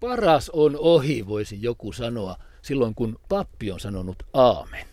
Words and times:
Paras 0.00 0.50
on 0.50 0.76
ohi, 0.78 1.26
voisi 1.26 1.62
joku 1.62 1.92
sanoa, 1.92 2.36
silloin 2.62 2.94
kun 2.94 3.18
pappi 3.28 3.72
on 3.72 3.80
sanonut 3.80 4.22
aamen. 4.32 4.86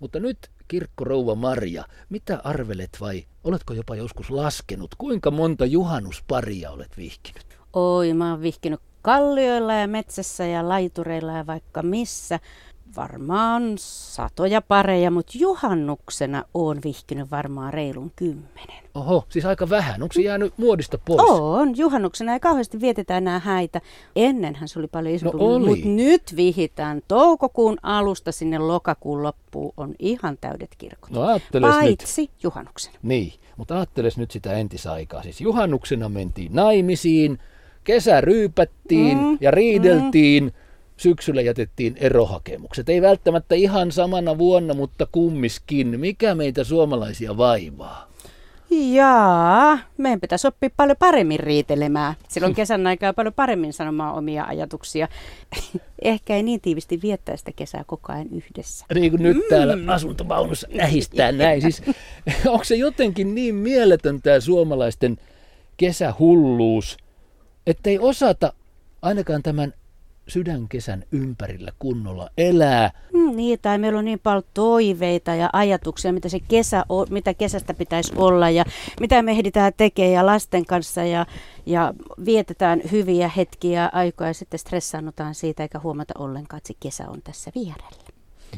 Mutta 0.00 0.20
nyt 0.20 0.50
kirkkorouva 0.68 1.34
Maria, 1.34 1.84
mitä 2.08 2.40
arvelet 2.44 2.96
vai 3.00 3.26
oletko 3.44 3.74
jopa 3.74 3.96
joskus 3.96 4.30
laskenut, 4.30 4.94
kuinka 4.98 5.30
monta 5.30 5.66
juhannusparia 5.66 6.70
olet 6.70 6.96
vihkinyt? 6.96 7.58
Oi, 7.72 8.14
mä 8.14 8.30
oon 8.30 8.42
vihkinyt 8.42 8.80
kallioilla 9.02 9.74
ja 9.74 9.88
metsässä 9.88 10.46
ja 10.46 10.68
laitureilla 10.68 11.32
ja 11.32 11.46
vaikka 11.46 11.82
missä 11.82 12.40
varmaan 12.96 13.62
satoja 13.78 14.62
pareja, 14.62 15.10
mutta 15.10 15.32
juhannuksena 15.38 16.44
on 16.54 16.78
vihkinyt 16.84 17.30
varmaan 17.30 17.74
reilun 17.74 18.12
kymmenen. 18.16 18.86
Oho, 18.94 19.26
siis 19.28 19.44
aika 19.44 19.70
vähän. 19.70 20.02
Onko 20.02 20.12
se 20.12 20.22
jäänyt 20.22 20.54
muodista 20.56 20.98
pois? 20.98 21.30
On, 21.30 21.76
juhannuksena 21.78 22.32
ei 22.32 22.40
kauheasti 22.40 22.80
vietetä 22.80 23.16
enää 23.16 23.38
häitä. 23.38 23.80
Ennenhän 24.16 24.68
se 24.68 24.78
oli 24.78 24.86
paljon 24.86 25.14
isompi, 25.14 25.38
no 25.38 25.58
mutta 25.58 25.88
nyt 25.88 26.22
vihitään 26.36 27.02
toukokuun 27.08 27.76
alusta 27.82 28.32
sinne 28.32 28.58
lokakuun 28.58 29.22
loppuun 29.22 29.72
on 29.76 29.94
ihan 29.98 30.38
täydet 30.40 30.70
kirkot. 30.78 31.10
No 31.10 31.20
Paitsi 31.60 32.22
nyt. 32.22 32.30
juhannuksena. 32.42 32.98
Niin, 33.02 33.32
mutta 33.56 33.76
ajatteles 33.76 34.18
nyt 34.18 34.30
sitä 34.30 34.52
entisaikaa. 34.52 35.22
Siis 35.22 35.40
juhannuksena 35.40 36.08
mentiin 36.08 36.54
naimisiin, 36.54 37.38
kesä 37.84 38.20
ryypättiin 38.20 39.18
mm, 39.18 39.38
ja 39.40 39.50
riideltiin. 39.50 40.44
Mm 40.44 40.65
syksyllä 40.96 41.42
jätettiin 41.42 41.96
erohakemukset. 42.00 42.88
Ei 42.88 43.02
välttämättä 43.02 43.54
ihan 43.54 43.92
samana 43.92 44.38
vuonna, 44.38 44.74
mutta 44.74 45.06
kummiskin. 45.12 46.00
Mikä 46.00 46.34
meitä 46.34 46.64
suomalaisia 46.64 47.36
vaivaa? 47.36 48.06
Jaa, 48.70 49.78
meidän 49.96 50.20
pitäisi 50.20 50.46
oppia 50.46 50.70
paljon 50.76 50.96
paremmin 50.98 51.40
riitelemään. 51.40 52.14
Silloin 52.28 52.54
kesän 52.60 52.86
aikaa 52.86 53.12
paljon 53.12 53.34
paremmin 53.34 53.72
sanomaan 53.72 54.14
omia 54.14 54.44
ajatuksia. 54.44 55.08
Ehkä 56.02 56.36
ei 56.36 56.42
niin 56.42 56.60
tiivisti 56.60 57.02
viettää 57.02 57.36
sitä 57.36 57.52
kesää 57.56 57.84
koko 57.86 58.12
ajan 58.12 58.28
yhdessä. 58.32 58.86
Niin 58.94 59.10
kuin 59.10 59.22
nyt 59.22 59.36
täällä 59.48 59.76
mm. 59.76 59.88
asuntovaunussa 59.88 60.68
ähistää 60.80 61.32
näin. 61.32 61.62
Siis, 61.62 61.82
onko 62.46 62.64
se 62.64 62.76
jotenkin 62.76 63.34
niin 63.34 63.54
mieletön 63.54 64.22
tämä 64.22 64.40
suomalaisten 64.40 65.16
kesähulluus, 65.76 66.96
ettei 67.66 67.98
osata 67.98 68.52
ainakaan 69.02 69.42
tämän 69.42 69.74
sydänkesän 70.28 71.04
ympärillä 71.12 71.72
kunnolla 71.78 72.30
elää. 72.38 72.90
Mm, 73.12 73.36
niin, 73.36 73.58
tai 73.62 73.78
meillä 73.78 73.98
on 73.98 74.04
niin 74.04 74.18
paljon 74.18 74.42
toiveita 74.54 75.34
ja 75.34 75.50
ajatuksia, 75.52 76.12
mitä, 76.12 76.28
se 76.28 76.40
kesä 76.40 76.84
on, 76.88 77.06
mitä 77.10 77.34
kesästä 77.34 77.74
pitäisi 77.74 78.12
olla 78.16 78.50
ja 78.50 78.64
mitä 79.00 79.22
me 79.22 79.30
ehditään 79.30 79.72
tekemään 79.76 80.12
ja 80.12 80.26
lasten 80.26 80.66
kanssa 80.66 81.04
ja, 81.04 81.26
ja 81.66 81.94
vietetään 82.24 82.80
hyviä 82.92 83.30
hetkiä 83.36 83.82
ja 83.82 83.90
aikoja 83.92 84.30
ja 84.30 84.34
sitten 84.34 84.58
stressaannutaan 84.58 85.34
siitä 85.34 85.62
eikä 85.62 85.78
huomata 85.78 86.14
ollenkaan, 86.18 86.58
että 86.58 86.68
se 86.68 86.74
kesä 86.80 87.08
on 87.08 87.22
tässä 87.22 87.50
vierellä. 87.54 88.06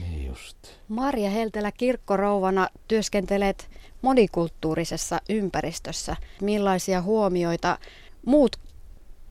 Niin 0.00 0.26
just. 0.26 0.56
Marja 0.88 1.30
Heltelä 1.30 1.72
kirkkorouvana 1.72 2.68
työskentelet 2.88 3.70
monikulttuurisessa 4.02 5.20
ympäristössä. 5.28 6.16
Millaisia 6.42 7.02
huomioita 7.02 7.78
muut 8.26 8.56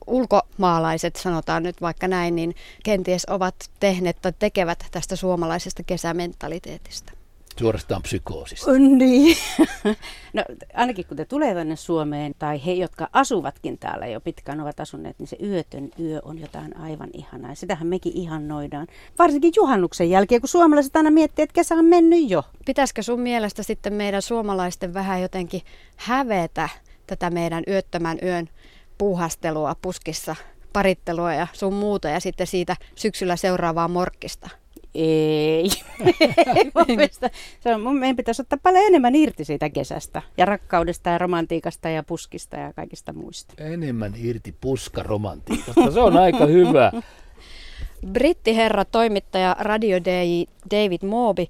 ulkomaalaiset, 0.08 1.16
sanotaan 1.16 1.62
nyt 1.62 1.80
vaikka 1.80 2.08
näin, 2.08 2.36
niin 2.36 2.54
kenties 2.84 3.26
ovat 3.26 3.54
tehneet 3.80 4.16
tai 4.22 4.32
tekevät 4.38 4.84
tästä 4.90 5.16
suomalaisesta 5.16 5.82
kesämentaliteetista? 5.82 7.12
Suorastaan 7.58 8.02
psykoosista. 8.02 8.72
Niin. 8.72 9.36
No 10.32 10.44
ainakin 10.74 11.06
kun 11.06 11.16
te 11.16 11.24
tulee 11.24 11.54
tänne 11.54 11.76
Suomeen, 11.76 12.34
tai 12.38 12.66
he, 12.66 12.72
jotka 12.72 13.08
asuvatkin 13.12 13.78
täällä 13.78 14.06
jo 14.06 14.20
pitkään 14.20 14.60
ovat 14.60 14.80
asuneet, 14.80 15.18
niin 15.18 15.26
se 15.26 15.36
yötön 15.42 15.90
yö 16.00 16.20
on 16.24 16.38
jotain 16.38 16.76
aivan 16.76 17.08
ihanaa. 17.12 17.54
Sitähän 17.54 17.86
mekin 17.86 18.12
ihannoidaan. 18.16 18.86
Varsinkin 19.18 19.52
juhannuksen 19.56 20.10
jälkeen, 20.10 20.40
kun 20.40 20.48
suomalaiset 20.48 20.96
aina 20.96 21.10
miettii, 21.10 21.42
että 21.42 21.54
kesä 21.54 21.74
on 21.74 21.84
mennyt 21.84 22.30
jo. 22.30 22.42
Pitäisikö 22.66 23.02
sun 23.02 23.20
mielestä 23.20 23.62
sitten 23.62 23.94
meidän 23.94 24.22
suomalaisten 24.22 24.94
vähän 24.94 25.22
jotenkin 25.22 25.62
hävetä 25.96 26.68
tätä 27.06 27.30
meidän 27.30 27.62
yöttömän 27.68 28.18
yön 28.22 28.48
puuhastelua 28.98 29.76
puskissa, 29.82 30.36
parittelua 30.72 31.34
ja 31.34 31.46
sun 31.52 31.74
muuta 31.74 32.08
ja 32.08 32.20
sitten 32.20 32.46
siitä 32.46 32.76
syksyllä 32.94 33.36
seuraavaa 33.36 33.88
morkkista? 33.88 34.50
Ei. 34.94 35.70
se 37.60 37.74
on, 37.74 37.96
meidän 37.96 38.16
pitäisi 38.16 38.42
ottaa 38.42 38.58
paljon 38.62 38.84
enemmän 38.86 39.14
irti 39.14 39.44
siitä 39.44 39.70
kesästä 39.70 40.22
ja 40.36 40.44
rakkaudesta 40.44 41.10
ja 41.10 41.18
romantiikasta 41.18 41.88
ja 41.88 42.02
puskista 42.02 42.56
ja 42.56 42.72
kaikista 42.72 43.12
muista. 43.12 43.54
Enemmän 43.58 44.14
irti 44.16 44.54
puskaromantiikasta, 44.60 45.90
se 45.90 46.00
on 46.00 46.16
aika 46.16 46.46
hyvä. 46.46 46.92
Brittiherra 48.12 48.84
toimittaja 48.84 49.56
Radio 49.60 50.00
DJ 50.04 50.44
David 50.70 51.06
Moby, 51.06 51.46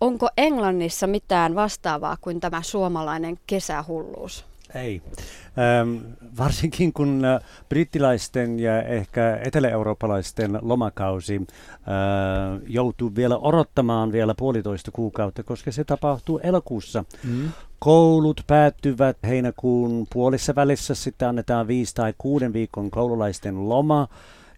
onko 0.00 0.28
Englannissa 0.36 1.06
mitään 1.06 1.54
vastaavaa 1.54 2.16
kuin 2.20 2.40
tämä 2.40 2.62
suomalainen 2.62 3.38
kesähulluus? 3.46 4.44
Ei. 4.74 5.02
Ähm, 5.58 5.96
varsinkin 6.40 6.92
kun 6.92 7.24
äh, 7.24 7.40
brittiläisten 7.68 8.60
ja 8.60 8.82
ehkä 8.82 9.38
etelä-eurooppalaisten 9.44 10.58
lomakausi 10.62 11.36
äh, 11.36 12.60
joutuu 12.66 13.12
vielä 13.16 13.38
odottamaan 13.38 14.12
vielä 14.12 14.34
puolitoista 14.34 14.90
kuukautta, 14.90 15.42
koska 15.42 15.72
se 15.72 15.84
tapahtuu 15.84 16.38
elokuussa. 16.38 17.04
Mm. 17.24 17.48
Koulut 17.78 18.40
päättyvät 18.46 19.16
heinäkuun 19.26 20.06
puolessa 20.12 20.54
välissä, 20.54 20.94
sitten 20.94 21.28
annetaan 21.28 21.68
viisi 21.68 21.94
tai 21.94 22.14
kuuden 22.18 22.52
viikon 22.52 22.90
koululaisten 22.90 23.68
loma. 23.68 24.08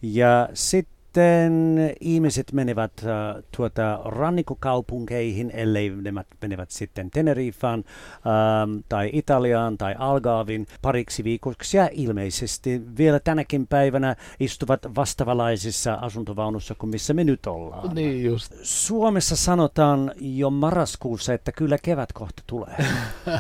Ja 0.03 0.49
sitten 0.55 0.92
sitten 1.13 1.95
ihmiset 2.01 2.53
menevät 2.53 2.93
äh, 2.99 3.43
tuota 3.57 4.01
rannikkokaupunkeihin, 4.05 5.51
ellei 5.55 5.91
ne 5.91 6.13
menevät 6.43 6.71
sitten 6.71 7.11
Tenerifaan 7.11 7.85
ähm, 7.85 8.79
tai 8.89 9.11
Italiaan 9.13 9.79
tai 9.79 9.95
Algaavin 9.99 10.67
pariksi 10.83 11.25
viikoksi 11.25 11.77
ja 11.77 11.89
ilmeisesti 11.93 12.83
vielä 12.99 13.21
tänäkin 13.21 13.67
päivänä 13.67 14.17
istuvat 14.41 14.81
vastavalaisissa 14.95 15.95
asuntovaunussa 15.95 16.75
kuin 16.75 16.91
missä 16.91 17.15
me 17.15 17.25
nyt 17.25 17.47
ollaan. 17.47 17.95
Niin 17.95 18.25
just. 18.25 18.53
Suomessa 18.63 19.37
sanotaan 19.37 20.13
jo 20.21 20.51
marraskuussa, 20.51 21.35
että 21.35 21.53
kyllä 21.53 21.79
kevät 21.83 22.13
kohta 22.13 22.43
tulee. 22.47 22.77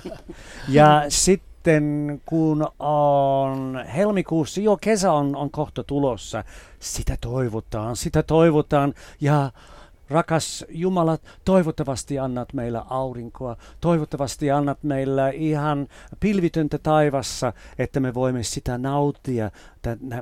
ja 0.69 1.05
sitten 1.09 1.52
sitten 1.63 2.23
kun 2.27 2.67
on 2.79 3.85
helmikuussa, 3.95 4.61
jo 4.61 4.77
kesä 4.81 5.13
on, 5.13 5.37
on 5.37 5.51
kohta 5.51 5.85
tulossa, 5.85 6.45
sitä 6.79 7.17
toivotaan, 7.21 7.97
sitä 7.97 8.23
toivotaan. 8.23 8.95
Ja 9.21 9.51
rakas 10.13 10.65
Jumala, 10.69 11.19
toivottavasti 11.45 12.19
annat 12.19 12.53
meillä 12.53 12.85
aurinkoa, 12.91 13.57
toivottavasti 13.81 14.51
annat 14.51 14.83
meillä 14.83 15.29
ihan 15.29 15.89
pilvitöntä 16.21 16.79
taivassa, 16.79 17.53
että 17.79 18.01
me 18.01 18.15
voimme 18.15 18.43
sitä 18.43 18.79
nauttia 18.79 19.51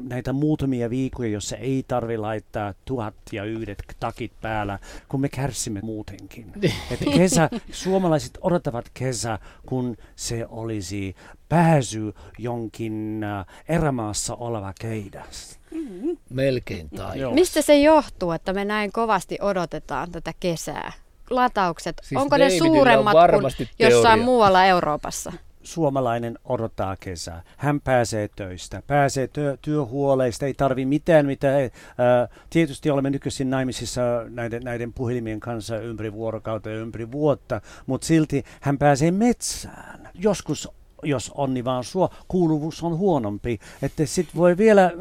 näitä 0.00 0.32
muutamia 0.32 0.90
viikkoja, 0.90 1.30
jossa 1.30 1.56
ei 1.56 1.84
tarvi 1.88 2.16
laittaa 2.16 2.74
tuhat 2.84 3.14
ja 3.32 3.44
yhdet 3.44 3.82
takit 4.00 4.32
päällä, 4.40 4.78
kun 5.08 5.20
me 5.20 5.28
kärsimme 5.28 5.80
muutenkin. 5.82 6.52
Että 6.90 7.04
kesä, 7.14 7.50
suomalaiset 7.72 8.38
odottavat 8.40 8.90
kesä, 8.94 9.38
kun 9.66 9.96
se 10.16 10.46
olisi 10.48 11.14
pääsy 11.48 12.14
jonkin 12.38 13.24
äh, 13.24 13.46
erämaassa 13.68 14.34
oleva 14.34 14.72
keidäs. 14.80 15.59
Mm-hmm. 15.70 16.16
Melkein 16.30 16.90
tai. 16.90 17.18
Mistä 17.34 17.62
se 17.62 17.80
johtuu, 17.80 18.32
että 18.32 18.52
me 18.52 18.64
näin 18.64 18.92
kovasti 18.92 19.38
odotetaan 19.40 20.10
tätä 20.10 20.32
kesää? 20.40 20.92
Lataukset, 21.30 21.96
siis 22.02 22.20
onko 22.20 22.38
Davidilla 22.38 22.64
ne 22.64 22.76
suuremmat 22.76 23.16
kuin 23.30 23.68
jossain 23.78 24.20
muualla 24.20 24.64
Euroopassa? 24.64 25.32
suomalainen 25.62 26.38
odottaa 26.44 26.96
kesää. 27.00 27.42
Hän 27.56 27.80
pääsee 27.80 28.28
töistä, 28.36 28.82
pääsee 28.86 29.28
työ, 29.28 29.56
työhuoleista, 29.62 30.46
ei 30.46 30.54
tarvi 30.54 30.84
mitään, 30.84 31.26
mitä... 31.26 31.48
Ää, 31.48 32.28
tietysti 32.50 32.90
olemme 32.90 33.10
nykyisin 33.10 33.50
naimisissa 33.50 34.00
näiden, 34.28 34.62
näiden 34.62 34.92
puhelimien 34.92 35.40
kanssa 35.40 35.78
ympäri 35.78 36.12
vuorokautta 36.12 36.70
ja 36.70 36.76
ympäri 36.76 37.12
vuotta, 37.12 37.60
mutta 37.86 38.06
silti 38.06 38.44
hän 38.60 38.78
pääsee 38.78 39.10
metsään. 39.10 40.08
Joskus 40.14 40.68
jos 41.02 41.32
on, 41.34 41.54
niin 41.54 41.64
vaan 41.64 41.84
suo 41.84 42.10
kuuluvuus 42.28 42.82
on 42.82 42.98
huonompi. 42.98 43.58
Että 43.82 44.06
sitten 44.06 44.36
voi 44.36 44.56
vielä 44.56 44.92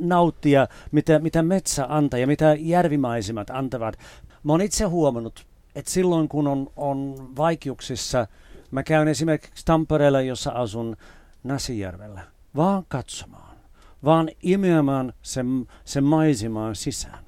nauttia, 0.00 0.68
mitä, 0.92 1.18
mitä 1.18 1.42
metsä 1.42 1.86
antaa 1.88 2.20
ja 2.20 2.26
mitä 2.26 2.56
järvimaisemat 2.58 3.50
antavat. 3.50 3.98
Mä 4.42 4.52
oon 4.52 4.60
itse 4.60 4.84
huomannut, 4.84 5.46
että 5.74 5.90
silloin 5.90 6.28
kun 6.28 6.46
on, 6.46 6.70
on 6.76 7.30
vaikeuksissa– 7.36 8.26
Mä 8.70 8.82
käyn 8.82 9.08
esimerkiksi 9.08 9.64
Tampereella, 9.64 10.20
jossa 10.20 10.50
asun 10.50 10.96
Nasijärvellä, 11.44 12.22
vaan 12.56 12.84
katsomaan, 12.88 13.56
vaan 14.04 14.30
imeämään 14.42 15.12
sen, 15.22 15.68
sen 15.84 16.04
maisemaan 16.04 16.76
sisään. 16.76 17.24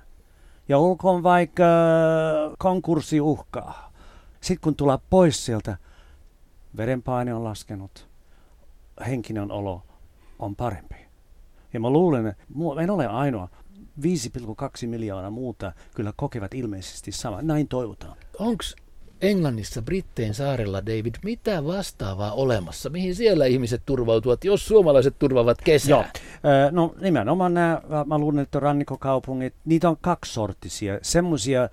Ja 0.69 0.79
olkoon 0.79 1.23
vaikka 1.23 1.65
konkurssi 2.59 3.21
uhkaa. 3.21 3.93
Sitten 4.41 4.61
kun 4.61 4.75
tulee 4.75 4.99
pois 5.11 5.45
sieltä, 5.47 5.77
verenpaine 6.77 7.35
on 7.35 7.45
laskenut, 7.45 8.09
henkinen 9.07 9.53
olo 9.53 9.83
on 10.39 10.57
parempi. 10.57 10.97
Ja 11.73 11.81
mä 11.81 11.91
luulen, 11.91 12.27
että 12.27 12.45
en 12.83 12.91
ole 12.91 13.07
ainoa. 13.07 13.49
5,2 14.03 14.87
miljoonaa 14.87 15.31
muuta 15.31 15.73
kyllä 15.95 16.13
kokevat 16.17 16.55
ilmeisesti 16.55 17.13
sama. 17.13 17.43
Näin 17.43 17.69
toivotaan. 17.69 18.17
Onko 18.39 18.65
Englannissa, 19.21 19.83
Britteen 19.83 20.35
saarella, 20.35 20.87
David, 20.87 21.15
mitä 21.25 21.65
vastaavaa 21.65 22.33
olemassa? 22.33 22.91
Mihin 22.91 23.15
siellä 23.15 23.47
ihmiset 23.47 23.83
turvautuvat, 23.87 24.45
jos 24.45 24.67
suomalaiset 24.67 25.19
turvaavat 25.19 25.59
kesää? 25.65 25.91
Joo. 25.91 26.05
No 26.71 26.95
nimenomaan 27.01 27.55
nämä, 27.55 27.81
mä 28.07 28.19
luulen, 28.19 28.39
että 28.39 28.61
rannikkokaupungit, 28.61 29.55
niitä 29.65 29.89
on 29.89 29.97
kaksisorttisia. 30.01 30.99
Semmoisia 31.03 31.69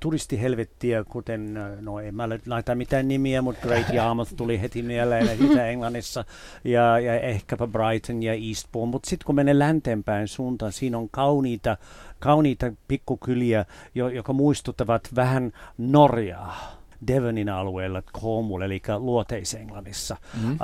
turistihelvettiä, 0.00 1.04
kuten, 1.04 1.58
no 1.80 2.00
en 2.00 2.14
mä 2.14 2.28
laita 2.46 2.74
mitään 2.74 3.08
nimiä, 3.08 3.42
mutta 3.42 3.66
Great 3.66 3.94
Yarmouth 3.94 4.36
tuli 4.36 4.60
heti 4.60 4.82
mieleen 4.82 5.28
Itä-Englannissa 5.44 6.24
ja, 6.64 6.98
ja 6.98 7.20
ehkäpä 7.20 7.66
Brighton 7.66 8.22
ja 8.22 8.32
Eastbourne. 8.34 8.90
Mutta 8.90 9.10
sitten 9.10 9.26
kun 9.26 9.34
menee 9.34 9.58
länteenpäin 9.58 10.28
suuntaan, 10.28 10.72
siinä 10.72 10.98
on 10.98 11.08
kauniita 11.10 11.76
kauniita 12.18 12.72
pikkukyliä, 12.88 13.64
jo, 13.94 14.08
joka 14.08 14.32
muistuttavat 14.32 15.08
vähän 15.14 15.52
Norjaa. 15.78 16.79
Devonin 17.06 17.48
alueella, 17.48 18.02
Cornwall, 18.02 18.62
eli 18.62 18.82
Luoteis-Englannissa. 18.98 20.16
Mm-hmm. 20.34 20.52
Uh, 20.52 20.58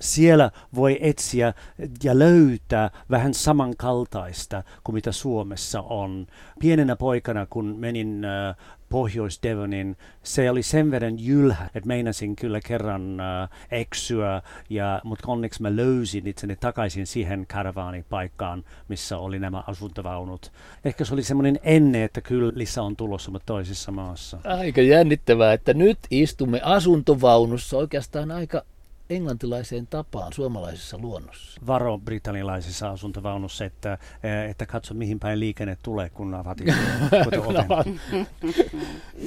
siellä 0.00 0.50
voi 0.74 0.98
etsiä 1.00 1.54
ja 2.02 2.18
löytää 2.18 2.90
vähän 3.10 3.34
samankaltaista 3.34 4.62
kuin 4.84 4.94
mitä 4.94 5.12
Suomessa 5.12 5.80
on. 5.80 6.26
Pienenä 6.58 6.96
poikana, 6.96 7.46
kun 7.50 7.76
menin 7.78 8.22
uh, 8.24 8.56
Pohjois-Devonin, 8.88 9.96
se 10.22 10.50
oli 10.50 10.62
sen 10.62 10.90
verran 10.90 11.18
jylhä, 11.18 11.66
että 11.74 11.86
meinasin 11.86 12.36
kyllä 12.36 12.60
kerran 12.60 13.20
äh, 13.20 13.48
eksyä, 13.70 14.42
ja, 14.70 15.00
mutta 15.04 15.24
onneksi 15.28 15.62
mä 15.62 15.76
löysin 15.76 16.26
itseni 16.26 16.56
takaisin 16.56 17.06
siihen 17.06 17.46
karavaanipaikkaan, 17.46 18.64
missä 18.88 19.18
oli 19.18 19.38
nämä 19.38 19.64
asuntovaunut. 19.66 20.52
Ehkä 20.84 21.04
se 21.04 21.14
oli 21.14 21.22
semmoinen 21.22 21.58
enne, 21.62 22.04
että 22.04 22.20
kyllä 22.20 22.52
lisä 22.54 22.82
on 22.82 22.96
tulossa, 22.96 23.30
mutta 23.30 23.46
toisessa 23.46 23.92
maassa. 23.92 24.38
Aika 24.44 24.80
jännittävää, 24.80 25.52
että 25.52 25.74
nyt 25.74 25.98
istumme 26.10 26.60
asuntovaunussa 26.64 27.76
oikeastaan 27.76 28.30
aika 28.30 28.62
englantilaiseen 29.10 29.86
tapaan 29.86 30.32
suomalaisessa 30.32 30.98
luonnossa. 30.98 31.60
Varo 31.66 31.98
britannialaisessa 31.98 32.90
asuntovaunussa, 32.90 33.64
että, 33.64 33.92
eh, 33.92 34.50
että 34.50 34.66
katso 34.66 34.94
mihin 34.94 35.20
päin 35.20 35.40
liikenne 35.40 35.76
tulee, 35.82 36.10
kun 36.10 36.34
avaat 36.34 36.58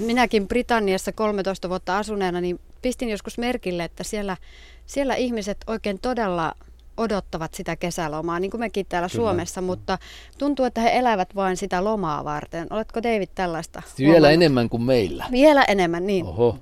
Minäkin 0.07 0.47
Britanniassa 0.47 1.11
13 1.11 1.69
vuotta 1.69 1.97
asuneena, 1.97 2.41
niin 2.41 2.59
pistin 2.81 3.09
joskus 3.09 3.37
merkille, 3.37 3.83
että 3.83 4.03
siellä, 4.03 4.37
siellä 4.85 5.15
ihmiset 5.15 5.57
oikein 5.67 5.99
todella 5.99 6.55
odottavat 6.97 7.53
sitä 7.53 7.75
kesälomaa, 7.75 8.39
niin 8.39 8.51
kuin 8.51 8.61
mekin 8.61 8.85
täällä 8.89 9.09
Kyllä. 9.09 9.21
Suomessa, 9.21 9.61
mutta 9.61 9.97
tuntuu, 10.37 10.65
että 10.65 10.81
he 10.81 10.89
elävät 10.93 11.35
vain 11.35 11.57
sitä 11.57 11.83
lomaa 11.83 12.23
varten. 12.23 12.67
Oletko 12.69 13.03
David 13.03 13.29
tällaista? 13.35 13.81
Vielä 13.97 14.11
huomannut? 14.11 14.33
enemmän 14.33 14.69
kuin 14.69 14.83
meillä. 14.83 15.25
Vielä 15.31 15.63
enemmän, 15.63 16.07
niin. 16.07 16.25
Oho. 16.25 16.57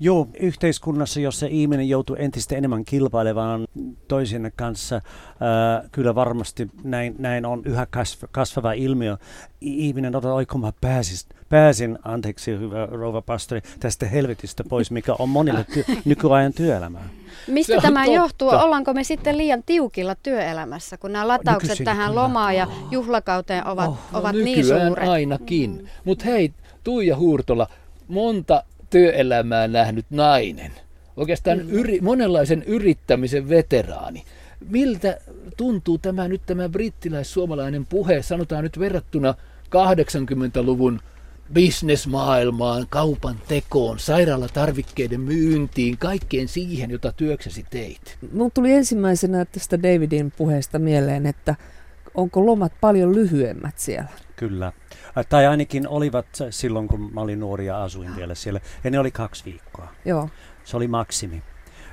Joo, 0.00 0.28
yhteiskunnassa, 0.40 1.20
jossa 1.20 1.46
ihminen 1.46 1.88
joutuu 1.88 2.16
entistä 2.18 2.56
enemmän 2.56 2.84
kilpailemaan 2.84 3.66
toisen 4.08 4.52
kanssa, 4.56 4.94
ää, 4.94 5.88
kyllä 5.92 6.14
varmasti 6.14 6.70
näin, 6.84 7.14
näin 7.18 7.46
on 7.46 7.62
yhä 7.64 7.86
kasvava 8.30 8.72
ilmiö. 8.72 9.16
Ihminen 9.60 10.16
odottaa, 10.16 10.34
oiko 10.34 10.58
mä 10.58 10.72
pääsis, 10.80 11.26
pääsin, 11.48 11.98
anteeksi 12.04 12.50
hyvä 12.50 12.86
rouva 12.86 13.22
pastori, 13.22 13.60
tästä 13.80 14.06
helvetistä 14.06 14.64
pois, 14.68 14.90
mikä 14.90 15.14
on 15.18 15.28
monille 15.28 15.66
ty- 15.70 15.96
nykyajan 16.04 16.52
työelämää. 16.52 17.08
Mistä 17.48 17.80
tämä 17.80 18.04
totta. 18.04 18.16
johtuu? 18.16 18.48
Ollaanko 18.48 18.94
me 18.94 19.04
sitten 19.04 19.38
liian 19.38 19.62
tiukilla 19.66 20.14
työelämässä, 20.14 20.96
kun 20.96 21.12
nämä 21.12 21.28
lataukset 21.28 21.62
Nykyisin 21.68 21.84
tähän 21.84 22.10
kyllä. 22.10 22.22
lomaan 22.22 22.56
ja 22.56 22.66
juhlakauteen 22.90 23.66
ovat, 23.66 23.88
oh, 23.88 23.98
no 24.12 24.18
ovat 24.18 24.36
niin 24.36 24.66
suuret? 24.66 25.08
ainakin. 25.08 25.70
Mm. 25.70 25.86
Mutta 26.04 26.24
hei, 26.24 26.52
Tuija 26.84 27.16
Huurtola, 27.16 27.66
monta 28.08 28.62
työelämää 28.90 29.68
nähnyt 29.68 30.06
nainen, 30.10 30.72
oikeastaan 31.16 31.58
mm. 31.58 31.70
yri, 31.70 32.00
monenlaisen 32.00 32.62
yrittämisen 32.62 33.48
veteraani. 33.48 34.24
Miltä 34.70 35.18
tuntuu 35.56 35.98
tämä 35.98 36.28
nyt 36.28 36.42
tämä 36.46 36.68
brittiläis-suomalainen 36.68 37.86
puhe, 37.86 38.22
sanotaan 38.22 38.62
nyt 38.62 38.78
verrattuna 38.78 39.34
80-luvun 39.66 41.00
bisnesmaailmaan, 41.52 42.86
kaupan 42.90 43.36
tekoon, 43.48 43.98
sairaalatarvikkeiden 43.98 45.20
myyntiin, 45.20 45.98
kaikkeen 45.98 46.48
siihen, 46.48 46.90
jota 46.90 47.12
työksesi 47.12 47.66
teit? 47.70 48.18
Mun 48.32 48.50
tuli 48.54 48.72
ensimmäisenä 48.72 49.44
tästä 49.44 49.82
Davidin 49.82 50.32
puheesta 50.36 50.78
mieleen, 50.78 51.26
että 51.26 51.54
onko 52.14 52.46
lomat 52.46 52.72
paljon 52.80 53.14
lyhyemmät 53.14 53.78
siellä? 53.78 54.10
Kyllä. 54.36 54.72
Tai 55.24 55.46
ainakin 55.46 55.88
olivat 55.88 56.26
silloin, 56.50 56.88
kun 56.88 57.10
mä 57.14 57.20
olin 57.20 57.40
nuori 57.40 57.66
ja 57.66 57.82
asuin 57.82 58.16
vielä 58.16 58.34
siellä. 58.34 58.60
Ja 58.84 58.90
ne 58.90 58.98
oli 58.98 59.10
kaksi 59.10 59.44
viikkoa. 59.44 59.88
Joo. 60.04 60.28
Se 60.64 60.76
oli 60.76 60.88
maksimi. 60.88 61.42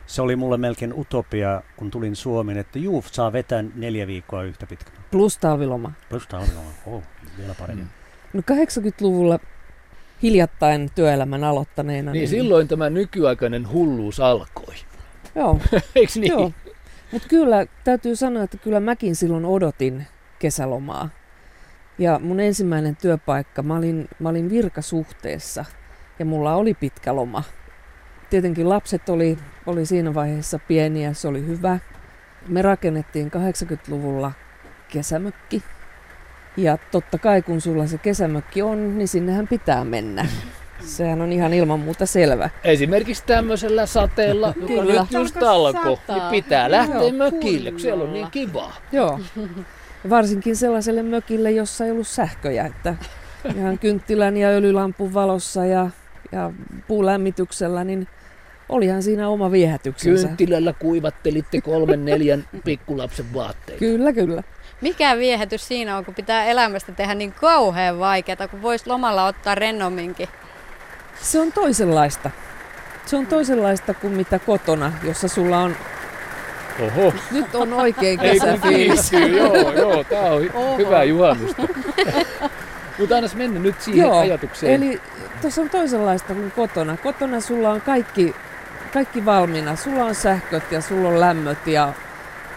Se 0.06 0.22
oli 0.22 0.36
mulle 0.36 0.58
melkein 0.58 0.94
utopia, 0.94 1.62
kun 1.78 1.92
tulin 1.92 2.16
Suomeen, 2.16 2.58
että 2.58 2.80
juu, 2.80 3.04
saa 3.12 3.34
vetää 3.34 3.64
neljä 3.76 4.08
viikkoa 4.08 4.44
yhtä 4.44 4.66
pitkä. 4.66 4.92
Plus 5.12 5.38
talviloma. 5.38 5.92
Plus 6.10 6.28
talviloma, 6.28 6.70
oh, 6.86 7.04
vielä 7.38 7.56
paremmin. 7.60 7.88
No 8.34 8.42
80-luvulla 8.42 9.40
hiljattain 10.24 10.90
työelämän 10.96 11.44
aloittaneena. 11.44 12.12
Niin, 12.12 12.20
niin 12.20 12.30
silloin 12.30 12.68
tämä 12.68 12.90
nykyaikainen 12.90 13.72
hulluus 13.72 14.20
alkoi. 14.20 14.76
Joo. 15.36 15.60
Eikö 15.96 16.12
niin? 16.16 16.32
Joo. 16.32 16.52
Mutta 17.12 17.28
kyllä, 17.28 17.66
täytyy 17.84 18.16
sanoa, 18.16 18.44
että 18.44 18.58
kyllä 18.58 18.80
mäkin 18.80 19.16
silloin 19.16 19.46
odotin 19.46 20.08
kesälomaa. 20.40 21.10
Ja 21.98 22.20
mun 22.24 22.40
ensimmäinen 22.40 22.96
työpaikka, 22.96 23.64
mä 23.64 23.76
olin, 23.76 24.08
mä 24.20 24.30
olin 24.30 24.50
virkasuhteessa 24.50 25.66
ja 26.20 26.26
mulla 26.26 26.56
oli 26.56 26.74
pitkä 26.74 27.16
loma. 27.16 27.44
Tietenkin 28.30 28.70
lapset 28.70 29.10
oli, 29.10 29.38
oli 29.66 29.86
siinä 29.86 30.14
vaiheessa 30.14 30.60
pieniä, 30.68 31.14
se 31.14 31.28
oli 31.28 31.46
hyvä. 31.48 31.80
Me 32.48 32.62
rakennettiin 32.62 33.32
80-luvulla 33.32 34.32
kesämökki. 34.88 35.64
Ja 36.58 36.78
totta 36.92 37.18
kai 37.18 37.42
kun 37.42 37.62
sulla 37.62 37.88
se 37.88 37.98
kesämökki 37.98 38.62
on, 38.62 38.98
niin 38.98 39.08
sinnehän 39.08 39.48
pitää 39.48 39.84
mennä. 39.84 40.28
Sehän 40.80 41.22
on 41.22 41.32
ihan 41.32 41.54
ilman 41.54 41.80
muuta 41.80 42.06
selvä. 42.06 42.50
Esimerkiksi 42.64 43.24
tämmöisellä 43.26 43.86
sateella, 43.86 44.48
joka 44.48 44.68
Kyllä. 44.68 45.02
nyt 45.02 45.12
just 45.12 45.44
alkoi, 45.44 45.98
niin 46.08 46.24
pitää 46.32 46.72
lähteä 46.72 47.02
Joo. 47.02 47.12
mökille, 47.12 47.72
kun 47.72 47.80
siellä 47.80 48.04
on 48.04 48.14
niin 48.14 48.32
kivaa. 48.32 48.76
Joo. 48.92 49.20
Varsinkin 50.10 50.56
sellaiselle 50.56 51.04
mökille, 51.04 51.52
jossa 51.52 51.86
ei 51.86 51.92
ollut 51.92 52.08
sähköjä, 52.08 52.66
että 52.66 52.96
ihan 53.56 53.80
kynttilän 53.80 54.38
ja 54.38 54.48
öljylampun 54.48 55.14
valossa 55.14 55.66
ja, 55.66 55.90
ja 56.32 56.52
puulämmityksellä, 56.88 57.84
niin 57.84 58.08
olihan 58.70 59.04
siinä 59.04 59.30
oma 59.30 59.52
viehätyksensä. 59.52 60.28
Kynttilällä 60.28 60.74
kuivattelitte 60.74 61.62
kolmen 61.62 62.06
neljän 62.06 62.48
pikkulapsen 62.64 63.34
vaatteita. 63.34 63.80
Kyllä, 63.80 64.14
kyllä. 64.14 64.44
Mikä 64.82 65.18
viehätys 65.18 65.68
siinä 65.68 65.98
on, 65.98 66.06
kun 66.06 66.16
pitää 66.16 66.46
elämästä 66.46 66.92
tehdä 66.92 67.16
niin 67.16 67.32
kauhean 67.34 68.00
vaikeaa, 68.00 68.48
kun 68.52 68.62
voisi 68.62 68.88
lomalla 68.88 69.26
ottaa 69.26 69.56
rennomminkin? 69.56 70.28
Se 71.22 71.40
on 71.40 71.52
toisenlaista. 71.52 72.32
Se 73.06 73.16
on 73.16 73.28
toisenlaista 73.28 73.94
kuin 73.94 74.14
mitä 74.14 74.40
kotona, 74.40 74.94
jossa 75.04 75.28
sulla 75.28 75.60
on 75.60 75.76
Oho. 76.80 77.14
Nyt 77.32 77.56
on 77.56 77.74
oikein 77.74 78.20
kesäfiilis. 78.20 79.12
joo, 79.14 79.72
joo, 79.74 80.04
tää 80.04 80.34
on 80.34 80.50
Oho. 80.54 80.78
hyvä 80.78 81.04
juhannusta. 81.04 81.62
Mutta 83.00 83.16
annas 83.16 83.36
mennä 83.36 83.60
nyt 83.60 83.82
siihen 83.82 84.02
joo, 84.02 84.20
ajatukseen. 84.20 84.74
Eli 84.74 85.02
tuossa 85.42 85.62
on 85.62 85.70
toisenlaista 85.70 86.34
kuin 86.34 86.52
kotona. 86.52 86.98
Kotona 86.98 87.40
sulla 87.40 87.70
on 87.70 87.82
kaikki, 87.82 88.36
kaikki 88.94 89.26
valmiina. 89.26 89.76
Sulla 89.76 90.06
on 90.06 90.16
sähköt 90.16 90.72
ja 90.72 90.82
sulla 90.82 91.10
on 91.10 91.20
lämmöt 91.20 91.68
ja 91.68 91.94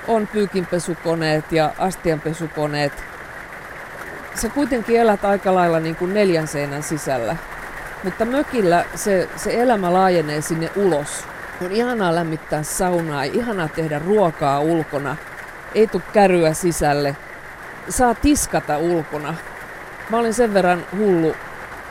on 0.09 0.27
pyykinpesukoneet 0.27 1.53
ja 1.53 1.71
astianpesukoneet. 1.79 2.93
Sä 4.35 4.49
kuitenkin 4.49 5.01
elät 5.01 5.25
aika 5.25 5.55
lailla 5.55 5.81
niin 5.81 5.97
kuin 5.97 6.15
neljän 6.15 6.49
seinän 6.49 6.83
sisällä. 6.83 7.37
Mutta 8.05 8.25
mökillä 8.25 8.85
se, 8.95 9.29
se 9.37 9.63
elämä 9.63 9.93
laajenee 9.93 10.41
sinne 10.41 10.71
ulos 10.77 11.25
on 11.67 11.73
ihanaa 11.73 12.15
lämmittää 12.15 12.63
saunaa, 12.63 13.23
ihanaa 13.23 13.69
tehdä 13.69 13.99
ruokaa 13.99 14.61
ulkona. 14.61 15.17
Ei 15.75 15.87
tule 15.87 16.03
käryä 16.13 16.53
sisälle. 16.53 17.17
Saa 17.89 18.15
tiskata 18.15 18.79
ulkona. 18.79 19.35
Mä 20.11 20.17
olin 20.17 20.35
sen 20.35 20.55
verran 20.55 20.85
hullu. 20.97 21.37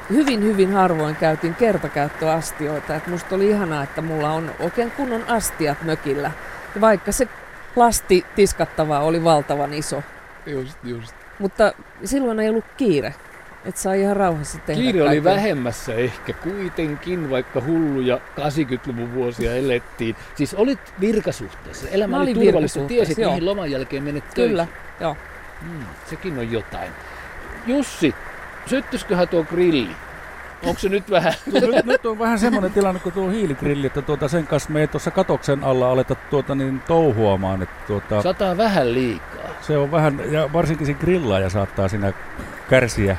Hyvin, 0.09 0.43
hyvin 0.43 0.73
harvoin 0.73 1.15
käytin 1.15 1.55
kertakäyttöastioita. 1.55 2.95
Et 2.95 3.07
musta 3.07 3.35
oli 3.35 3.49
ihanaa, 3.49 3.83
että 3.83 4.01
mulla 4.01 4.31
on 4.31 4.51
oikein 4.59 4.91
kunnon 4.91 5.23
astiat 5.27 5.83
mökillä. 5.83 6.31
Ja 6.75 6.81
vaikka 6.81 7.11
se 7.11 7.27
lasti 7.75 8.25
tiskattava 8.35 8.99
oli 8.99 9.23
valtavan 9.23 9.73
iso. 9.73 10.03
Just, 10.45 10.77
just. 10.83 11.15
Mutta 11.39 11.73
silloin 12.05 12.39
ei 12.39 12.49
ollut 12.49 12.65
kiire. 12.77 13.15
Että 13.67 13.81
saa 13.81 13.93
ihan 13.93 14.17
rauhassa 14.17 14.57
tehdä 14.57 14.81
Kiire 14.81 14.99
oli 15.01 15.07
kaiken. 15.07 15.23
vähemmässä 15.23 15.93
ehkä 15.93 16.33
kuitenkin, 16.33 17.29
vaikka 17.29 17.61
hulluja 17.61 18.19
80-luvun 18.39 19.13
vuosia 19.13 19.55
elettiin. 19.55 20.15
Siis 20.35 20.53
olit 20.53 20.79
virkasuhteessa, 20.99 21.87
elämä 21.89 22.17
Mä 22.17 22.21
oli 22.23 22.33
turvallista, 22.33 22.49
virkasuhteessa, 22.79 22.87
tiesit 22.87 23.17
joo. 23.17 23.31
mihin 23.31 23.45
loman 23.45 23.71
jälkeen 23.71 24.03
menet 24.03 24.23
Kyllä, 24.35 24.65
töihin. 24.65 24.81
joo. 24.99 25.17
Hmm, 25.61 25.85
sekin 26.05 26.39
on 26.39 26.51
jotain. 26.51 26.91
Jussi, 27.67 28.15
syttysköhän 28.65 29.27
tuo 29.27 29.43
grilli? 29.43 29.89
Onko 30.63 30.79
se 30.79 30.89
nyt 30.89 31.11
vähän? 31.11 31.33
Nyt, 31.53 31.85
nyt 31.85 32.05
on 32.05 32.19
vähän 32.19 32.39
semmoinen 32.39 32.71
tilanne 32.71 32.99
kuin 32.99 33.13
tuo 33.13 33.29
hiiligrilli, 33.29 33.87
että 33.87 34.01
tuota 34.01 34.27
sen 34.27 34.47
kanssa 34.47 34.69
me 34.69 34.81
ei 34.81 34.87
tuossa 34.87 35.11
katoksen 35.11 35.63
alla 35.63 35.91
aleta 35.91 36.15
tuota 36.15 36.55
niin 36.55 36.79
touhuamaan, 36.87 37.61
että 37.63 37.75
tuota, 37.87 38.21
Sataa 38.21 38.57
vähän 38.57 38.93
liikaa. 38.93 39.49
se 39.61 39.77
on 39.77 39.91
vähän, 39.91 40.19
ja 40.31 40.49
varsinkin 40.53 40.87
se 40.87 40.93
grillaaja 40.93 41.49
saattaa 41.49 41.87
siinä 41.87 42.13
kärsiä. 42.69 43.17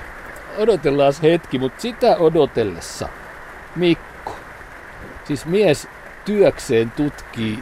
Odotellaan 0.58 1.12
hetki, 1.22 1.58
mutta 1.58 1.82
sitä 1.82 2.16
odotellessa 2.16 3.08
Mikko, 3.76 4.36
siis 5.24 5.46
mies 5.46 5.88
työkseen 6.24 6.90
tutkii 6.90 7.58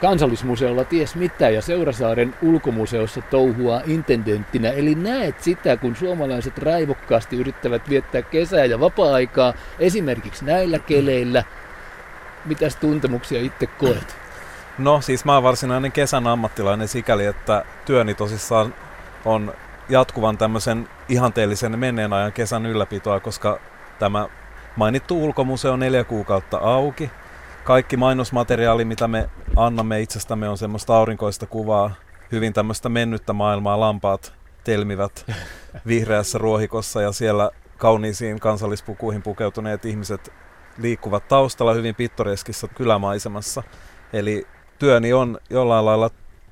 kansallismuseolla 0.00 0.84
ties 0.84 1.14
mitä 1.14 1.50
ja 1.50 1.62
Seurasaaren 1.62 2.34
ulkomuseossa 2.42 3.22
touhua 3.22 3.80
intendenttinä. 3.86 4.70
Eli 4.70 4.94
näet 4.94 5.42
sitä, 5.42 5.76
kun 5.76 5.96
suomalaiset 5.96 6.58
raivokkaasti 6.58 7.36
yrittävät 7.36 7.88
viettää 7.88 8.22
kesää 8.22 8.64
ja 8.64 8.80
vapaa-aikaa 8.80 9.54
esimerkiksi 9.78 10.44
näillä 10.44 10.78
keleillä. 10.78 11.44
Mitäs 12.44 12.76
tuntemuksia 12.76 13.40
itse 13.40 13.66
koet? 13.66 14.16
No 14.78 15.00
siis 15.00 15.24
mä 15.24 15.34
oon 15.34 15.42
varsinainen 15.42 15.92
kesän 15.92 16.26
ammattilainen 16.26 16.88
sikäli, 16.88 17.26
että 17.26 17.64
työni 17.84 18.14
tosissaan 18.14 18.74
on 19.24 19.54
jatkuvan 19.90 20.38
tämmöisen 20.38 20.88
ihanteellisen 21.08 21.78
menneen 21.78 22.12
ajan 22.12 22.32
kesän 22.32 22.66
ylläpitoa, 22.66 23.20
koska 23.20 23.60
tämä 23.98 24.28
mainittu 24.76 25.24
ulkomuseo 25.24 25.72
on 25.72 25.80
neljä 25.80 26.04
kuukautta 26.04 26.58
auki. 26.58 27.10
Kaikki 27.64 27.96
mainosmateriaali, 27.96 28.84
mitä 28.84 29.08
me 29.08 29.30
annamme 29.56 30.00
itsestämme, 30.00 30.48
on 30.48 30.58
semmoista 30.58 30.96
aurinkoista 30.96 31.46
kuvaa, 31.46 31.94
hyvin 32.32 32.52
tämmöistä 32.52 32.88
mennyttä 32.88 33.32
maailmaa, 33.32 33.80
lampaat 33.80 34.32
telmivät 34.64 35.26
vihreässä 35.86 36.38
ruohikossa 36.38 37.02
ja 37.02 37.12
siellä 37.12 37.50
kauniisiin 37.76 38.40
kansallispukuihin 38.40 39.22
pukeutuneet 39.22 39.84
ihmiset 39.84 40.32
liikkuvat 40.78 41.28
taustalla 41.28 41.74
hyvin 41.74 41.94
pittoreskissa 41.94 42.68
kylämaisemassa. 42.68 43.62
Eli 44.12 44.46
työni 44.78 45.12
on 45.12 45.38
jollain 45.50 45.84
lailla 45.84 46.10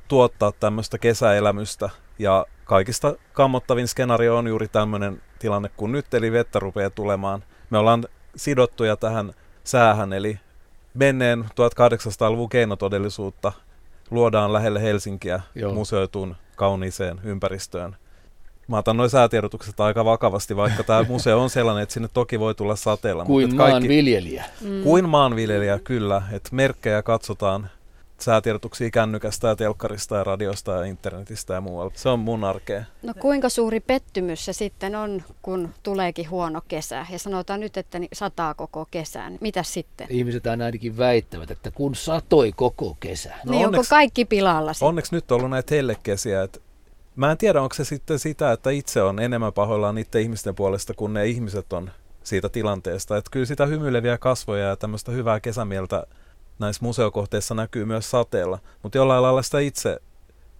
tuottaa 0.09 0.53
tämmöistä 0.53 0.99
kesäelämystä 0.99 1.91
ja 2.19 2.47
kaikista 2.69 3.15
kammottavin 3.33 3.89
skenaario 3.89 4.37
on 4.37 4.47
juuri 4.47 4.69
tämmöinen 4.69 5.23
tilanne 5.39 5.71
kuin 5.77 5.93
nyt, 5.93 6.15
eli 6.15 6.33
vettä 6.33 6.59
rupeaa 6.59 6.91
tulemaan. 6.91 7.45
Me 7.71 7.79
ollaan 7.79 8.05
sidottuja 8.37 8.97
tähän 8.97 9.33
säähän, 9.65 10.13
eli 10.13 10.41
menneen 10.95 11.45
1800-luvun 11.45 12.49
keinotodellisuutta 12.49 13.53
luodaan 14.11 14.53
lähelle 14.53 14.83
Helsinkiä 14.83 15.41
Joo. 15.55 15.75
museoituun 15.75 16.37
kauniiseen 16.57 17.21
ympäristöön. 17.25 17.97
Mä 18.69 18.79
otan 18.79 18.97
noin 18.97 19.11
säätiedotukset 19.11 19.81
aika 19.81 20.05
vakavasti, 20.05 20.57
vaikka 20.57 20.83
tämä 20.85 21.03
museo 21.09 21.43
on 21.43 21.51
sellainen, 21.51 21.83
että 21.83 21.93
sinne 21.93 22.09
toki 22.13 22.41
voi 22.41 22.55
tulla 22.55 22.77
sateella. 22.77 23.25
mutta 23.25 23.33
Kuin 23.33 23.51
et 23.51 23.57
kaikki- 23.57 23.73
maanviljelijä. 23.73 24.45
Mm. 24.61 24.83
kuin 24.83 25.09
maanviljelijä, 25.09 25.79
kyllä. 25.79 26.23
Että 26.33 26.49
merkkejä 26.53 27.03
katsotaan 27.03 27.71
säätiedotuksia 28.21 28.91
kännykästä 28.91 29.49
ja 29.49 29.57
telkkarista 29.57 30.17
ja 30.17 30.25
radiosta 30.25 30.73
ja 30.73 30.85
internetistä 30.85 31.55
ja 31.55 31.61
muualta. 31.61 31.99
Se 31.99 32.09
on 32.09 32.19
mun 32.19 32.45
arkea. 32.45 32.85
No 33.03 33.15
kuinka 33.21 33.49
suuri 33.49 33.81
pettymys 33.81 34.45
se 34.45 34.53
sitten 34.53 34.97
on, 34.97 35.23
kun 35.43 35.75
tuleekin 35.83 36.31
huono 36.31 36.61
kesä 36.69 37.07
ja 37.11 37.19
sanotaan 37.19 37.61
nyt, 37.61 37.77
että 37.77 37.99
ni- 37.99 38.09
sataa 38.13 38.55
koko 38.55 38.87
kesän. 38.91 39.39
Mitä 39.41 39.63
sitten? 39.63 40.07
Ihmiset 40.11 40.47
aina 40.47 40.65
ainakin 40.65 40.99
väittävät, 40.99 41.51
että 41.51 41.71
kun 41.71 41.95
satoi 41.95 42.53
koko 42.53 42.97
kesän. 43.01 43.35
No 43.45 43.51
niin 43.51 43.67
onko 43.67 43.77
onneksi- 43.79 43.91
kaikki 43.91 44.25
pilalla 44.25 44.73
sitten? 44.73 44.89
Onneksi 44.89 45.15
nyt 45.15 45.33
on 45.33 45.37
ollut 45.37 45.51
näitä 45.51 45.75
hellekesiä. 45.75 46.43
Et 46.43 46.63
mä 47.17 47.31
en 47.31 47.39
tiedä, 47.39 47.63
onko 47.63 47.75
se 47.75 47.85
sitten 47.85 48.19
sitä, 48.19 48.53
että 48.53 48.71
itse 48.71 49.03
on 49.03 49.19
enemmän 49.21 49.53
pahoillaan 49.53 49.95
niiden 49.95 50.23
ihmisten 50.23 50.55
puolesta, 50.55 50.95
kun 50.95 51.15
ne 51.15 51.27
ihmiset 51.27 51.73
on 51.73 51.91
siitä 52.23 52.49
tilanteesta. 52.49 53.17
Että 53.17 53.31
kyllä 53.31 53.47
sitä 53.47 53.67
hymyileviä 53.67 54.19
kasvoja 54.19 54.65
ja 54.69 54.77
tämmöistä 54.77 55.13
hyvää 55.13 55.41
kesämieltä 55.41 56.07
näissä 56.59 56.85
museokohteissa 56.85 57.55
näkyy 57.55 57.85
myös 57.85 58.11
sateella. 58.11 58.59
Mutta 58.83 58.99
jollain 58.99 59.23
lailla 59.23 59.43
sitä 59.43 59.59
itse 59.59 60.01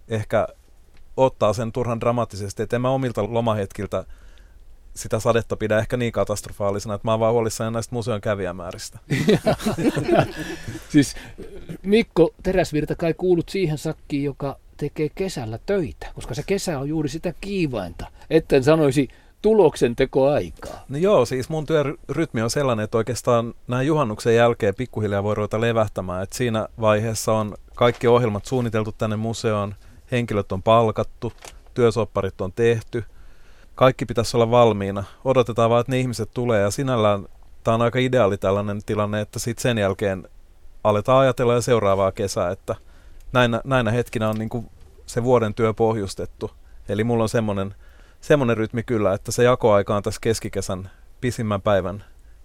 ehkä 0.07 0.47
ottaa 1.17 1.53
sen 1.53 1.71
turhan 1.71 1.99
dramaattisesti, 1.99 2.63
että 2.63 2.75
en 2.75 2.81
mä 2.81 2.89
omilta 2.89 3.33
lomahetkiltä 3.33 4.05
sitä 4.93 5.19
sadetta 5.19 5.55
pidä 5.55 5.79
ehkä 5.79 5.97
niin 5.97 6.11
katastrofaalisena, 6.11 6.93
että 6.93 7.07
mä 7.07 7.11
oon 7.11 7.19
vaan 7.19 7.33
huolissani 7.33 7.71
näistä 7.71 7.95
museon 7.95 8.21
kävijämääristä. 8.21 8.99
Siis 10.89 11.15
Mikko 11.83 12.29
Teräsvirta 12.43 12.95
kai 12.95 13.13
kuulut 13.13 13.49
siihen 13.49 13.77
sakkiin, 13.77 14.23
joka 14.23 14.59
tekee 14.77 15.09
kesällä 15.15 15.59
töitä, 15.65 16.07
koska 16.15 16.33
se 16.33 16.43
kesä 16.43 16.79
on 16.79 16.89
juuri 16.89 17.09
sitä 17.09 17.33
kiivainta, 17.41 18.05
etten 18.29 18.63
sanoisi 18.63 19.07
tuloksen 19.41 19.95
tekoaikaa. 19.95 20.85
No 20.89 20.97
joo, 20.97 21.25
siis 21.25 21.49
mun 21.49 21.65
työrytmi 21.65 22.41
on 22.41 22.49
sellainen, 22.49 22.83
että 22.83 22.97
oikeastaan 22.97 23.53
näin 23.67 23.87
juhannuksen 23.87 24.35
jälkeen 24.35 24.75
pikkuhiljaa 24.75 25.23
voi 25.23 25.35
ruveta 25.35 25.61
levähtämään. 25.61 26.23
Et 26.23 26.33
siinä 26.33 26.67
vaiheessa 26.81 27.33
on 27.33 27.55
kaikki 27.75 28.07
ohjelmat 28.07 28.45
suunniteltu 28.45 28.91
tänne 28.91 29.15
museoon, 29.15 29.75
henkilöt 30.11 30.51
on 30.51 30.63
palkattu, 30.63 31.33
työsopparit 31.73 32.41
on 32.41 32.53
tehty, 32.53 33.03
kaikki 33.75 34.05
pitäisi 34.05 34.37
olla 34.37 34.51
valmiina. 34.51 35.03
Odotetaan 35.25 35.69
vaan, 35.69 35.81
että 35.81 35.91
ne 35.91 35.99
ihmiset 35.99 36.29
tulee 36.33 36.61
ja 36.61 36.71
sinällään 36.71 37.25
tämä 37.63 37.75
on 37.75 37.81
aika 37.81 37.99
ideaali 37.99 38.37
tällainen 38.37 38.81
tilanne, 38.85 39.21
että 39.21 39.39
sitten 39.39 39.61
sen 39.61 39.77
jälkeen 39.77 40.27
aletaan 40.83 41.19
ajatella 41.19 41.53
jo 41.53 41.61
seuraavaa 41.61 42.11
kesää, 42.11 42.51
että 42.51 42.75
näinä, 43.33 43.61
näinä 43.63 43.91
hetkinä 43.91 44.29
on 44.29 44.37
niin 44.37 44.69
se 45.05 45.23
vuoden 45.23 45.53
työ 45.53 45.73
pohjustettu. 45.73 46.51
Eli 46.89 47.03
mulla 47.03 47.23
on 47.23 47.29
semmoinen 47.29 47.75
semmoinen 48.21 48.57
rytmi 48.57 48.83
kyllä, 48.83 49.13
että 49.13 49.31
se 49.31 49.43
jakoaika 49.43 49.95
on 49.95 50.03
tässä 50.03 50.21
keskikesän 50.21 50.89
pisimmän 51.21 51.61
päivän 51.61 52.03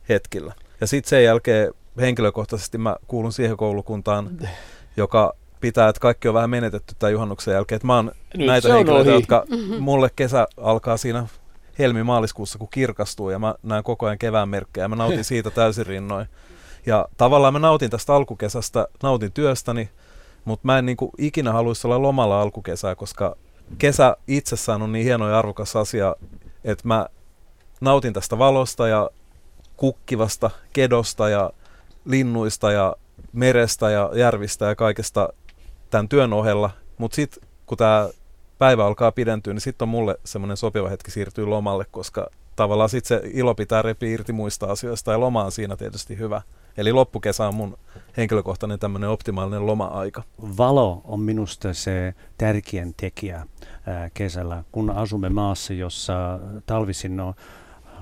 hetkillä. 0.08 0.52
Ja 0.80 0.86
sitten 0.86 1.10
sen 1.10 1.24
jälkeen 1.24 1.74
henkilökohtaisesti 2.00 2.78
mä 2.78 2.96
kuulun 3.08 3.32
siihen 3.32 3.56
koulukuntaan, 3.56 4.30
joka 4.96 5.34
pitää, 5.60 5.88
että 5.88 6.00
kaikki 6.00 6.28
on 6.28 6.34
vähän 6.34 6.50
menetetty 6.50 6.94
tämän 6.98 7.12
juhannuksen 7.12 7.54
jälkeen. 7.54 7.76
Että 7.76 7.86
mä 7.86 7.96
oon 7.96 8.12
Nyt 8.36 8.46
näitä 8.46 8.72
henkilöitä, 8.74 9.10
ohi. 9.10 9.18
jotka 9.18 9.44
mulle 9.78 10.10
kesä 10.16 10.46
alkaa 10.56 10.96
siinä 10.96 11.26
helmi-maaliskuussa, 11.78 12.58
kun 12.58 12.68
kirkastuu 12.70 13.30
ja 13.30 13.38
mä 13.38 13.54
näen 13.62 13.84
koko 13.84 14.06
ajan 14.06 14.18
kevään 14.18 14.48
merkkejä 14.48 14.84
ja 14.84 14.88
mä 14.88 14.96
nautin 14.96 15.24
siitä 15.34 15.50
täysin 15.50 15.86
rinnoin. 15.86 16.26
Ja 16.86 17.08
tavallaan 17.16 17.52
mä 17.52 17.58
nautin 17.58 17.90
tästä 17.90 18.14
alkukesästä, 18.14 18.88
nautin 19.02 19.32
työstäni, 19.32 19.90
mutta 20.44 20.66
mä 20.66 20.78
en 20.78 20.86
niin 20.86 20.96
kuin 20.96 21.10
ikinä 21.18 21.52
haluaisi 21.52 21.86
olla 21.86 22.02
lomalla 22.02 22.40
alkukesää, 22.40 22.94
koska 22.94 23.36
kesä 23.78 24.16
itsessään 24.26 24.82
on 24.82 24.92
niin 24.92 25.04
hieno 25.04 25.28
ja 25.28 25.38
arvokas 25.38 25.76
asia, 25.76 26.16
että 26.64 26.88
mä 26.88 27.06
nautin 27.80 28.12
tästä 28.12 28.38
valosta 28.38 28.88
ja 28.88 29.10
kukkivasta 29.76 30.50
kedosta 30.72 31.28
ja 31.28 31.50
linnuista 32.04 32.72
ja 32.72 32.96
merestä 33.32 33.90
ja 33.90 34.10
järvistä 34.14 34.64
ja 34.64 34.76
kaikesta 34.76 35.28
tämän 35.90 36.08
työn 36.08 36.32
ohella. 36.32 36.70
Mutta 36.98 37.14
sitten 37.14 37.48
kun 37.66 37.78
tämä 37.78 38.08
päivä 38.58 38.86
alkaa 38.86 39.12
pidentyä, 39.12 39.52
niin 39.54 39.60
sitten 39.60 39.84
on 39.84 39.88
mulle 39.88 40.16
semmoinen 40.24 40.56
sopiva 40.56 40.88
hetki 40.88 41.10
siirtyä 41.10 41.50
lomalle, 41.50 41.84
koska 41.90 42.26
tavallaan 42.56 42.88
sitten 42.88 43.20
se 43.20 43.30
ilo 43.32 43.54
pitää 43.54 43.82
repiä 43.82 44.08
irti 44.10 44.32
muista 44.32 44.66
asioista 44.66 45.12
ja 45.12 45.20
loma 45.20 45.44
on 45.44 45.52
siinä 45.52 45.76
tietysti 45.76 46.18
hyvä. 46.18 46.42
Eli 46.76 46.92
loppukesä 46.92 47.48
on 47.48 47.54
mun 47.54 47.78
henkilökohtainen 48.16 48.78
tämmöinen 48.78 49.10
optimaalinen 49.10 49.66
loma-aika. 49.66 50.22
Valo 50.58 51.00
on 51.04 51.20
minusta 51.20 51.74
se 51.74 52.14
tärkein 52.38 52.94
tekijä 52.96 53.46
kesällä, 54.14 54.64
kun 54.72 54.90
asumme 54.90 55.28
maassa, 55.28 55.72
jossa 55.72 56.38
talvisin 56.66 57.20
on 57.20 57.34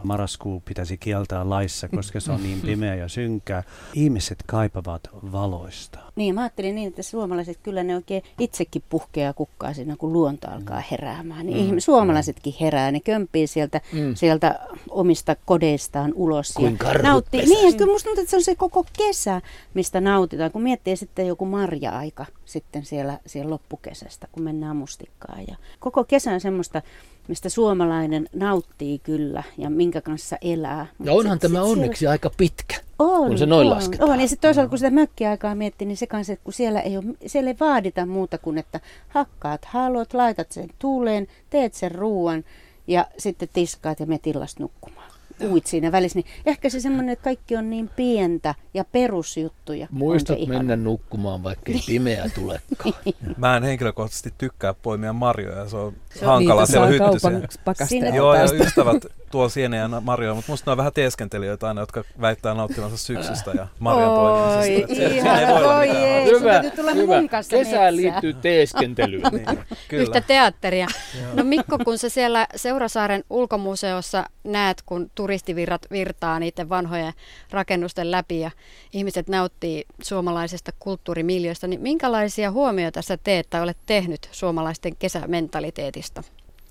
marraskuu 0.04 0.62
pitäisi 0.64 0.98
kieltää 0.98 1.50
laissa, 1.50 1.88
koska 1.88 2.20
se 2.20 2.32
on 2.32 2.42
niin 2.42 2.60
pimeä 2.60 2.94
ja 2.94 3.08
synkkää. 3.08 3.62
Ihmiset 3.94 4.38
kaipavat 4.46 5.02
valoista. 5.32 5.98
Niin, 6.16 6.34
mä 6.34 6.40
ajattelin 6.40 6.74
niin, 6.74 6.88
että 6.88 7.02
suomalaiset 7.02 7.58
kyllä 7.62 7.82
ne 7.82 7.94
oikein 7.96 8.22
itsekin 8.38 8.82
puhkeaa 8.88 9.32
kukkaa 9.32 9.74
siinä, 9.74 9.96
kun 9.96 10.12
luonto 10.12 10.50
alkaa 10.50 10.82
heräämään. 10.90 11.46
Niin 11.46 11.74
mm. 11.74 11.78
suomalaisetkin 11.78 12.54
herää, 12.60 12.92
ne 12.92 13.00
kömpii 13.00 13.46
sieltä, 13.46 13.80
mm. 13.92 14.14
sieltä 14.14 14.60
omista 14.90 15.36
kodeistaan 15.44 16.12
ulos. 16.14 16.52
Kuin 16.52 16.78
karhut 16.78 17.02
nauttii. 17.02 17.40
Niin, 17.40 17.72
ja 17.72 17.78
kyllä 17.78 17.92
musta 17.92 18.06
tuntuu, 18.06 18.22
että 18.22 18.30
se 18.30 18.36
on 18.36 18.42
se 18.42 18.54
koko 18.54 18.86
kesä, 18.92 19.40
mistä 19.74 20.00
nautitaan. 20.00 20.50
Kun 20.50 20.62
miettii 20.62 20.96
sitten 20.96 21.26
joku 21.26 21.46
marja-aika 21.46 22.26
sitten 22.44 22.84
siellä, 22.84 23.18
siellä 23.26 23.50
loppukesästä, 23.50 24.28
kun 24.32 24.42
mennään 24.42 24.76
mustikkaan. 24.76 25.44
Ja 25.48 25.56
koko 25.80 26.04
kesä 26.04 26.30
on 26.30 26.40
semmoista, 26.40 26.82
mistä 27.28 27.48
suomalainen 27.48 28.28
nauttii 28.34 28.98
kyllä 28.98 29.42
ja 29.58 29.70
minkä 29.70 30.00
kanssa 30.00 30.36
elää. 30.40 30.86
Mut 30.98 31.06
Ja 31.06 31.12
onhan 31.12 31.34
sit- 31.36 31.40
tämä 31.42 31.62
sit 31.62 31.70
onneksi 31.72 32.06
aika 32.06 32.30
pitkä. 32.36 32.76
on, 32.98 33.28
kun 33.28 33.38
se 33.38 33.46
noin 33.46 33.66
on, 33.66 33.70
lasketaan. 33.74 34.10
On. 34.10 34.20
Ja 34.20 34.28
sitten 34.28 34.48
toisaalta 34.48 34.68
kun 34.68 34.78
sitä 34.78 34.90
mökkiaikaa 34.90 35.54
miettii, 35.54 35.86
niin 35.88 35.96
se 35.96 36.06
kanssa, 36.06 36.32
että 36.32 36.44
kun 36.44 36.52
siellä 36.52 36.80
ei, 36.80 36.96
ole, 36.96 37.04
siellä 37.26 37.50
ei 37.50 37.56
vaadita 37.60 38.06
muuta 38.06 38.38
kuin, 38.38 38.58
että 38.58 38.80
hakkaat 39.08 39.64
halot, 39.64 40.14
laitat 40.14 40.52
sen 40.52 40.68
tuuleen, 40.78 41.26
teet 41.50 41.74
sen 41.74 41.92
ruoan 41.92 42.44
ja 42.86 43.06
sitten 43.18 43.48
tiskaat 43.52 44.00
ja 44.00 44.06
menet 44.06 44.26
illasta 44.26 44.62
nukkumaan. 44.62 45.11
Uit 45.50 45.66
siinä 45.66 45.92
välissä, 45.92 46.18
niin 46.18 46.26
ehkä 46.46 46.68
se 46.68 46.80
semmoinen, 46.80 47.12
että 47.12 47.24
kaikki 47.24 47.56
on 47.56 47.70
niin 47.70 47.90
pientä 47.96 48.54
ja 48.74 48.84
perusjuttuja. 48.84 49.86
on 49.92 49.98
Muistat 49.98 50.38
se 50.38 50.46
mennä 50.46 50.76
nukkumaan, 50.76 51.42
vaikka 51.42 51.72
ei 51.72 51.80
pimeä 51.86 52.30
tulekaan. 52.34 52.94
Mä 53.36 53.56
en 53.56 53.62
henkilökohtaisesti 53.62 54.34
tykkää 54.38 54.74
poimia 54.74 55.12
marjoja, 55.12 55.68
se 55.68 55.76
on 55.76 55.92
Se 56.14 56.26
on 56.26 56.32
hankala 56.32 56.60
Niitä 56.60 56.72
siellä 56.72 57.20
saa 57.20 57.30
hyttysiä. 57.30 58.08
Joo, 58.14 58.34
ja 58.34 58.44
ystävät 58.44 59.06
tuo 59.30 59.48
sieniä 59.48 59.80
ja 59.80 60.00
marjoja, 60.00 60.34
mutta 60.34 60.52
musta 60.52 60.70
ne 60.70 60.72
on 60.72 60.76
vähän 60.78 60.92
teeskentelijöitä 60.92 61.68
aina, 61.68 61.80
jotka 61.80 62.04
väittää 62.20 62.54
nauttivansa 62.54 62.96
syksystä 62.96 63.50
ja 63.50 63.66
marjan 63.78 64.10
Oi, 64.10 64.16
poimimisesta. 64.16 64.94
Se- 64.94 65.10
siinä 65.10 65.40
ei 65.40 65.46
voi 65.46 65.64
olla 65.64 65.76
oi 65.76 65.88
ei, 65.88 67.28
kanssa 67.28 67.56
Kesään 67.56 67.96
liittyy 67.96 68.32
teeskentelyyn. 68.32 69.22
Niin, 69.32 69.48
Yhtä 69.48 69.76
kyllä. 69.88 70.20
teatteria. 70.20 70.86
No 71.34 71.44
Mikko, 71.44 71.78
kun 71.84 71.98
sä 71.98 72.08
siellä 72.08 72.46
Seurasaaren 72.56 73.24
ulkomuseossa 73.30 74.24
näet, 74.44 74.82
kun 74.86 75.10
turistivirrat 75.32 75.86
virtaa 75.90 76.38
niiden 76.38 76.68
vanhojen 76.68 77.12
rakennusten 77.50 78.10
läpi 78.10 78.40
ja 78.40 78.50
ihmiset 78.92 79.28
nauttii 79.28 79.84
suomalaisesta 80.02 80.70
kulttuurimiljöistä, 80.78 81.66
niin 81.66 81.80
minkälaisia 81.80 82.50
huomioita 82.50 83.02
sä 83.02 83.16
teet 83.16 83.50
tai 83.50 83.62
olet 83.62 83.76
tehnyt 83.86 84.28
suomalaisten 84.32 84.96
kesämentaliteetista, 84.96 86.22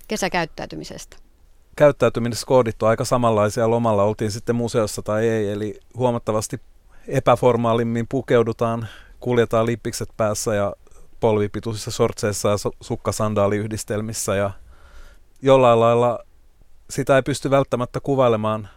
kesäkäyttäytymisestä? 0.08 1.16
Käyttäytymisessä 1.76 2.46
koodittu 2.46 2.86
aika 2.86 3.04
samanlaisia 3.04 3.70
lomalla, 3.70 4.02
oltiin 4.02 4.30
sitten 4.30 4.56
museossa 4.56 5.02
tai 5.02 5.28
ei, 5.28 5.50
eli 5.50 5.80
huomattavasti 5.96 6.60
epäformaalimmin 7.08 8.06
pukeudutaan, 8.08 8.88
kuljetaan 9.20 9.66
lippikset 9.66 10.08
päässä 10.16 10.54
ja 10.54 10.74
polvipituisissa 11.20 11.90
sortseissa 11.90 12.48
ja 12.48 12.56
su- 12.56 12.76
sukkasandaaliyhdistelmissä 12.80 14.34
ja 14.34 14.50
jollain 15.42 15.80
lailla 15.80 16.18
sitä 16.92 17.16
ei 17.16 17.22
pysty 17.22 17.50
välttämättä 17.50 18.00
kuvailemaan 18.00 18.68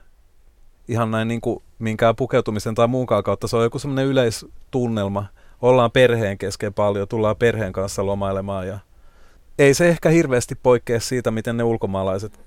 ihan 0.88 1.12
näin 1.12 1.28
niin 1.28 1.42
kuin 1.42 1.64
minkään 1.80 2.16
pukeutumisen 2.16 2.76
tai 2.76 2.88
muunkaan 2.88 3.24
kautta. 3.24 3.48
Se 3.48 3.58
on 3.58 3.64
joku 3.64 3.80
semmoinen 3.80 4.06
yleistunnelma. 4.06 5.26
Ollaan 5.62 5.92
perheen 5.92 6.38
kesken 6.38 6.74
paljon, 6.74 7.08
tullaan 7.08 7.36
perheen 7.36 7.74
kanssa 7.74 8.06
lomailemaan 8.06 8.68
ja 8.68 8.80
ei 9.60 9.74
se 9.74 9.90
ehkä 9.90 10.10
hirveästi 10.10 10.56
poikkea 10.56 11.00
siitä, 11.00 11.32
miten 11.32 11.58
ne 11.58 11.64
ulkomaalaiset 11.64 12.40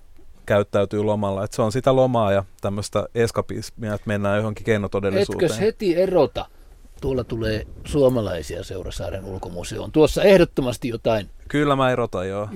käyttäytyy 0.46 1.02
lomalla. 1.02 1.44
Et 1.44 1.52
se 1.52 1.62
on 1.62 1.72
sitä 1.72 1.96
lomaa 1.96 2.32
ja 2.32 2.44
tämmöistä 2.60 3.06
eskapismia, 3.14 3.94
että 3.94 4.06
mennään 4.06 4.36
johonkin 4.36 4.64
keinotodellisuuteen. 4.64 5.44
Etkös 5.44 5.60
heti 5.60 5.96
erota? 5.96 6.46
Tuolla 7.00 7.24
tulee 7.24 7.66
suomalaisia 7.84 8.64
Seurasaaren 8.64 9.24
ulkomuseoon. 9.24 9.92
Tuossa 9.92 10.22
ehdottomasti 10.22 10.88
jotain. 10.88 11.30
Kyllä 11.48 11.76
mä 11.76 11.90
erotan, 11.90 12.28
joo. 12.28 12.48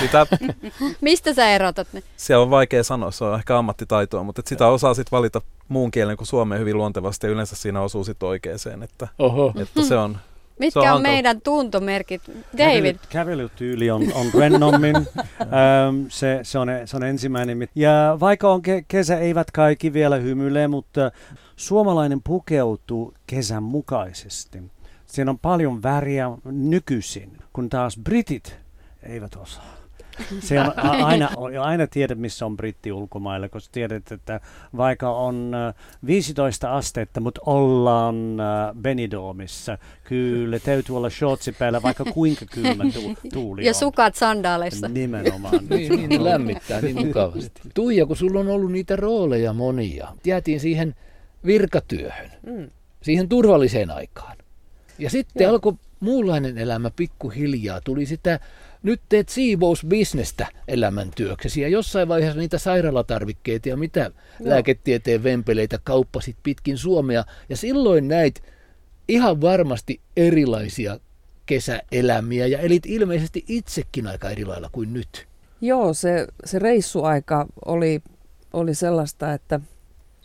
Sitä, 0.00 0.26
Mistä 1.00 1.34
sä 1.34 1.50
erotat 1.50 1.88
ne? 1.92 2.02
se 2.16 2.36
on 2.36 2.50
vaikea 2.50 2.84
sanoa, 2.84 3.10
se 3.10 3.24
on 3.24 3.38
ehkä 3.38 3.58
ammattitaitoa, 3.58 4.22
mutta 4.22 4.42
sitä 4.46 4.66
osaa 4.66 4.94
sitten 4.94 5.16
valita 5.16 5.40
muun 5.68 5.90
kielen 5.90 6.16
kuin 6.16 6.26
suomeen 6.26 6.60
hyvin 6.60 6.76
luontevasti 6.76 7.26
ja 7.26 7.30
yleensä 7.30 7.56
siinä 7.56 7.80
osuu 7.80 8.04
sitten 8.04 8.28
oikeeseen, 8.28 8.82
että, 8.82 9.08
Oho. 9.18 9.52
että 9.56 9.82
se 9.82 9.96
on 9.96 10.18
Mitkä 10.58 10.80
on 10.80 10.96
on, 10.96 11.02
meidän 11.02 11.40
tuntomerkit? 11.40 12.22
David, 12.28 12.44
Kävely, 12.56 12.98
kävelytyyli 13.08 13.90
on, 13.90 14.02
on 14.14 14.26
rennommin. 14.38 14.96
Öm, 15.40 16.06
se, 16.08 16.40
se, 16.42 16.58
on, 16.58 16.68
se 16.84 16.96
on 16.96 17.02
ensimmäinen. 17.02 17.68
Ja 17.74 18.16
vaikka 18.20 18.52
on 18.52 18.60
ke- 18.60 18.84
kesä, 18.88 19.18
eivät 19.18 19.50
kaikki 19.50 19.92
vielä 19.92 20.16
hymyile, 20.16 20.68
mutta 20.68 21.10
suomalainen 21.56 22.22
pukeutuu 22.22 23.14
kesän 23.26 23.62
mukaisesti. 23.62 24.62
Siinä 25.06 25.30
on 25.30 25.38
paljon 25.38 25.82
väriä 25.82 26.30
nykyisin, 26.44 27.38
kun 27.52 27.68
taas 27.68 27.98
britit 28.04 28.58
eivät 29.02 29.36
osaa. 29.36 29.77
Se 30.40 30.60
on 30.60 30.72
aina, 31.04 31.28
aina 31.60 31.86
tiedät, 31.86 32.18
missä 32.18 32.46
on 32.46 32.56
britti 32.56 32.92
ulkomailla, 32.92 33.48
koska 33.48 33.72
tiedät, 33.72 34.12
että 34.12 34.40
vaikka 34.76 35.10
on 35.10 35.52
äh, 35.54 35.74
15 36.06 36.76
astetta, 36.76 37.20
mutta 37.20 37.40
ollaan 37.46 38.40
äh, 38.40 38.74
Benidormissa, 38.82 39.78
kyllä 40.04 40.58
täytyy 40.58 40.96
olla 40.96 41.10
shortsi 41.10 41.52
päällä, 41.52 41.82
vaikka 41.82 42.04
kuinka 42.04 42.44
kylmä 42.46 42.84
tu- 42.94 43.14
tuuli 43.34 43.64
ja 43.64 43.70
on. 43.70 43.74
sukat 43.74 44.14
sandaaleissa. 44.14 44.88
Nimenomaan. 44.88 45.58
Niin, 45.70 45.96
niin 45.96 46.08
ne 46.10 46.24
lämmittää 46.24 46.80
niin 46.80 47.06
mukavasti. 47.06 47.60
Tuija, 47.74 48.06
kun 48.06 48.16
sulla 48.16 48.40
on 48.40 48.48
ollut 48.48 48.72
niitä 48.72 48.96
rooleja 48.96 49.52
monia, 49.52 50.08
jäätiin 50.24 50.60
siihen 50.60 50.94
virkatyöhön, 51.46 52.30
Mm. 52.46 52.70
siihen 53.02 53.28
turvalliseen 53.28 53.90
aikaan. 53.90 54.36
Ja 54.98 55.10
sitten 55.10 55.44
Joo. 55.44 55.52
alkoi 55.52 55.72
muunlainen 56.00 56.58
elämä 56.58 56.90
pikkuhiljaa. 56.96 57.80
Tuli 57.80 58.06
sitä, 58.06 58.40
nyt 58.82 59.00
teet 59.08 59.28
siivousbisnestä 59.28 60.46
elämäntyöksesi 60.68 61.60
ja 61.60 61.68
jossain 61.68 62.08
vaiheessa 62.08 62.40
niitä 62.40 62.58
sairaalatarvikkeita 62.58 63.68
ja 63.68 63.76
mitä 63.76 64.00
Joo. 64.00 64.10
lääketieteen 64.40 65.22
vempeleitä 65.22 65.78
kauppasit 65.84 66.36
pitkin 66.42 66.78
Suomea. 66.78 67.24
Ja 67.48 67.56
silloin 67.56 68.08
näit 68.08 68.42
ihan 69.08 69.40
varmasti 69.40 70.00
erilaisia 70.16 71.00
kesäelämiä 71.46 72.46
ja 72.46 72.58
elit 72.58 72.86
ilmeisesti 72.86 73.44
itsekin 73.48 74.06
aika 74.06 74.30
eri 74.30 74.44
lailla 74.44 74.68
kuin 74.72 74.92
nyt. 74.92 75.26
Joo, 75.60 75.94
se, 75.94 76.26
se 76.44 76.58
reissuaika 76.58 77.46
oli, 77.64 78.02
oli 78.52 78.74
sellaista, 78.74 79.32
että 79.32 79.60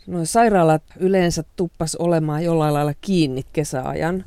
nuo 0.06 0.24
sairaalat 0.24 0.82
yleensä 0.96 1.44
tuppas 1.56 1.94
olemaan 1.96 2.44
jollain 2.44 2.74
lailla 2.74 2.94
kiinni 3.00 3.42
kesäajan. 3.52 4.24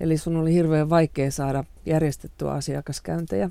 Eli 0.00 0.18
sun 0.18 0.36
oli 0.36 0.52
hirveän 0.52 0.90
vaikea 0.90 1.30
saada 1.30 1.64
järjestettyä 1.86 2.50
asiakaskäyntejä. 2.50 3.50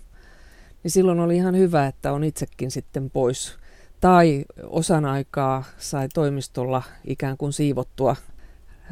Niin 0.84 0.92
silloin 0.92 1.20
oli 1.20 1.36
ihan 1.36 1.58
hyvä, 1.58 1.88
että 1.88 2.12
on 2.12 2.24
itsekin 2.24 2.72
sitten 2.72 3.10
pois. 3.10 3.58
Tai 4.02 4.46
osan 4.64 5.06
aikaa 5.06 5.64
sai 5.78 6.10
toimistolla 6.14 6.84
ikään 7.06 7.38
kuin 7.38 7.54
siivottua 7.54 8.16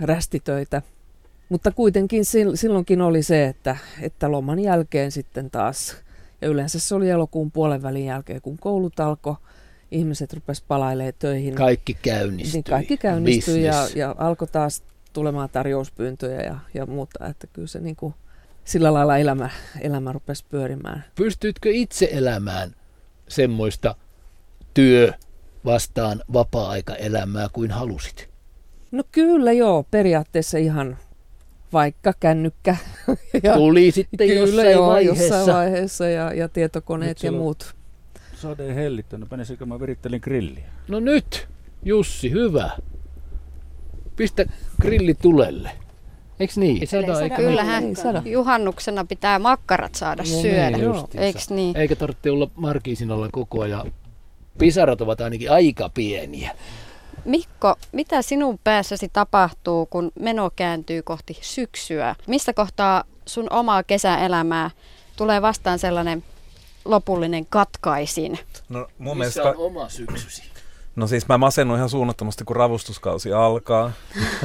rästitöitä. 0.01 0.81
Mutta 1.49 1.71
kuitenkin 1.71 2.23
sil- 2.31 2.55
silloinkin 2.55 3.01
oli 3.01 3.23
se, 3.23 3.45
että, 3.45 3.77
että 4.01 4.31
loman 4.31 4.59
jälkeen 4.59 5.11
sitten 5.11 5.51
taas 5.51 5.97
ja 6.41 6.47
yleensä 6.47 6.79
se 6.79 6.95
oli 6.95 7.09
elokuun 7.09 7.51
puolen 7.51 7.81
välin 7.81 8.05
jälkeen, 8.05 8.41
kun 8.41 8.57
koulut 8.57 8.99
alkoi, 8.99 9.35
ihmiset 9.91 10.33
rupes 10.33 10.61
palailemaan 10.61 11.13
töihin. 11.19 11.55
Kaikki 11.55 11.97
käynnistyi. 12.01 12.53
niin 12.53 12.63
kaikki 12.63 12.97
käynnistyi 12.97 13.63
ja, 13.63 13.87
ja 13.95 14.15
alkoi 14.17 14.47
taas 14.47 14.83
tulemaan 15.13 15.49
tarjouspyyntöjä 15.49 16.41
ja, 16.41 16.59
ja 16.73 16.85
muuta. 16.85 17.27
Että 17.27 17.47
kyllä 17.47 17.67
se 17.67 17.79
niin 17.79 17.95
kuin, 17.95 18.13
sillä 18.65 18.93
lailla 18.93 19.17
elämä, 19.17 19.49
elämä 19.81 20.11
rupesi 20.11 20.45
pyörimään. 20.49 21.05
Pystyitkö 21.15 21.69
itse 21.71 22.09
elämään 22.11 22.75
semmoista 23.27 23.95
työ 24.73 25.13
vastaan 25.65 26.21
vapaa-aikaelämää 26.33 27.47
kuin 27.53 27.71
halusit? 27.71 28.29
No 28.91 29.03
kyllä 29.11 29.51
joo, 29.51 29.83
periaatteessa 29.91 30.57
ihan 30.57 30.97
vaikka 31.73 32.13
kännykkä. 32.19 32.75
ja, 33.43 33.53
Tuli 33.53 33.91
sitten 33.91 34.27
kyllä 34.27 34.41
jossain 34.41 34.71
joo, 34.71 34.87
vaiheessa. 34.87 35.23
jossain 35.35 35.57
vaiheessa 35.57 36.07
ja, 36.09 36.33
ja 36.33 36.49
tietokoneet 36.49 37.09
Nyt 37.09 37.17
ja 37.17 37.21
se 37.21 37.35
on- 37.35 37.41
muut. 37.41 37.75
Sade 38.35 38.75
hellittänyt, 38.75 39.29
penisikö 39.29 39.65
mä 39.65 39.79
virittelin 39.79 40.21
grilliä. 40.23 40.63
No 40.87 40.99
nyt, 40.99 41.47
Jussi, 41.83 42.31
hyvä. 42.31 42.69
Pistä 44.15 44.45
grilli 44.81 45.13
tulelle. 45.13 45.71
Eiks 46.41 46.57
niin? 46.57 46.77
Ei 46.81 46.87
sada, 46.87 47.07
sada. 47.07 47.19
eikä 47.23 47.35
Kyllähän 47.35 47.83
Ei 47.83 47.95
sada. 47.95 48.21
juhannuksena 48.25 49.05
pitää 49.05 49.39
makkarat 49.39 49.95
saada 49.95 50.23
No 50.23 50.41
syödä. 50.41 50.69
niin, 50.71 50.81
Joo. 50.83 50.93
justiinsa. 50.95 51.25
Eiks 51.25 51.49
niin? 51.49 51.77
Eikä 51.77 51.95
tarvitse 51.95 52.31
olla 52.31 52.47
markiisin 52.55 53.11
alla 53.11 53.29
koko 53.31 53.61
ajan. 53.61 53.91
Pisarat 54.57 55.01
ovat 55.01 55.21
ainakin 55.21 55.51
aika 55.51 55.89
pieniä. 55.93 56.55
Mikko, 57.25 57.75
mitä 57.91 58.21
sinun 58.21 58.59
päässäsi 58.63 59.09
tapahtuu, 59.13 59.85
kun 59.85 60.11
meno 60.19 60.51
kääntyy 60.55 61.01
kohti 61.01 61.37
syksyä? 61.41 62.15
Missä 62.27 62.53
kohtaa 62.53 63.03
sun 63.25 63.47
omaa 63.49 63.83
kesäelämää 63.83 64.69
tulee 65.15 65.41
vastaan 65.41 65.79
sellainen 65.79 66.23
lopullinen 66.85 67.45
katkaisin? 67.49 68.39
No 68.69 68.87
mun 68.97 69.17
Missä 69.17 69.39
mielestä... 69.41 69.59
on 69.61 69.65
oma 69.65 69.89
syksysi? 69.89 70.43
No 70.95 71.07
siis 71.07 71.27
mä 71.27 71.37
masennun 71.37 71.77
ihan 71.77 71.89
suunnattomasti, 71.89 72.43
kun 72.43 72.55
ravustuskausi 72.55 73.33
alkaa. 73.33 73.91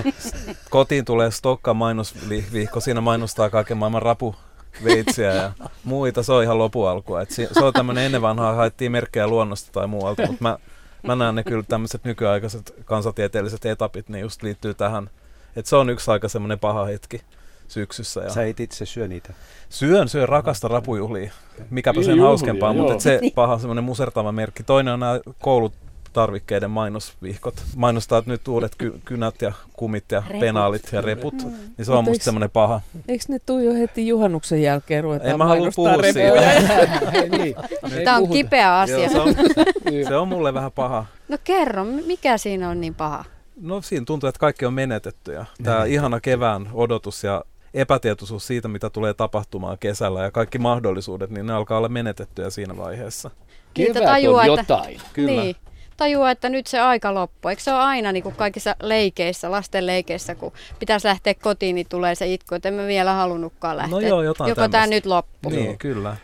Kotiin 0.71 1.05
tulee 1.05 1.31
Stokka 1.31 1.75
mainosvihko, 1.75 2.81
siinä 2.81 3.01
mainostaa 3.01 3.51
kaiken 3.51 3.77
maailman 3.77 4.03
rapuveitsiä 4.03 5.33
ja 5.35 5.53
muita. 5.85 6.23
Se 6.23 6.33
on 6.33 6.43
ihan 6.43 6.59
lopualkua. 6.59 7.23
Et 7.23 7.31
si- 7.31 7.49
se 7.53 7.65
on 7.65 7.73
tämmöinen 7.73 8.05
ennen 8.05 8.23
vanhaa 8.23 8.55
haettiin 8.55 8.93
merkkejä 8.93 9.27
luonnosta 9.29 9.73
tai 9.73 9.87
muualta, 9.87 10.27
mutta 10.27 10.43
mä, 10.45 10.59
mä 11.03 11.17
näen 11.17 11.35
ne 11.35 11.45
kyllä 11.45 11.63
tämmöiset 11.69 12.05
nykyaikaiset 12.05 12.75
kansantieteelliset 12.85 13.65
etapit, 13.67 14.09
niin 14.09 14.23
just 14.23 14.43
liittyy 14.43 14.75
tähän. 14.75 15.11
Että 15.57 15.69
se 15.69 15.77
on 15.77 15.91
yksi 15.91 16.11
aika 16.11 16.29
semmoinen 16.29 16.59
paha 16.59 16.85
hetki 16.85 17.21
syksyssä. 17.69 18.21
Ja 18.21 18.31
Sä 18.31 18.45
et 18.47 18.61
itse 18.61 18.87
syö 18.87 19.09
niitä. 19.09 19.33
Syön, 19.69 20.09
syön 20.09 20.29
rakasta 20.29 20.69
rapujuhlia. 20.69 21.33
Mikäpä 21.71 22.01
sen 22.03 22.11
juhlia, 22.11 22.25
hauskempaa, 22.25 22.73
mutta 22.73 22.93
et 22.95 23.01
se 23.01 23.21
paha 23.35 23.59
semmoinen 23.59 23.85
musertava 23.85 24.33
merkki. 24.33 24.63
Toinen 24.63 24.95
on 24.95 25.01
nämä 25.01 25.21
koulut 25.43 25.73
tarvikkeiden 26.21 26.71
mainosvihkot. 26.71 27.55
Mainostaa 27.77 28.19
että 28.19 28.31
nyt 28.31 28.49
uudet 28.49 28.73
ky- 28.79 29.01
kynät 29.05 29.43
ja 29.43 29.53
kumit 29.73 30.05
ja 30.13 30.21
Reput. 30.27 30.41
penaalit 30.41 30.83
ja 30.93 31.01
reput. 31.01 31.35
Mm. 31.35 31.51
Niin 31.77 31.85
se 31.87 31.93
on 31.93 31.97
Mutta 31.99 32.11
musta 32.11 32.13
eiks- 32.21 32.25
semmoinen 32.25 32.51
paha. 32.51 32.81
Eikö 33.09 33.25
ne 33.29 33.39
tuu 33.47 33.59
jo 33.59 33.75
heti 33.75 34.09
juhannuksen 34.09 34.63
jälkeen 34.63 35.05
ruvetaan 35.05 35.31
En 35.31 35.39
mä 35.39 35.45
halua 35.45 35.59
mainostaa 35.59 35.85
puhua 35.85 36.03
repuja? 36.03 36.61
siitä. 36.61 37.11
Ei 37.23 37.29
niin. 37.29 37.55
Ei 37.99 38.05
Tämä 38.05 38.17
on 38.17 38.23
puhuta. 38.23 38.37
kipeä 38.37 38.79
asia. 38.79 38.99
Joo, 38.99 39.09
se, 39.11 39.19
on, 39.21 39.35
se 40.09 40.17
on 40.17 40.29
mulle 40.29 40.55
vähän 40.55 40.73
paha. 40.73 41.07
No 41.29 41.39
kerro, 41.45 41.85
mikä 41.85 42.39
siinä 42.39 42.69
on 42.71 42.81
niin 42.81 42.95
paha? 42.95 43.25
No 43.61 43.83
siinä 43.83 44.05
tuntuu, 44.07 44.29
että 44.29 44.39
kaikki 44.39 44.67
on 44.67 44.75
menetetty 44.75 45.33
ja 45.33 45.45
tämä 45.63 45.85
ihana 45.85 46.21
kevään 46.21 46.69
odotus 46.73 47.25
ja 47.25 47.45
epätietoisuus 47.75 48.47
siitä, 48.47 48.69
mitä 48.69 48.91
tulee 48.91 49.15
tapahtumaan 49.15 49.79
kesällä 49.79 50.23
ja 50.23 50.31
kaikki 50.31 50.59
mahdollisuudet, 50.59 51.31
niin 51.31 51.47
ne 51.47 51.53
alkaa 51.53 51.79
olla 51.79 51.89
menetettyjä 51.89 52.51
siinä 52.51 52.77
vaiheessa. 52.77 53.31
Kevät 53.75 54.05
tajua, 54.05 54.41
on 54.43 54.47
että- 54.59 54.73
jotain. 54.75 55.01
Kyllä. 55.13 55.43
Niin. 55.43 55.57
Tajua, 55.97 56.31
että 56.31 56.49
nyt 56.49 56.67
se 56.67 56.81
aika 56.81 57.15
loppuu. 57.15 57.49
Eikö 57.49 57.63
se 57.63 57.73
ole 57.73 57.81
aina 57.81 58.13
niin 58.13 58.23
kuin 58.23 58.35
kaikissa 58.35 58.77
leikeissä, 58.83 59.51
lasten 59.51 59.87
leikeissä, 59.87 60.35
kun 60.35 60.53
pitäisi 60.79 61.07
lähteä 61.09 61.35
kotiin, 61.35 61.75
niin 61.75 61.87
tulee 61.89 62.15
se 62.15 62.27
itku, 62.33 62.55
että 62.55 62.69
en 62.69 62.75
mä 62.75 62.87
vielä 62.87 63.13
halunnutkaan 63.13 63.77
lähteä. 63.77 63.91
No 64.01 64.01
joo, 64.01 64.23
jotain 64.23 64.49
Joko 64.49 64.69
tämä 64.69 64.87
nyt 64.87 65.07
loppu? 65.07 65.51
Niin, 65.51 65.79
kyllä. 65.79 66.17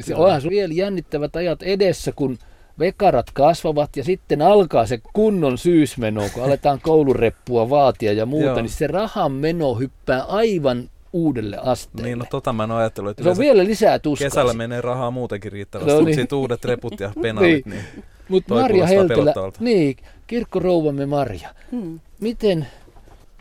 Se 0.00 0.14
onhan 0.14 0.42
se 0.42 0.50
vielä 0.50 0.74
jännittävät 0.74 1.36
ajat 1.36 1.62
edessä, 1.62 2.12
kun 2.12 2.38
vekarat 2.78 3.26
kasvavat 3.32 3.96
ja 3.96 4.04
sitten 4.04 4.42
alkaa 4.42 4.86
se 4.86 5.00
kunnon 5.12 5.58
syysmeno, 5.58 6.22
kun 6.34 6.44
aletaan 6.44 6.80
koulureppua 6.80 7.70
vaatia 7.70 8.12
ja 8.12 8.26
muuta, 8.26 8.46
Joo. 8.46 8.56
niin 8.56 8.68
se 8.68 8.86
rahan 8.86 9.32
meno 9.32 9.74
hyppää 9.74 10.22
aivan 10.22 10.90
uudelle 11.12 11.58
asteelle. 11.62 12.08
Niin, 12.08 12.18
no 12.18 12.24
tota 12.30 12.52
mä 12.52 12.64
en 12.64 12.70
ajatellut, 12.70 13.10
että 13.10 13.22
se 13.22 13.28
on 13.30 13.38
vielä 13.38 13.64
lisää 13.64 13.98
tuskaa. 13.98 14.26
kesällä 14.28 14.52
menee 14.54 14.80
rahaa 14.80 15.10
muutenkin 15.10 15.52
riittävästi, 15.52 15.90
No 15.90 15.94
no 15.94 16.00
niin. 16.00 16.06
niin. 16.06 16.14
sitten 16.16 16.38
uudet 16.38 16.64
reput 16.64 17.00
ja 17.00 17.12
penaalit, 17.22 17.66
niin, 17.66 17.84
Mutta 18.28 18.54
Marja 18.54 18.86
Heltelä, 18.86 19.18
pelottavalta. 19.18 19.58
niin, 19.60 19.96
kirkkorouvamme 20.26 21.06
Marja, 21.06 21.54
Hmm. 21.70 22.00
miten 22.20 22.66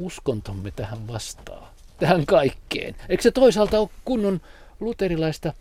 uskontomme 0.01 0.71
tähän 0.71 1.07
vastaa, 1.07 1.73
tähän 1.99 2.25
kaikkeen? 2.25 2.95
Eikö 3.09 3.23
se 3.23 3.31
toisaalta 3.31 3.79
ole 3.79 3.89
kunnon 4.05 4.41
luterilaista 4.79 5.53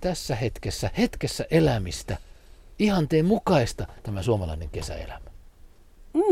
tässä 0.00 0.36
hetkessä, 0.36 0.90
hetkessä 0.98 1.44
elämistä, 1.50 2.16
ihanteen 2.78 3.24
mukaista 3.24 3.86
tämä 4.02 4.22
suomalainen 4.22 4.68
kesäelämä? 4.70 5.27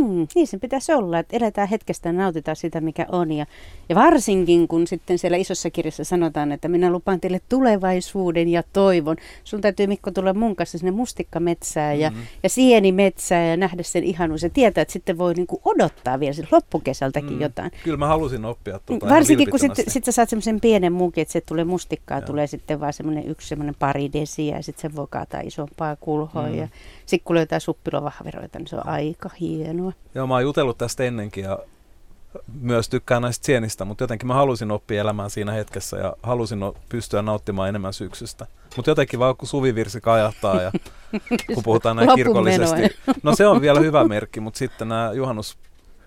Mm, 0.07 0.27
niin 0.35 0.47
sen 0.47 0.61
pitäisi 0.61 0.92
olla, 0.92 1.19
että 1.19 1.37
eletään 1.37 1.69
hetkestä 1.69 2.09
ja 2.09 2.12
nautitaan 2.12 2.57
sitä, 2.57 2.81
mikä 2.81 3.07
on. 3.12 3.33
Ja, 3.33 3.47
ja 3.88 3.95
varsinkin, 3.97 4.69
kun 4.69 4.87
sitten 4.87 5.19
siellä 5.19 5.37
isossa 5.37 5.71
kirjassa 5.71 6.05
sanotaan, 6.05 6.53
että 6.53 6.69
minä 6.69 6.90
lupaan 6.90 7.21
teille 7.21 7.40
tulevaisuuden 7.49 8.49
ja 8.49 8.62
toivon. 8.73 9.16
Sun 9.45 9.61
täytyy 9.61 9.87
Mikko 9.87 10.11
tulla 10.11 10.35
mun 10.35 10.57
kanssa 10.57 10.79
sinne 10.79 10.90
mustikkametsään 10.90 12.01
ja, 12.01 12.11
Mhm. 12.11 12.19
ja 12.42 12.49
sienimetsään 12.49 13.49
ja 13.49 13.57
nähdä 13.57 13.83
sen 13.83 14.05
ihanuus. 14.05 14.42
Ja 14.42 14.51
tietää, 14.51 14.83
että 14.83 14.92
sitten 14.92 15.19
voi 15.19 15.35
niinku 15.35 15.61
odottaa 15.64 16.21
vielä 16.21 16.33
sit 16.33 16.53
loppukesältäkin 16.53 17.33
Mm. 17.33 17.40
jotain. 17.40 17.71
kyllä 17.85 17.97
mä 17.97 18.07
halusin 18.07 18.45
oppia 18.45 18.79
tuota 18.87 19.09
Varsinkin 19.09 19.51
kun 19.51 19.59
sitten 19.59 19.85
sit 19.90 20.05
sä 20.05 20.12
saat 20.12 20.29
semmoisen 20.29 20.61
pienen 20.61 20.92
mukin, 20.92 21.23
että 21.23 21.33
se 21.33 21.40
tulee 21.40 21.64
mustikkaa, 21.64 22.19
Joo. 22.19 22.27
tulee 22.27 22.47
sitten 22.47 22.81
vaan 22.81 22.92
semmoinen 22.92 23.27
yksi 23.29 23.49
semmoinen 23.49 23.75
pari 23.79 24.12
desiä 24.12 24.57
ja 24.57 24.62
sitten 24.62 24.90
se 24.90 24.97
voi 24.97 25.07
kaataa 25.11 25.40
isompaa 25.40 25.97
kulhoa. 25.97 26.47
Mm. 26.49 26.55
Ja 26.55 26.69
sitten 27.07 27.25
kun 27.25 27.37
löytää 27.37 27.61
suppilovahveroita, 27.61 28.59
niin 28.59 28.66
se 28.66 28.77
on 28.77 28.87
aika 28.87 29.31
hienoa. 29.40 29.92
Joo, 30.14 30.27
mä 30.27 30.35
oon 30.35 30.42
jutellut 30.42 30.79
tästä 30.79 31.05
ennenkin 31.05 31.45
ja 31.45 31.59
myös 32.61 32.88
tykkään 32.88 33.23
näistä 33.23 33.47
sienistä, 33.47 33.85
mutta 33.85 34.05
jotenkin 34.05 34.27
mä 34.27 34.35
halusin 34.35 34.71
oppia 34.71 35.01
elämään 35.01 35.31
siinä 35.31 35.53
hetkessä 35.53 35.97
ja 35.97 36.16
halusin 36.23 36.59
pystyä 36.88 37.23
nauttimaan 37.23 37.69
enemmän 37.69 37.92
syksystä. 37.92 38.47
Mutta 38.77 38.90
jotenkin 38.90 39.19
vaan 39.19 39.37
kun 39.37 39.49
suvivirsi 39.49 40.01
kajahtaa 40.01 40.62
ja 40.62 40.73
kun 41.55 41.62
puhutaan 41.64 41.97
näin 41.97 42.14
kirkollisesti. 42.14 42.81
No 43.23 43.37
se 43.37 43.47
on 43.47 43.61
vielä 43.61 43.81
hyvä 43.81 44.05
merkki, 44.05 44.40
mutta 44.40 44.59
sitten 44.59 44.88
nämä 44.88 45.12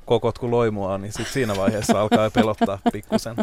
juhannuskokot 0.09 0.37
kun 0.37 0.51
loimua, 0.51 0.97
niin 0.97 1.11
sitten 1.11 1.33
siinä 1.33 1.55
vaiheessa 1.57 2.01
alkaa 2.01 2.29
pelottaa 2.29 2.79
pikkusen. 2.93 3.35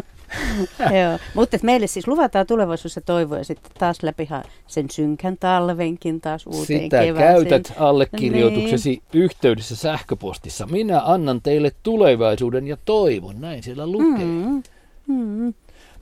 Joo, 0.99 1.19
mutta 1.33 1.57
meille 1.63 1.87
siis 1.87 2.07
luvataan 2.07 2.47
tulevaisuus 2.47 2.95
ja 2.95 3.01
toivo 3.01 3.35
ja 3.35 3.43
sitten 3.43 3.71
taas 3.79 4.03
läpi 4.03 4.29
sen 4.67 4.89
synkän 4.91 5.37
talvenkin 5.37 6.21
taas 6.21 6.47
uuteen 6.47 6.81
Sitä 6.81 7.03
kevääseen. 7.03 7.47
käytät 7.47 7.73
allekirjoituksesi 7.77 8.89
niin. 8.89 9.03
yhteydessä 9.13 9.75
sähköpostissa. 9.75 10.65
Minä 10.65 11.01
annan 11.05 11.41
teille 11.41 11.71
tulevaisuuden 11.83 12.67
ja 12.67 12.77
toivon. 12.85 13.41
Näin 13.41 13.63
siellä 13.63 13.87
lukee. 13.87 14.25
Mm. 14.25 14.63
Mm, 15.07 15.27
mm. 15.27 15.53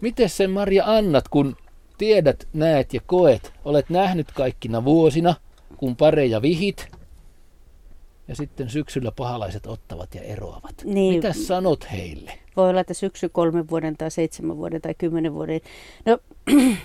Miten 0.01 0.29
sen 0.29 0.51
Marja 0.51 0.83
annat, 0.85 1.27
kun 1.27 1.55
tiedät, 1.97 2.47
näet 2.53 2.93
ja 2.93 3.01
koet, 3.05 3.53
olet 3.65 3.89
nähnyt 3.89 4.31
kaikkina 4.31 4.85
vuosina, 4.85 5.35
kun 5.77 5.95
pareja 5.95 6.41
vihit, 6.41 6.87
ja 8.27 8.35
sitten 8.35 8.69
syksyllä 8.69 9.11
pahalaiset 9.11 9.67
ottavat 9.67 10.15
ja 10.15 10.21
eroavat. 10.21 10.83
Niin. 10.83 11.15
Mitä 11.15 11.33
sanot 11.33 11.91
heille? 11.91 12.39
Voi 12.57 12.69
olla, 12.69 12.81
että 12.81 12.93
syksy 12.93 13.29
kolmen 13.29 13.69
vuoden 13.69 13.97
tai 13.97 14.11
seitsemän 14.11 14.57
vuoden 14.57 14.81
tai 14.81 14.93
kymmenen 14.97 15.33
vuoden. 15.33 15.61
No, 16.05 16.17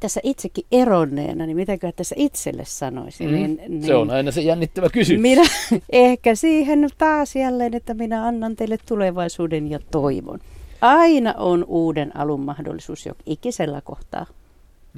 tässä 0.00 0.20
itsekin 0.22 0.64
eronneena, 0.72 1.46
niin 1.46 1.56
mitäkö 1.56 1.92
tässä 1.92 2.14
itselle 2.18 2.64
sanoisin? 2.64 3.28
Mm. 3.28 3.34
Niin, 3.34 3.60
niin, 3.68 3.82
Se 3.82 3.94
on 3.94 4.10
aina 4.10 4.30
se 4.30 4.40
jännittävä 4.40 4.88
kysymys. 4.88 5.22
Minä 5.22 5.42
ehkä 5.92 6.34
siihen 6.34 6.88
taas 6.98 7.36
jälleen, 7.36 7.74
että 7.74 7.94
minä 7.94 8.26
annan 8.26 8.56
teille 8.56 8.78
tulevaisuuden 8.88 9.70
ja 9.70 9.78
toivon. 9.90 10.40
Aina 10.80 11.34
on 11.36 11.64
uuden 11.68 12.16
alun 12.16 12.40
mahdollisuus 12.40 13.06
jo 13.06 13.12
ikisellä 13.26 13.80
kohtaa, 13.80 14.26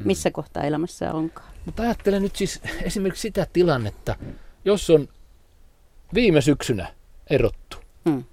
missä 0.05 0.31
kohtaa 0.31 0.62
elämässä 0.62 1.12
onkaan. 1.12 1.49
Mutta 1.67 1.83
ajattelen 1.83 2.23
nyt 2.23 2.37
siis 2.37 2.61
esimerkiksi 2.83 3.23
sitä 3.23 3.47
tilannetta, 3.53 4.17
jos 4.65 4.91
on 4.91 5.09
viime 6.14 6.40
syksynä 6.40 6.88
erottu. 7.31 7.77
Mm. 8.05 8.25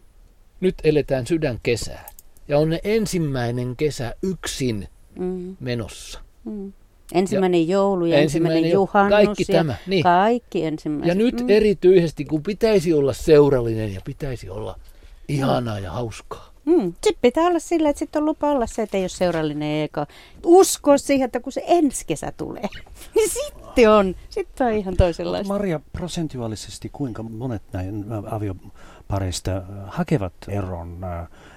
Nyt 0.59 0.75
eletään 0.83 1.27
sydän 1.27 1.59
kesää. 1.63 2.05
Ja 2.47 2.57
on 2.59 2.69
ne 2.69 2.79
ensimmäinen 2.83 3.75
kesä 3.75 4.15
yksin 4.23 4.87
Mm, 5.19 5.57
menossa. 5.59 6.19
mm. 6.45 6.73
Ensimmäinen 7.13 7.67
joulu 7.67 8.05
ja 8.05 8.17
ensimmäinen 8.17 8.57
ensimmäinen 8.57 8.71
juhannus. 8.73 9.11
kaikki 9.11 9.45
ja 9.47 9.57
tämä, 9.57 9.75
niin. 9.87 10.03
Kaikki 10.03 10.65
ensimmäiset. 10.65 11.07
Ja 11.07 11.15
nyt 11.15 11.41
mm. 11.41 11.49
erityisesti, 11.49 12.25
kun 12.25 12.43
pitäisi 12.43 12.93
olla 12.93 13.13
seurallinen 13.13 13.93
ja 13.93 14.01
pitäisi 14.05 14.49
olla 14.49 14.79
ihanaa 15.27 15.79
ja 15.79 15.91
hauskaa. 15.91 16.53
Mm. 16.65 16.93
Sitten 16.93 17.21
pitää 17.21 17.43
olla 17.43 17.59
sillä, 17.59 17.89
että 17.89 17.99
sitten 17.99 18.21
on 18.21 18.25
lupa 18.25 18.51
olla 18.51 18.67
se, 18.67 18.81
että 18.81 18.97
ei 18.97 19.03
ole 19.03 19.09
seurallinen 19.09 19.69
eikä 19.71 20.07
usko 20.45 20.97
siihen, 20.97 21.25
että 21.25 21.39
kun 21.39 21.51
se 21.51 21.63
ensi 21.67 22.05
kesä 22.07 22.33
tulee, 22.37 22.63
niin 23.15 23.29
sitten 23.29 23.62
on. 23.87 24.15
Sitten 24.29 24.67
on 24.67 24.73
ihan 24.73 24.97
toisenlaista. 24.97 25.53
Maria, 25.53 25.79
prosentuaalisesti 25.93 26.89
kuinka 26.93 27.23
monet 27.23 27.61
näin 27.73 28.05
aviopareista 28.31 29.61
hakevat 29.87 30.33
eron 30.47 30.97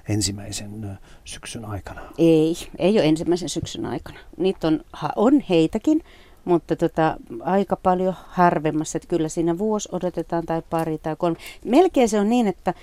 ensimmäisen 0.09 0.99
syksyn 1.25 1.65
aikana? 1.65 2.01
Ei, 2.19 2.55
ei 2.79 2.99
ole 2.99 3.07
ensimmäisen 3.07 3.49
syksyn 3.49 3.87
aikana. 3.87 4.19
Niitä 4.37 4.67
on, 4.67 4.81
on 5.17 5.41
heitäkin, 5.49 6.03
mutta 6.45 6.77
tota, 6.77 7.17
aika 7.41 7.77
paljon 7.77 8.15
harvemmassa. 8.29 8.99
Että 8.99 9.09
kyllä 9.09 9.29
siinä 9.29 9.59
vuosi 9.59 9.89
odotetaan 9.93 10.47
tai 10.47 10.63
pari 10.71 10.99
tai 10.99 11.17
kolme. 11.19 11.37
Melkein 11.65 12.09
se 12.09 12.21
on 12.21 12.31
niin, 12.31 12.47
että 12.47 12.75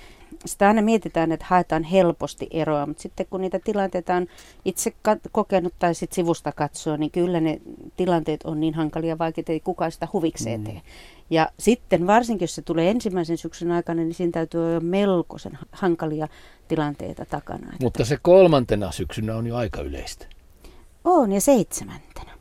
sitä 0.46 0.68
aina 0.68 0.82
mietitään, 0.82 1.32
että 1.32 1.46
haetaan 1.50 1.84
helposti 1.84 2.48
eroa, 2.52 2.86
mutta 2.86 3.02
sitten 3.02 3.26
kun 3.30 3.42
niitä 3.42 3.60
tilanteita 3.60 4.16
on 4.16 4.28
itse 4.66 4.90
kat- 5.10 5.30
kokenut 5.32 5.74
tai 5.80 5.96
sit 5.96 6.12
sivusta 6.14 6.52
katsoo, 6.52 6.98
niin 6.98 7.12
kyllä 7.12 7.40
ne 7.40 7.62
tilanteet 7.98 8.44
on 8.44 8.60
niin 8.60 8.74
hankalia 8.74 9.10
ja 9.10 9.18
vaikeita, 9.18 9.52
ei 9.52 9.60
kukaan 9.60 9.92
sitä 9.92 10.08
huvikseen 10.14 10.60
Mm. 10.60 10.64
tee. 10.64 10.82
Ja 11.30 11.50
sitten 11.60 12.08
varsinkin, 12.08 12.44
jos 12.44 12.56
se 12.56 12.62
tulee 12.62 12.90
ensimmäisen 12.90 13.38
syksyn 13.38 13.72
aikana, 13.72 14.02
niin 14.02 14.14
siinä 14.14 14.32
täytyy 14.32 14.62
olla 14.62 14.74
jo 14.74 14.80
melkoisen 14.80 15.58
hankalia 15.72 16.28
tilanteita 16.68 17.26
takana. 17.26 17.74
Mutta 17.82 18.06
se 18.06 18.18
kolmantena 18.22 18.92
syksynä 18.92 19.36
on 19.36 19.48
jo 19.48 19.56
aika 19.56 19.82
yleistä. 19.82 20.26
on 21.04 21.32
ja 21.32 21.42
seitsemäntenä. 21.42 22.33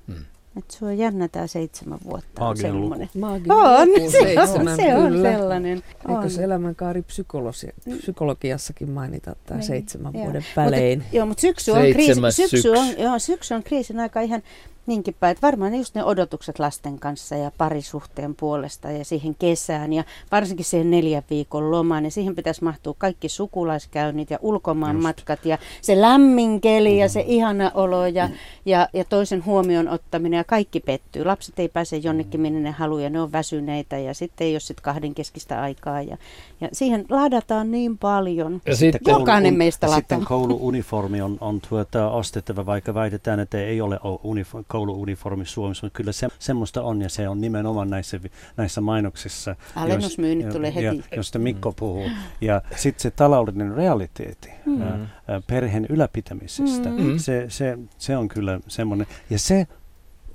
Mm. 0.54 0.58
Et 0.58 0.70
se 0.70 0.84
on 0.84 0.98
jännä 0.98 1.28
tämä 1.28 1.46
seitsemän 1.46 1.98
vuotta. 2.04 2.26
on 2.40 2.46
Maaginen 2.46 2.72
luku. 2.80 2.82
semmoinen. 2.82 3.08
Maaginen 3.20 3.56
On, 3.56 3.88
luku, 3.88 4.10
se 4.10 4.18
on, 4.18 4.24
seitsemän, 4.24 4.76
se 4.76 4.94
on 4.94 5.08
kyllä. 5.12 5.32
sellainen. 5.32 5.82
Eikö 6.08 6.12
On. 6.22 6.30
se 6.30 6.42
elämänkaari 6.44 7.00
psykologi- 7.00 7.98
psykologiassakin 7.98 8.90
mainita 8.90 9.36
tämä 9.46 9.58
Niin, 9.58 9.66
seitsemän 9.66 10.12
joo. 10.14 10.24
vuoden 10.24 10.44
välein? 10.56 10.98
Mutta, 10.98 11.16
joo, 11.16 11.26
mutta 11.26 11.40
syksy 11.40 11.70
on, 11.70 11.78
kriisi, 11.78 11.94
Seitsemäs 12.04 12.36
syksy, 12.36 12.68
on, 12.70 12.86
syksy. 12.86 13.02
joo, 13.02 13.18
syksy 13.18 13.54
on 13.54 13.62
kriisin 13.62 14.00
aika 14.00 14.20
ihan 14.20 14.42
niinkin 14.86 15.14
päin, 15.20 15.30
että 15.32 15.46
varmaan 15.46 15.74
just 15.74 15.94
ne 15.94 16.04
odotukset 16.04 16.58
lasten 16.58 16.98
kanssa 16.98 17.36
ja 17.36 17.50
parisuhteen 17.58 18.34
puolesta 18.34 18.90
ja 18.90 19.04
siihen 19.04 19.34
kesään 19.34 19.92
ja 19.92 20.04
varsinkin 20.32 20.64
siihen 20.64 20.90
neljän 20.90 21.22
viikon 21.30 21.70
lomaan 21.70 22.04
ja 22.04 22.10
siihen 22.10 22.36
pitäisi 22.36 22.64
mahtua 22.64 22.94
kaikki 22.98 23.28
sukulaiskäynnit 23.28 24.30
ja 24.30 24.38
ulkomaan 24.42 24.96
Just. 24.96 25.02
matkat 25.02 25.44
ja 25.46 25.58
se 25.82 26.00
lämmin 26.00 26.60
keli 26.60 26.98
ja 26.98 27.08
se 27.08 27.24
ihana 27.26 27.70
olo 27.74 28.06
ja, 28.06 28.28
ja, 28.66 28.88
ja 28.92 29.04
toisen 29.04 29.44
huomioon 29.44 29.88
ottaminen 29.88 30.38
ja 30.42 30.44
ja 30.44 30.46
kaikki 30.48 30.80
pettyy. 30.80 31.24
Lapset 31.24 31.58
ei 31.58 31.68
pääse 31.68 31.96
jonnekin, 31.96 32.40
minne 32.40 32.60
ne 32.60 32.70
haluaa 32.70 33.00
ja 33.02 33.10
ne 33.10 33.20
on 33.20 33.32
väsyneitä 33.32 33.98
ja 33.98 34.14
sitten 34.14 34.46
ei 34.46 34.52
ole 34.54 34.60
sit 34.60 34.80
kahdenkeskistä 34.80 35.62
aikaa. 35.62 36.02
Ja, 36.02 36.16
ja 36.60 36.68
siihen 36.72 37.04
ladataan 37.08 37.70
niin 37.70 37.98
paljon. 37.98 38.60
Ja 38.66 38.76
sitten 38.76 39.00
koulu- 39.04 39.20
Jokainen 39.20 39.54
meistä 39.54 39.86
ja 39.86 39.90
lataa. 39.90 40.00
Sitten 40.00 40.24
kouluuniformi 40.24 41.20
on, 41.22 41.38
on 41.40 41.60
tuota 41.68 42.10
ostettava, 42.10 42.66
vaikka 42.66 42.94
väitetään, 42.94 43.40
että 43.40 43.58
ei 43.58 43.80
ole 43.80 43.98
o- 44.04 44.20
unifo- 44.34 44.64
kouluuniformi 44.68 45.46
Suomessa, 45.46 45.86
mutta 45.86 45.96
kyllä 45.96 46.12
se, 46.12 46.28
semmoista 46.38 46.82
on 46.82 47.02
ja 47.02 47.08
se 47.08 47.28
on 47.28 47.40
nimenomaan 47.40 47.90
näissä, 47.90 48.20
näissä 48.56 48.80
mainoksissa. 48.80 49.56
Alennusmyynnit 49.76 50.46
jos- 50.46 50.54
tulee 50.54 50.72
ja- 50.76 50.92
heti. 50.92 51.04
Josta 51.16 51.38
Mikko 51.38 51.72
puhuu. 51.72 52.06
Ja 52.40 52.62
sitten 52.76 53.02
se 53.02 53.10
taloudellinen 53.10 53.74
realiteetti 53.74 54.48
Mm. 54.66 54.82
ä, 54.82 54.86
ä, 54.94 54.98
perheen 55.46 55.86
ylläpitämisestä, 55.88 56.88
Mm. 56.88 57.18
se, 57.18 57.46
se, 57.48 57.78
se 57.98 58.16
on 58.16 58.28
kyllä 58.28 58.60
semmoinen. 58.68 59.06
Ja 59.30 59.38
se 59.38 59.66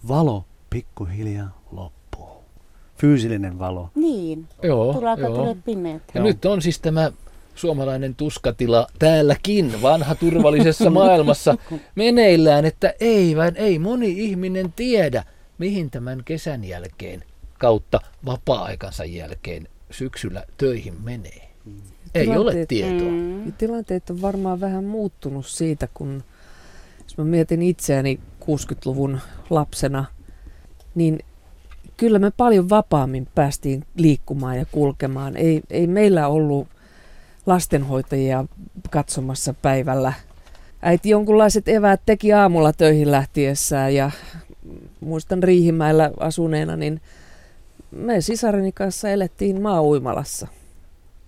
valo 0.07 0.45
pikkuhiljaa 0.69 1.61
loppuu. 1.71 2.43
Fyysillinen 2.97 3.59
valo. 3.59 3.89
Niin, 3.95 4.47
Joo, 4.63 4.93
tulee 4.93 5.09
alkaa 5.09 5.29
joo. 5.29 5.37
tulee 5.37 5.55
pimeät. 5.65 6.01
Ja 6.13 6.23
nyt 6.23 6.45
on 6.45 6.61
siis 6.61 6.79
tämä 6.79 7.11
suomalainen 7.55 8.15
tuskatila 8.15 8.87
täälläkin 8.99 9.81
vanha 9.81 10.15
turvallisessa 10.15 10.89
maailmassa 10.89 11.55
meneillään, 11.95 12.65
että 12.65 12.93
ei, 12.99 13.35
vaan 13.35 13.55
ei 13.55 13.79
moni 13.79 14.23
ihminen 14.23 14.73
tiedä, 14.75 15.23
mihin 15.57 15.89
tämän 15.91 16.21
kesän 16.25 16.63
jälkeen 16.63 17.23
kautta 17.57 17.99
vapaa-aikansa 18.25 19.05
jälkeen 19.05 19.67
syksyllä 19.91 20.43
töihin 20.57 20.93
menee. 21.03 21.47
Ei 22.15 22.27
ole 22.27 22.65
tietoa. 22.65 23.09
Mm. 23.09 23.45
Ja 23.45 23.51
Tilanteet 23.57 24.09
on 24.09 24.21
varmaan 24.21 24.59
vähän 24.59 24.83
muuttunut 24.83 25.45
siitä, 25.45 25.87
kun 25.93 26.23
jos 27.03 27.17
mä 27.17 27.23
mietin 27.23 27.61
itseäni 27.61 28.19
60-luvun 28.47 29.19
lapsena, 29.49 30.05
niin 30.95 31.19
kyllä 31.97 32.19
me 32.19 32.31
paljon 32.37 32.69
vapaammin 32.69 33.27
päästiin 33.35 33.83
liikkumaan 33.95 34.57
ja 34.57 34.65
kulkemaan. 34.71 35.37
Ei, 35.37 35.61
ei 35.69 35.87
meillä 35.87 36.27
ollut 36.27 36.67
lastenhoitajia 37.45 38.45
katsomassa 38.89 39.53
päivällä. 39.53 40.13
Äiti 40.81 41.09
jonkunlaiset 41.09 41.67
eväät 41.67 42.01
teki 42.05 42.33
aamulla 42.33 42.73
töihin 42.73 43.11
lähtiessään 43.11 43.95
ja 43.95 44.11
muistan 44.99 45.43
Riihimäellä 45.43 46.11
asuneena, 46.19 46.75
niin 46.75 47.01
me 47.91 48.21
sisareni 48.21 48.71
kanssa 48.71 49.09
elettiin 49.09 49.61
maa-uimalassa 49.61 50.47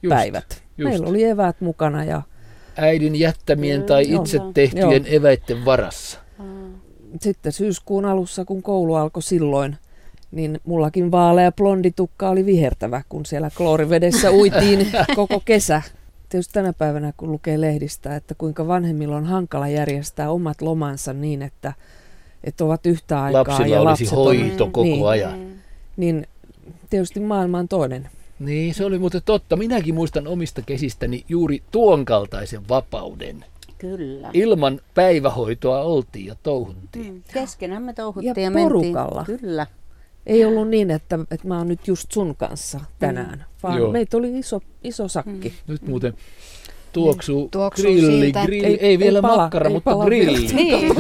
Just, 0.04 0.16
päivät. 0.16 0.64
just. 0.78 0.90
Meillä 0.90 1.08
oli 1.08 1.24
eväät 1.24 1.62
mukana 1.62 2.04
ja 2.04 2.22
Äidin 2.78 3.16
jättämien 3.16 3.84
tai 3.84 4.12
Joo. 4.12 4.22
itse 4.22 4.40
tehtyjen 4.54 5.06
eväitten 5.08 5.66
varassa. 5.66 6.20
Sitten 7.22 7.52
syyskuun 7.52 8.06
alussa, 8.06 8.46
kun 8.46 8.64
koulu 8.64 8.96
alkoi 8.96 9.24
silloin, 9.24 9.78
niin 10.32 10.60
mullakin 10.66 11.12
vaalea 11.12 11.52
blondi 11.52 11.92
tukka 11.92 12.30
oli 12.30 12.46
vihertävä, 12.46 13.02
kun 13.10 13.26
siellä 13.26 13.50
kloorivedessä 13.58 14.32
uitiin 14.40 14.88
koko 15.16 15.42
kesä. 15.46 15.82
Tietysti 16.30 16.54
tänä 16.54 16.74
päivänä, 16.74 17.14
kun 17.18 17.32
lukee 17.32 17.62
lehdistä, 17.62 18.16
että 18.16 18.36
kuinka 18.38 18.68
vanhemmilla 18.68 19.16
on 19.16 19.26
hankala 19.26 19.68
järjestää 19.68 20.32
omat 20.32 20.62
lomansa 20.62 21.14
niin, 21.14 21.42
että, 21.42 21.74
että 22.44 22.66
ovat 22.66 22.86
yhtä 22.86 23.24
aikaa 23.24 23.44
Lapsilla 23.48 23.76
ja 23.76 23.82
olisi 23.82 24.06
hoito 24.06 24.64
on, 24.64 24.72
koko 24.72 24.84
niin, 24.84 25.08
ajan. 25.08 25.40
Niin 25.98 26.28
tietysti 26.90 27.20
maailma 27.20 27.60
on 27.60 27.68
toinen. 27.68 28.10
Niin, 28.40 28.74
se 28.74 28.86
oli 28.86 29.00
muuten 29.00 29.22
totta. 29.26 29.56
Minäkin 29.56 29.96
muistan 29.96 30.28
omista 30.28 30.62
kesistäni 30.62 31.26
juuri 31.30 31.64
tuon 31.72 32.06
kaltaisen 32.06 32.70
vapauden. 32.70 33.46
Kyllä. 33.80 34.30
Ilman 34.34 34.82
päivähoitoa 34.94 35.82
oltiin 35.82 36.26
ja 36.26 36.36
touhuttiin. 36.44 37.14
Mm. 37.14 37.24
Keskenään 37.34 37.84
me 37.84 37.94
touhuttiin 37.94 38.36
Ja 38.36 38.44
ja, 38.44 38.52
porukalla. 38.52 39.16
mentiin. 39.28 39.40
Kyllä. 39.40 39.68
Ei 40.26 40.46
ollut 40.46 40.68
niin, 40.68 40.92
että, 40.92 41.20
että 41.32 41.48
mä 41.48 41.58
oon 41.58 41.68
nyt 41.68 41.88
just 41.88 42.12
sun 42.12 42.36
kanssa 42.36 42.80
tänään, 43.00 43.46
vaan 43.64 43.78
Joo. 43.80 43.92
meitä 43.92 44.18
oli 44.18 44.40
iso, 44.40 44.62
iso 44.84 45.08
sakki. 45.08 45.54
Nyt 45.68 45.82
muuten 45.82 46.14
tuoksuu, 46.94 47.50
Tuoksuu 47.52 47.84
grilli, 47.86 48.22
siltä, 48.26 48.44
grilli, 48.46 48.68
ei- 48.68 48.78
ei, 48.88 49.00
vielä 49.00 49.22
pala, 49.22 49.38
makkara, 49.38 49.68
ei 49.68 49.74
mutta 49.74 49.92
pala 49.92 50.06
grilli. 50.06 50.48
Niin, 50.54 50.96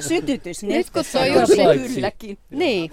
Sytytys. 0.00 0.62
nyt 0.62 0.90
kun 0.90 1.04
tuo 1.12 1.20
Jussi- 1.24 1.38
Jussi 1.40 1.56
Paitsi- 1.64 1.94
Kylläkin. 1.94 2.38
Niin, 2.50 2.90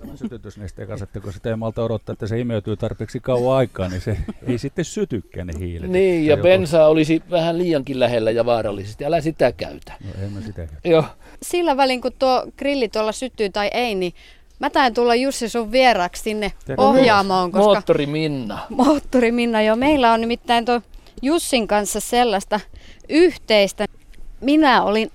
Tämä 0.00 0.16
sytytysnesteen 0.16 0.88
kanssa, 0.88 1.04
että 1.04 1.20
kun 1.20 1.32
sitä 1.32 1.48
ei 1.50 1.56
malta 1.56 1.84
odottaa, 1.84 2.12
että 2.12 2.26
se 2.26 2.40
imeytyy 2.40 2.76
tarpeeksi 2.76 3.20
kauan 3.20 3.56
aikaa, 3.56 3.88
niin 3.88 4.00
se 4.00 4.16
ei 4.48 4.58
sitten 4.58 4.84
sytykään 4.84 5.46
ne 5.46 5.52
hiilet. 5.58 5.90
Niin, 5.90 6.26
ja 6.26 6.36
bensaa 6.36 6.88
olisi 6.88 7.22
vähän 7.30 7.58
liiankin 7.58 8.00
lähellä 8.00 8.30
ja 8.30 8.46
vaarallisesti. 8.46 9.04
Älä 9.04 9.20
sitä 9.20 9.52
käytä. 9.52 9.92
No, 10.04 10.24
en 10.24 10.32
mä 10.32 10.40
sitä 10.40 10.66
käytä. 10.66 10.88
Joo. 10.88 11.04
sillä 11.42 11.76
välin 11.76 12.00
kun 12.00 12.12
tuo 12.18 12.46
grilli 12.58 12.88
tuolla 12.88 13.12
syttyy 13.12 13.50
tai 13.50 13.70
ei, 13.74 13.94
niin 13.94 14.12
mä 14.58 14.70
tain 14.70 14.94
tulla 14.94 15.14
Jussi 15.14 15.48
sun 15.48 15.72
vieraksi 15.72 16.22
sinne 16.22 16.52
ohjaamoon, 16.76 17.52
koska 17.52 17.64
Moottori 17.66 18.06
Minna. 18.06 18.58
moottori 18.68 19.32
Minna 19.32 19.62
jo. 19.62 19.76
Meillä 19.76 20.12
on 20.12 20.20
nimittäin 20.20 20.64
tuo 20.64 20.80
Jussin 21.22 21.68
kanssa 21.68 22.00
sellaista 22.00 22.60
yhteistä. 23.08 23.86
Minä 24.40 24.82
olin 24.82 25.10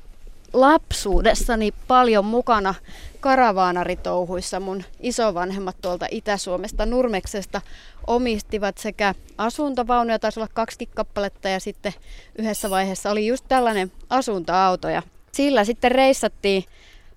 lapsuudessani 0.53 1.73
paljon 1.87 2.25
mukana 2.25 2.75
karavaanaritouhuissa. 3.19 4.59
Mun 4.59 4.83
isovanhemmat 4.99 5.75
tuolta 5.81 6.05
Itä-Suomesta 6.11 6.85
Nurmeksesta 6.85 7.61
omistivat 8.07 8.77
sekä 8.77 9.15
asuntovaunuja, 9.37 10.19
taisi 10.19 10.39
olla 10.39 10.49
kaksi 10.53 10.85
kappaletta 10.85 11.49
ja 11.49 11.59
sitten 11.59 11.93
yhdessä 12.37 12.69
vaiheessa 12.69 13.11
oli 13.11 13.27
just 13.27 13.45
tällainen 13.47 13.91
asuntoauto 14.09 14.89
ja 14.89 15.03
sillä 15.31 15.63
sitten 15.63 15.91
reissattiin 15.91 16.63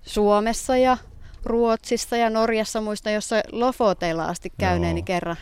Suomessa 0.01 0.77
ja 0.77 0.97
Ruotsissa 1.45 2.17
ja 2.17 2.29
Norjassa 2.29 2.81
muista, 2.81 3.09
jossa 3.09 3.35
Lofoteilla 3.51 4.25
asti 4.25 4.51
käyneeni 4.57 4.99
Joo. 4.99 5.05
kerran. 5.05 5.37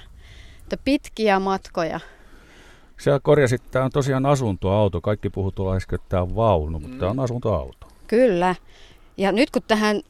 Että 0.64 0.78
pitkiä 0.86 1.40
matkoja. 1.40 2.00
Sä 3.00 3.20
korjasit, 3.24 3.62
että 3.62 3.72
tämä 3.72 3.86
on 3.86 3.92
tosiaan 3.92 4.26
asuntoauto. 4.26 5.02
Kaikki 5.02 5.30
puhuu 5.30 5.52
tuolla 5.52 5.76
äsken, 5.76 5.96
että 5.96 6.10
tämä 6.10 6.22
on 6.22 6.36
vaunu, 6.36 6.80
mutta 6.80 6.98
tämä 6.98 7.12
on 7.12 7.20
asuntoauto. 7.20 7.88
Kyllä. 8.08 8.56
Ja 9.18 9.32
nyt 9.32 9.52
kun 9.52 9.62
tähän 9.68 10.02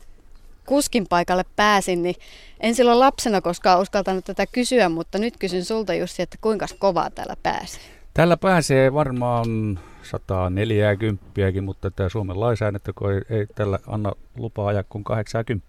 kuskin 0.66 1.06
paikalle 1.10 1.46
pääsin, 1.56 2.04
niin 2.04 2.16
en 2.60 2.76
silloin 2.76 3.00
lapsena 3.00 3.42
koskaan 3.42 3.82
uskaltanut 3.82 4.26
tätä 4.26 4.46
kysyä, 4.46 4.90
mutta 4.90 5.18
nyt 5.18 5.38
kysyn 5.38 5.66
sulta 5.66 5.94
Jussi, 5.94 6.22
että 6.22 6.38
kuinka 6.42 6.66
kovaa 6.80 7.10
täällä 7.10 7.36
pääsee. 7.44 7.82
Tällä 8.14 8.38
pääsee 8.38 8.94
varmaan 8.94 9.80
140, 10.04 11.62
mutta 11.62 11.92
tämä 11.92 12.10
Suomen 12.10 12.40
lainsäädäntö 12.40 12.94
kun 12.96 13.14
ei, 13.14 13.22
ei 13.30 13.48
tällä 13.56 13.80
anna 13.88 14.12
lupaa 14.38 14.68
ajaa 14.68 14.84
kuin 14.90 15.04
80. 15.04 15.68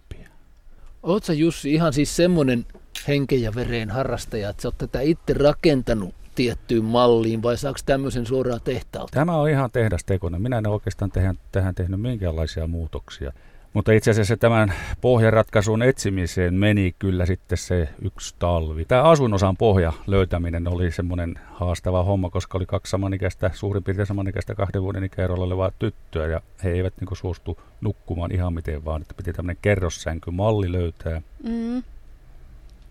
Oot 1.02 1.24
sä 1.24 1.33
Jussi 1.33 1.74
ihan 1.74 1.92
siis 1.92 2.16
semmonen 2.16 2.66
henken 3.09 3.42
ja 3.42 3.54
vereen 3.54 3.90
harrastaja, 3.90 4.48
että 4.48 4.62
sä 4.62 4.68
oot 4.68 4.78
tätä 4.78 5.00
itse 5.00 5.33
rakentanut 5.33 6.14
tiettyyn 6.40 6.85
malliin 6.85 7.42
vai 7.42 7.57
saako 7.57 7.79
tämmöisen 7.87 8.26
suoraan 8.26 8.61
tehtaalta? 8.64 9.11
Tämä 9.14 9.37
on 9.37 9.50
ihan 9.50 9.70
tehdastekoinen. 9.70 10.42
Minä 10.42 10.59
en 10.59 10.66
ole 10.66 10.74
oikeastaan 10.74 11.11
tähän, 11.11 11.37
tähän 11.53 11.74
tehnyt 11.74 12.00
minkäänlaisia 12.00 12.66
muutoksia. 12.66 13.33
Mutta 13.72 13.92
itse 13.92 14.11
asiassa 14.11 14.37
tämän 14.37 14.72
pohjaratkaisun 15.00 15.83
etsimiseen 15.83 16.55
meni 16.55 16.94
kyllä 16.98 17.26
sitten 17.26 17.59
se 17.59 17.88
yksi 18.03 18.35
talvi. 18.38 18.85
Tämä 18.85 19.03
asuinosan 19.03 19.57
pohja 19.57 19.92
löytäminen 20.07 20.68
oli 20.68 20.90
semmoinen 20.90 21.35
haastava 21.53 22.05
homma, 22.05 22.31
koska 22.31 22.59
oli 22.59 22.66
kaksi 22.66 22.90
samanikäistä, 22.90 23.50
suurin 23.55 23.85
piirtein 23.85 24.07
samanikäistä 24.07 24.55
kahden 24.55 24.83
vuoden 24.83 25.05
ikäerolla 25.05 25.44
olevaa 25.44 25.70
tyttöä 25.79 26.26
ja 26.26 26.40
he 26.64 26.70
eivät 26.70 26.94
niin 27.00 27.16
suostu 27.16 27.59
nukkumaan 27.81 28.33
ihan 28.33 28.55
miten 28.55 28.85
vaan, 28.85 29.03
että 29.03 29.14
piti 29.14 29.33
tämmöinen 29.33 29.62
kerrossänky 29.62 30.31
malli 30.31 30.72
löytää. 30.72 31.22
Mm. 31.42 31.83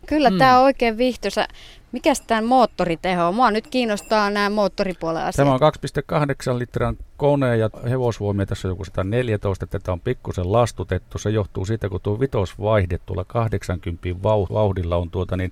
Kyllä, 0.10 0.30
Mm. 0.30 0.38
tämä 0.38 0.58
on 0.58 0.64
oikein 0.64 0.98
viihtyisä. 0.98 1.48
Mikäs 1.92 2.22
tämän 2.22 2.46
moottoriteho 2.46 3.28
on? 3.28 3.36
Mua 3.36 3.52
nyt 3.52 3.68
kiinnostaa 3.68 4.30
nämä 4.30 4.50
moottoripuolen 4.50 5.24
asiat. 5.24 5.36
Tämä 5.36 5.54
on 5.54 5.60
2,8 5.60 6.60
litran 6.60 6.98
kone 7.18 7.58
ja 7.58 7.70
hevosvoimia 7.90 8.46
tässä 8.46 8.68
on 8.68 8.72
joku 8.72 8.86
114, 8.86 9.66
että 9.66 9.80
tätä 9.80 9.92
on 9.92 10.00
pikkusen 10.00 10.52
lastutettu. 10.52 11.18
Se 11.18 11.30
johtuu 11.30 11.66
siitä, 11.66 11.90
kun 11.90 12.00
tuo 12.04 12.20
vitosvaihde 12.20 12.98
tuolla 13.06 13.26
80 13.26 14.10
vau- 14.10 14.54
vauhdilla 14.54 14.96
on 14.96 15.10
tuota 15.12 15.38
niin 15.38 15.52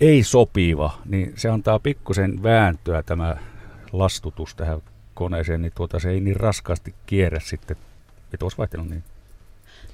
ei 0.00 0.22
sopiva, 0.22 0.90
niin 1.04 1.32
se 1.36 1.48
antaa 1.48 1.78
pikkusen 1.78 2.42
vääntöä 2.42 3.02
tämä 3.02 3.36
lastutus 3.92 4.54
tähän 4.54 4.82
koneeseen, 5.14 5.62
niin 5.62 5.72
tuota 5.76 5.98
se 5.98 6.10
ei 6.10 6.20
niin 6.20 6.36
raskaasti 6.36 6.94
kierrä 7.06 7.40
sitten 7.40 7.76
vitosvaihtelu. 8.32 8.84
Niin. 8.84 9.04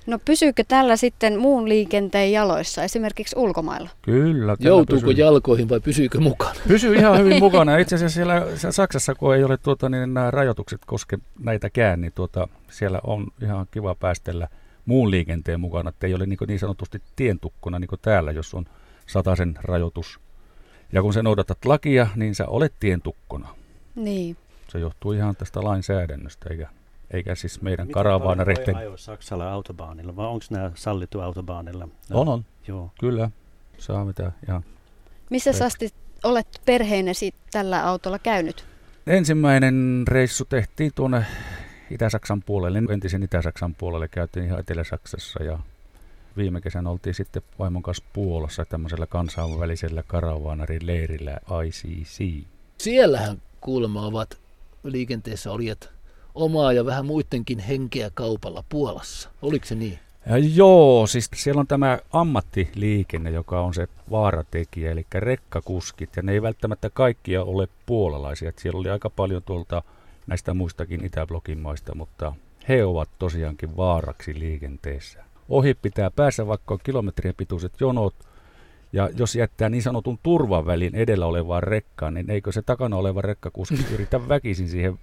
No 0.09 0.19
pysyykö 0.25 0.65
tällä 0.69 0.97
sitten 0.97 1.39
muun 1.39 1.69
liikenteen 1.69 2.33
jaloissa, 2.33 2.83
esimerkiksi 2.83 3.37
ulkomailla? 3.39 3.91
Kyllä. 4.03 4.57
Joutuuko 4.61 5.07
pysyy- 5.07 5.25
jalkoihin 5.25 5.69
vai 5.69 5.81
pysyykö 5.81 6.21
mukana? 6.21 6.55
Pysyy 6.69 6.95
ihan 6.95 7.19
hyvin 7.19 7.39
mukana. 7.45 7.77
Itse 7.77 7.95
asiassa 7.95 8.15
siellä, 8.15 8.47
siellä 8.57 8.73
Saksassa, 8.73 9.15
kun 9.15 9.35
ei 9.35 9.45
ole 9.45 9.57
tuota, 9.57 9.89
niin 9.89 10.15
nämä 10.15 10.31
rajoitukset 10.31 10.81
koske 10.87 11.19
näitäkään, 11.39 12.01
niin 12.01 12.13
tuota, 12.15 12.49
siellä 12.71 13.01
on 13.05 13.27
ihan 13.43 13.67
kiva 13.71 13.95
päästellä 13.95 14.49
muun 14.87 15.11
liikenteen 15.11 15.61
mukana, 15.61 15.89
että 15.89 16.07
ei 16.07 16.15
ole 16.15 16.27
niin, 16.27 16.39
niin 16.47 16.59
sanotusti 16.59 17.03
tientukkuna 17.17 17.79
niin 17.79 17.89
kuin 17.89 18.01
täällä, 18.03 18.33
jos 18.33 18.55
on 18.55 18.65
sataisen 19.07 19.59
rajoitus. 19.63 20.21
Ja 20.93 21.03
kun 21.03 21.13
sä 21.13 21.23
noudatat 21.23 21.65
lakia, 21.65 22.07
niin 22.17 22.35
sä 22.35 22.47
olet 22.47 22.75
tientukkona. 22.81 23.49
Niin. 23.95 24.37
Se 24.69 24.79
johtuu 24.79 25.13
ihan 25.13 25.37
tästä 25.37 25.63
lainsäädännöstä, 25.63 26.51
eikä 26.51 26.69
eikä 27.11 27.35
siis 27.35 27.63
meidän 27.63 27.87
Miten 27.87 28.05
voi 28.05 28.75
ajoa 28.75 28.97
Saksalla 28.97 29.53
autobaanilla, 29.53 30.17
vai 30.17 30.27
onko 30.27 30.45
nämä 30.51 30.71
sallittu 30.75 31.21
autobaanilla? 31.21 31.89
No, 32.11 32.21
On, 32.21 32.29
on, 32.29 32.45
Joo. 32.69 32.91
kyllä. 33.01 33.31
Saa 33.79 34.05
mitä 34.05 34.33
ihan 34.49 34.65
Missä 35.31 35.51
Rek- 35.51 35.65
asti 35.65 35.91
olet 36.23 36.61
perheinesi 36.65 37.35
tällä 37.51 37.87
autolla 37.87 38.19
käynyt? 38.19 38.65
Ensimmäinen 39.07 40.05
reissu 40.09 40.45
tehtiin 40.45 40.93
tuonne 40.95 41.27
Itä-Saksan 41.91 42.43
puolelle, 42.43 42.83
entisen 42.91 43.23
Itä-Saksan 43.23 43.75
puolelle, 43.75 44.09
käytiin 44.09 44.47
ihan 44.47 44.61
Etelä-Saksassa 44.61 45.43
ja 45.43 45.59
viime 46.37 46.61
kesänä 46.61 46.91
oltiin 46.91 47.15
sitten 47.15 47.43
vaimon 47.59 47.83
kanssa 47.83 48.05
Puolassa 48.13 48.65
tämmöisellä 48.65 49.07
kansainvälisellä 49.07 50.03
karavaanarin 50.07 50.87
leirillä 50.87 51.39
ICC. 51.67 52.45
Siellähän 52.79 53.43
kuulemma 53.61 54.07
ovat 54.07 54.39
liikenteessä 54.85 55.53
olijat 55.53 55.91
omaa 56.39 56.73
ja 56.73 56.87
vähän 56.87 57.07
muidenkin 57.07 57.59
henkeä 57.59 58.11
kaupalla 58.15 58.65
Puolassa. 58.69 59.31
Oliko 59.43 59.67
se 59.67 59.75
niin? 59.75 59.99
Ja 60.27 60.39
joo, 60.39 61.07
siis 61.07 61.31
siellä 61.35 61.61
on 61.61 61.67
tämä 61.67 61.99
ammattiliikenne, 62.13 63.31
joka 63.31 63.61
on 63.61 63.75
se 63.75 63.89
vaaratekijä, 64.11 64.91
eli 64.91 65.07
rekkakuskit, 65.15 66.17
ja 66.17 66.23
ne 66.23 66.33
ei 66.33 66.43
välttämättä 66.43 66.91
kaikkia 66.91 67.43
ole 67.45 67.69
puolalaisia. 67.87 68.49
Et 68.49 68.59
siellä 68.59 68.81
oli 68.81 68.91
aika 68.91 69.11
paljon 69.11 69.43
tuolta 69.43 69.83
näistä 70.27 70.55
muistakin 70.55 71.05
Itäblokin 71.05 71.59
maista, 71.59 71.95
mutta 71.95 72.33
he 72.69 72.85
ovat 72.85 73.09
tosiaankin 73.19 73.77
vaaraksi 73.77 74.39
liikenteessä. 74.39 75.25
Ohi 75.49 75.75
pitää 75.75 76.11
päässä, 76.11 76.47
vaikka 76.47 76.75
on 76.75 76.81
kilometrien 76.85 77.35
pituiset 77.37 77.73
jonot, 77.81 78.15
ja 78.93 79.11
jos 79.17 79.35
jättää 79.35 79.69
niin 79.69 79.83
sanotun 79.83 80.19
turvavälin 80.23 80.95
edellä 80.95 81.27
olevaan 81.27 81.63
rekkaan, 81.63 82.15
niin 82.15 82.31
eikö 82.31 82.53
se 82.53 82.63
takana 82.63 82.97
oleva 82.97 83.23
rekkakuski 83.23 83.87
yritä 83.95 84.29
väkisin 84.29 84.69
siihen 84.69 84.99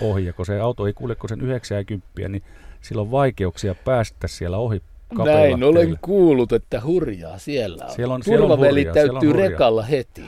ohi, 0.00 0.24
ja 0.24 0.32
kun 0.32 0.46
se 0.46 0.60
auto 0.60 0.86
ei 0.86 0.92
kulje 0.92 1.14
kuin 1.14 1.28
sen 1.28 1.40
90, 1.40 2.28
niin 2.28 2.42
sillä 2.82 3.02
on 3.02 3.10
vaikeuksia 3.10 3.74
päästä 3.74 4.28
siellä 4.28 4.56
ohi 4.58 4.82
kapealla 5.16 5.42
Näin 5.56 5.64
olen 5.64 5.98
kuullut, 6.00 6.52
että 6.52 6.80
hurjaa 6.84 7.38
siellä 7.38 7.84
on. 7.84 7.90
Siellä 7.92 8.14
on- 8.14 8.22
siellä 8.22 8.44
on 8.44 8.50
Turvaväli 8.50 8.80
hurjaa, 8.80 8.94
siellä 8.94 9.18
on 9.18 9.20
täytyy 9.26 9.32
rekalla 9.42 9.82
heti. 9.82 10.22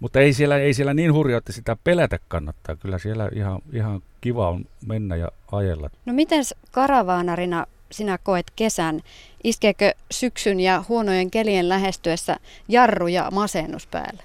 Mutta 0.00 0.20
ei 0.20 0.32
siellä, 0.32 0.58
ei 0.58 0.74
siellä 0.74 0.94
niin 0.94 1.12
hurjaa, 1.12 1.38
että 1.38 1.52
sitä 1.52 1.76
pelätä 1.84 2.18
kannattaa. 2.28 2.76
Kyllä 2.76 2.98
siellä 2.98 3.28
ihan, 3.34 3.62
ihan 3.72 4.02
kiva 4.20 4.48
on 4.48 4.64
mennä 4.86 5.16
ja 5.16 5.28
ajella. 5.52 5.90
No 6.06 6.12
miten 6.12 6.44
karavaanarina 6.70 7.66
sinä 7.92 8.18
koet 8.22 8.46
kesän? 8.56 9.00
Iskeekö 9.44 9.92
syksyn 10.10 10.60
ja 10.60 10.84
huonojen 10.88 11.30
kelien 11.30 11.68
lähestyessä 11.68 12.36
jarru 12.68 13.06
ja 13.08 13.28
masennus 13.32 13.86
päälle? 13.86 14.22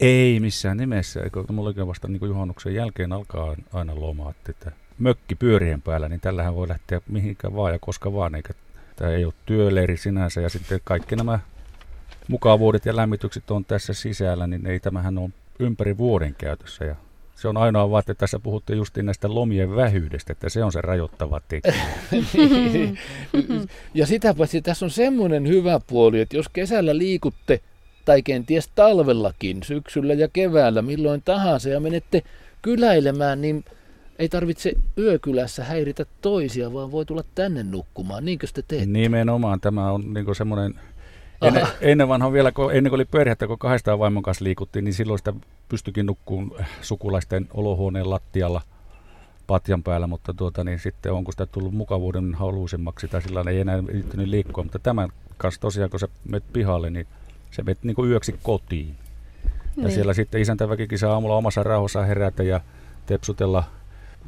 Ei 0.00 0.40
missään 0.40 0.76
nimessä. 0.76 1.20
Eikö 1.20 1.44
mullakin 1.48 1.86
vasta 1.86 2.08
niin 2.08 2.20
kuin 2.20 2.28
juhannuksen 2.28 2.74
jälkeen 2.74 3.12
alkaa 3.12 3.56
aina 3.72 4.00
lomaat, 4.00 4.36
että 4.48 4.72
mökki 4.98 5.34
pyörien 5.34 5.82
päällä, 5.82 6.08
niin 6.08 6.20
tällähän 6.20 6.54
voi 6.54 6.68
lähteä 6.68 7.00
mihinkään 7.08 7.54
vaan 7.56 7.72
ja 7.72 7.78
koska 7.78 8.12
vaan, 8.12 8.34
eikä 8.34 8.54
tämä 8.96 9.10
ei 9.10 9.24
ole 9.24 9.34
työleiri 9.46 9.96
sinänsä. 9.96 10.40
Ja 10.40 10.48
sitten 10.48 10.80
kaikki 10.84 11.16
nämä 11.16 11.38
mukavuudet 12.28 12.86
ja 12.86 12.96
lämmitykset 12.96 13.50
on 13.50 13.64
tässä 13.64 13.94
sisällä, 13.94 14.46
niin 14.46 14.66
ei 14.66 14.80
tämähän 14.80 15.18
on 15.18 15.32
ympäri 15.58 15.98
vuoden 15.98 16.34
käytössä. 16.38 16.84
Ja 16.84 16.96
se 17.36 17.48
on 17.48 17.56
ainoa 17.56 17.90
vaan, 17.90 18.00
että 18.00 18.14
tässä 18.14 18.38
puhuttiin 18.38 18.76
justiin 18.76 19.06
näistä 19.06 19.34
lomien 19.34 19.76
vähyydestä, 19.76 20.32
että 20.32 20.48
se 20.48 20.64
on 20.64 20.72
se 20.72 20.80
rajoittava 20.80 21.40
tekijä. 21.48 21.74
ja 23.94 24.06
sitä 24.06 24.34
paitsi 24.34 24.62
tässä 24.62 24.86
on 24.86 24.90
semmoinen 24.90 25.48
hyvä 25.48 25.80
puoli, 25.86 26.20
että 26.20 26.36
jos 26.36 26.48
kesällä 26.48 26.98
liikutte, 26.98 27.60
tai 28.08 28.22
kenties 28.22 28.68
talvellakin, 28.74 29.62
syksyllä 29.62 30.14
ja 30.14 30.28
keväällä, 30.28 30.82
milloin 30.82 31.22
tahansa, 31.24 31.68
ja 31.68 31.80
menette 31.80 32.22
kyläilemään, 32.62 33.40
niin 33.40 33.64
ei 34.18 34.28
tarvitse 34.28 34.72
yökylässä 34.98 35.64
häiritä 35.64 36.06
toisia, 36.20 36.72
vaan 36.72 36.92
voi 36.92 37.06
tulla 37.06 37.24
tänne 37.34 37.62
nukkumaan. 37.62 38.24
Niinkö 38.24 38.46
te 38.54 38.62
teette? 38.68 38.86
Nimenomaan 38.86 39.60
tämä 39.60 39.92
on 39.92 40.14
niin 40.14 40.34
semmoinen, 40.34 40.74
ennen, 41.42 41.66
ennen 41.80 42.08
vanhan 42.08 42.32
vielä, 42.32 42.52
kun, 42.52 42.74
ennen 42.74 42.90
kuin 42.90 42.96
oli 42.96 43.04
perhettä, 43.04 43.46
kun 43.46 43.58
kahdestaan 43.58 43.98
vaimon 43.98 44.22
kanssa 44.22 44.44
liikuttiin, 44.44 44.84
niin 44.84 44.94
silloin 44.94 45.18
sitä 45.18 45.32
pystyikin 45.68 46.06
nukkuun 46.06 46.56
sukulaisten 46.82 47.48
olohuoneen 47.54 48.10
lattialla 48.10 48.62
patjan 49.46 49.82
päällä, 49.82 50.06
mutta 50.06 50.34
tuota, 50.34 50.64
niin 50.64 50.78
sitten 50.78 51.12
onko 51.12 51.32
sitä 51.32 51.46
tullut 51.46 51.74
mukavuuden 51.74 52.34
haluisemmaksi 52.34 53.08
tai 53.08 53.22
sillä 53.22 53.44
ei 53.50 53.60
enää 53.60 53.76
yrittänyt 53.76 54.28
liikkua, 54.28 54.64
mutta 54.64 54.78
tämän 54.78 55.08
kanssa 55.36 55.60
tosiaan, 55.60 55.90
kun 55.90 56.00
sä 56.00 56.08
menet 56.24 56.44
pihalle, 56.52 56.90
niin 56.90 57.06
se 57.50 57.62
menet 57.62 57.78
niin 57.82 57.94
kuin 57.94 58.10
yöksi 58.10 58.38
kotiin. 58.42 58.94
Ja 59.76 59.82
Niin. 59.84 59.92
siellä 59.92 60.14
sitten 60.14 60.40
isäntäväkikin 60.40 60.98
saa 60.98 61.12
aamulla 61.12 61.36
omassa 61.36 61.62
rauhassa 61.62 62.04
herätä 62.04 62.42
ja 62.42 62.60
tepsutella 63.06 63.64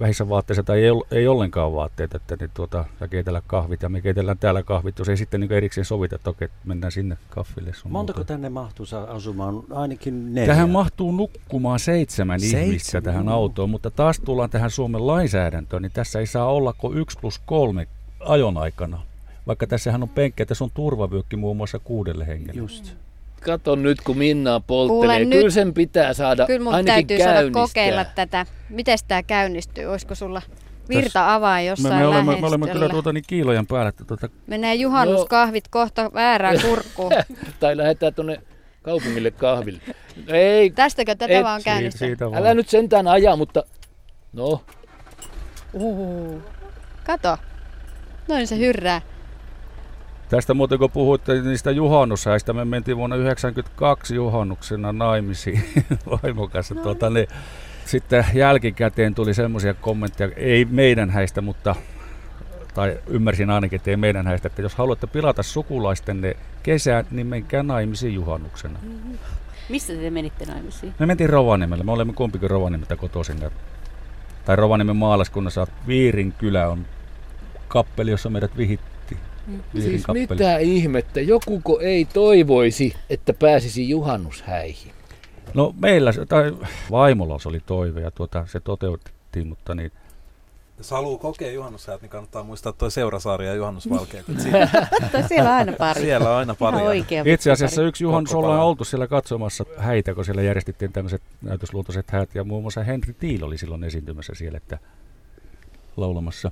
vähissä 0.01 0.29
vaatteissa 0.29 0.63
tai 0.63 0.85
ei, 0.85 0.91
ei 1.11 1.29
ollenkaan 1.29 1.73
vaatteita, 1.73 2.17
että 2.17 2.37
niin 2.41 2.51
tuota, 2.55 2.85
ja 3.01 3.09
keitellä 3.09 3.43
kahvit 3.47 3.83
ja 3.83 3.89
me 3.89 4.01
keitellään 4.01 4.39
täällä 4.39 4.63
kahvit, 4.63 4.99
jos 4.99 5.09
ei 5.09 5.17
sitten 5.17 5.41
niin 5.41 5.53
erikseen 5.53 5.85
sovita, 5.85 6.17
että 6.17 6.31
okei, 6.31 6.49
mennään 6.65 6.93
sinne 6.93 7.17
kahville. 7.31 7.73
sun 7.75 7.93
Montako 7.93 8.19
muuta. 8.19 8.29
tänne 8.29 8.49
mahtuu 8.49 8.87
asumaan? 9.09 9.63
Ainakin 9.71 10.35
neljä. 10.35 10.47
Tähän 10.55 10.71
mahtuu 10.71 11.13
nukkumaan 11.13 11.79
seitsemän, 11.79 12.41
Seitsemän, 12.41 12.67
ihmistä 12.67 13.01
tähän 13.01 13.25
joo. 13.27 13.35
autoon, 13.35 13.71
mutta 13.71 13.91
taas 13.91 14.21
tullaan 14.21 14.51
tähän 14.51 14.71
Suomen 14.71 15.07
lainsäädäntöön, 15.07 15.83
niin 15.83 15.93
tässä 15.93 16.19
ei 16.19 16.27
saa 16.27 16.47
olla 16.53 16.73
kuin 16.73 16.99
1 16.99 17.19
plus 17.21 17.39
3 17.47 17.87
ajon 18.21 18.57
aikana. 18.57 19.03
Vaikka 19.47 19.67
tässähän 19.67 20.03
on 20.03 20.09
penkkejä, 20.09 20.47
tässä 20.47 20.65
on 20.65 20.71
turvavyökki 20.75 21.37
muun 21.37 21.57
muassa 21.57 21.79
kuudelle 21.79 22.27
hengelle. 22.27 22.59
Just. 22.61 22.95
Kato 23.41 23.77
nyt, 23.77 24.01
kun 24.01 24.19
Minnaa 24.19 24.61
polttelee. 24.61 24.99
Kuule 24.99 25.19
nyt. 25.19 25.39
Kyllä 25.39 25.51
sen 25.51 25.75
pitää 25.75 26.15
saada 26.15 26.47
Kyllä 26.47 26.65
mun 26.65 26.75
ainakin 26.75 27.07
täytyy 27.07 27.25
saada 27.25 27.51
kokeilla 27.51 28.05
tätä. 28.05 28.47
Miten 28.69 28.99
tämä 29.09 29.23
käynnistyy? 29.23 29.87
Olisiko 29.87 30.15
sulla 30.15 30.43
virta 30.89 31.35
avaa 31.35 31.57
Me, 31.57 31.65
jossain 31.65 31.95
me, 31.95 32.07
olemme, 32.07 32.41
me 32.41 32.47
olemme 32.47 32.69
kyllä 32.69 32.89
tuota 32.89 33.13
niin 33.13 33.25
kiilojen 33.27 33.67
päällä, 33.67 33.89
että 33.89 34.05
tuota, 34.05 34.29
Menee 34.47 34.75
juhannuskahvit 34.75 35.69
kohta 35.69 36.11
väärään 36.15 36.61
kurkkuun. 36.69 37.13
Tai 37.61 37.77
lähdetään 37.77 38.15
tuonne 38.15 38.43
kaupungille 38.83 39.31
kahville. 39.31 39.81
Ei, 40.29 40.71
Tästäkö 40.71 41.15
tätä 41.15 41.39
Et 41.39 41.45
vaan 41.45 41.63
käynnistää? 41.63 42.07
siitä 42.09 42.31
vaan. 42.31 42.43
älä 42.43 42.55
nyt 42.55 42.69
sentään 42.69 43.09
aja, 43.09 43.37
mutta 43.37 43.65
no, 44.33 44.65
Uhu. 45.73 46.43
Kato. 47.05 47.37
Noin 48.29 48.47
se 48.47 48.59
hyrrää. 48.59 49.03
Tästä 50.31 50.55
muuten 50.55 50.79
kun 50.79 50.91
puhuitte 50.91 51.41
niistä 51.43 51.71
juhannushäistä, 51.71 52.53
me 52.53 52.65
mentiin 52.65 52.97
vuonna 52.97 53.17
1992 53.17 54.15
juhannuksena 54.15 54.93
naimisiin 54.93 55.65
vaimon 56.23 56.51
kanssa. 56.51 56.75
Tuota, 56.75 57.11
niin, 57.11 57.27
sitten 57.87 58.27
jälkikäteen 58.35 59.15
tuli 59.15 59.35
semmoisia 59.35 59.75
kommentteja, 59.75 60.31
ei 60.37 60.65
meidän 60.65 61.11
häistä, 61.11 61.41
mutta 61.41 61.75
tai 62.75 62.99
ymmärsin 63.07 63.51
ainakin, 63.51 63.77
että 63.77 63.91
ei 63.91 63.97
meidän 63.97 64.27
häistä, 64.27 64.47
että 64.49 64.63
jos 64.63 64.75
haluatte 64.75 65.07
pilata 65.07 65.43
sukulaistenne 65.43 66.37
kesän, 66.63 67.07
niin 67.11 67.27
menkää 67.27 67.63
naimisiin 67.63 68.15
juhannuksena. 68.15 68.79
Missä 69.69 69.93
te 69.93 70.11
menitte 70.11 70.45
naimisiin? 70.47 70.95
Me 70.99 71.07
mentiin 71.07 71.31
Rovaniemelle, 71.31 71.85
me 71.85 71.93
olemme 71.93 72.13
kumpikin 72.13 72.51
Rovaniemeltä 72.51 72.97
kotoisin. 72.97 73.41
ja- 73.41 73.51
Tai 74.45 74.57
Rovaniemen 74.57 74.97
maalaskunnassa 74.97 75.67
Viirin 75.87 76.33
kylä 76.33 76.69
on 76.69 76.87
kappeli, 77.69 78.11
jossa 78.11 78.31
meidät 78.31 78.57
vihitti. 78.57 78.91
Viirin 79.75 79.91
siis 79.91 80.05
mitä 80.13 80.59
ihmettä. 80.59 81.21
Jokuko 81.21 81.81
ei 81.81 82.05
toivoisi, 82.05 82.95
että 83.11 83.33
pääsisi 83.33 83.89
juhannushäihin. 83.89 84.93
No 85.55 85.75
meillä, 85.81 86.13
tai 86.29 86.53
vaimolla 86.91 87.39
se 87.39 87.49
oli 87.49 87.61
toive 87.67 88.01
ja 88.01 88.11
tuota, 88.11 88.47
se 88.47 88.61
toteutettiin, 88.61 89.47
mutta 89.47 89.75
niin, 89.75 89.93
Jos 90.79 90.91
haluaa 90.91 91.19
kokea 91.19 91.53
juhannushäät, 91.53 92.03
niin 92.03 92.11
kannattaa 92.11 92.43
muistaa 92.43 92.73
tuo 92.73 92.91
Seurasaari 92.91 93.47
ja 93.47 93.55
juhannusvalkeat. 93.55 94.29
että 94.29 94.43
Siellä, 94.51 94.69
Totta, 95.01 95.29
siellä 95.29 95.51
on 95.51 95.57
aina 95.57 95.73
pari. 95.73 96.01
siellä 96.01 96.31
on 96.31 96.37
aina 96.37 96.55
pari. 96.55 96.77
oikea 96.87 97.23
itse 97.27 97.51
asiassa 97.51 97.83
yksi 97.83 98.05
juhannus 98.05 98.35
ollaan 98.35 98.61
oltu 98.61 98.85
siellä 98.85 99.07
katsomassa 99.07 99.65
häitä, 99.77 100.15
kun 100.15 100.25
siellä 100.25 100.43
järjestettiin 100.43 100.93
tämmöiset 100.93 101.23
näytösluontoiset 101.43 102.11
häät 102.11 102.35
ja 102.35 102.45
muun 102.45 102.63
muassa 102.63 102.83
Henri 102.85 103.13
Tiil 103.15 103.45
oli 103.45 103.59
silloin 103.59 103.85
esiintymässä 103.85 104.33
siellä, 104.37 104.57
että 104.57 104.79
laulamassa. 105.97 106.51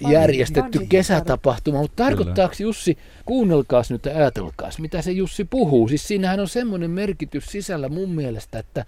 Järjestetty 0.00 0.86
kesätapahtuma, 0.88 1.78
mutta 1.80 2.04
tarkoittaako 2.04 2.54
Jussi, 2.58 2.98
kuunnelkaas 3.24 3.90
nyt 3.90 4.04
ja 4.04 4.16
ajatelkaas, 4.16 4.78
mitä 4.78 5.02
se 5.02 5.12
Jussi 5.12 5.44
puhuu. 5.44 5.88
Siis 5.88 6.08
siinähän 6.08 6.40
on 6.40 6.48
semmoinen 6.48 6.90
merkitys 6.90 7.46
sisällä 7.46 7.88
mun 7.88 8.10
mielestä, 8.10 8.58
että 8.58 8.84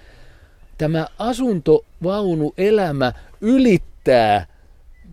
tämä 0.79 1.07
asuntovaunuelämä 1.19 3.13
ylittää 3.41 4.47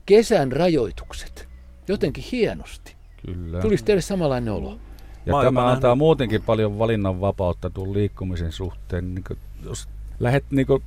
kesän 0.05 0.51
rajoitukset. 0.51 1.47
Jotenkin 1.87 2.23
hienosti. 2.31 2.95
Kyllä. 3.25 3.61
Tuliko 3.61 3.83
teille 3.85 4.01
samanlainen 4.01 4.53
olo? 4.53 4.77
Ja 5.25 5.33
Mä 5.35 5.43
tämä 5.43 5.71
antaa 5.71 5.95
muutenkin 5.95 6.43
paljon 6.43 6.79
valinnan 6.79 7.21
vapautta 7.21 7.69
tuon 7.69 7.93
liikkumisen 7.93 8.51
suhteen. 8.51 9.15
Niin 9.15 9.23
kuin, 9.23 9.39
jos 9.63 9.87
lähdet 10.19 10.45
niin 10.51 10.67
kuin, 10.67 10.83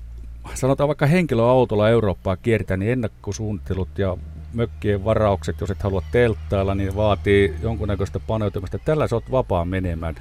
sanotaan 0.55 0.89
vaikka 0.89 1.07
henkilöautolla 1.07 1.89
Eurooppaa 1.89 2.37
kiertää, 2.37 2.77
niin 2.77 2.93
ennakkosuunnittelut 2.93 3.99
ja 3.99 4.17
mökkien 4.55 5.05
varaukset, 5.05 5.61
jos 5.61 5.71
et 5.71 5.83
halua 5.83 6.03
telttailla, 6.13 6.75
niin 6.75 6.97
vaatii 6.97 7.55
jonkunnäköistä 7.63 8.21
paneutumista. 8.21 8.79
Tällä 8.79 9.09
sä 9.09 9.17
oot 9.17 9.31
vapaa 9.31 9.65
menemään. 9.65 10.15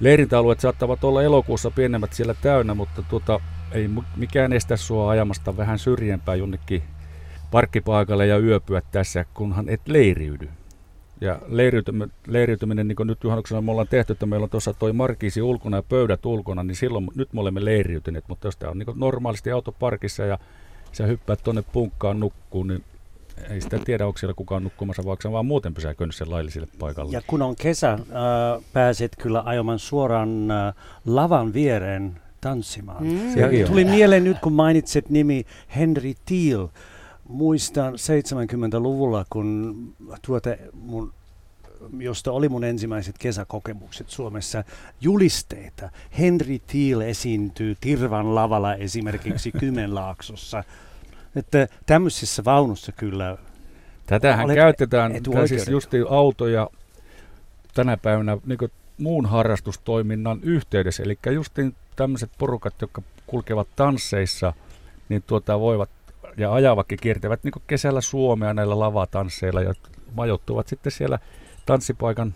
Leirintäalueet 0.00 0.60
saattavat 0.60 1.04
olla 1.04 1.22
elokuussa 1.22 1.70
pienemmät 1.70 2.12
siellä 2.12 2.34
täynnä, 2.42 2.74
mutta 2.74 3.02
tuota, 3.02 3.40
ei 3.72 3.90
mikään 4.16 4.52
estä 4.52 4.76
sua 4.76 5.10
ajamasta 5.10 5.56
vähän 5.56 5.78
syrjempää 5.78 6.34
jonnekin 6.34 6.82
parkkipaikalle 7.50 8.26
ja 8.26 8.38
yöpyä 8.38 8.82
tässä, 8.92 9.24
kunhan 9.34 9.68
et 9.68 9.80
leiriydy. 9.86 10.48
Ja 11.20 11.38
leiriytyminen, 11.46 12.12
leiriytyminen 12.26 12.88
niin 12.88 12.96
kuin 12.96 13.06
nyt 13.06 13.24
juhannuksena 13.24 13.60
me 13.60 13.70
ollaan 13.70 13.88
tehty, 13.88 14.12
että 14.12 14.26
meillä 14.26 14.44
on 14.44 14.50
tuossa 14.50 14.74
toi 14.74 14.92
markiisi 14.92 15.42
ulkona 15.42 15.76
ja 15.76 15.82
pöydät 15.82 16.26
ulkona, 16.26 16.62
niin 16.62 16.76
silloin 16.76 17.08
nyt 17.14 17.32
me 17.32 17.40
olemme 17.40 17.64
leiriytyneet. 17.64 18.24
Mutta 18.28 18.46
jos 18.46 18.56
tämä 18.56 18.70
on 18.70 18.78
niin 18.78 18.88
normaalisti 18.94 19.50
autoparkissa 19.50 20.24
ja 20.24 20.38
sä 20.92 21.06
hyppäät 21.06 21.40
tuonne 21.44 21.62
punkkaan 21.72 22.20
nukkuun, 22.20 22.68
niin 22.68 22.84
ei 23.50 23.60
sitä 23.60 23.78
tiedä, 23.78 24.06
onko 24.06 24.18
siellä 24.18 24.34
kukaan 24.34 24.64
nukkumassa, 24.64 25.04
vaikka 25.04 25.32
vaan 25.32 25.46
muuten 25.46 25.74
pysäköinyt 25.74 26.14
sen 26.14 26.30
lailliselle 26.30 26.68
paikalle. 26.78 27.12
Ja 27.12 27.22
kun 27.26 27.42
on 27.42 27.56
kesä, 27.56 27.92
äh, 27.92 28.00
pääset 28.72 29.16
kyllä 29.16 29.42
ajamaan 29.46 29.78
suoraan 29.78 30.50
äh, 30.50 30.74
lavan 31.06 31.52
viereen 31.52 32.20
tanssimaan. 32.40 33.04
Mm. 33.04 33.36
Ja 33.36 33.66
tuli 33.66 33.84
mieleen 33.84 34.24
nyt, 34.24 34.38
kun 34.38 34.52
mainitset 34.52 35.10
nimi 35.10 35.46
Henry 35.76 36.14
Thiel. 36.26 36.68
Muistan 37.28 37.94
70-luvulla, 37.94 39.24
kun 39.30 39.76
tuota 40.22 40.50
mun 40.72 41.12
josta 41.98 42.32
oli 42.32 42.48
mun 42.48 42.64
ensimmäiset 42.64 43.18
kesäkokemukset 43.18 44.10
Suomessa, 44.10 44.64
julisteita. 45.00 45.90
Henry 46.18 46.58
Thiel 46.58 47.00
esiintyy 47.00 47.76
Tirvan 47.80 48.34
lavalla 48.34 48.74
esimerkiksi 48.74 49.52
Kymenlaaksossa. 49.60 50.64
Että 51.36 51.68
tämmöisissä 51.86 52.44
vaunussa 52.44 52.92
kyllä 52.92 53.36
Tätähän 54.06 54.54
käytetään, 54.54 55.12
siis 55.46 55.68
justi 55.68 55.96
autoja 56.08 56.70
tänä 57.74 57.96
päivänä 57.96 58.38
niin 58.46 58.58
muun 58.98 59.26
harrastustoiminnan 59.26 60.40
yhteydessä. 60.42 61.02
Eli 61.02 61.18
justiin 61.32 61.74
tämmöiset 61.96 62.30
porukat, 62.38 62.74
jotka 62.80 63.02
kulkevat 63.26 63.68
tansseissa, 63.76 64.52
niin 65.08 65.22
tuota 65.26 65.60
voivat 65.60 65.90
ja 66.36 66.52
ajavakin 66.52 66.98
kiertävät 67.02 67.44
niin 67.44 67.52
kesällä 67.66 68.00
Suomea 68.00 68.54
näillä 68.54 68.78
lavatansseilla 68.78 69.62
ja 69.62 69.74
majoittuvat 70.14 70.68
sitten 70.68 70.92
siellä 70.92 71.18
tanssipaikan 71.66 72.34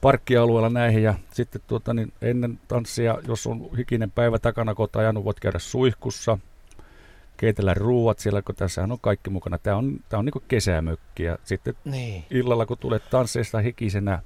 parkkialueella 0.00 0.70
näihin. 0.70 1.02
Ja 1.02 1.14
sitten 1.32 1.62
tuota, 1.66 1.94
niin 1.94 2.12
ennen 2.22 2.60
tanssia, 2.68 3.18
jos 3.28 3.46
on 3.46 3.70
hikinen 3.76 4.10
päivä 4.10 4.38
takana 4.38 4.74
kota 4.74 4.98
ajanut, 4.98 5.24
voit 5.24 5.40
käydä 5.40 5.58
suihkussa, 5.58 6.38
keitellä 7.36 7.74
ruuat 7.74 8.18
siellä, 8.18 8.42
kun 8.42 8.54
tässä 8.54 8.82
on 8.82 8.98
kaikki 9.00 9.30
mukana. 9.30 9.58
Tämä 9.58 9.76
on, 9.76 10.00
tämä 10.08 10.18
on 10.18 10.24
niin 10.24 10.44
kesämökki 10.48 11.22
ja 11.22 11.38
sitten 11.44 11.74
niin. 11.84 12.24
illalla, 12.30 12.66
kun 12.66 12.78
tulet 12.78 13.10
tansseista 13.10 13.58
hikisenä, 13.58 14.22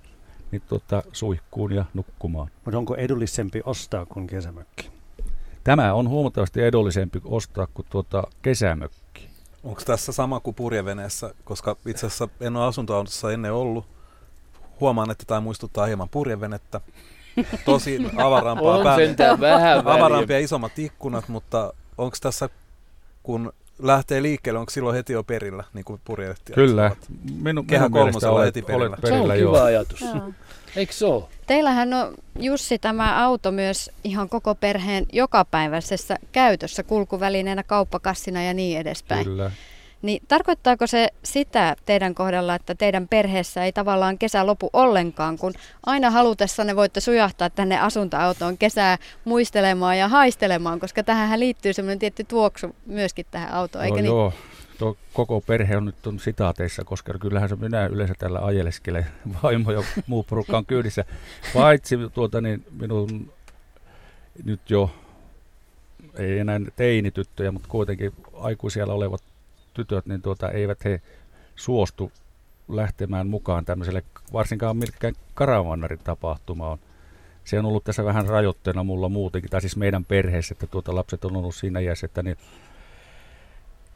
niin 0.50 0.62
tuota, 0.68 1.02
suihkuun 1.12 1.72
ja 1.72 1.84
nukkumaan. 1.94 2.50
Mutta 2.64 2.78
onko 2.78 2.94
edullisempi 2.94 3.60
ostaa 3.64 4.06
kuin 4.06 4.26
kesämökki? 4.26 4.90
Tämä 5.64 5.94
on 5.94 6.08
huomattavasti 6.08 6.62
edullisempi 6.62 7.20
ostaa 7.24 7.66
kuin 7.74 7.86
tuota 7.90 8.22
kesämökki. 8.42 9.28
Onko 9.64 9.80
tässä 9.86 10.12
sama 10.12 10.40
kuin 10.40 10.54
purjeveneessä, 10.54 11.34
koska 11.44 11.76
itse 11.86 12.06
asiassa 12.06 12.28
en 12.40 12.56
ole 12.56 12.66
asuntoautossa 12.66 13.32
ennen 13.32 13.52
ollut. 13.52 13.86
Huomaan, 14.80 15.10
että 15.10 15.24
tämä 15.26 15.40
muistuttaa 15.40 15.86
hieman 15.86 16.08
purjevenettä. 16.08 16.80
Tosi 17.64 17.98
avarampaa 18.16 18.82
päälle. 18.84 19.40
vähän 19.40 19.78
avarampia 19.78 20.38
isommat 20.38 20.78
ikkunat, 20.78 21.28
mutta 21.28 21.72
onko 21.98 22.16
tässä, 22.20 22.48
kun 23.26 23.52
lähtee 23.78 24.22
liikkeelle, 24.22 24.60
onko 24.60 24.70
silloin 24.70 24.96
heti 24.96 25.12
jo 25.12 25.24
perillä, 25.24 25.64
niin 25.74 25.84
kuin 25.84 26.00
purjehdittiin? 26.04 26.54
Kyllä. 26.54 26.90
Minun, 27.42 27.66
minun 27.70 27.92
mielestä 27.92 28.30
olet, 28.30 28.46
heti 28.46 28.62
perillä. 28.62 28.86
Olet 28.86 29.00
perillä. 29.00 29.34
Se 29.36 29.46
on 29.46 29.50
kiva 29.50 29.58
joo. 29.58 29.64
ajatus. 29.64 30.04
Eikö 30.76 30.92
se 30.92 31.06
ole? 31.06 31.24
Teillähän 31.46 31.94
on, 31.94 32.14
Jussi, 32.38 32.78
tämä 32.78 33.24
auto 33.24 33.52
myös 33.52 33.90
ihan 34.04 34.28
koko 34.28 34.54
perheen 34.54 35.06
jokapäiväisessä 35.12 36.16
käytössä, 36.32 36.82
kulkuvälineenä, 36.82 37.62
kauppakassina 37.62 38.42
ja 38.42 38.54
niin 38.54 38.78
edespäin. 38.78 39.24
Kyllä. 39.24 39.50
Niin 40.06 40.22
tarkoittaako 40.28 40.86
se 40.86 41.08
sitä 41.22 41.76
teidän 41.86 42.14
kohdalla, 42.14 42.54
että 42.54 42.74
teidän 42.74 43.08
perheessä 43.08 43.64
ei 43.64 43.72
tavallaan 43.72 44.18
kesä 44.18 44.46
lopu 44.46 44.70
ollenkaan, 44.72 45.38
kun 45.38 45.52
aina 45.86 46.10
halutessanne 46.10 46.76
voitte 46.76 47.00
sujahtaa 47.00 47.50
tänne 47.50 47.78
asuntoautoon 47.78 48.58
kesää 48.58 48.98
muistelemaan 49.24 49.98
ja 49.98 50.08
haistelemaan, 50.08 50.80
koska 50.80 51.02
tähän 51.02 51.40
liittyy 51.40 51.72
semmoinen 51.72 51.98
tietty 51.98 52.24
tuoksu 52.24 52.76
myöskin 52.86 53.26
tähän 53.30 53.52
autoon, 53.52 53.84
eikö 53.84 53.96
no, 53.96 54.02
niin? 54.02 54.06
Joo, 54.06 54.32
tuo 54.78 54.96
koko 55.12 55.40
perhe 55.40 55.76
on 55.76 55.84
nyt 55.84 56.06
on 56.06 56.18
sitaateissa, 56.18 56.84
koska 56.84 57.18
kyllähän 57.18 57.48
se 57.48 57.56
minä 57.56 57.86
yleensä 57.86 58.14
tällä 58.18 58.38
ajeleskele 58.38 59.06
vaimo 59.42 59.70
ja 59.70 59.82
muu 60.06 60.22
porukka 60.22 60.58
on 60.58 60.66
kyydissä. 60.66 61.04
Paitsi 61.54 61.96
tuota, 62.14 62.40
niin 62.40 62.64
minun 62.80 63.32
nyt 64.44 64.70
jo 64.70 64.90
ei 66.18 66.38
enää 66.38 66.60
teinityttöjä, 66.76 67.52
mutta 67.52 67.68
kuitenkin 67.68 68.12
aikuisia 68.32 68.86
olevat 68.86 69.22
tytöt, 69.76 70.06
niin 70.06 70.22
tuota, 70.22 70.50
eivät 70.50 70.84
he 70.84 71.00
suostu 71.56 72.12
lähtemään 72.68 73.26
mukaan 73.26 73.64
tämmöiselle, 73.64 74.02
varsinkaan 74.32 74.76
milkään 74.76 75.14
karavannarin 75.34 76.00
tapahtumaan. 76.04 76.78
Se 77.44 77.58
on 77.58 77.66
ollut 77.66 77.84
tässä 77.84 78.04
vähän 78.04 78.26
rajoitteena 78.26 78.84
mulla 78.84 79.08
muutenkin, 79.08 79.50
tai 79.50 79.60
siis 79.60 79.76
meidän 79.76 80.04
perheessä, 80.04 80.52
että 80.52 80.66
tuota 80.66 80.94
lapset 80.94 81.24
on 81.24 81.36
ollut 81.36 81.54
siinä 81.54 81.80
iässä, 81.80 82.04
että 82.04 82.22
niin 82.22 82.36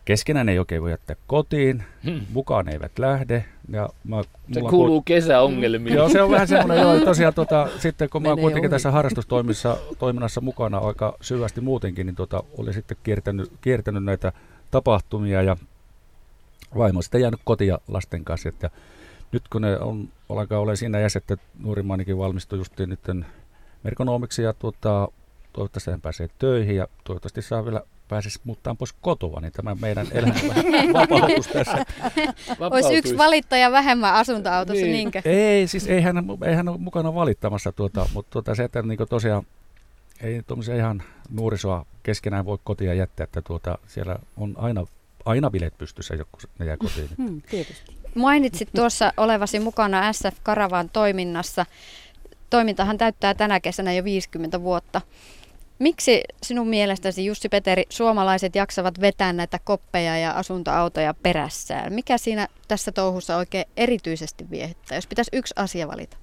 keskenään 0.05 0.49
ei 0.49 0.59
oikein 0.59 0.83
voi 0.83 0.91
jättää 0.91 1.17
kotiin, 1.27 1.83
hmm. 2.05 2.21
mukaan 2.33 2.69
eivät 2.69 2.99
lähde. 2.99 3.45
Ja 3.69 3.89
mä, 4.05 4.23
se 4.53 4.61
kuuluu 4.61 5.01
ku... 5.01 5.03
kesäongelmiin. 5.03 5.97
Joo, 5.97 6.09
se 6.09 6.23
on 6.23 6.31
vähän 6.31 6.49
semmoinen, 6.49 6.79
joo, 6.79 7.01
tosiaan 7.01 7.35
tota, 7.35 7.69
sitten 7.79 8.11
kun 8.11 8.23
mä 8.23 8.29
oon 8.29 8.39
kuitenkin 8.39 8.69
ohi. 8.69 8.75
tässä 8.75 8.91
harrastustoiminnassa 8.91 10.41
mukana 10.41 10.79
aika 10.79 11.17
syvästi 11.21 11.61
muutenkin, 11.61 12.07
niin 12.07 12.17
tota, 12.17 12.45
oli 12.59 12.73
sitten 12.73 12.97
kiertänyt, 13.03 13.53
kiertänyt 13.61 14.05
näitä 14.05 14.33
tapahtumia 14.71 15.43
ja 15.43 15.57
vaimo 16.79 17.03
sitten 17.03 17.21
jäänyt 17.21 17.41
kotia 17.45 17.79
lasten 17.89 18.25
kanssa. 18.25 18.49
Että 18.49 18.71
nyt 19.33 19.49
kun 19.49 19.63
ne 19.63 19.79
on, 19.79 20.09
alkaa 20.29 20.59
olla 20.59 20.77
siinä 20.77 21.01
jäsen, 21.01 21.23
että 21.23 21.45
nuurimaanikin 21.59 22.19
valmistui 22.19 22.59
justiin 22.59 22.89
nyt 22.89 23.01
merkonomiksi 23.83 24.43
ja 24.43 24.53
tuota, 24.53 25.09
toivottavasti 25.53 25.91
hän 25.91 26.01
pääsee 26.01 26.29
töihin 26.39 26.77
ja 26.77 26.89
toivottavasti 27.05 27.43
saa 27.43 27.65
vielä 27.65 27.83
pääsisi 28.11 28.41
muuttaa 28.45 28.75
pois 28.75 28.93
kotoa, 28.93 29.41
niin 29.41 29.53
tämä 29.53 29.77
meidän 29.81 30.07
elämä 30.13 30.35
vapautus 30.93 31.47
tässä. 31.47 31.85
Olisi 32.71 32.95
yksi 32.95 33.19
valittaja 33.19 33.73
vähemmän 33.73 34.15
asuntoautossa, 34.15 34.83
niin. 34.83 34.93
niinkö? 34.93 35.23
Ei, 35.25 35.67
siis 35.67 35.87
ei 35.87 36.01
hän, 36.01 36.17
ei 36.45 36.55
hän 36.55 36.69
ole 36.69 36.79
mukana 36.79 37.15
valittamassa, 37.15 37.73
tuota, 37.73 38.07
mutta 38.15 38.31
tuota, 38.31 38.55
se, 38.55 38.65
että 38.65 38.83
niin 38.83 38.99
tosiaan 39.11 39.43
ei 40.23 40.43
tuommoisia 40.47 40.77
ihan 40.77 41.03
nuorisoa 41.31 41.87
keskenään 42.03 42.45
voi 42.45 42.59
kotia 42.65 42.95
jättää, 42.95 43.25
että 43.25 43.43
tuota, 43.43 43.79
siellä 43.87 44.17
on 44.37 44.55
aina, 44.57 44.87
aina 45.25 45.51
bileet 45.51 45.79
pystyssä, 45.79 46.17
kun 46.17 46.51
ne 46.59 46.67
jää 46.67 46.77
kotiin. 46.77 47.09
Hmm, 47.19 47.43
tietysti. 47.51 47.97
Mainitsit 48.15 48.69
tuossa 48.77 49.13
olevasi 49.17 49.61
mukana 49.61 50.13
SF 50.13 50.37
Karavan 50.43 50.89
toiminnassa. 50.89 51.67
Toimintahan 52.51 52.99
täyttää 52.99 53.35
tänä 53.35 53.61
kesänä 53.61 53.93
jo 53.93 54.05
50 54.05 54.63
vuotta. 54.63 55.01
Miksi 55.79 56.23
sinun 56.43 56.69
mielestäsi, 56.69 57.27
Jussi 57.27 57.49
Peteri, 57.49 57.85
suomalaiset 57.89 58.55
jaksavat 58.55 59.01
vetää 59.01 59.33
näitä 59.33 59.59
koppeja 59.65 60.19
ja 60.19 60.33
asuntoautoja 60.33 61.15
perässään? 61.15 61.93
Mikä 61.93 62.19
siinä 62.19 62.49
tässä 62.69 62.93
touhussa 62.93 63.37
oikein 63.37 63.65
erityisesti 63.77 64.51
viehittää, 64.51 64.99
jos 64.99 65.07
pitäisi 65.07 65.31
yksi 65.35 65.55
asia 65.57 65.89
valita? 65.89 66.17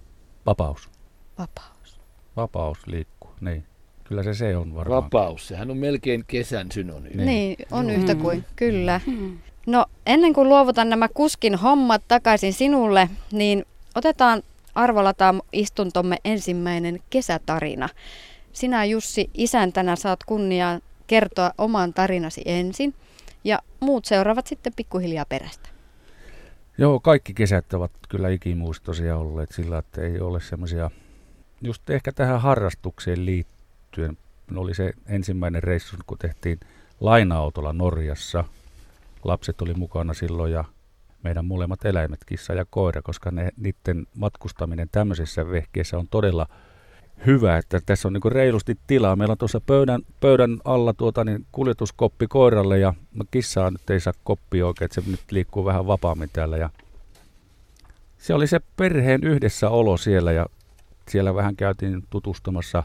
Vapaus. 0.45 0.89
Vapaus. 1.37 1.99
Vapaus 2.35 2.87
liikkuu, 2.87 3.31
niin. 3.41 3.65
Kyllä 4.07 4.23
se 4.23 4.33
se 4.33 4.57
on 4.57 4.75
varmaan. 4.75 5.03
Vapaus, 5.03 5.47
sehän 5.47 5.71
on 5.71 5.77
melkein 5.77 6.23
kesän 6.27 6.71
synonyymi. 6.71 7.25
Niin, 7.25 7.27
niin 7.27 7.67
on 7.71 7.85
mm. 7.85 7.91
yhtä 7.91 8.15
kuin, 8.15 8.45
kyllä. 8.55 9.01
Mm. 9.07 9.37
No 9.65 9.85
ennen 10.05 10.33
kuin 10.33 10.49
luovutan 10.49 10.89
nämä 10.89 11.07
kuskin 11.13 11.55
hommat 11.55 12.01
takaisin 12.07 12.53
sinulle, 12.53 13.09
niin 13.31 13.65
otetaan 13.95 14.43
Arvolataan 14.77 15.41
istuntomme 15.53 16.17
ensimmäinen 16.25 16.99
kesätarina. 17.09 17.89
Sinä 18.53 18.85
Jussi 18.85 19.29
isäntänä 19.33 19.95
saat 19.95 20.23
kunniaa 20.23 20.79
kertoa 21.07 21.51
oman 21.57 21.93
tarinasi 21.93 22.41
ensin 22.45 22.93
ja 23.43 23.59
muut 23.79 24.05
seuraavat 24.05 24.47
sitten 24.47 24.73
pikkuhiljaa 24.75 25.25
perästä. 25.25 25.69
Joo, 26.77 26.99
kaikki 26.99 27.33
kesät 27.33 27.73
ovat 27.73 27.91
kyllä 28.09 28.29
ikimuistoisia 28.29 29.17
olleet 29.17 29.51
sillä, 29.51 29.77
että 29.77 30.01
ei 30.01 30.19
ole 30.19 30.41
semmoisia, 30.41 30.91
just 31.61 31.89
ehkä 31.89 32.11
tähän 32.11 32.41
harrastukseen 32.41 33.25
liittyen, 33.25 33.56
oli 34.55 34.73
se 34.73 34.93
ensimmäinen 35.07 35.63
reissu, 35.63 35.95
kun 36.07 36.17
tehtiin 36.17 36.59
laina-autolla 36.99 37.73
Norjassa. 37.73 38.43
Lapset 39.23 39.61
oli 39.61 39.73
mukana 39.73 40.13
silloin 40.13 40.51
ja 40.51 40.63
meidän 41.23 41.45
molemmat 41.45 41.85
eläimet, 41.85 42.19
kissa 42.25 42.53
ja 42.53 42.65
koira, 42.69 43.01
koska 43.01 43.31
ne, 43.31 43.49
niiden 43.57 44.07
matkustaminen 44.15 44.89
tämmöisessä 44.91 45.49
vehkeessä 45.49 45.97
on 45.97 46.07
todella 46.11 46.47
hyvä, 47.25 47.57
että 47.57 47.81
tässä 47.85 48.07
on 48.07 48.13
niin 48.13 48.31
reilusti 48.31 48.77
tilaa. 48.87 49.15
Meillä 49.15 49.31
on 49.31 49.37
tuossa 49.37 49.61
pöydän, 49.61 50.01
pöydän 50.19 50.57
alla 50.65 50.93
tuota, 50.93 51.23
niin 51.23 51.45
kuljetuskoppi 51.51 52.27
koiralle 52.27 52.79
ja 52.79 52.93
no, 53.15 53.25
kissaa 53.31 53.71
nyt 53.71 53.89
ei 53.89 53.99
saa 53.99 54.13
koppi 54.23 54.63
oikein, 54.63 54.85
että 54.85 55.01
se 55.01 55.09
nyt 55.11 55.31
liikkuu 55.31 55.65
vähän 55.65 55.87
vapaammin 55.87 56.29
täällä. 56.33 56.57
Ja 56.57 56.69
se 58.17 58.33
oli 58.33 58.47
se 58.47 58.59
perheen 58.75 59.23
yhdessä 59.23 59.69
olo 59.69 59.97
siellä 59.97 60.31
ja 60.31 60.45
siellä 61.09 61.35
vähän 61.35 61.55
käytiin 61.55 62.03
tutustumassa, 62.09 62.83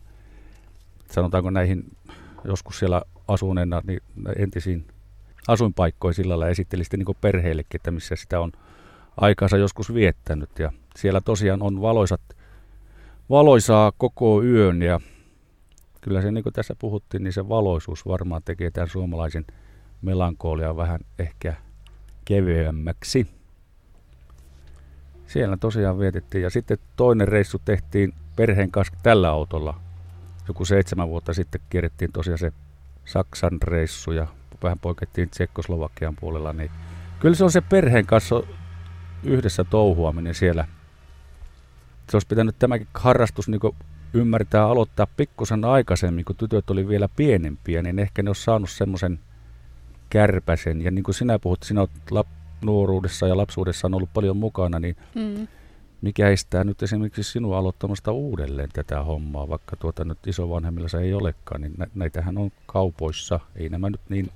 sanotaanko 1.13 1.51
näihin 1.51 1.97
joskus 2.45 2.79
siellä 2.79 3.03
asuneena 3.29 3.83
niin 3.87 4.01
entisiin 4.37 4.87
asuinpaikkoja 5.49 6.13
sillä 6.15 6.31
lailla 6.31 6.49
esitteli 6.49 6.85
sitten 6.85 7.01
niin 7.01 7.17
perheillekin, 7.21 7.79
että 7.79 7.91
missä 7.91 8.17
sitä 8.17 8.41
on 8.41 8.53
aikansa 9.17 9.57
joskus 9.57 9.95
viettänyt. 9.95 10.59
Ja 10.59 10.73
siellä 10.97 11.21
tosiaan 11.21 11.63
on 11.63 11.81
valoisat, 11.81 12.21
valoisaa 13.31 13.93
koko 13.99 14.43
yön 14.43 14.83
ja 14.83 15.01
kyllä 16.01 16.23
se 16.23 16.31
niin 16.31 16.43
kuin 16.43 16.53
tässä 16.53 16.75
puhuttiin, 16.79 17.25
niin 17.25 17.33
se 17.33 17.49
valoisuus 17.49 18.07
varmaan 18.07 18.43
tekee 18.45 18.71
tämän 18.71 18.89
suomalaisen 18.89 19.45
melankolian 20.03 20.77
vähän 20.77 21.01
ehkä 21.19 21.55
kevyemmäksi. 22.25 23.27
Siellä 25.27 25.57
tosiaan 25.57 25.99
vietettiin 25.99 26.43
ja 26.43 26.51
sitten 26.51 26.79
toinen 26.97 27.29
reissu 27.29 27.61
tehtiin 27.65 28.15
perheen 28.37 28.71
kanssa 28.71 28.95
tällä 29.03 29.31
autolla. 29.31 29.81
Joku 30.49 30.65
seitsemän 30.65 31.09
vuotta 31.09 31.35
sitten 31.35 31.61
kierrettiin 31.71 32.13
tosiaan 32.13 32.39
se 32.39 32.53
Saksan 33.05 33.63
reissu 33.63 34.13
ja 34.13 34.27
vähän 34.63 34.79
poikettiin 34.79 35.31
Tsekkoslovakian 35.31 36.17
puolella, 36.17 36.53
niin 36.53 36.71
kyllä 37.21 37.35
se 37.35 37.45
on 37.45 37.53
se 37.53 37.61
perheen 37.61 38.07
kanssa 38.07 38.43
yhdessä 39.25 39.65
touhuaminen 39.65 40.35
siellä. 40.35 40.65
Se 42.11 42.17
olisi 42.17 42.27
pitänyt 42.27 42.59
tämäkin 42.59 42.89
harrastus 42.95 43.49
niin 43.49 43.61
ymmärtää 44.15 44.65
aloittaa 44.65 45.07
pikkusen 45.17 45.65
aikaisemmin, 45.65 46.25
kun 46.25 46.37
tytöt 46.37 46.71
oli 46.71 46.89
vielä 46.89 47.09
pienempiä, 47.17 47.83
niin 47.83 47.99
ehkä 47.99 48.23
ne 48.23 48.31
olisi 48.31 48.45
saanut 48.45 48.71
semmoisen 48.71 49.21
kärpäsen. 50.11 50.83
Ja 50.83 50.91
niin 50.91 51.05
kuin 51.05 51.15
sinä 51.15 51.39
puhut, 51.39 51.63
sinä 51.63 51.81
olet 51.81 51.91
lap- 52.11 52.65
nuoruudessa 52.65 53.27
ja 53.27 53.37
lapsuudessa 53.37 53.87
on 53.87 53.95
ollut 53.95 54.13
paljon 54.15 54.37
mukana, 54.37 54.81
niin 54.81 54.97
mm. 55.15 55.49
Mikä 56.03 56.29
estää 56.29 56.65
nyt 56.65 56.83
esimerkiksi 56.83 57.23
sinua 57.23 57.59
aloittamasta 57.59 58.13
uudelleen 58.13 58.69
tätä 58.73 59.03
hommaa, 59.03 59.49
vaikka 59.49 59.77
tuota 59.77 60.05
nyt 60.05 60.27
isovanhemmilla 60.27 60.89
se 60.89 60.99
ei 60.99 61.15
olekaan, 61.15 61.61
niin 61.61 61.75
nä- 61.79 61.87
näitähän 61.95 62.39
on 62.39 62.51
kaupoissa. 62.67 63.41
Ei 63.57 63.69
nämä 63.69 63.91
nyt 63.91 64.01
niin 64.09 64.31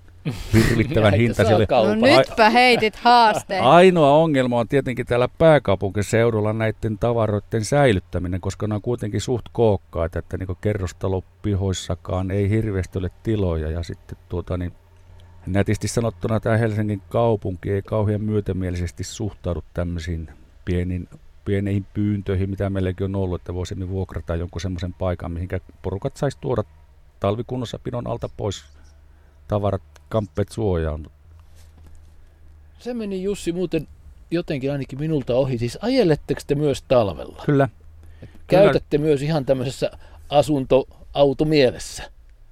hirvittävän 0.52 1.14
hintaisia. 1.14 1.58
No 1.58 1.94
nytpä 1.94 2.50
heitit 2.50 2.96
haasteen. 2.96 3.62
Ainoa 3.62 4.10
ongelma 4.10 4.60
on 4.60 4.68
tietenkin 4.68 5.06
täällä 5.06 5.28
pääkaupunkiseudulla 5.28 6.52
näiden 6.52 6.98
tavaroiden 6.98 7.64
säilyttäminen, 7.64 8.40
koska 8.40 8.66
ne 8.66 8.74
on 8.74 8.82
kuitenkin 8.82 9.20
suht 9.20 9.46
kookkaita, 9.52 10.18
että 10.18 10.36
niin 10.36 10.56
kerrostalopihoissakaan 10.60 12.30
ei 12.30 12.50
hirveästi 12.50 12.98
ole 12.98 13.10
tiloja 13.22 13.70
ja 13.70 13.82
sitten 13.82 14.18
tuota 14.28 14.56
niin 14.56 14.72
Nätisti 15.46 15.88
sanottuna 15.88 16.40
tämä 16.40 16.56
Helsingin 16.56 17.02
kaupunki 17.08 17.70
ei 17.70 17.82
kauhean 17.82 18.20
myötämielisesti 18.20 19.04
suhtaudu 19.04 19.64
tämmöisiin 19.74 20.28
pienin, 20.64 21.08
pieneihin 21.46 21.86
pyyntöihin, 21.94 22.50
mitä 22.50 22.70
meilläkin 22.70 23.04
on 23.04 23.16
ollut, 23.16 23.40
että 23.40 23.54
voisimme 23.54 23.88
vuokrata 23.88 24.36
jonkun 24.36 24.60
semmoisen 24.60 24.94
paikan, 24.94 25.32
mihinkä 25.32 25.60
porukat 25.82 26.16
saisi 26.16 26.38
tuoda 26.40 26.64
talvikunnossa 27.20 27.78
pidon 27.78 28.06
alta 28.06 28.28
pois 28.36 28.64
tavarat, 29.48 29.82
kamppeet 30.08 30.48
suojaan. 30.48 31.06
Se 32.78 32.94
meni 32.94 33.22
Jussi 33.22 33.52
muuten 33.52 33.88
jotenkin 34.30 34.72
ainakin 34.72 35.00
minulta 35.00 35.34
ohi. 35.34 35.58
Siis 35.58 35.78
ajeletteko 35.82 36.40
te 36.46 36.54
myös 36.54 36.82
talvella? 36.82 37.42
Kyllä. 37.46 37.68
Käytätte 38.46 38.98
Kyllä. 38.98 39.08
myös 39.08 39.22
ihan 39.22 39.44
tämmöisessä 39.44 39.90
asuntoautomielessä? 40.28 42.02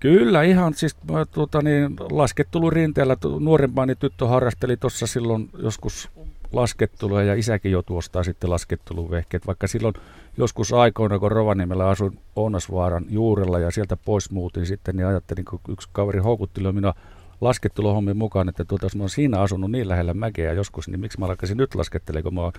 Kyllä, 0.01 0.42
ihan 0.42 0.74
siis 0.74 0.97
tuota, 1.32 1.62
niin, 1.62 1.97
laskettelu 2.11 2.70
rinteellä. 2.70 3.16
Nuorempani 3.40 3.95
tyttö 3.95 4.26
harrasteli 4.26 4.76
tuossa 4.76 5.07
silloin 5.07 5.51
joskus 5.62 6.11
laskettelua 6.55 7.22
ja 7.22 7.34
isäkin 7.34 7.72
jo 7.72 7.82
tuostaa 7.82 8.22
sitten 8.22 8.50
lasketteluvehkeet. 8.50 9.46
Vaikka 9.46 9.66
silloin 9.66 9.94
joskus 10.36 10.72
aikoina, 10.72 11.18
kun 11.18 11.32
Rovaniemellä 11.32 11.88
asuin 11.88 12.18
Ounasvaaran 12.36 13.05
juurella 13.09 13.59
ja 13.59 13.70
sieltä 13.70 13.96
pois 13.96 14.30
muutin 14.30 14.66
sitten, 14.66 14.96
niin 14.96 15.07
ajattelin, 15.07 15.44
kun 15.44 15.61
yksi 15.68 15.88
kaveri 15.92 16.18
houkutteli 16.18 16.72
minua 16.72 16.94
lasketteluhommin 17.40 18.16
mukaan, 18.16 18.48
että 18.48 18.64
tuota, 18.64 18.84
jos 18.86 18.96
mä 18.96 19.02
oon 19.02 19.11
siinä 19.11 19.40
asunut 19.40 19.70
niin 19.70 19.88
lähellä 19.88 20.14
mäkeä 20.14 20.52
joskus, 20.52 20.88
niin 20.88 21.00
miksi 21.00 21.20
mä 21.20 21.26
alkaisin 21.26 21.57
nyt 21.57 21.74
laskettelemaan, 21.74 22.22
kun 22.22 22.34
mä 22.34 22.40
oon 22.40 22.52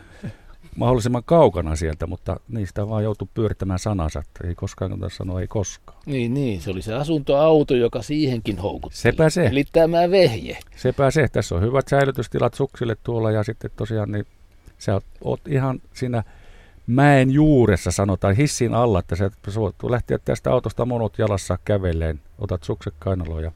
mahdollisimman 0.75 1.23
kaukana 1.25 1.75
sieltä, 1.75 2.07
mutta 2.07 2.39
niistä 2.47 2.89
vaan 2.89 3.03
joutuu 3.03 3.29
pyörittämään 3.33 3.79
sanansa, 3.79 4.19
että 4.19 4.47
ei 4.47 4.55
koskaan 4.55 4.91
kannata 4.91 5.15
sanoa 5.15 5.41
ei 5.41 5.47
koskaan. 5.47 5.99
Niin, 6.05 6.33
niin, 6.33 6.61
se 6.61 6.71
oli 6.71 6.81
se 6.81 6.93
asuntoauto, 6.93 7.75
joka 7.75 8.01
siihenkin 8.01 8.57
houkutteli. 8.57 9.01
Sepä 9.01 9.29
se. 9.29 9.45
Eli 9.45 9.63
tämä 9.71 10.11
vehje. 10.11 10.57
Sepä 10.75 11.11
se. 11.11 11.27
Tässä 11.27 11.55
on 11.55 11.61
hyvät 11.61 11.87
säilytystilat 11.87 12.53
suksille 12.53 12.95
tuolla 13.03 13.31
ja 13.31 13.43
sitten 13.43 13.71
tosiaan 13.75 14.11
niin 14.11 14.25
sä 14.77 14.93
oot, 14.93 15.05
oot 15.23 15.47
ihan 15.47 15.81
siinä 15.93 16.23
mäen 16.87 17.31
juuressa, 17.31 17.91
sanotaan 17.91 18.35
hissin 18.35 18.73
alla, 18.73 18.99
että 18.99 19.15
sä 19.15 19.31
voit 19.55 19.75
lähteä 19.83 20.19
tästä 20.25 20.51
autosta 20.51 20.85
monot 20.85 21.19
jalassa 21.19 21.57
kävelleen, 21.65 22.19
otat 22.39 22.63
sukset 22.63 22.93
kainaloon 22.99 23.43
ja 23.43 23.51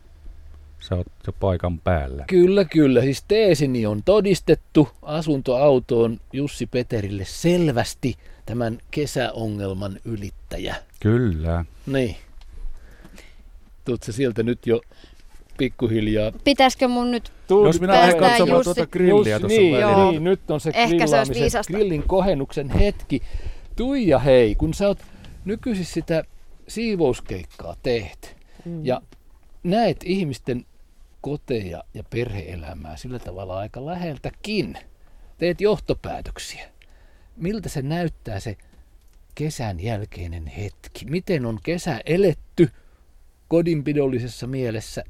Sä 0.80 0.96
oot 0.96 1.08
jo 1.28 1.34
paikan 1.34 1.80
päällä. 1.80 2.26
Kyllä, 2.28 2.66
kyllä. 2.66 3.02
Siis 3.02 3.24
teesini 3.28 3.86
on 3.86 4.04
todistettu. 4.04 4.90
Asuntoauto 5.02 6.02
on 6.02 6.20
Jussi 6.34 6.66
Peterille 6.66 7.26
selvästi 7.26 8.16
tämän 8.46 8.78
kesäongelman 8.92 10.00
ylittäjä. 10.06 10.76
Kyllä. 11.00 11.66
Niin. 11.88 12.16
Tuut 13.86 14.04
se 14.04 14.12
sieltä 14.12 14.44
nyt 14.44 14.68
jo 14.68 14.82
pikkuhiljaa. 15.58 16.32
Pitäisikö 16.44 16.88
mun 16.88 17.12
nyt 17.12 17.32
Tuut 17.48 17.66
Jos 17.66 17.82
minä 17.82 17.94
lähden 17.94 18.18
katsomaan 18.18 18.64
tuota 18.64 18.88
grilliä 18.88 19.40
tuossa 19.40 19.60
niin, 19.60 19.76
niin, 20.12 20.24
nyt 20.24 20.52
on 20.52 20.60
se 20.60 20.72
Ehkä 20.74 21.08
se 21.08 21.18
grillin 21.68 22.04
kohennuksen 22.04 22.70
hetki. 22.70 23.22
Tuija 23.76 24.20
hei, 24.20 24.56
kun 24.56 24.74
sä 24.74 24.88
oot 24.88 25.00
nykyisin 25.46 25.86
sitä 25.86 26.24
siivouskeikkaa 26.68 27.76
teet 27.84 28.38
mm. 28.66 28.86
ja 28.86 29.02
näet 29.64 29.98
ihmisten 30.06 30.66
koteja 31.22 31.84
ja 31.94 32.04
perheelämää 32.04 32.98
sillä 32.98 33.20
tavalla 33.20 33.58
aika 33.58 33.86
läheltäkin. 33.86 34.78
Teet 35.38 35.62
johtopäätöksiä. 35.62 36.70
Miltä 37.38 37.70
se 37.70 37.82
näyttää 37.82 38.40
se 38.40 38.58
kesän 39.36 39.80
jälkeinen 39.80 40.48
hetki? 40.48 41.06
Miten 41.06 41.46
on 41.46 41.60
kesä 41.64 42.02
eletty 42.06 42.70
kodinpidollisessa 43.48 44.48
mielessä 44.48 45.04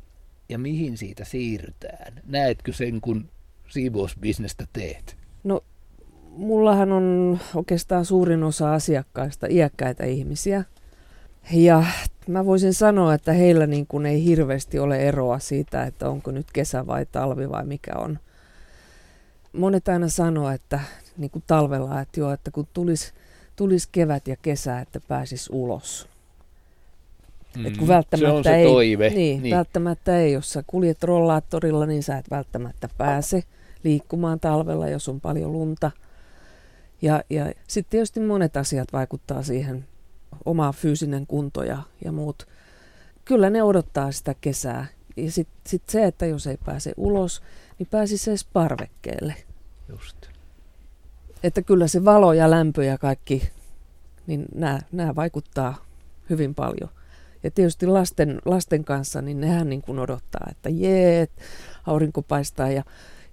ja 0.50 0.60
mihin 0.60 0.98
siitä 0.98 1.26
siirrytään? 1.26 2.22
Näetkö 2.26 2.74
sen, 2.74 3.02
kun 3.02 3.30
siivousbisnestä 3.68 4.68
teet? 4.74 5.18
No, 5.44 5.64
mullahan 6.30 6.92
on 6.92 7.40
oikeastaan 7.56 8.06
suurin 8.06 8.44
osa 8.44 8.74
asiakkaista 8.74 9.48
iäkkäitä 9.50 10.06
ihmisiä. 10.06 10.64
Ja 11.52 11.84
mä 12.28 12.46
voisin 12.46 12.74
sanoa, 12.74 13.14
että 13.14 13.34
heillä 13.34 13.68
niin 13.68 13.88
kuin 13.88 14.06
ei 14.06 14.24
hirveästi 14.24 14.80
ole 14.80 14.98
eroa 14.98 15.40
siitä, 15.40 15.84
että 15.84 16.10
onko 16.10 16.32
nyt 16.32 16.48
kesä 16.54 16.88
vai 16.88 17.06
talvi 17.06 17.50
vai 17.50 17.66
mikä 17.66 17.92
on. 17.96 18.20
Monet 19.54 19.88
aina 19.88 20.10
sanoo, 20.10 20.50
että 20.50 20.80
niin 21.18 21.32
kuin 21.32 21.44
talvella, 21.48 22.02
että 22.02 22.20
joo, 22.20 22.32
että 22.32 22.52
kun 22.52 22.68
tulisi 22.74 23.14
tulis 23.56 23.88
kevät 23.88 24.28
ja 24.28 24.36
kesä, 24.42 24.80
että 24.80 25.00
pääsis 25.08 25.50
ulos. 25.52 26.08
Mm, 27.58 27.66
et 27.66 27.78
kun 27.78 27.88
välttämättä 27.88 28.30
se 28.30 28.38
on 28.38 28.44
se 28.44 28.56
ei, 28.56 28.66
toive. 28.66 29.10
Niin, 29.10 29.44
niin, 29.44 29.56
välttämättä 29.56 30.20
ei. 30.20 30.34
Jos 30.34 30.54
sä 30.54 30.64
kuljet 30.68 31.04
rollaattorilla, 31.04 31.86
niin 31.86 32.04
sä 32.04 32.18
et 32.18 32.32
välttämättä 32.32 32.90
pääse 32.98 33.44
liikkumaan 33.84 34.40
talvella, 34.40 34.88
jos 34.88 35.10
on 35.10 35.22
paljon 35.22 35.54
lunta. 35.54 35.92
Ja, 37.02 37.24
ja 37.30 37.46
sitten 37.68 37.92
tietysti 37.92 38.20
monet 38.20 38.58
asiat 38.58 38.94
vaikuttaa 38.94 39.44
siihen 39.44 39.86
oma 40.46 40.72
fyysinen 40.72 41.28
kunto 41.28 41.64
ja, 41.64 41.78
ja 42.06 42.12
muut. 42.12 42.48
Kyllä 43.26 43.50
ne 43.50 43.64
odottaa 43.64 44.12
sitä 44.12 44.36
kesää. 44.42 44.86
Ja 45.18 45.32
sitten 45.32 45.62
sit 45.68 45.84
se, 45.90 46.06
että 46.06 46.26
jos 46.26 46.48
ei 46.48 46.58
pääse 46.66 46.94
ulos, 46.98 47.42
niin 47.80 47.88
pääsisi 47.92 48.30
edes 48.30 48.46
parvekkeelle. 48.54 49.36
Just. 49.90 50.28
Että 51.44 51.62
kyllä 51.62 51.88
se 51.88 52.06
valo 52.06 52.34
ja 52.34 52.50
lämpö 52.50 52.84
ja 52.84 52.98
kaikki, 52.98 53.50
niin 54.28 54.46
nämä 54.92 55.16
vaikuttaa 55.16 55.86
hyvin 56.30 56.56
paljon. 56.56 56.90
Ja 57.44 57.52
tietysti 57.52 57.88
lasten, 57.88 58.40
lasten 58.46 58.84
kanssa, 58.84 59.22
niin 59.22 59.42
nehän 59.42 59.70
niin 59.70 59.82
kuin 59.82 60.00
odottaa, 60.00 60.48
että 60.52 60.70
jee, 60.70 61.28
aurinko 61.86 62.22
paistaa 62.22 62.70
ja 62.70 62.84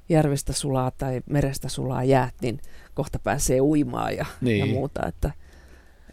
järvestä 0.09 0.53
sulaa 0.53 0.90
tai 0.90 1.22
merestä 1.30 1.68
sulaa 1.68 2.05
jäät, 2.05 2.34
niin 2.42 2.61
kohta 2.94 3.18
pääsee 3.18 3.61
uimaan 3.61 4.16
ja, 4.16 4.26
niin. 4.40 4.59
ja 4.59 4.66
muuta. 4.66 5.07
Että, 5.07 5.30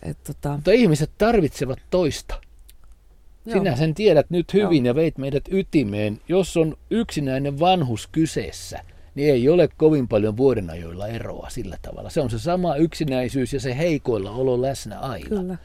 et, 0.04 0.18
tota... 0.24 0.52
Mutta 0.52 0.72
ihmiset 0.72 1.12
tarvitsevat 1.18 1.80
toista. 1.90 2.42
Joo. 3.46 3.58
Sinä 3.58 3.76
sen 3.76 3.94
tiedät 3.94 4.30
nyt 4.30 4.54
hyvin 4.54 4.86
Joo. 4.86 4.92
ja 4.92 4.96
veit 4.96 5.18
meidät 5.18 5.44
ytimeen. 5.52 6.22
Jos 6.28 6.58
on 6.58 6.78
yksinäinen 6.90 7.60
vanhus 7.60 8.08
kyseessä, 8.08 8.80
niin 9.16 9.34
ei 9.34 9.50
ole 9.50 9.70
kovin 9.78 10.08
paljon 10.08 10.38
vuodenajoilla 10.38 11.08
eroa 11.08 11.50
sillä 11.50 11.78
tavalla. 11.82 12.10
Se 12.10 12.22
on 12.22 12.30
se 12.30 12.40
sama 12.40 12.76
yksinäisyys 12.76 13.54
ja 13.54 13.60
se 13.60 13.78
heikoilla 13.78 14.32
olo 14.32 14.62
läsnä 14.62 15.00
aina. 15.00 15.30
Kyllä. 15.30 15.58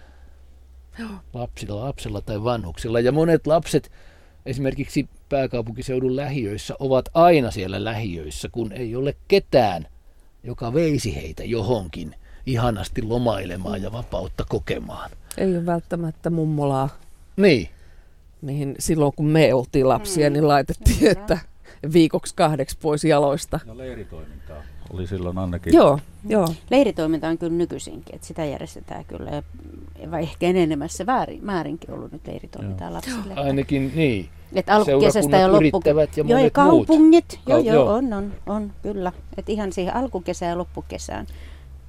Joo. 0.98 1.10
Lapsilla, 1.34 1.84
lapsella 1.84 2.20
tai 2.20 2.44
vanhuksilla. 2.44 3.00
Ja 3.00 3.12
monet 3.12 3.46
lapset 3.46 3.92
esimerkiksi 4.46 5.08
pääkaupunkiseudun 5.28 6.16
lähiöissä 6.16 6.74
ovat 6.78 7.08
aina 7.14 7.50
siellä 7.50 7.84
lähiöissä, 7.84 8.48
kun 8.52 8.72
ei 8.72 8.96
ole 8.96 9.16
ketään, 9.28 9.86
joka 10.42 10.74
veisi 10.74 11.16
heitä 11.16 11.44
johonkin– 11.44 12.14
ihanasti 12.48 13.02
lomailemaan 13.02 13.82
ja 13.82 13.92
vapautta 13.92 14.44
kokemaan. 14.48 15.10
Ei 15.38 15.56
ole 15.56 15.66
välttämättä 15.66 16.30
mummolaa. 16.30 16.88
Niin. 17.36 17.68
Mihin 18.42 18.74
silloin 18.78 19.12
kun 19.16 19.26
me 19.26 19.54
oltiin 19.54 19.88
lapsia, 19.88 20.30
mm. 20.30 20.32
niin 20.32 20.48
laitettiin, 20.48 21.10
että 21.10 21.38
viikoksi 21.92 22.34
kahdeksi 22.34 22.78
pois 22.82 23.04
jaloista. 23.04 23.60
No 23.66 23.78
leiritoimintaa 23.78 24.62
oli 24.92 25.06
silloin 25.06 25.38
ainakin. 25.38 25.74
Joo, 25.74 25.98
joo. 26.28 26.48
Leiritoiminta 26.70 27.28
on 27.28 27.38
kyllä 27.38 27.52
nykyisinkin, 27.52 28.14
että 28.14 28.26
sitä 28.26 28.44
järjestetään 28.44 29.04
kyllä. 29.04 29.30
Ja 29.30 29.42
ehkä 30.18 30.46
enenemässä 30.46 31.06
väärin, 31.06 31.44
määrinkin 31.44 31.90
ollut 31.90 32.12
nyt 32.12 32.26
leiritoimintaa 32.26 32.92
lapsille. 32.92 33.34
Ainakin 33.34 33.92
niin. 33.94 34.28
Et 34.52 34.70
alkukesästä 34.70 35.36
ja 35.36 35.52
loppu... 35.52 35.82
ja 35.84 35.92
joo, 35.92 36.06
ja 36.16 36.24
monet 36.24 36.42
muut. 36.42 36.52
kaupungit. 36.52 37.40
Joo, 37.46 37.58
joo, 37.58 37.94
on, 37.94 38.12
on, 38.12 38.34
on, 38.46 38.72
kyllä. 38.82 39.12
Et 39.36 39.48
ihan 39.48 39.72
siihen 39.72 39.96
alkukesään 39.96 40.50
ja 40.50 40.58
loppukesään. 40.58 41.26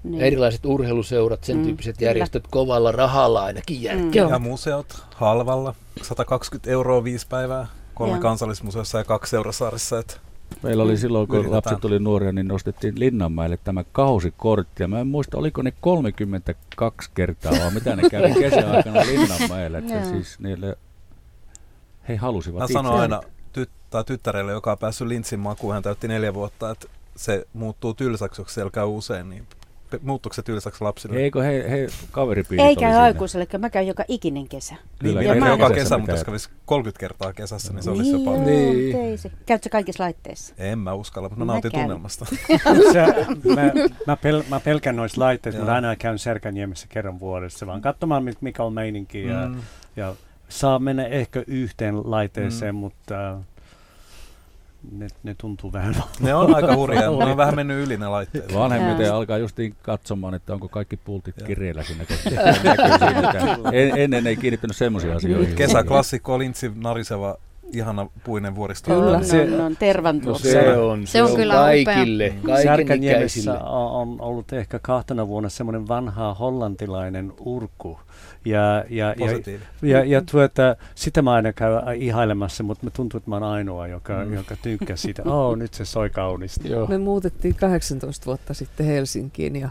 Niin. 0.03 0.21
Erilaiset 0.21 0.65
urheiluseurat, 0.65 1.43
sen 1.43 1.57
Mm, 1.57 1.63
tyyppiset 1.63 1.97
kyllä. 1.97 2.09
järjestöt 2.09 2.43
kovalla 2.49 2.91
rahalla 2.91 3.43
ainakin 3.43 3.81
järkevät. 3.83 4.15
Joo. 4.15 4.29
Ja 4.29 4.39
museot 4.39 5.03
halvalla, 5.15 5.75
120 6.01 6.71
euroa 6.71 7.03
viisi 7.03 7.27
päivää, 7.29 7.67
kolme 7.95 8.13
Joo. 8.13 8.21
kansallismuseossa 8.21 8.97
ja 8.97 9.03
kaksi 9.03 9.29
Seurasaarissa. 9.29 9.99
Että 9.99 10.13
Meillä 10.63 10.83
oli 10.83 10.97
silloin, 10.97 11.27
kun 11.27 11.35
Yritetään. 11.39 11.55
lapset 11.65 11.85
oli 11.85 11.99
nuoria, 11.99 12.31
niin 12.31 12.47
nostettiin 12.47 12.99
Linnanmäelle 12.99 13.57
tämä 13.63 13.83
kausikortti. 13.91 14.83
Ja 14.83 14.87
mä 14.87 14.99
en 14.99 15.07
muista, 15.07 15.37
oliko 15.37 15.61
ne 15.61 15.73
32 15.81 17.09
kertaa, 17.13 17.51
vai 17.51 17.71
mitä 17.73 17.95
ne 17.95 18.09
kävi 18.09 18.33
kesäaikana 18.43 18.99
Linnanmäelle. 19.05 19.77
Että 19.77 20.05
siis 20.05 20.39
niille, 20.39 20.77
he 22.07 22.15
halusivat 22.15 22.59
Mä 22.59 22.67
sanon 22.67 22.99
aina 22.99 23.21
tyt- 23.53 23.69
tai 23.89 24.03
tyttärelle, 24.03 24.51
joka 24.51 24.71
on 24.71 24.77
päässyt 24.77 25.07
linssin 25.07 25.39
makuun, 25.39 25.73
hän 25.73 25.83
täytti 25.83 26.07
neljä 26.07 26.33
vuotta, 26.33 26.69
että 26.71 26.87
se 27.15 27.47
muuttuu 27.53 27.93
tylsäksi, 27.93 28.41
jos 28.41 28.53
siellä 28.53 28.71
käy 28.71 28.85
usein, 28.85 29.29
niin 29.29 29.47
muuttuuko 30.01 30.33
se 30.33 30.41
tylsäksi 30.41 30.83
lapsille? 30.83 31.17
Eikö 31.17 31.41
he, 31.43 31.65
he 31.69 31.87
kaveripiirit 32.11 32.63
Ei 32.65 32.67
oli 32.67 32.75
käy 32.75 32.89
siinä? 32.91 33.03
aikuisellekaan, 33.03 33.61
mä 33.61 33.69
käyn 33.69 33.87
joka 33.87 34.03
ikinen 34.07 34.47
kesä. 34.47 34.75
Kyllä, 34.99 35.19
niin, 35.19 35.29
ja 35.29 35.35
mä- 35.35 35.49
joka 35.49 35.69
kesä, 35.69 35.97
mutta 35.97 36.11
jos 36.11 36.23
kävisi 36.23 36.49
30 36.65 36.99
kertaa 36.99 37.33
kesässä, 37.33 37.73
niin 37.73 37.83
se 37.83 37.89
olisi 37.89 38.03
niin 38.11 38.25
jo 38.25 38.31
paljon. 38.31 38.47
joo, 38.63 38.73
Niin. 38.73 38.95
teisi. 38.95 39.31
Käytkö 39.45 39.69
kaikissa 39.69 40.03
laitteissa? 40.03 40.53
En 40.57 40.79
mä 40.79 40.93
uskalla, 40.93 41.29
mutta 41.29 41.39
mä 41.39 41.45
Mä 41.45 41.53
nautin 41.53 41.71
käyn. 41.71 41.81
tunnelmasta. 41.83 42.25
Se, 42.93 43.05
mä, 43.55 43.71
mä, 44.07 44.17
pel, 44.17 44.43
mä 44.49 44.59
pelkään 44.59 44.95
noista 44.95 45.21
laitteista, 45.21 45.59
mutta 45.61 45.75
aina 45.75 45.95
käyn 45.95 46.19
Särkänniemessä 46.19 46.87
kerran 46.89 47.19
vuodessa, 47.19 47.67
vaan 47.67 47.81
katsomaan 47.81 48.23
mikä 48.41 48.63
on 48.63 48.73
meininki. 48.73 49.23
Ja, 49.23 49.47
Mm. 49.47 49.61
ja 49.95 50.15
saa 50.49 50.79
mennä 50.79 51.05
ehkä 51.05 51.43
yhteen 51.47 52.11
laitteeseen, 52.11 52.75
Mm. 52.75 52.79
mutta 52.79 53.31
äh, 53.31 53.37
ne, 54.91 55.07
ne 55.23 55.35
tuntuu 55.37 55.73
vähän 55.73 55.95
Ne 56.19 56.33
on 56.33 56.55
aika 56.55 56.75
hurjaa, 56.75 57.01
ne 57.01 57.09
on 57.09 57.37
vähän 57.37 57.55
mennyt 57.55 57.87
yli 57.87 57.97
ne 57.97 58.07
laitteet. 58.07 58.53
Vanhemmiten 58.53 59.13
alkaa 59.13 59.37
justiin 59.37 59.75
katsomaan, 59.81 60.33
että 60.33 60.53
onko 60.53 60.67
kaikki 60.67 60.97
pultit 60.97 61.35
kireillä 61.47 61.83
siinä. 61.83 62.03
en, 63.73 63.97
ennen 63.97 64.27
ei 64.27 64.35
kiinnittänyt 64.35 64.77
semmoisiin 64.77 65.15
asioihin. 65.15 65.55
Kesäklassikko, 65.55 66.39
lintsi, 66.39 66.71
nariseva, 66.75 67.35
ihana 67.73 68.07
puinen 68.23 68.55
vuoristo. 68.55 68.91
Kyllä. 68.99 69.17
On, 69.17 69.25
Se- 69.25 69.41
on, 69.41 69.61
on, 69.61 69.77
tervan 69.77 70.17
No 70.25 70.37
se 70.37 70.77
on, 70.77 71.07
Se 71.07 71.23
on 71.23 71.35
kyllä 71.35 71.53
kaikille, 71.53 72.33
ikäisille. 72.95 73.59
on, 73.63 74.21
ollut 74.21 74.53
ehkä 74.53 74.79
kahtena 74.79 75.27
vuonna 75.27 75.49
semmoinen 75.49 75.87
vanha 75.87 76.33
hollantilainen 76.33 77.33
urku. 77.39 77.99
Ja, 78.45 78.83
ja, 78.89 79.07
ja, 79.17 79.31
ja, 79.81 80.03
ja 80.05 80.21
tuota, 80.31 80.75
sitä 80.95 81.21
mä 81.21 81.31
aina 81.33 81.53
käyn 81.53 81.73
ihailemassa, 82.01 82.63
mutta 82.63 82.85
mä 82.85 82.89
tuntuu, 82.89 83.17
että 83.17 83.29
mä 83.29 83.35
oon 83.35 83.43
ainoa, 83.43 83.87
joka, 83.87 84.25
Mm. 84.25 84.33
joka 84.33 84.55
tykkää 84.61 84.95
siitä. 84.95 85.23
Oh, 85.23 85.57
nyt 85.57 85.73
se 85.73 85.85
soi 85.85 86.09
kauniisti. 86.09 86.69
Joo. 86.69 86.87
Me 86.87 86.97
muutettiin 86.97 87.55
18 87.55 88.25
vuotta 88.25 88.53
sitten 88.53 88.85
Helsinkiin 88.85 89.55
ja 89.55 89.69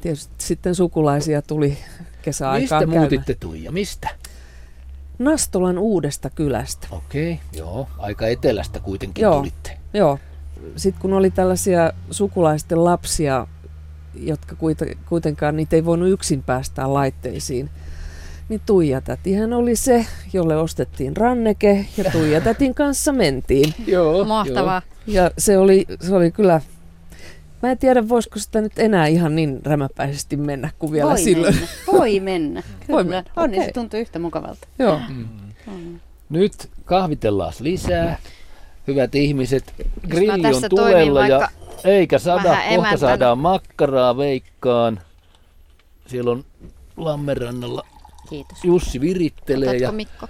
tietysti 0.00 0.32
sitten 0.38 0.74
sukulaisia 0.74 1.42
tuli 1.42 1.78
kesäaikaan 2.22 2.60
Mistä 2.62 2.78
käymään. 2.78 3.00
muutitte 3.00 3.36
Tuija? 3.40 3.72
Mistä? 3.72 4.08
Nastolan 5.20 5.78
uudesta 5.78 6.30
kylästä. 6.30 6.88
Okei, 6.90 7.40
joo. 7.52 7.88
Aika 7.98 8.26
etelästä 8.26 8.80
kuitenkin 8.80 9.22
Joo. 9.22 9.36
tulitte. 9.36 9.78
Joo. 9.94 10.18
Sitten 10.76 11.02
kun 11.02 11.12
oli 11.12 11.30
tällaisia 11.30 11.92
sukulaisten 12.10 12.84
lapsia, 12.84 13.46
jotka 14.14 14.56
kuitenkaan 15.08 15.56
niitä 15.56 15.76
ei 15.76 15.84
voinut 15.84 16.08
yksin 16.08 16.42
päästää 16.42 16.94
laitteisiin, 16.94 17.70
niin 18.48 18.60
Tuija 18.66 19.00
tätihän 19.00 19.52
oli 19.52 19.76
se, 19.76 20.06
jolle 20.32 20.56
ostettiin 20.56 21.16
ranneke 21.16 21.86
ja 21.96 22.04
Tuija 22.12 22.40
tätin 22.40 22.74
kanssa 22.74 23.12
mentiin. 23.12 23.74
Joo. 23.86 24.24
Mahtavaa. 24.24 24.82
Ja 25.06 25.30
se 25.38 25.58
oli, 25.58 25.86
se 26.00 26.14
oli 26.14 26.30
kyllä, 26.30 26.60
mä 27.62 27.70
en 27.70 27.78
tiedä 27.78 28.08
voisiko 28.08 28.38
sitä 28.38 28.60
nyt 28.60 28.78
enää 28.78 29.06
ihan 29.06 29.36
niin 29.36 29.60
rämäpäisesti 29.64 30.36
mennä 30.36 30.70
kuin 30.78 30.92
vielä 30.92 31.08
Voi 31.08 31.18
silloin. 31.18 31.54
mennä. 31.54 31.68
Voi 31.92 32.20
mennä. 32.20 32.62
Kyllä. 32.86 32.96
Voi 32.96 33.04
mennä, 33.04 33.30
On, 33.36 33.50
niin 33.50 33.64
se 33.64 33.72
tuntuu 33.72 34.00
yhtä 34.00 34.18
mukavalta. 34.18 34.68
Joo. 34.78 35.00
Mm. 35.08 36.00
Nyt 36.30 36.70
kahvitellaan 36.84 37.52
lisää. 37.60 38.18
Hyvät 38.86 39.14
ihmiset, 39.14 39.74
grilli 40.08 40.54
on 40.54 40.62
tulella 40.70 41.26
ja 41.26 41.38
vaikka 41.38 41.60
eikä 41.84 42.18
sada, 42.18 42.56
kohta 42.76 42.96
saadaan 42.96 43.38
makkaraa 43.38 44.16
veikkaan. 44.16 45.00
Siellä 46.06 46.30
on 46.30 46.44
Lammenrannalla 46.96 47.82
Kiitos. 48.30 48.64
Jussi 48.64 49.00
virittelee 49.00 49.68
Otatko 49.68 49.84
ja 49.84 49.92
Mikko 49.92 50.28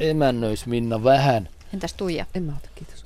emännöis 0.00 0.66
Minna 0.66 1.04
vähän. 1.04 1.48
Entäs 1.74 1.94
Tuija? 1.94 2.26
En 2.34 2.42
mä 2.42 2.52
ota, 2.52 2.68
kiitos. 2.74 2.97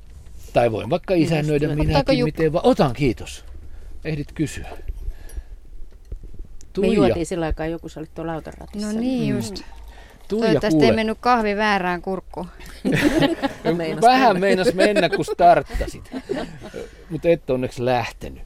Tai 0.53 0.71
voin 0.71 0.89
vaikka 0.89 1.13
isännöidä 1.13 1.75
minäkin, 1.75 2.23
miten 2.23 2.53
vaan. 2.53 2.65
Otan, 2.65 2.93
kiitos. 2.93 3.45
Ehdit 4.05 4.31
kysyä. 4.31 4.69
Me 4.69 4.77
Tuija, 6.73 6.93
juotiin 6.93 7.25
sillä 7.25 7.45
aikaa 7.45 7.65
joku 7.67 7.89
se 7.89 7.99
oli 7.99 8.07
tuolla 8.15 8.33
autoratissa. 8.33 8.91
No 8.91 8.99
niin 8.99 9.35
just. 9.35 9.55
Tuija 10.27 10.45
Toivottavasti 10.45 10.69
kuule, 10.69 10.85
ei 10.85 10.95
mennyt 10.95 11.17
kahvi 11.21 11.55
väärään 11.55 12.01
kurkkuun. 12.01 12.47
Meinas 13.77 14.01
vähän 14.11 14.39
meinas 14.39 14.73
mennä, 14.73 15.09
kun 15.09 15.25
starttasit. 15.25 16.11
Mutta 17.09 17.29
et 17.29 17.49
onneksi 17.49 17.85
lähtenyt. 17.85 18.43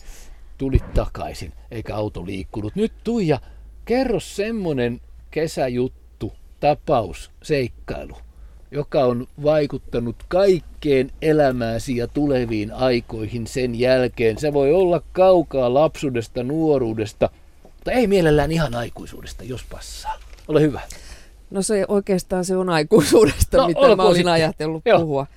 Tulit 0.57 0.93
takaisin, 0.93 1.53
eikä 1.71 1.95
auto 1.95 2.25
liikkunut. 2.25 2.75
Nyt 2.75 2.93
Tuija, 3.03 3.39
kerro 3.85 4.19
semmonen 4.19 5.01
kesäjuttu, 5.31 6.33
tapaus, 6.59 7.31
seikkailu, 7.43 8.17
joka 8.77 9.03
on 9.03 9.27
vaikuttanut 9.43 10.15
kaikkeen 10.27 11.11
elämääsi 11.21 11.97
ja 11.97 12.07
tuleviin 12.07 12.73
aikoihin 12.73 13.47
sen 13.47 13.79
jälkeen. 13.79 14.37
Se 14.37 14.53
voi 14.53 14.73
olla 14.73 15.01
kaukaa 15.11 15.73
lapsuudesta, 15.73 16.43
nuoruudesta, 16.43 17.29
mutta 17.63 17.91
ei 17.91 18.07
mielellään 18.07 18.51
ihan 18.51 18.75
aikuisuudesta, 18.75 19.43
jos 19.43 19.63
passaa. 19.71 20.19
Ole 20.47 20.61
hyvä. 20.61 20.81
No 21.51 21.61
se 21.61 21.85
oikeastaan 21.87 22.45
se 22.45 22.57
on 22.57 22.69
aikuisuudesta, 22.69 23.57
No, 23.57 23.67
mitä 23.67 23.95
mä 23.95 24.03
olin 24.03 24.15
sitten. 24.15 24.33
ajatellut 24.33 24.81
Joo. 24.85 24.99
puhua. 24.99 25.27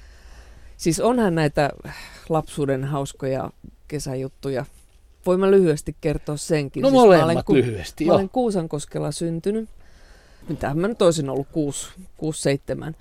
Siis 0.76 1.00
onhan 1.00 1.34
näitä 1.34 1.70
lapsuuden 2.28 2.84
hauskoja 2.84 3.50
kesäjuttuja. 3.88 4.64
Voin 5.26 5.40
mä 5.40 5.50
lyhyesti 5.50 5.96
kertoa 6.00 6.36
senkin. 6.36 6.82
No 6.82 6.88
siis 6.88 6.96
mä 6.98 7.02
olen, 7.02 7.20
molemmat 7.20 7.48
lyhyesti, 7.48 8.04
mä 8.04 8.12
olen 8.12 8.28
Kuusankoskella 8.28 9.12
syntynyt. 9.12 9.68
Mitä 10.48 10.74
mä 10.74 10.88
nyt 10.88 11.02
olisin 11.02 11.30
ollut 11.30 11.48
6-7. 12.88 12.94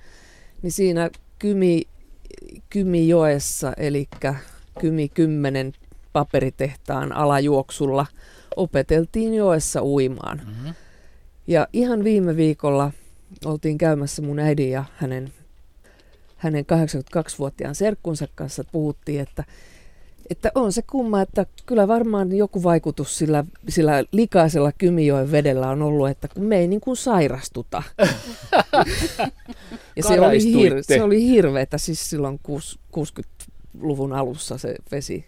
Niin 0.62 0.72
siinä 0.72 1.10
Kymi, 1.40 1.82
Kymijoessa, 2.70 3.74
eli 3.78 4.08
Kymi 4.80 5.10
10 5.10 5.74
paperitehtaan 6.14 7.12
alajuoksulla 7.12 8.06
opeteltiin 8.56 9.34
joessa 9.34 9.84
uimaan. 9.84 10.42
Mm-hmm. 10.46 10.74
Ja 11.48 11.68
ihan 11.74 12.04
viime 12.04 12.36
viikolla 12.36 12.92
oltiin 13.46 13.78
käymässä 13.78 14.22
mun 14.22 14.40
äidin 14.40 14.72
ja 14.72 14.84
hänen, 14.96 15.34
hänen 16.38 16.66
82-vuotiaan 16.66 17.76
serkkunsa 17.76 18.28
kanssa. 18.36 18.64
Puhuttiin, 18.72 19.22
että, 19.22 19.44
että 20.30 20.52
on 20.56 20.74
se 20.74 20.82
kumma, 20.82 21.22
että 21.22 21.46
kyllä 21.66 21.88
varmaan 21.88 22.36
joku 22.36 22.64
vaikutus 22.64 23.18
sillä, 23.18 23.46
sillä 23.70 24.04
likaisella 24.12 24.72
Kymijoen 24.72 25.32
vedellä 25.32 25.70
on 25.70 25.82
ollut, 25.82 26.10
että 26.10 26.28
kun 26.28 26.44
me 26.44 26.58
ei 26.58 26.68
niin 26.68 26.82
kuin 26.82 26.98
sairastuta. 26.98 27.84
ja 29.96 30.04
se 30.04 30.20
oli, 30.20 30.44
hir, 30.44 30.84
se 30.84 31.04
oli 31.04 31.28
hirveetä 31.28 31.78
siis 31.78 32.10
silloin 32.10 32.40
kuus- 32.44 32.80
60-luvun 32.98 34.14
alussa 34.14 34.58
se 34.58 34.76
vesi. 34.92 35.26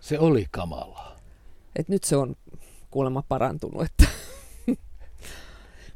Se 0.00 0.18
oli 0.18 0.46
kamalaa. 0.50 1.16
Et 1.76 1.88
nyt 1.88 2.04
se 2.04 2.16
on 2.16 2.36
kuulemma 2.90 3.22
parantunut. 3.28 3.82
Että. 3.82 4.04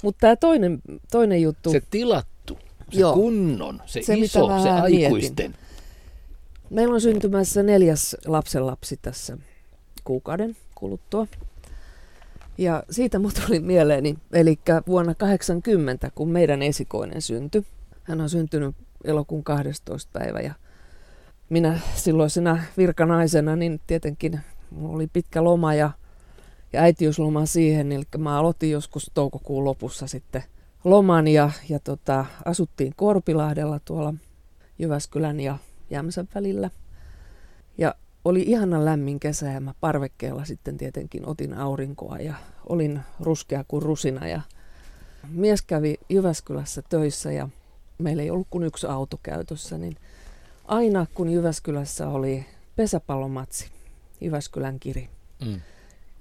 Mutta 0.03 0.21
tämä 0.21 0.37
toinen, 0.37 0.83
toinen 1.11 1.43
juttu. 1.43 1.73
Se 1.73 1.83
tilattu, 1.91 2.59
se 2.93 3.01
Joo. 3.01 3.15
kunnon, 3.15 3.83
se, 3.87 4.03
Se, 4.03 4.15
iso, 4.15 4.47
se 4.63 4.69
vähän 4.69 4.91
mietin. 4.91 5.55
Meillä 6.71 6.95
on 6.95 7.01
syntymässä 7.01 7.63
neljäs 7.63 8.17
lapsenlapsi 8.27 8.99
tässä 9.03 9.39
kuukauden 10.05 10.57
kuluttua. 10.75 11.27
Ja 12.59 12.83
siitä 12.91 13.19
mut 13.19 13.35
tuli 13.47 13.61
mieleeni, 13.61 14.19
eli 14.33 14.59
vuonna 14.87 15.15
80, 15.15 16.11
kun 16.15 16.29
meidän 16.29 16.63
esikoinen 16.63 17.23
syntyi. 17.23 17.67
Hän 18.03 18.21
on 18.21 18.31
syntynyt 18.31 18.77
elokuun 19.05 19.45
12. 19.45 20.11
päivä 20.13 20.41
ja 20.41 20.55
minä 21.49 21.81
silloisena 21.95 22.63
virkanaisena, 22.77 23.57
niin 23.57 23.81
tietenkin 23.87 24.41
mulla 24.71 24.95
oli 24.95 25.07
pitkä 25.07 25.45
loma 25.45 25.75
ja, 25.75 25.91
ja 26.73 26.83
äitiysloma 26.83 27.47
siihen, 27.47 27.93
eli 27.93 28.05
mä 28.19 28.39
aloitin 28.39 28.71
joskus 28.71 29.11
toukokuun 29.15 29.65
lopussa 29.65 30.07
sitten 30.07 30.43
loman 30.85 31.29
ja, 31.29 31.51
ja 31.69 31.79
tota, 31.79 32.25
asuttiin 32.45 32.93
Korpilahdella 32.97 33.81
tuolla 33.85 34.15
Jyväskylän 34.79 35.41
ja 35.41 35.59
Jämsän 35.91 36.29
välillä. 36.35 36.71
Ja 37.79 37.95
oli 38.25 38.43
ihana 38.43 38.85
lämmin 38.85 39.21
kesä 39.21 39.47
ja 39.47 39.61
mä 39.61 39.75
parvekkeella 39.81 40.45
sitten 40.45 40.77
tietenkin 40.77 41.29
otin 41.29 41.55
aurinkoa 41.55 42.19
ja 42.19 42.35
olin 42.69 43.01
ruskea 43.21 43.65
kuin 43.69 43.83
rusina 43.83 44.29
ja 44.29 44.41
mies 45.31 45.63
kävi 45.63 45.97
Jyväskylässä 46.09 46.83
töissä 46.89 47.33
ja 47.33 47.49
meillä 47.99 48.23
ei 48.23 48.31
ollut 48.31 48.47
kuin 48.51 48.65
yksi 48.65 48.87
auto 48.87 49.21
käytössä, 49.23 49.79
niin 49.79 49.97
aina 50.65 51.07
kun 51.15 51.29
Jyväskylässä 51.29 52.09
oli 52.09 52.47
pesäpallomatsi, 52.77 53.71
Jyväskylän 54.21 54.81
kiri, 54.81 55.09
mm. 55.45 55.61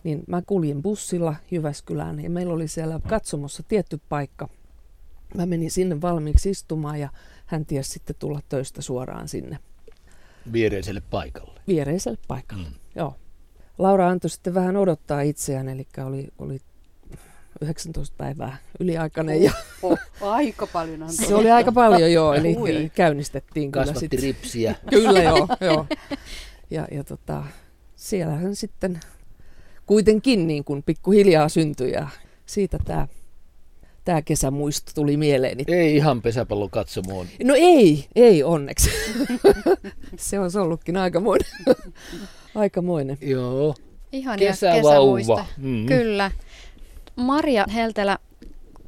niin 0.03 0.23
mä 0.27 0.41
kuljin 0.41 0.81
bussilla 0.81 1.35
Jyväskylään 1.51 2.23
ja 2.23 2.29
meillä 2.29 2.53
oli 2.53 2.67
siellä 2.67 2.99
katsomossa 3.07 3.63
tietty 3.63 3.99
paikka. 4.09 4.49
Mä 5.35 5.45
menin 5.45 5.71
sinne 5.71 6.01
valmiiksi 6.01 6.49
istumaan 6.49 6.99
ja 6.99 7.09
hän 7.47 7.65
tiesi 7.65 7.89
sitten 7.89 8.15
tulla 8.19 8.39
töistä 8.49 8.81
suoraan 8.81 9.27
sinne. 9.27 9.59
Viereiselle 10.53 11.01
paikalle. 11.09 11.61
Viereiselle 11.67 12.17
paikalle, 12.27 12.67
mm. 12.67 12.75
joo. 12.95 13.15
Laura 13.77 14.09
antoi 14.09 14.29
sitten 14.29 14.53
vähän 14.53 14.77
odottaa 14.77 15.21
itseään, 15.21 15.69
eli 15.69 15.87
oli, 16.05 16.27
oli 16.37 16.59
19 17.61 18.15
päivää 18.17 18.57
yliaikainen. 18.79 19.43
Ja 19.43 19.51
oh, 19.81 19.99
aika 20.21 20.67
paljon 20.67 21.03
antoi. 21.03 21.25
Se 21.25 21.35
oli 21.35 21.51
aika 21.51 21.71
paljon, 21.71 22.11
joo, 22.11 22.33
eli 22.33 22.55
Ui. 22.57 22.91
käynnistettiin 22.95 23.71
kyllä 23.71 23.85
Kasvatti 23.85 24.17
ripsiä. 24.17 24.75
Kyllä, 24.89 25.23
joo. 25.23 25.47
joo. 25.61 25.85
Ja, 26.69 26.87
ja 26.91 27.03
tota, 27.03 27.43
siellähän 27.95 28.55
sitten 28.55 28.99
kuitenkin 29.85 30.47
niin 30.47 30.63
kuin 30.63 30.83
pikkuhiljaa 30.83 31.49
syntyi 31.49 31.91
ja 31.91 32.07
siitä 32.45 32.77
tämä 32.85 33.07
tämä 34.07 34.21
kesämuisto 34.21 34.91
tuli 34.95 35.17
mieleeni. 35.17 35.63
Ei 35.67 35.95
ihan 35.95 36.21
pesäpallon 36.21 36.69
katsomoon. 36.69 37.27
No 37.43 37.53
ei, 37.57 38.07
ei 38.15 38.43
onneksi. 38.43 38.89
se 40.17 40.39
on 40.39 40.49
ollutkin 40.61 40.97
aikamoinen. 40.97 41.47
aikamoinen. 42.55 43.17
Joo. 43.21 43.75
Ihan 44.11 44.39
kesämuisto. 44.39 45.45
Mm-hmm. 45.57 45.85
Kyllä. 45.85 46.31
Maria 47.15 47.65
Heltelä, 47.73 48.17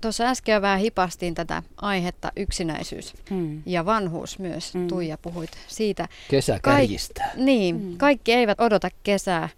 tuossa 0.01 0.23
äsken 0.23 0.53
jo 0.53 0.61
vähän 0.61 0.79
hipastiin 0.79 1.35
tätä 1.35 1.63
aihetta 1.77 2.31
yksinäisyys 2.35 3.13
mm. 3.29 3.61
ja 3.65 3.85
vanhuus 3.85 4.39
myös. 4.39 4.73
Mm. 4.73 4.87
Tuija 4.87 5.17
puhuit 5.17 5.51
siitä. 5.67 6.07
Kesä 6.29 6.59
kärjistää. 6.63 7.31
Kaik- 7.35 7.43
niin, 7.43 7.81
mm. 7.81 7.97
kaikki 7.97 8.33
eivät 8.33 8.61
odota 8.61 8.89
kesää 9.03 9.49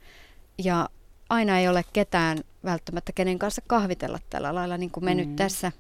ja 0.64 0.90
aina 1.32 1.60
ei 1.60 1.68
ole 1.68 1.84
ketään 1.94 2.38
välttämättä 2.64 3.12
kenen 3.12 3.40
kanssa 3.40 3.62
kahvitella 3.68 4.20
tällä 4.30 4.56
lailla, 4.56 4.78
niin 4.78 4.92
kuin 4.92 5.06
me 5.06 5.14
mm. 5.14 5.18
nyt 5.18 5.36
tässä 5.36 5.72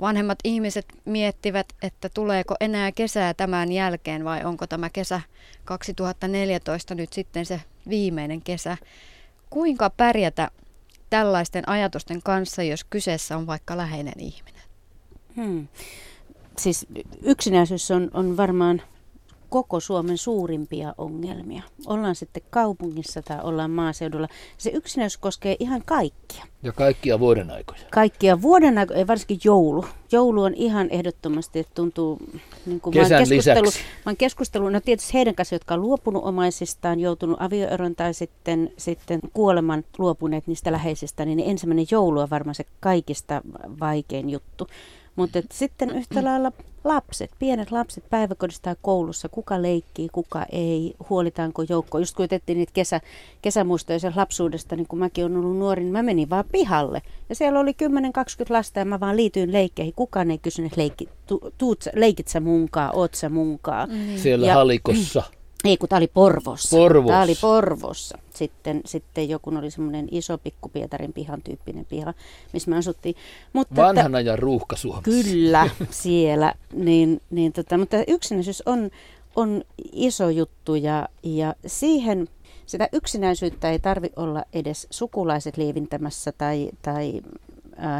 vanhemmat 0.00 0.38
ihmiset 0.44 0.86
miettivät, 1.04 1.66
että 1.82 2.08
tuleeko 2.08 2.54
enää 2.60 2.92
kesää 2.92 3.34
tämän 3.34 3.72
jälkeen 3.72 4.24
vai 4.24 4.44
onko 4.44 4.66
tämä 4.66 4.90
kesä 4.90 5.20
2014 5.64 6.94
nyt 6.94 7.12
sitten 7.12 7.46
se 7.46 7.60
viimeinen 7.88 8.42
kesä. 8.42 8.76
Kuinka 9.50 9.90
pärjätä 9.90 10.50
tällaisten 11.10 11.68
ajatusten 11.68 12.22
kanssa, 12.22 12.62
jos 12.62 12.84
kyseessä 12.84 13.36
on 13.36 13.46
vaikka 13.46 13.76
läheinen 13.76 14.20
ihminen? 14.20 14.62
Hmm. 15.36 15.68
Siis 16.58 16.86
yksinäisyys 17.22 17.90
on, 17.90 18.10
on 18.14 18.36
varmaan 18.36 18.82
koko 19.54 19.80
Suomen 19.80 20.18
suurimpia 20.18 20.94
ongelmia. 20.98 21.62
Ollaan 21.86 22.14
sitten 22.14 22.42
kaupungissa 22.50 23.22
tai 23.22 23.38
ollaan 23.42 23.70
maaseudulla. 23.70 24.28
Se 24.58 24.70
yksinäisyys 24.70 25.18
koskee 25.18 25.56
ihan 25.58 25.82
kaikkia. 25.86 26.44
Ja 26.62 26.72
kaikkia 26.72 27.20
vuoden 27.20 27.50
aikoja. 27.50 27.80
Kaikkia 27.92 28.42
vuoden 28.42 28.78
aikoja, 28.78 29.06
varsinkin 29.06 29.38
joulu. 29.44 29.84
Joulu 30.12 30.42
on 30.42 30.54
ihan 30.54 30.90
ehdottomasti, 30.90 31.58
että 31.58 31.74
tuntuu... 31.74 32.18
Niin 32.66 32.80
kuin 32.80 32.92
Kesän 32.92 33.20
mä 33.20 33.26
keskustelu, 33.26 33.70
mä 34.06 34.10
oon 34.10 34.16
keskustellut, 34.16 34.72
no 34.72 34.80
tietysti 34.80 35.14
heidän 35.14 35.34
kanssa, 35.34 35.54
jotka 35.54 35.74
on 35.74 35.82
luopunut 35.82 36.24
omaisistaan, 36.24 37.00
joutunut 37.00 37.42
avioeron 37.42 37.94
tai 37.94 38.14
sitten, 38.14 38.72
sitten 38.76 39.20
kuoleman 39.32 39.84
luopuneet 39.98 40.46
niistä 40.46 40.72
läheisistä, 40.72 41.24
niin 41.24 41.40
ensimmäinen 41.40 41.86
joulu 41.90 42.20
on 42.20 42.30
varmaan 42.30 42.54
se 42.54 42.64
kaikista 42.80 43.42
vaikein 43.80 44.30
juttu. 44.30 44.66
Mutta 45.16 45.38
sitten 45.52 45.90
yhtä 45.90 46.24
lailla 46.24 46.52
lapset, 46.84 47.30
pienet 47.38 47.70
lapset 47.70 48.04
päiväkodissa 48.10 48.62
tai 48.62 48.76
koulussa, 48.82 49.28
kuka 49.28 49.62
leikkii, 49.62 50.08
kuka 50.08 50.46
ei, 50.52 50.94
huolitaanko 51.10 51.62
joukko. 51.68 51.98
Just 51.98 52.16
kun 52.16 52.24
otettiin 52.24 52.58
niitä 52.58 52.72
kesä, 52.74 53.00
kesämuistoja 53.42 53.98
lapsuudesta, 54.16 54.76
niin 54.76 54.86
kun 54.86 54.98
mäkin 54.98 55.24
olen 55.24 55.36
ollut 55.36 55.58
nuori, 55.58 55.82
niin 55.82 55.92
mä 55.92 56.02
menin 56.02 56.30
vaan 56.30 56.44
pihalle. 56.52 57.02
Ja 57.28 57.34
siellä 57.34 57.60
oli 57.60 57.70
10-20 57.70 57.74
lasta 58.48 58.78
ja 58.78 58.84
mä 58.84 59.00
vaan 59.00 59.16
liityin 59.16 59.52
leikkeihin. 59.52 59.94
Kukaan 59.96 60.30
ei 60.30 60.38
kysynyt, 60.38 60.76
leikki, 60.76 61.08
tu, 61.26 61.52
tuut, 61.58 61.84
leikit 61.94 62.28
sä 62.28 62.40
munkaa, 62.40 62.90
oot 62.90 63.14
sä 63.14 63.28
munkaa. 63.28 63.86
Mm. 63.86 64.16
Siellä 64.16 64.46
ja, 64.46 64.54
halikossa. 64.54 65.22
Ei, 65.64 65.76
kun 65.76 65.88
tämä 65.88 65.96
oli 65.96 66.06
Porvossa. 66.06 66.76
Porvossa. 66.76 67.12
Tämä 67.12 67.22
oli 67.22 67.34
Porvossa. 67.40 68.18
Sitten, 68.34 68.80
sitten 68.84 69.28
joku 69.28 69.50
oli 69.58 69.70
semmoinen 69.70 70.08
iso 70.10 70.38
pikku 70.38 70.68
Pietarin 70.68 71.12
pihan 71.12 71.42
tyyppinen 71.42 71.84
piha, 71.84 72.14
missä 72.52 72.70
me 72.70 72.76
asuttiin. 72.76 73.14
Mutta 73.52 73.82
Vanhana 73.82 74.18
että, 74.18 74.30
ja 74.30 74.36
ruuhka 74.36 74.76
Suomessa. 74.76 75.10
Kyllä, 75.10 75.70
siellä. 75.90 76.54
Niin, 76.72 77.20
niin 77.30 77.52
tota, 77.52 77.78
mutta 77.78 77.96
yksinäisyys 78.08 78.62
on, 78.66 78.90
on 79.36 79.64
iso 79.92 80.28
juttu 80.28 80.74
ja, 80.74 81.08
ja 81.22 81.54
siihen 81.66 82.28
sitä 82.66 82.88
yksinäisyyttä 82.92 83.70
ei 83.70 83.78
tarvi 83.78 84.10
olla 84.16 84.44
edes 84.52 84.86
sukulaiset 84.90 85.56
lievintämässä 85.56 86.32
tai, 86.32 86.70
tai 86.82 87.20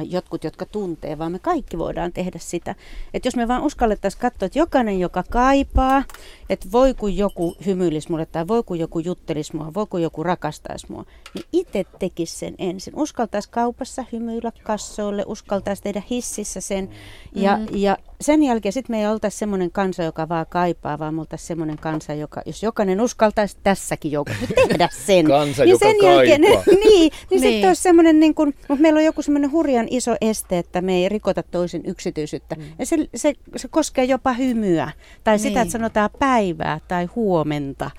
jotkut, 0.09 0.45
jotka 0.45 0.67
tuntee, 0.67 1.19
vaan 1.19 1.33
me 1.33 1.39
kaikki 1.39 1.79
voidaan 1.79 2.13
tehdä 2.13 2.39
sitä. 2.39 2.75
Että 3.15 3.27
jos 3.27 3.37
me 3.37 3.49
vaan 3.49 3.63
uskallettaisiin 3.63 4.21
katsoa, 4.21 4.47
että 4.47 4.59
jokainen, 4.59 5.01
joka 5.01 5.25
kaipaa, 5.31 6.05
että 6.51 6.69
voi 6.73 6.95
kun 6.95 7.17
joku 7.17 7.57
hymyilisi 7.67 8.11
mulle 8.11 8.27
tai 8.27 8.49
voi 8.49 8.63
kun 8.63 8.79
joku 8.79 8.99
juttelisi 8.99 9.57
mua, 9.57 9.75
voi 9.75 9.87
kun 9.87 10.03
joku 10.03 10.23
rakastaisi 10.23 10.87
mua, 10.93 11.05
niin 11.35 11.45
itse 11.53 11.85
tekisi 11.99 12.37
sen 12.37 12.55
ensin. 12.59 12.97
Uskaltaisi 12.97 13.51
kaupassa 13.51 14.05
hymyillä 14.13 14.53
kassoille, 14.63 15.25
uskaltaisi 15.27 15.83
tehdä 15.83 16.03
hississä 16.11 16.61
sen 16.61 16.89
ja, 17.35 17.57
mm-hmm. 17.57 17.77
ja 17.77 17.97
sen 18.25 18.43
jälkeen 18.43 18.73
sitten 18.73 18.97
me 18.97 19.01
ei 19.01 19.07
oltaisi 19.07 19.39
semmoinen 19.39 19.71
kansa, 19.71 20.03
joka 20.03 20.29
vaan 20.29 20.47
kaipaa, 20.49 20.99
vaan 20.99 21.15
me 21.15 21.21
oltaisiin 21.21 21.47
semmoinen 21.47 21.79
kansa, 21.79 22.15
joka, 22.15 22.43
jos 22.47 22.63
jokainen 22.63 23.01
uskaltaisi 23.01 23.57
tässäkin 23.63 24.13
joukossa 24.13 24.47
tehdä 24.69 24.89
sen. 24.93 25.27
kansa, 25.35 25.63
niin 25.63 25.71
joka 25.71 25.87
sen 25.87 25.97
kaipaa. 26.01 26.15
jälkeen, 26.15 26.41
niin, 26.41 26.61
niin, 26.67 27.11
niin. 27.31 27.41
sitten 27.41 27.69
olisi 27.69 27.83
semmoinen, 27.83 28.21
niin 28.21 28.35
kuin, 28.35 28.55
mutta 28.69 28.83
meillä 28.83 28.99
on 28.99 29.05
joku 29.05 29.23
semmoinen 29.23 29.53
hurjan 29.53 29.87
iso 29.91 30.17
este, 30.21 30.59
että 30.59 30.81
me 30.81 30.97
ei 30.97 31.09
rikota 31.09 31.43
toisen 31.43 31.83
yksityisyyttä. 31.87 32.55
Mm. 32.55 32.63
Ja 32.79 32.87
se, 32.87 32.97
se, 33.15 33.35
se 33.57 33.69
koskee 33.69 34.05
jopa 34.05 34.33
hymyä, 34.33 34.91
tai 35.25 35.35
niin. 35.35 35.43
sitä, 35.43 35.61
että 35.61 35.73
sanotaan 35.73 36.11
päivää 36.19 36.81
tai 36.89 37.05
huomenta. 37.05 37.91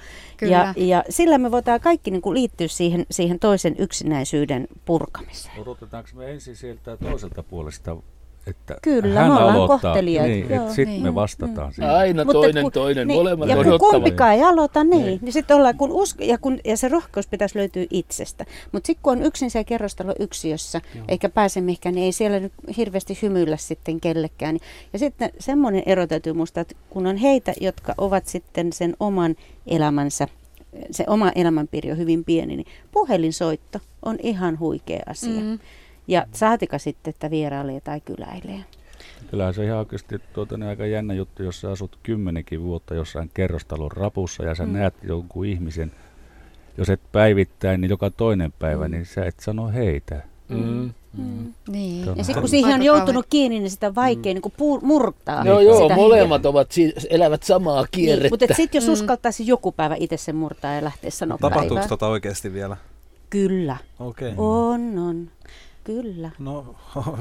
Ja, 0.41 0.73
ja 0.77 1.03
sillä 1.09 1.37
me 1.37 1.51
voidaan 1.51 1.81
kaikki 1.81 2.11
niin 2.11 2.21
kuin 2.21 2.33
liittyä 2.33 2.67
siihen, 2.67 3.05
siihen 3.11 3.39
toisen 3.39 3.75
yksinäisyyden 3.79 4.67
purkamiseen. 4.85 5.59
Odotetaanko 5.59 6.09
me 6.13 6.31
ensin 6.31 6.55
sieltä 6.55 6.97
toiselta 6.97 7.43
puolesta 7.43 7.97
että 8.47 8.75
Kyllä, 8.81 9.19
hän 9.19 9.31
me 9.31 9.37
ollaan 9.37 9.55
aloittaa. 9.55 10.01
Niin, 10.01 10.47
sitten 10.67 10.85
niin. 10.85 11.03
me 11.03 11.15
vastataan 11.15 11.67
mm. 11.67 11.73
siihen. 11.73 11.91
Aina 11.91 12.25
Mutta 12.25 12.39
toinen, 12.39 12.63
kun, 12.63 12.71
toinen, 12.71 13.07
niin, 13.07 13.19
molemmat 13.19 13.49
Ja 13.49 13.55
kun 13.55 13.79
kumpikaan 13.79 14.33
ei 14.33 14.43
aloita, 14.43 14.83
niin, 14.83 15.05
niin. 15.05 15.19
niin 15.21 15.33
sitten 15.33 15.57
ollaan, 15.57 15.77
kun 15.77 15.91
usko, 15.91 16.23
ja, 16.23 16.37
kun, 16.37 16.59
ja 16.65 16.77
se 16.77 16.87
rohkeus 16.87 17.27
pitäisi 17.27 17.57
löytyä 17.57 17.85
itsestä. 17.89 18.45
Mutta 18.71 18.87
sitten 18.87 19.03
kun 19.03 19.13
on 19.13 19.23
yksin 19.23 19.51
se 19.51 19.63
kerrostalo 19.63 20.13
yksiössä, 20.19 20.81
Joo. 20.95 21.05
eikä 21.07 21.29
pääse 21.29 21.61
mihinkään, 21.61 21.95
niin 21.95 22.05
ei 22.05 22.11
siellä 22.11 22.39
nyt 22.39 22.53
hirveästi 22.77 23.19
hymyillä 23.21 23.57
sitten 23.57 24.01
kellekään. 24.01 24.57
Ja 24.93 24.99
sitten 24.99 25.29
semmoinen 25.39 25.83
ero 25.85 26.07
täytyy 26.07 26.33
muistaa, 26.33 26.61
että 26.61 26.75
kun 26.89 27.07
on 27.07 27.17
heitä, 27.17 27.53
jotka 27.61 27.93
ovat 27.97 28.27
sitten 28.27 28.73
sen 28.73 28.95
oman 28.99 29.35
elämänsä 29.67 30.27
se 30.91 31.03
oma 31.07 31.31
elämänpiiri 31.35 31.91
on 31.91 31.97
hyvin 31.97 32.23
pieni, 32.23 32.55
niin 32.55 32.67
puhelinsoitto 32.91 33.79
on 34.01 34.17
ihan 34.23 34.59
huikea 34.59 35.03
asia. 35.07 35.41
Mm. 35.41 35.59
Ja 36.07 36.25
saatika 36.31 36.77
sitten, 36.77 37.11
että 37.11 37.29
vierailee 37.29 37.81
tai 37.81 38.01
kyläilee. 38.01 38.65
Kyllähän 39.31 39.53
se 39.53 39.65
ihan 39.65 39.79
oikeasti 39.79 40.19
tuota, 40.33 40.57
niin 40.57 40.69
aika 40.69 40.85
jännä 40.85 41.13
juttu, 41.13 41.43
jos 41.43 41.61
sä 41.61 41.71
asut 41.71 41.99
kymmenenkin 42.03 42.63
vuotta 42.63 42.95
jossain 42.95 43.31
kerrostalon 43.33 43.91
rapussa 43.91 44.43
ja 44.43 44.55
sä 44.55 44.65
mm. 44.65 44.71
näet 44.71 44.93
jonkun 45.03 45.45
ihmisen, 45.45 45.91
jos 46.77 46.89
et 46.89 47.01
päivittäin, 47.11 47.81
niin 47.81 47.89
joka 47.89 48.09
toinen 48.09 48.53
päivä, 48.59 48.87
mm. 48.87 48.91
niin 48.91 49.05
sä 49.05 49.25
et 49.25 49.39
sano 49.39 49.67
heitä. 49.67 50.21
Mm. 50.49 50.57
Mm. 50.57 50.93
Mm. 51.17 51.53
Niin. 51.67 52.05
Ja 52.15 52.23
sitten 52.23 52.41
kun 52.41 52.49
siihen 52.49 52.73
on 52.73 52.83
joutunut 52.83 53.25
kiinni, 53.29 53.59
niin 53.59 53.69
sitä 53.69 53.87
on 53.87 53.95
vaikea 53.95 54.33
mm. 54.33 54.41
niin 54.41 54.51
kuin 54.51 54.79
murtaa. 54.81 55.45
Joo, 55.45 55.59
joo, 55.59 55.89
molemmat 55.89 56.41
hiljaa. 56.41 56.49
ovat, 56.49 56.73
elävät 57.09 57.43
samaa 57.43 57.81
niin, 57.81 57.87
kierrettä. 57.91 58.23
Niin, 58.23 58.31
mutta 58.31 58.55
sitten 58.55 58.77
jos 58.79 58.87
mm. 58.87 58.93
uskaltaisi 58.93 59.47
joku 59.47 59.71
päivä 59.71 59.95
itse 59.99 60.17
sen 60.17 60.35
murtaa 60.35 60.73
ja 60.73 60.83
lähteä 60.83 61.09
sanomaan 61.11 61.53
Tapahtuuko 61.53 61.87
tota 61.87 62.07
oikeasti 62.07 62.53
vielä? 62.53 62.77
Kyllä. 63.29 63.77
Okay. 63.99 64.33
On, 64.37 64.99
on. 64.99 65.27
Kyllä. 65.85 66.31
No, 66.39 66.75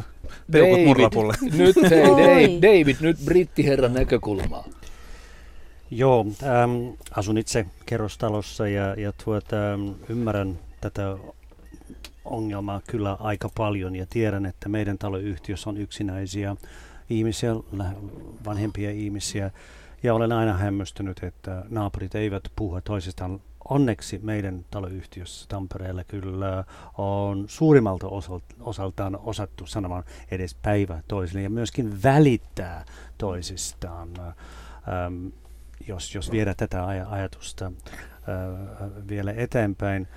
peukut 0.53 0.85
murrapulle. 0.85 1.35
Nyt 1.59 1.77
hei, 1.91 2.09
David, 2.09 2.63
David, 2.63 2.97
nyt 3.01 3.17
brittiherran 3.25 3.95
näkökulmaa. 3.95 4.65
Joo, 5.91 6.27
ähm, 6.43 6.95
asun 7.11 7.39
itse 7.39 7.67
kerrostalossa 7.87 8.69
ja, 8.69 8.95
ja 8.95 9.13
tuota, 9.25 9.57
ymmärrän 10.09 10.59
tätä 10.81 11.17
ongelmaa 12.25 12.81
kyllä 12.87 13.17
aika 13.21 13.49
paljon 13.57 13.97
ja 13.97 14.07
tiedän, 14.11 14.47
että 14.47 14.69
meidän 14.69 14.99
taloyhtiössä 14.99 15.71
on 15.71 15.77
yksinäisiä 15.77 16.57
ihmisiä, 17.11 17.55
vanhempia 18.45 18.91
ihmisiä 18.91 19.51
Ja 20.03 20.15
olen 20.15 20.33
aina 20.33 20.53
hämmästynyt, 20.53 21.23
että 21.23 21.65
naapurit 21.69 22.15
eivät 22.15 22.45
puhu 22.57 22.81
toisistaan. 22.81 23.41
Onneksi 23.69 24.21
meidän 24.23 24.65
taloyhtiössä 24.71 25.47
Tampereella 25.49 26.05
kyllä 26.05 26.65
on 26.99 27.45
suurimmalta 27.49 28.07
osaltaan 28.61 29.19
osattu 29.23 29.67
sanomaan 29.67 30.05
edes 30.31 30.55
päivä 30.55 31.03
toisille 31.09 31.43
ja 31.43 31.51
myöskin 31.51 32.03
välittää 32.03 32.85
toisistaan. 33.19 34.09
Ähm, 34.19 35.27
jos, 35.89 36.15
jos 36.15 36.31
viedä 36.31 36.55
tätä 36.55 36.87
aj- 36.87 37.13
ajatusta 37.13 37.67
äh, 37.67 38.91
vielä 39.09 39.33
eteenpäin. 39.37 40.09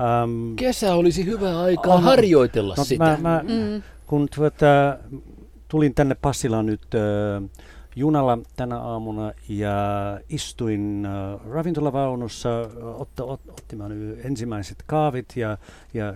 Ähm, 0.00 0.54
Kesä 0.56 0.94
olisi 0.94 1.26
hyvä 1.26 1.60
aika 1.60 1.90
on, 1.94 2.02
harjoitella 2.02 2.74
no, 2.78 2.84
sitä. 2.84 3.04
Mä, 3.04 3.18
mä, 3.20 3.42
mm. 3.42 3.82
Kun 4.06 4.28
tuota, 4.36 4.98
tulin 5.68 5.94
tänne 5.94 6.14
Passilaan 6.14 6.66
nyt 6.66 6.82
äh, 6.94 7.50
junalla 7.96 8.38
tänä 8.56 8.78
aamuna 8.78 9.32
ja 9.48 9.72
istuin 10.28 11.06
äh, 11.06 11.46
ravintolavaunussa 11.50 12.48
otta, 12.82 13.24
ot, 13.24 13.40
ottamaan 13.48 13.92
ensimmäiset 14.24 14.82
kaavit 14.86 15.32
ja, 15.36 15.58
ja 15.94 16.14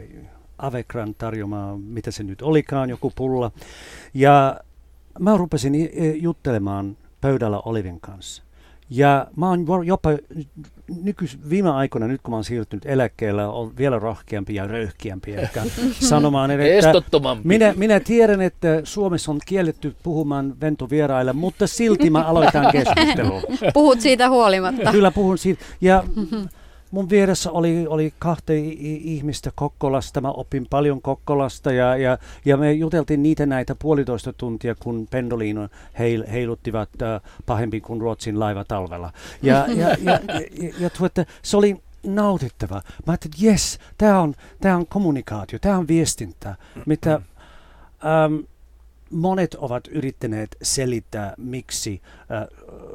Avekran 0.58 1.14
tarjoamaan, 1.14 1.80
mitä 1.80 2.10
se 2.10 2.22
nyt 2.22 2.42
olikaan, 2.42 2.90
joku 2.90 3.12
pulla. 3.16 3.50
Ja 4.14 4.60
mä 5.18 5.36
rupesin 5.36 5.74
juttelemaan 6.14 6.96
pöydällä 7.20 7.60
Olivin 7.60 8.00
kanssa. 8.00 8.42
Ja 8.90 9.26
mä 9.36 9.48
oon 9.48 9.86
jopa 9.86 10.10
nykys, 11.02 11.38
viime 11.50 11.70
aikoina, 11.70 12.06
nyt 12.06 12.20
kun 12.22 12.32
mä 12.32 12.36
oon 12.36 12.44
siirtynyt 12.44 12.86
eläkkeellä, 12.86 13.48
on 13.48 13.76
vielä 13.76 13.98
rohkeampi 13.98 14.54
ja 14.54 14.66
röyhkeämpi 14.66 15.34
ehkä 15.34 15.62
sanomaan, 16.00 16.50
että 16.50 16.92
minä, 17.44 17.74
minä 17.76 18.00
tiedän, 18.00 18.40
että 18.40 18.80
Suomessa 18.84 19.32
on 19.32 19.38
kielletty 19.46 19.96
puhumaan 20.02 20.60
ventovieraille, 20.60 21.32
mutta 21.32 21.66
silti 21.66 22.10
mä 22.10 22.22
aloitan 22.22 22.72
keskustelua. 22.72 23.42
Puhut 23.74 24.00
siitä 24.00 24.28
huolimatta. 24.28 24.92
Kyllä 24.92 25.10
puhun 25.10 25.38
siitä. 25.38 25.64
Ja 25.80 26.04
mun 26.96 27.10
vieressä 27.10 27.50
oli, 27.50 27.86
oli 27.86 28.14
kahta 28.18 28.52
ihmistä 29.04 29.50
Kokkolasta. 29.54 30.20
Mä 30.20 30.30
opin 30.30 30.66
paljon 30.70 31.02
Kokkolasta 31.02 31.72
ja, 31.72 31.96
ja, 31.96 32.18
ja 32.44 32.56
me 32.56 32.72
juteltiin 32.72 33.22
niitä 33.22 33.46
näitä 33.46 33.74
puolitoista 33.74 34.32
tuntia, 34.32 34.74
kun 34.74 35.06
pendoliino 35.10 35.68
heil, 35.98 36.24
heiluttivat 36.32 36.88
äh, 37.02 37.20
pahempi 37.46 37.80
kuin 37.80 38.00
Ruotsin 38.00 38.40
laiva 38.40 38.64
talvella. 38.64 39.12
Ja, 39.42 39.54
ja, 39.68 39.88
ja, 39.88 39.96
ja, 40.02 40.20
ja, 40.28 40.72
ja 40.78 40.90
tuota, 40.90 41.24
se 41.42 41.56
oli 41.56 41.76
nautittava. 42.06 42.74
Mä 42.74 42.82
ajattelin, 43.06 43.34
että 43.34 43.46
jes, 43.46 43.78
tämä 43.98 44.20
on, 44.20 44.34
tää 44.60 44.76
on 44.76 44.86
kommunikaatio, 44.86 45.58
tämä 45.58 45.78
on 45.78 45.88
viestintä, 45.88 46.56
mitä... 46.86 47.12
Ähm, 48.04 48.34
monet 49.10 49.54
ovat 49.54 49.88
yrittäneet 49.88 50.56
selittää, 50.62 51.34
miksi 51.36 52.02
äh, 52.20 52.46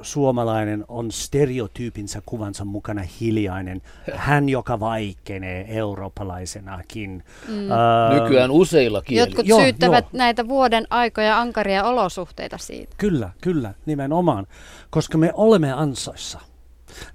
suomalainen 0.01 0.85
on 0.87 1.11
stereotyypinsä 1.11 2.21
kuvansa 2.25 2.65
mukana 2.65 3.01
hiljainen. 3.19 3.81
Hän, 4.13 4.49
joka 4.49 4.79
vaikenee 4.79 5.65
eurooppalaisenakin. 5.77 7.23
Mm. 7.47 7.71
Äh, 7.71 8.21
Nykyään 8.21 8.51
useilla 8.51 9.01
kielillä. 9.01 9.27
Jotkut 9.27 9.47
joo, 9.47 9.59
syyttävät 9.59 10.05
joo. 10.05 10.17
näitä 10.17 10.47
vuoden 10.47 10.87
aikoja 10.89 11.39
ankaria 11.39 11.83
olosuhteita 11.83 12.57
siitä. 12.57 12.95
Kyllä, 12.97 13.29
kyllä, 13.41 13.73
nimenomaan. 13.85 14.47
Koska 14.89 15.17
me 15.17 15.31
olemme 15.33 15.73
ansoissa. 15.73 16.50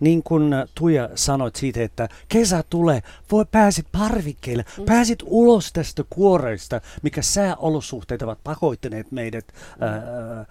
Niin 0.01 0.22
kuin 0.22 0.55
Tuija 0.74 1.09
sanoit 1.14 1.57
siitä, 1.57 1.83
että 1.83 2.09
kesä 2.29 2.64
tulee, 2.70 3.03
voi 3.33 3.45
pääsit 3.51 3.87
parvikkeille, 3.93 4.64
mm. 4.79 4.85
pääsit 4.85 5.18
ulos 5.24 5.72
tästä 5.72 6.05
kuoreista, 6.11 6.81
mikä 7.03 7.22
sääolosuhteet 7.22 8.22
ovat 8.22 8.39
pakoittaneet 8.45 9.12
meidät 9.12 9.45
ää, 9.81 9.89
ää, 9.89 10.47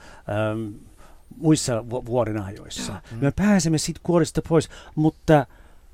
muissa 1.38 1.90
vu- 1.90 2.06
vuoden 2.06 2.42
ajoissa. 2.42 3.02
Mm. 3.12 3.18
Me 3.22 3.32
pääsemme 3.32 3.78
siitä 3.78 4.00
kuorista 4.04 4.42
pois, 4.50 4.70
mutta 4.96 5.46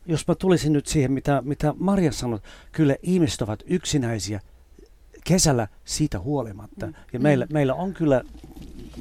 jos 0.05 0.27
mä 0.27 0.35
tulisin 0.35 0.73
nyt 0.73 0.87
siihen, 0.87 1.11
mitä, 1.11 1.41
mitä 1.45 1.73
Maria 1.77 2.11
sanoi, 2.11 2.39
kyllä 2.71 2.95
ihmiset 3.03 3.41
ovat 3.41 3.63
yksinäisiä 3.67 4.39
kesällä 5.23 5.67
siitä 5.85 6.19
huolimatta. 6.19 6.85
Mm. 6.85 6.93
Ja 7.13 7.19
meillä, 7.19 7.45
mm. 7.45 7.53
meillä 7.53 7.73
on 7.73 7.93
kyllä 7.93 8.21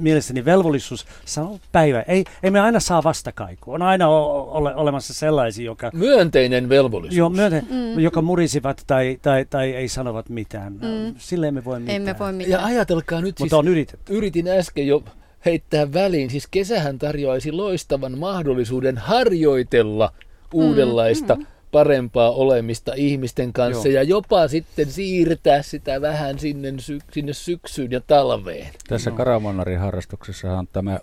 mielestäni 0.00 0.44
velvollisuus 0.44 1.06
sanoa 1.24 1.58
päivä. 1.72 2.02
Ei, 2.02 2.24
ei 2.42 2.50
me 2.50 2.60
aina 2.60 2.80
saa 2.80 3.02
vastakaikua. 3.02 3.74
On 3.74 3.82
aina 3.82 4.08
ole, 4.08 4.74
olemassa 4.74 5.14
sellaisia, 5.14 5.64
joka... 5.64 5.90
Myönteinen 5.94 6.68
velvollisuus. 6.68 7.16
Jo, 7.16 7.28
myönte, 7.28 7.62
mm. 7.70 8.00
joka 8.00 8.22
murisivat 8.22 8.84
tai, 8.86 9.18
tai, 9.22 9.46
tai 9.50 9.70
ei 9.70 9.88
sanovat 9.88 10.28
mitään. 10.28 10.72
Mm. 10.72 11.14
Sille 11.18 11.48
emme 11.48 11.64
voi 11.64 11.80
mitään. 11.80 11.96
Emme 11.96 12.18
voi 12.18 12.32
mitään. 12.32 12.50
Ja 12.50 12.66
ajatelkaa 12.66 13.20
nyt 13.20 13.26
Mutta 13.26 13.42
siis, 13.42 13.52
on 13.52 13.68
yritetty. 13.68 14.12
yritin 14.12 14.48
äsken 14.48 14.86
jo 14.86 15.02
heittää 15.44 15.92
väliin. 15.92 16.30
Siis 16.30 16.46
kesähän 16.50 16.98
tarjoaisi 16.98 17.52
loistavan 17.52 18.18
mahdollisuuden 18.18 18.98
harjoitella 18.98 20.12
uudenlaista 20.54 21.34
mm 21.34 21.46
parempaa 21.72 22.30
olemista 22.30 22.92
ihmisten 22.96 23.52
kanssa 23.52 23.88
Joo. 23.88 23.94
ja 23.94 24.02
jopa 24.02 24.48
sitten 24.48 24.86
siirtää 24.86 25.62
sitä 25.62 26.00
vähän 26.00 26.38
sinne, 26.38 26.74
sy- 26.78 26.98
sinne 27.12 27.32
syksyyn 27.32 27.90
ja 27.90 28.00
talveen. 28.00 28.66
Tässä 28.88 29.10
no. 29.10 29.16
Karamonarin 29.16 29.78
harrastuksessahan 29.78 30.68
tämä 30.72 30.98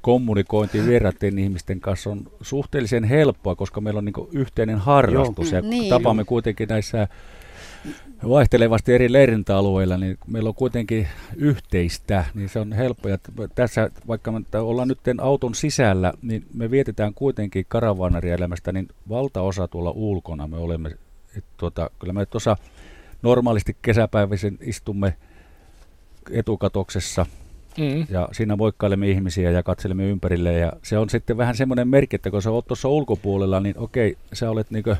kommunikointi 0.00 0.86
vieraiden 0.86 1.38
ihmisten 1.38 1.80
kanssa 1.80 2.10
on 2.10 2.22
suhteellisen 2.40 3.04
helppoa, 3.04 3.54
koska 3.54 3.80
meillä 3.80 3.98
on 3.98 4.04
niin 4.04 4.28
yhteinen 4.32 4.78
harrastus 4.78 5.52
Joo. 5.52 5.62
ja 5.62 5.68
niin. 5.70 5.90
tapamme 5.90 6.24
kuitenkin 6.24 6.68
näissä 6.68 7.08
vaihtelevasti 8.28 8.92
eri 8.94 9.12
leirintäalueilla, 9.12 9.96
niin 9.96 10.18
meillä 10.26 10.48
on 10.48 10.54
kuitenkin 10.54 11.08
yhteistä, 11.36 12.24
niin 12.34 12.48
se 12.48 12.60
on 12.60 12.72
helppo. 12.72 13.08
Ja 13.08 13.18
tässä, 13.54 13.90
vaikka 14.08 14.32
me 14.32 14.40
ollaan 14.60 14.88
nyt 14.88 14.98
auton 15.20 15.54
sisällä, 15.54 16.12
niin 16.22 16.46
me 16.54 16.70
vietetään 16.70 17.14
kuitenkin 17.14 17.64
karavaanarielämästä, 17.68 18.72
niin 18.72 18.88
valtaosa 19.08 19.68
tuolla 19.68 19.90
ulkona 19.90 20.46
me 20.46 20.56
olemme, 20.56 20.90
et 21.36 21.44
tuota, 21.56 21.90
kyllä 21.98 22.12
me 22.12 22.26
tuossa 22.26 22.56
normaalisti 23.22 23.76
kesäpäiväisen 23.82 24.58
istumme 24.60 25.16
etukatoksessa 26.30 27.26
Mm. 27.78 28.06
Ja 28.10 28.28
siinä 28.32 28.56
moikkailemme 28.56 29.08
ihmisiä 29.08 29.50
ja 29.50 29.62
katselemme 29.62 30.04
ympärille. 30.04 30.52
Ja 30.52 30.72
se 30.82 30.98
on 30.98 31.10
sitten 31.10 31.36
vähän 31.36 31.56
semmoinen 31.56 31.88
merkki, 31.88 32.16
että 32.16 32.30
kun 32.30 32.42
sä 32.42 32.50
oot 32.50 32.66
tuossa 32.66 32.88
ulkopuolella, 32.88 33.60
niin 33.60 33.78
okei, 33.78 34.16
sä 34.32 34.50
olet 34.50 34.70
niinkö 34.70 34.96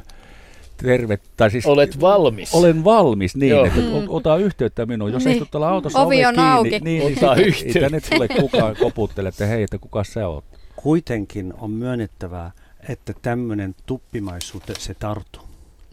terve. 0.77 1.19
Tai 1.37 1.51
siis, 1.51 1.67
Olet 1.67 2.01
valmis. 2.01 2.55
Olen 2.55 2.85
valmis, 2.85 3.37
niin, 3.37 3.51
Joo. 3.51 3.65
että 3.65 3.81
ota 4.09 4.37
yhteyttä 4.37 4.87
minuun. 4.87 5.13
Jos 5.13 5.25
niin. 5.25 5.33
istut 5.33 5.51
tuolla 5.51 5.69
autossa 5.69 6.01
Ovi 6.01 6.27
on 6.27 6.35
kiinni, 6.35 6.51
auki. 6.51 6.71
niin, 6.71 6.85
niin, 6.85 7.19
ota 7.19 7.35
niin, 7.35 7.49
yhteyttä. 7.49 7.79
ei 7.79 7.83
tänne 7.83 8.01
tule 8.01 8.29
kukaan 8.29 8.77
koputtele, 8.77 9.29
että 9.29 9.47
hei, 9.47 9.63
että 9.63 9.79
kuka 9.79 10.05
sä 10.05 10.29
oot. 10.29 10.45
Kuitenkin 10.77 11.55
on 11.59 11.71
myönnettävää, 11.71 12.51
että 12.89 13.13
tämmöinen 13.23 13.75
tuppimaisuus 13.87 14.63
se 14.79 14.95
tarttuu. 14.95 15.43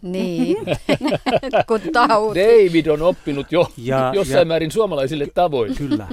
Niin, 0.02 0.56
kun 1.68 1.80
tauti. 1.92 2.40
David 2.40 2.86
on 2.86 3.02
oppinut 3.02 3.52
jo 3.52 3.72
ja, 3.76 4.12
jossain 4.14 4.38
ja, 4.38 4.44
määrin 4.44 4.70
suomalaisille 4.70 5.26
tavoin. 5.34 5.74
Kyllä, 5.74 6.06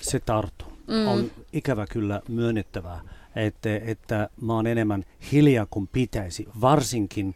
se 0.00 0.20
tarttuu. 0.20 0.68
Mm. 0.86 1.08
On 1.08 1.30
ikävä 1.52 1.86
kyllä 1.86 2.20
myönnettävää, 2.28 3.00
että, 3.36 3.76
että 3.76 4.28
mä 4.40 4.54
oon 4.54 4.66
enemmän 4.66 5.04
hiljaa 5.32 5.66
kuin 5.70 5.88
pitäisi, 5.92 6.48
varsinkin 6.60 7.34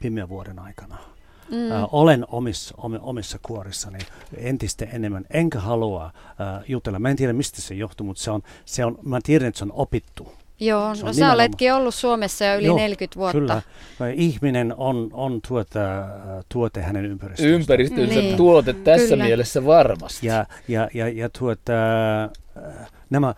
pimeän 0.00 0.28
vuoden 0.28 0.58
aikana. 0.58 0.98
Mm. 1.50 1.72
Äh, 1.72 1.94
olen 1.94 2.24
omissa, 2.28 2.74
om, 2.78 2.98
omissa 3.00 3.38
kuorissani 3.42 3.98
entistä 4.36 4.84
enemmän, 4.84 5.24
enkä 5.30 5.60
halua 5.60 6.04
äh, 6.04 6.64
jutella. 6.68 6.98
Mä 6.98 7.10
en 7.10 7.16
tiedä, 7.16 7.32
mistä 7.32 7.62
se 7.62 7.74
johtuu, 7.74 8.06
mutta 8.06 8.22
se 8.22 8.30
on, 8.30 8.42
se 8.64 8.84
on, 8.84 8.98
mä 9.02 9.20
tiedän, 9.22 9.48
että 9.48 9.58
se 9.58 9.64
on 9.64 9.72
opittu. 9.72 10.32
Joo, 10.60 10.88
no 11.02 11.12
sä 11.12 11.32
oletkin 11.32 11.74
ollut 11.74 11.94
Suomessa 11.94 12.44
jo 12.44 12.58
yli 12.58 12.66
Joo, 12.66 12.76
40 12.76 13.18
vuotta. 13.18 13.38
Kyllä. 13.38 13.62
Ihminen 14.14 14.74
on, 14.76 15.10
on 15.12 15.40
tuota, 15.48 15.80
tuote 16.48 16.82
hänen 16.82 17.04
ympäristönsä. 17.04 17.54
Ympäristönsä 17.54 18.14
niin. 18.14 18.36
tuote 18.36 18.72
tässä 18.72 19.08
kyllä. 19.08 19.24
mielessä 19.24 19.64
varmasti. 19.64 20.26
Ja, 20.26 20.46
ja, 20.68 20.88
ja, 20.94 21.08
ja 21.08 21.28
tuota, 21.38 21.72
nämä 23.10 23.34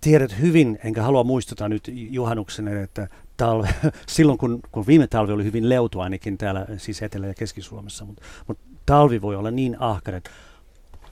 tiedät 0.00 0.40
hyvin, 0.40 0.78
enkä 0.84 1.02
halua 1.02 1.24
muistuttaa 1.24 1.68
nyt 1.68 1.90
juhannuksena, 1.94 2.80
että 2.80 3.08
talve, 3.40 3.68
silloin 4.06 4.38
kun, 4.38 4.60
kun 4.72 4.86
viime 4.86 5.06
talvi 5.06 5.32
oli 5.32 5.44
hyvin 5.44 5.68
leutu 5.68 6.00
ainakin 6.00 6.38
täällä 6.38 6.66
siis 6.76 7.02
Etelä- 7.02 7.26
ja 7.26 7.34
Keski-Suomessa, 7.34 8.04
mutta, 8.04 8.22
mutta 8.46 8.64
talvi 8.86 9.22
voi 9.22 9.36
olla 9.36 9.50
niin 9.50 9.76
ahkara, 9.78 10.16
että 10.16 10.30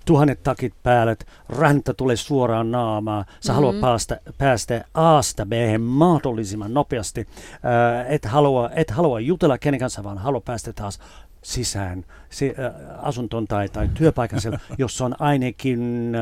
tuhannet 0.05 0.43
takit 0.43 0.75
päälle, 0.83 1.17
räntä 1.49 1.95
tulee 1.95 2.17
suoraan 2.17 2.71
naamaan, 2.71 3.25
sä 3.25 3.53
mm-hmm. 3.53 3.55
haluat 3.55 3.81
päästä, 3.81 4.21
päästä 4.39 4.85
Aasta 4.95 5.47
B 5.47 5.53
mahdollisimman 5.79 6.75
nopeasti, 6.75 7.21
äh, 7.21 8.13
et, 8.13 8.25
halua, 8.25 8.71
et 8.75 8.91
halua 8.91 9.21
jutella 9.21 9.59
kenen 9.59 9.81
kanssa, 9.81 10.05
vaan 10.05 10.19
haluaa 10.19 10.41
päästä 10.41 10.73
taas 10.73 10.99
sisään 11.43 12.05
se, 12.31 12.55
äh, 12.59 12.73
asuntoon 13.07 13.47
tai, 13.47 13.69
tai 13.69 13.89
työpaikan, 13.95 14.41
jossa 14.79 15.05
on 15.05 15.15
ainakin 15.19 16.13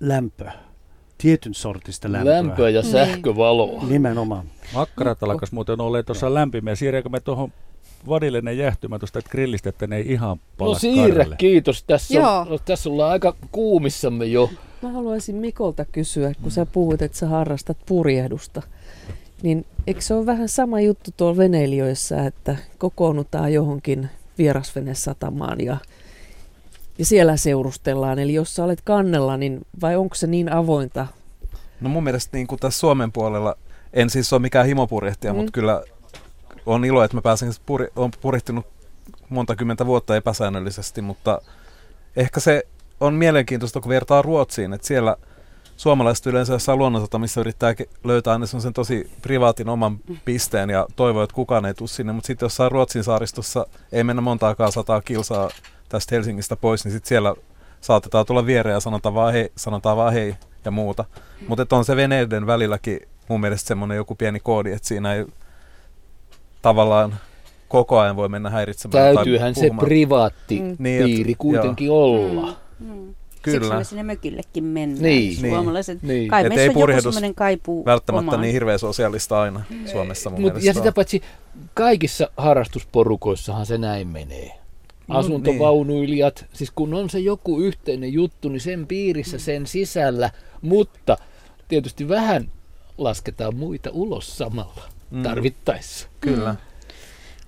lämpö 0.00 0.50
tietyn 1.22 1.54
sortista 1.54 2.12
lämpöä. 2.12 2.34
Lämpöä 2.34 2.70
ja 2.70 2.82
niin. 2.82 2.92
sähkövaloa. 2.92 3.84
Nimenomaan. 3.88 4.46
Makkarat 4.74 5.22
alkas 5.22 5.52
muuten 5.52 5.80
olla 5.80 6.02
tuossa 6.02 6.34
lämpimiä. 6.34 6.74
Siirreekö 6.74 7.08
me 7.08 7.20
tuohon 7.20 7.52
vadillinen 8.08 8.58
jäähtymä 8.58 8.98
tuosta 8.98 9.20
grillistä, 9.30 9.68
että 9.68 9.86
ne 9.86 9.96
ei 9.96 10.12
ihan 10.12 10.40
pala 10.58 10.72
No 10.72 10.78
siirre, 10.78 11.12
karille. 11.14 11.36
kiitos. 11.36 11.82
Tässä, 11.82 12.28
on, 12.30 12.58
tässä 12.64 12.90
ollaan 12.90 13.12
aika 13.12 13.34
kuumissamme 13.52 14.24
jo. 14.24 14.50
Mä 14.82 14.92
haluaisin 14.92 15.36
Mikolta 15.36 15.84
kysyä, 15.84 16.32
kun 16.42 16.50
sä 16.50 16.66
puhuit, 16.66 17.02
että 17.02 17.18
sä 17.18 17.26
harrastat 17.26 17.76
purjehdusta. 17.86 18.62
Niin 19.42 19.66
eikö 19.86 20.00
se 20.00 20.14
ole 20.14 20.26
vähän 20.26 20.48
sama 20.48 20.80
juttu 20.80 21.10
tuolla 21.16 21.36
veneilijöissä, 21.36 22.26
että 22.26 22.56
kokoonnutaan 22.78 23.52
johonkin 23.52 24.08
vierasvenesatamaan 24.38 25.60
ja, 25.60 25.76
ja 26.98 27.06
siellä 27.06 27.36
seurustellaan? 27.36 28.18
Eli 28.18 28.34
jos 28.34 28.54
sä 28.54 28.64
olet 28.64 28.80
kannella, 28.84 29.36
niin 29.36 29.60
vai 29.80 29.96
onko 29.96 30.14
se 30.14 30.26
niin 30.26 30.52
avointa? 30.52 31.06
No 31.80 31.88
mun 31.88 32.04
mielestä 32.04 32.36
niin 32.36 32.46
kuin 32.46 32.58
tässä 32.58 32.80
Suomen 32.80 33.12
puolella, 33.12 33.56
en 33.92 34.10
siis 34.10 34.32
ole 34.32 34.42
mikään 34.42 34.66
himopurjehtija, 34.66 35.32
mm. 35.32 35.36
mutta 35.36 35.52
kyllä 35.52 35.82
on 36.66 36.84
ilo, 36.84 37.04
että 37.04 37.16
mä 37.16 37.22
pääsen, 37.22 37.52
puri, 37.66 37.86
on 37.96 38.10
purjehtinut 38.20 38.66
monta 39.28 39.56
kymmentä 39.56 39.86
vuotta 39.86 40.16
epäsäännöllisesti, 40.16 41.02
mutta 41.02 41.42
ehkä 42.16 42.40
se 42.40 42.66
on 43.00 43.14
mielenkiintoista, 43.14 43.80
kun 43.80 43.88
vertaa 43.88 44.22
Ruotsiin, 44.22 44.72
että 44.72 44.86
siellä 44.86 45.16
suomalaiset 45.76 46.26
yleensä 46.26 46.52
jossain 46.52 46.78
missä 47.18 47.40
yrittää 47.40 47.74
löytää 48.04 48.32
aina 48.32 48.46
sen 48.46 48.72
tosi 48.72 49.10
privaatin 49.22 49.68
oman 49.68 49.98
pisteen 50.24 50.70
ja 50.70 50.86
toivoo, 50.96 51.22
että 51.22 51.34
kukaan 51.34 51.66
ei 51.66 51.74
tule 51.74 51.88
sinne, 51.88 52.12
mutta 52.12 52.26
sitten 52.26 52.46
jossain 52.46 52.72
Ruotsin 52.72 53.04
saaristossa 53.04 53.66
ei 53.92 54.04
mennä 54.04 54.22
montaakaan 54.22 54.72
sataa 54.72 55.02
kilsaa 55.02 55.50
tästä 55.92 56.14
Helsingistä 56.14 56.56
pois, 56.56 56.84
niin 56.84 56.92
sitten 56.92 57.08
siellä 57.08 57.34
saatetaan 57.80 58.26
tulla 58.26 58.46
viereen 58.46 58.74
ja 58.74 58.80
sanotaan 58.80 59.14
vaan 59.14 59.32
hei, 59.32 59.52
sanotaan 59.56 59.96
vaan 59.96 60.12
hei 60.12 60.34
ja 60.64 60.70
muuta. 60.70 61.04
Mutta 61.48 61.76
on 61.76 61.84
se 61.84 61.96
veneiden 61.96 62.46
välilläkin 62.46 63.00
mun 63.28 63.40
mielestä 63.40 63.68
semmoinen 63.68 63.96
joku 63.96 64.14
pieni 64.14 64.40
koodi, 64.40 64.72
että 64.72 64.88
siinä 64.88 65.14
ei 65.14 65.26
tavallaan 66.62 67.14
koko 67.68 67.98
ajan 67.98 68.16
voi 68.16 68.28
mennä 68.28 68.50
häiritsemään. 68.50 69.14
Täytyyhän 69.14 69.54
se 69.54 69.70
privaatti 69.80 70.60
mm. 70.60 70.76
Niin, 70.78 71.04
piiri 71.04 71.34
kuitenkin 71.34 71.86
joo. 71.86 72.04
olla. 72.04 72.56
Mm. 72.80 72.86
Mm. 72.86 73.14
Kyllä. 73.42 73.60
Siksi 73.60 73.76
me 73.76 73.84
sinne 73.84 74.02
mökillekin 74.02 74.64
mennään. 74.64 75.02
Niin. 75.02 75.36
Suomalaiset. 75.36 76.02
Niin. 76.02 76.28
Kai 76.28 76.42
meissä 76.48 76.62
ei 76.62 76.68
on 76.68 76.90
joku 76.90 77.02
semmoinen 77.02 77.34
kaipuu 77.34 77.84
Välttämättä 77.84 78.30
omaan. 78.30 78.40
niin 78.40 78.52
hirveän 78.52 78.78
sosiaalista 78.78 79.40
aina 79.40 79.64
Suomessa 79.92 80.30
mun 80.30 80.40
Mut, 80.40 80.62
Ja 80.62 80.74
sitä 80.74 80.92
paitsi 80.92 81.22
kaikissa 81.74 82.30
harrastusporukoissahan 82.36 83.66
se 83.66 83.78
näin 83.78 84.08
menee. 84.08 84.61
Asuntovaunuilijat, 85.08 86.40
niin. 86.40 86.50
siis 86.52 86.70
kun 86.70 86.94
on 86.94 87.10
se 87.10 87.18
joku 87.18 87.60
yhteinen 87.60 88.12
juttu, 88.12 88.48
niin 88.48 88.60
sen 88.60 88.86
piirissä, 88.86 89.38
sen 89.38 89.66
sisällä, 89.66 90.30
mutta 90.62 91.16
tietysti 91.68 92.08
vähän 92.08 92.50
lasketaan 92.98 93.56
muita 93.56 93.90
ulos 93.92 94.38
samalla 94.38 94.88
mm. 95.10 95.22
tarvittaessa. 95.22 96.08
Kyllä. 96.20 96.52
Mm. 96.52 96.58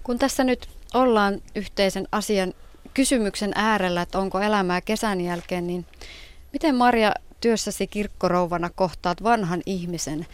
Kun 0.03 0.19
tässä 0.19 0.45
nyt 0.45 0.69
ollaan 0.95 1.43
yhteisen 1.55 2.09
asian 2.13 2.55
kysymyksen 2.95 3.53
äärellä, 3.55 4.03
että 4.03 4.19
onko 4.19 4.41
elämää 4.41 4.81
kesän 4.81 5.21
jälkeen, 5.21 5.67
niin 5.67 5.87
miten 6.53 6.75
Marja 6.75 7.15
työssäsi 7.41 7.87
kirkkorouvana 7.87 8.71
kohtaat 8.75 9.23
vanhan 9.23 9.63
ihmisen, 9.67 10.27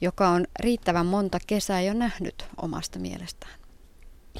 joka 0.00 0.28
on 0.28 0.46
riittävän 0.60 1.06
monta 1.06 1.38
kesää 1.46 1.80
jo 1.80 1.94
nähnyt 1.94 2.44
omasta 2.62 2.98
mielestään? 2.98 3.65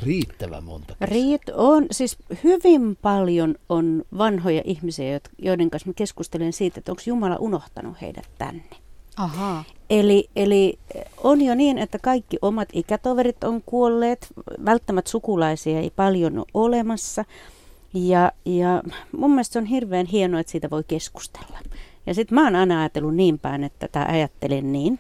Riittävän 0.03 0.65
monta 0.65 0.95
kesää. 0.95 1.15
Riit 1.15 1.49
on, 1.55 1.87
siis 1.91 2.17
hyvin 2.45 2.97
paljon 3.03 3.55
on 3.69 4.05
vanhoja 4.19 4.63
ihmisiä, 4.65 5.21
joiden 5.39 5.71
kanssa 5.71 5.89
mä 5.89 5.95
keskustelen 5.95 6.53
siitä, 6.53 6.81
että 6.81 6.93
onko 6.93 7.03
Jumala 7.07 7.37
unohtanut 7.37 8.01
heidät 8.01 8.29
tänne. 8.39 8.77
Aha. 9.17 9.65
Eli, 9.91 10.31
eli 10.37 10.79
on 11.23 11.43
jo 11.43 11.55
niin, 11.55 11.79
että 11.79 11.99
kaikki 11.99 12.39
omat 12.43 12.69
ikätoverit 12.73 13.45
on 13.45 13.63
kuolleet, 13.67 14.27
välttämättä 14.65 15.11
sukulaisia 15.11 15.81
ei 15.81 15.91
paljon 15.97 16.39
ole 16.39 16.47
olemassa. 16.55 17.25
Ja, 17.95 18.33
ja 18.45 18.83
mun 19.13 19.31
mielestä 19.31 19.53
se 19.53 19.59
on 19.59 19.65
hirveän 19.65 20.07
hienoa, 20.07 20.41
että 20.41 20.51
siitä 20.51 20.71
voi 20.71 20.85
keskustella. 20.89 21.59
Ja 22.07 22.15
sitten 22.15 22.35
mä 22.35 22.45
oon 22.45 22.57
aina 22.57 22.81
ajatellut 22.81 23.15
niin 23.15 23.39
päin, 23.39 23.65
että 23.65 23.89
tämä 23.89 24.07
ajattelen 24.09 24.73
niin, 24.73 24.99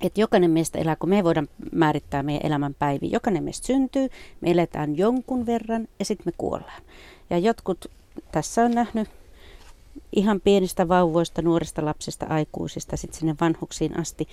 että 0.00 0.20
jokainen 0.20 0.50
meistä 0.50 0.78
elää, 0.78 0.96
kun 0.96 1.08
me 1.08 1.16
ei 1.16 1.24
voida 1.24 1.44
määrittää 1.72 2.22
meidän 2.22 2.46
elämän 2.46 2.74
päiviä. 2.78 3.10
Jokainen 3.12 3.44
meistä 3.44 3.66
syntyy, 3.66 4.08
me 4.40 4.50
eletään 4.50 4.98
jonkun 4.98 5.46
verran 5.46 5.88
ja 5.98 6.04
sitten 6.04 6.26
me 6.26 6.32
kuollaan. 6.38 6.82
Ja 7.30 7.38
jotkut 7.38 7.86
tässä 8.32 8.64
on 8.64 8.70
nähnyt 8.70 9.08
ihan 10.12 10.40
pienistä 10.40 10.88
vauvoista, 10.88 11.42
nuorista 11.42 11.84
lapsista, 11.84 12.26
aikuisista, 12.26 12.96
sitten 12.96 13.20
sinne 13.20 13.34
vanhuksiin 13.40 13.98
asti, 14.00 14.28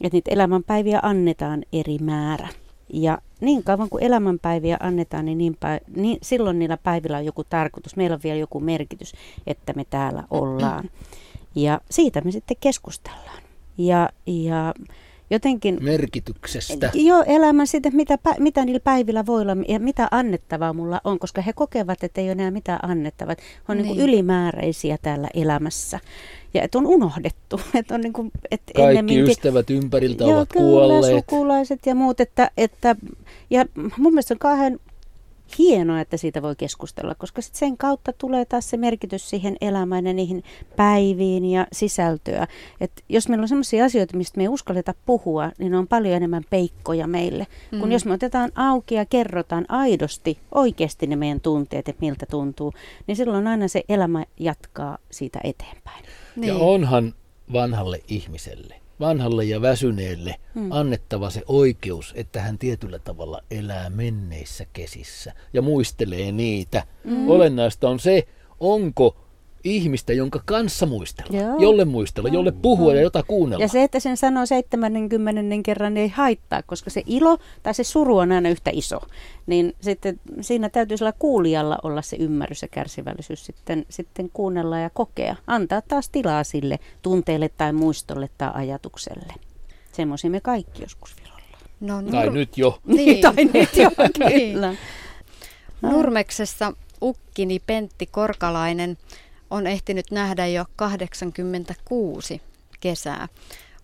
että 0.00 0.16
niitä 0.16 0.30
elämänpäiviä 0.30 1.00
annetaan 1.02 1.62
eri 1.72 1.98
määrä. 1.98 2.48
Ja 2.92 3.18
niin 3.40 3.64
kauan 3.64 3.88
kuin 3.88 4.04
elämänpäiviä 4.04 4.76
annetaan, 4.80 5.24
niin, 5.24 5.38
niin, 5.38 5.56
päiv- 5.64 6.00
niin 6.00 6.18
silloin 6.22 6.58
niillä 6.58 6.76
päivillä 6.76 7.16
on 7.16 7.24
joku 7.24 7.44
tarkoitus. 7.44 7.96
Meillä 7.96 8.14
on 8.14 8.20
vielä 8.24 8.38
joku 8.38 8.60
merkitys, 8.60 9.12
että 9.46 9.72
me 9.72 9.84
täällä 9.90 10.24
ollaan. 10.30 10.90
Ja 11.54 11.80
siitä 11.90 12.20
me 12.20 12.30
sitten 12.30 12.56
keskustellaan. 12.60 13.42
Ja, 13.78 14.08
ja 14.26 14.74
jotenkin... 15.32 15.78
Merkityksestä. 15.80 16.90
Joo, 16.94 17.24
elämän 17.26 17.66
siitä, 17.66 17.90
mitä, 17.90 18.18
mitä 18.38 18.64
niillä 18.64 18.80
päivillä 18.80 19.26
voi 19.26 19.42
olla 19.42 19.56
ja 19.68 19.80
mitä 19.80 20.08
annettavaa 20.10 20.72
mulla 20.72 21.00
on, 21.04 21.18
koska 21.18 21.42
he 21.42 21.52
kokevat, 21.52 22.04
että 22.04 22.20
ei 22.20 22.26
ole 22.26 22.32
enää 22.32 22.50
mitään 22.50 22.78
annettavaa. 22.82 23.34
He 23.38 23.46
on 23.68 23.76
niin. 23.76 23.86
Niin 23.86 24.00
ylimääräisiä 24.00 24.98
täällä 25.02 25.28
elämässä. 25.34 26.00
Ja 26.54 26.62
että 26.62 26.78
on 26.78 26.86
unohdettu. 26.86 27.60
Että 27.74 27.94
on 27.94 28.00
niin 28.00 28.12
kuin, 28.12 28.30
että 28.50 28.72
Kaikki 28.76 28.90
ennemminkin, 28.90 29.24
ystävät 29.24 29.70
ympäriltä 29.70 30.24
joo, 30.24 30.36
ovat 30.36 30.48
kyllä, 30.48 30.64
kuolleet. 30.64 31.16
sukulaiset 31.16 31.86
ja 31.86 31.94
muut. 31.94 32.20
Että, 32.20 32.50
että, 32.56 32.96
ja 33.50 33.66
mun 33.96 34.12
mielestä 34.12 34.34
on 34.34 34.38
kauhean 34.38 34.78
hienoa, 35.58 36.00
että 36.00 36.16
siitä 36.16 36.42
voi 36.42 36.56
keskustella, 36.56 37.14
koska 37.14 37.42
sit 37.42 37.54
sen 37.54 37.76
kautta 37.76 38.12
tulee 38.12 38.44
taas 38.44 38.70
se 38.70 38.76
merkitys 38.76 39.30
siihen 39.30 39.56
elämään 39.60 40.06
ja 40.06 40.12
niihin 40.12 40.44
päiviin 40.76 41.44
ja 41.44 41.66
sisältöä. 41.72 42.46
Et 42.80 42.92
jos 43.08 43.28
meillä 43.28 43.42
on 43.42 43.48
sellaisia 43.48 43.84
asioita, 43.84 44.16
mistä 44.16 44.36
me 44.36 44.42
ei 44.42 44.48
uskalleta 44.48 44.94
puhua, 45.06 45.50
niin 45.58 45.72
ne 45.72 45.78
on 45.78 45.88
paljon 45.88 46.14
enemmän 46.14 46.44
peikkoja 46.50 47.06
meille. 47.06 47.46
Mm. 47.72 47.80
Kun 47.80 47.92
jos 47.92 48.04
me 48.04 48.12
otetaan 48.12 48.50
auki 48.54 48.94
ja 48.94 49.06
kerrotaan 49.06 49.64
aidosti, 49.68 50.38
oikeasti 50.54 51.06
ne 51.06 51.16
meidän 51.16 51.40
tunteet, 51.40 51.88
että 51.88 52.00
miltä 52.00 52.26
tuntuu, 52.26 52.72
niin 53.06 53.16
silloin 53.16 53.46
aina 53.46 53.68
se 53.68 53.82
elämä 53.88 54.24
jatkaa 54.38 54.98
siitä 55.10 55.40
eteenpäin. 55.44 56.04
Niin. 56.36 56.48
Ja 56.48 56.54
onhan 56.56 57.14
vanhalle 57.52 58.00
ihmiselle 58.08 58.81
vanhalle 59.02 59.44
ja 59.44 59.62
väsyneelle 59.62 60.34
hmm. 60.54 60.72
annettava 60.72 61.30
se 61.30 61.42
oikeus, 61.46 62.12
että 62.16 62.40
hän 62.40 62.58
tietyllä 62.58 62.98
tavalla 62.98 63.40
elää 63.50 63.90
menneissä 63.90 64.66
kesissä 64.72 65.32
ja 65.52 65.62
muistelee 65.62 66.32
niitä. 66.32 66.86
Hmm. 67.04 67.28
Olennaista 67.28 67.88
on 67.88 68.00
se, 68.00 68.28
onko 68.60 69.16
ihmistä, 69.64 70.12
jonka 70.12 70.42
kanssa 70.44 70.86
muistella, 70.86 71.36
Joo. 71.36 71.58
jolle 71.58 71.84
muistella, 71.84 72.28
jolle 72.28 72.52
puhua 72.52 72.90
Joo. 72.90 72.96
ja 72.96 73.02
jota 73.02 73.22
kuunnella. 73.22 73.64
Ja 73.64 73.68
se, 73.68 73.82
että 73.82 74.00
sen 74.00 74.16
sanoo 74.16 74.46
70 74.46 75.40
kerran, 75.64 75.94
niin 75.94 76.02
ei 76.02 76.08
haittaa, 76.08 76.62
koska 76.62 76.90
se 76.90 77.02
ilo 77.06 77.38
tai 77.62 77.74
se 77.74 77.84
suru 77.84 78.18
on 78.18 78.32
aina 78.32 78.48
yhtä 78.48 78.70
iso. 78.74 79.00
Niin 79.46 79.74
sitten 79.80 80.20
siinä 80.40 80.68
täytyy 80.68 80.96
sillä 80.96 81.12
kuulijalla 81.18 81.78
olla 81.82 82.02
se 82.02 82.16
ymmärrys 82.16 82.62
ja 82.62 82.68
kärsivällisyys 82.68 83.46
sitten, 83.46 83.86
sitten 83.88 84.30
kuunnella 84.32 84.78
ja 84.78 84.90
kokea. 84.90 85.36
Antaa 85.46 85.82
taas 85.82 86.08
tilaa 86.08 86.44
sille 86.44 86.78
tunteelle 87.02 87.50
tai 87.56 87.72
muistolle 87.72 88.28
tai 88.38 88.50
ajatukselle. 88.54 89.32
Semmoisia 89.92 90.30
me 90.30 90.40
kaikki 90.40 90.82
joskus 90.82 91.16
virolla. 91.16 91.42
No, 91.80 92.00
nur- 92.00 92.10
tai 92.10 92.30
nyt 92.30 92.58
jo. 92.58 92.78
Niin. 92.86 93.20
tai 93.20 93.44
nyt 93.44 93.76
jo, 93.76 93.90
kyllä. 94.30 94.74
Nurmeksessa 95.82 96.72
ukkini 97.02 97.60
Pentti 97.66 98.06
Korkalainen 98.06 98.98
on 99.52 99.66
ehtinyt 99.66 100.10
nähdä 100.10 100.46
jo 100.46 100.64
86 100.76 102.42
kesää. 102.80 103.28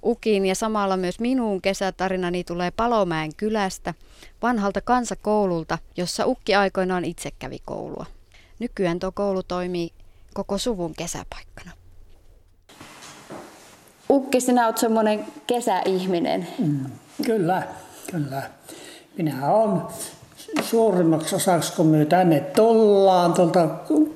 Ukin 0.05 0.47
ja 0.47 0.55
samalla 0.55 0.97
myös 0.97 1.21
minun 1.21 1.63
kesätarinani 1.63 2.45
tulee 2.45 2.71
Palomäen 2.71 3.35
kylästä, 3.35 3.95
vanhalta 4.43 4.81
kansakoululta, 4.81 5.79
jossa 5.97 6.27
Ukki 6.27 6.55
aikoinaan 6.55 7.05
itse 7.05 7.31
kävi 7.39 7.59
koulua. 7.65 8.07
Nykyään 8.59 8.99
tuo 8.99 9.13
koulu 9.13 9.43
toimii 9.43 9.91
koko 10.35 10.59
suvun 10.59 10.95
kesäpaikkana. 10.95 11.71
Ukki, 14.11 14.41
sinä 14.41 14.67
olet 14.67 14.79
semmoinen 14.79 15.25
kesäihminen. 15.47 16.49
Mm, 16.59 16.87
kyllä, 17.27 17.63
kyllä. 18.11 18.43
Minä 19.17 19.53
olen 19.53 19.83
suurimmaksi 20.63 21.37
osaksi, 21.37 21.73
kun 21.77 21.87
me 21.87 22.05
tänne 22.05 22.41
tullaan 22.41 23.33
tuolta 23.33 23.69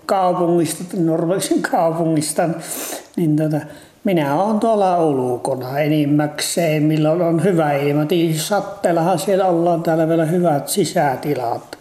kaupungista, 0.06 0.84
Norveksin 0.96 1.62
kaupungista, 1.62 2.48
niin 3.16 3.36
tota, 3.36 3.60
minä 4.04 4.42
olen 4.42 4.60
tuolla 4.60 5.04
ulkona 5.04 5.78
enimmäkseen, 5.78 6.82
milloin 6.82 7.22
on 7.22 7.44
hyvä 7.44 7.72
ilma. 7.72 8.00
Satteellahan 8.36 9.18
siellä 9.18 9.46
ollaan 9.46 9.82
täällä 9.82 10.08
vielä 10.08 10.24
hyvät 10.24 10.68
sisätilat. 10.68 11.78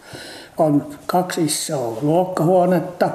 On 0.58 0.86
kaksi 1.06 1.44
isoa 1.44 1.98
luokkahuonetta. 2.02 3.10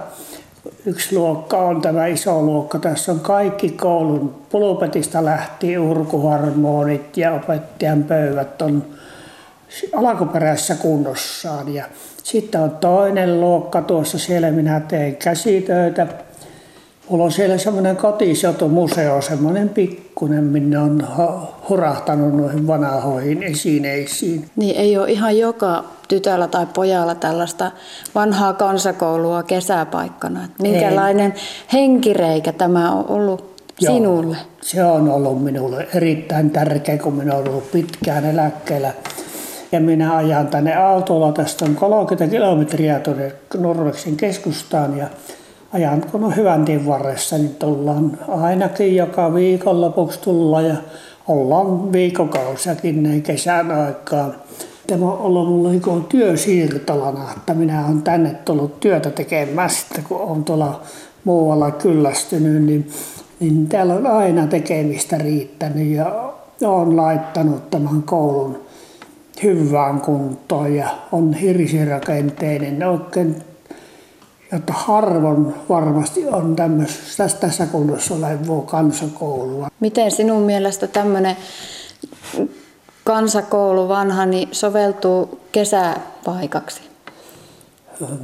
Yksi 0.86 1.16
luokka 1.16 1.58
on 1.58 1.82
tämä 1.82 2.08
iso 2.08 2.42
luokka. 2.42 2.80
Tässä 2.80 3.12
on 3.12 3.20
kaikki 3.20 3.70
koulun 3.70 4.36
pulpetista 4.50 5.26
lähtien 5.26 5.80
urkuharmonit 5.80 7.18
ja 7.18 7.34
opettajan 7.34 8.04
pöydät 8.04 8.62
on 8.62 8.84
alkuperäisessä 9.96 10.76
kunnossaan. 10.76 11.74
Ja 11.74 11.86
sitten 12.24 12.62
on 12.62 12.72
toinen 12.72 13.42
luokka 13.42 13.82
tuossa, 13.82 14.20
siellä 14.20 14.52
minä 14.52 14.80
teen 14.80 15.16
käsitöitä. 15.16 16.08
Mulla 17.10 17.24
on 17.24 17.32
siellä 17.32 17.58
semmoinen 17.58 17.96
kotisotumuseo, 17.96 19.22
semmoinen 19.22 19.70
pikkunen, 19.70 20.44
minne 20.44 20.80
on 20.80 21.08
hurahtanut 21.70 22.36
noihin 22.36 22.68
vanhoihin 22.68 23.44
esineisiin. 23.44 24.50
Niin 24.56 24.76
ei 24.76 24.98
ole 24.98 25.12
ihan 25.12 25.38
joka 25.38 25.84
tytöllä 26.08 26.48
tai 26.48 26.68
pojalla 26.74 27.16
tällaista 27.16 27.72
vanhaa 28.16 28.54
kansakoulua 28.54 29.44
kesäpaikkana. 29.44 30.48
Minkälainen 30.62 31.32
ei. 31.32 31.42
henkireikä 31.74 32.52
tämä 32.52 32.92
on 32.92 33.06
ollut 33.10 33.64
Joo, 33.82 33.94
sinulle? 33.94 34.38
Se 34.62 34.84
on 34.84 35.10
ollut 35.10 35.44
minulle 35.44 35.88
erittäin 35.94 36.50
tärkeä, 36.50 36.98
kun 36.98 37.14
minä 37.14 37.36
olen 37.36 37.50
ollut 37.50 37.72
pitkään 37.72 38.26
eläkkeellä. 38.26 38.94
Ja 39.72 39.80
minä 39.80 40.16
ajan 40.16 40.48
tänne 40.48 40.76
autolla, 40.76 41.32
tästä 41.32 41.66
on 41.66 41.76
30 41.76 42.36
kilometriä 42.36 43.00
tuonne 43.00 43.32
Norveksin 43.58 44.18
keskustaan 44.18 44.98
ja 44.98 45.08
ajan 45.74 46.02
kun 46.02 46.24
on 46.24 46.36
hyvän 46.36 46.66
tien 46.66 46.86
varressa, 46.86 47.38
niin 47.38 47.56
tullaan 47.56 48.20
ainakin 48.28 48.96
joka 48.96 49.32
lopuksi 49.82 50.20
tulla 50.20 50.62
ja 50.62 50.76
ollaan 51.28 51.92
viikokausiakin 51.92 53.04
näin 53.04 53.22
kesän 53.22 53.72
aikaan. 53.72 54.36
Tämä 54.88 55.06
on 55.06 55.18
ollut 55.20 55.48
mulla 55.48 55.70
niin 55.70 56.06
työsiirtolana, 56.10 57.32
että 57.38 57.54
minä 57.54 57.86
olen 57.86 58.02
tänne 58.02 58.36
tullut 58.46 58.80
työtä 58.80 59.10
tekemästä, 59.10 60.02
kun 60.08 60.22
olen 60.22 60.44
tuolla 60.44 60.82
muualla 61.24 61.72
kyllästynyt, 61.72 62.64
niin, 62.64 62.92
niin 63.40 63.68
täällä 63.68 63.94
on 63.94 64.08
aina 64.08 64.48
tekemistä 64.48 65.18
riittänyt 65.18 65.88
ja 65.88 66.34
olen 66.62 66.98
laittanut 66.98 67.70
tämän 67.70 68.04
koulun 68.04 68.67
hyvään 69.44 70.02
kuntoon 70.02 70.76
ja 70.76 70.90
on 71.12 71.34
hirsirakenteinen, 71.34 72.84
oikein 72.84 73.36
jotta 74.52 74.74
harvoin 74.74 75.54
varmasti 75.70 76.28
on 76.28 76.56
tämmöisessä, 76.56 77.30
tässä 77.40 77.66
kunnossa 77.66 78.14
olevaa 78.14 78.62
kansakoulua. 78.62 79.68
Miten 79.80 80.12
sinun 80.12 80.42
mielestä 80.42 80.88
tämmöinen 80.88 81.38
kansakoulu 83.04 83.88
vanha 83.88 84.26
niin 84.26 84.50
soveltuu 84.52 85.40
kesäpaikaksi? 85.52 86.82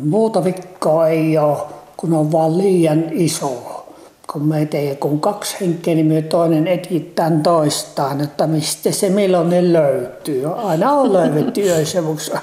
Muuta 0.06 0.44
vikkoa 0.44 1.08
ei 1.08 1.38
ole, 1.38 1.58
kun 1.98 2.14
on 2.14 2.32
vaan 2.32 2.58
liian 2.58 3.04
iso. 3.12 3.83
Kun 4.32 4.48
meitä 4.48 4.78
ei 4.78 4.96
kun 4.96 5.20
kaksi 5.20 5.56
henkeä, 5.62 5.96
niin 5.96 6.06
me 6.06 6.22
toinen 6.22 6.68
etittään 6.68 7.44
toistaan, 7.44 8.22
että 8.22 8.48
mistä 8.48 8.92
se 8.92 9.10
milloin 9.10 9.50
ne 9.50 9.74
löytyy. 9.74 10.54
Aina 10.56 10.92
on 10.92 11.14
löydetty 11.14 11.62
yöisemuksi 11.62 12.32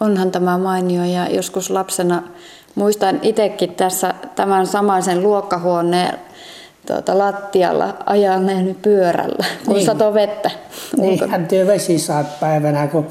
onhan 0.00 0.30
tämä 0.30 0.58
mainio 0.58 1.04
ja 1.04 1.28
joskus 1.28 1.70
lapsena 1.70 2.22
muistan 2.74 3.18
itsekin 3.22 3.74
tässä 3.74 4.14
tämän 4.34 4.66
samaisen 4.66 5.22
luokkahuoneen 5.22 6.18
tuota, 6.86 7.18
lattialla 7.18 7.96
ajaneen 8.06 8.76
pyörällä, 8.82 9.44
kun 9.64 9.74
niin. 9.74 9.86
sato 9.86 10.14
vettä. 10.14 10.50
Niinhän 10.96 11.46
työ 11.46 11.66
päivänä, 12.40 12.86
kun 12.86 13.06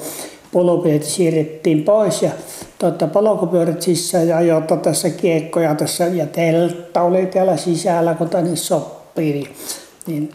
polkupyörät 0.55 1.03
siirrettiin 1.03 1.83
pois 1.83 2.21
ja 2.21 2.31
tuota, 2.79 3.07
polkupyörät 3.07 3.81
sisään 3.81 4.27
ja 4.27 4.37
ajoi 4.37 4.61
tässä 4.83 5.09
kiekkoja 5.09 5.75
tässä 5.75 6.05
ja 6.05 6.25
teltta 6.25 7.01
oli 7.01 7.25
täällä 7.25 7.57
sisällä, 7.57 8.13
kun 8.13 8.29
tänne 8.29 8.55
sopii. 8.55 9.33
Niin, 9.33 9.47
niin 10.07 10.31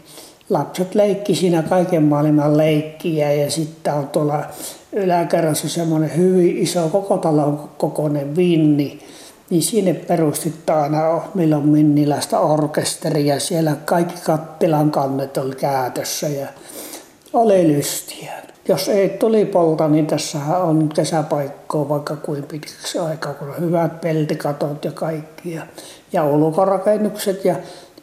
lapset 0.49 0.95
leikki 0.95 1.35
siinä 1.35 1.63
kaiken 1.63 2.03
maailman 2.03 2.57
leikkiä 2.57 3.31
ja 3.31 3.51
sitten 3.51 3.93
on 3.93 4.07
tuolla 4.07 4.43
yläkerrassa 4.93 5.69
semmoinen 5.69 6.17
hyvin 6.17 6.57
iso 6.57 6.89
koko 6.89 7.17
talon 7.17 7.69
kokoinen 7.77 8.35
vinni, 8.35 8.99
niin 9.49 9.61
sinne 9.61 9.93
perustettiin 9.93 10.77
aina 10.77 11.21
milloin 11.33 11.67
minniläistä 11.67 12.39
orkesteria. 12.39 13.39
Siellä 13.39 13.75
kaikki 13.85 14.21
kattilan 14.23 14.91
kannet 14.91 15.37
oli 15.37 15.55
käytössä 15.55 16.27
ja 16.27 16.47
oli 17.33 17.67
lystiä. 17.67 18.50
Jos 18.67 18.89
ei 18.89 19.09
tuli 19.09 19.45
polta, 19.45 19.87
niin 19.87 20.07
tässä 20.07 20.39
on 20.57 20.89
kesäpaikkoa 20.89 21.89
vaikka 21.89 22.15
kuin 22.15 22.43
pitkäksi 22.43 22.99
aikaa, 22.99 23.33
kun 23.33 23.49
on 23.49 23.59
hyvät 23.59 24.01
peltikatot 24.01 24.85
ja 24.85 24.91
kaikki. 24.91 25.51
Ja, 25.53 25.67
ja 26.13 26.25
ulkorakennukset 26.25 27.45
ja 27.45 27.55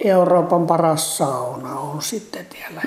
Euroopan 0.04 0.66
paras 0.66 1.18
sauna 1.18 1.80
on 1.80 2.02
sitten 2.02 2.46
siellä. 2.52 2.82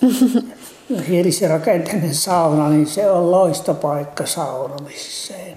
hiilisirakenteinen 1.08 2.14
sauna, 2.14 2.68
niin 2.68 2.86
se 2.86 3.10
on 3.10 3.30
loistopaikka 3.30 4.26
saunomiseen. 4.26 5.56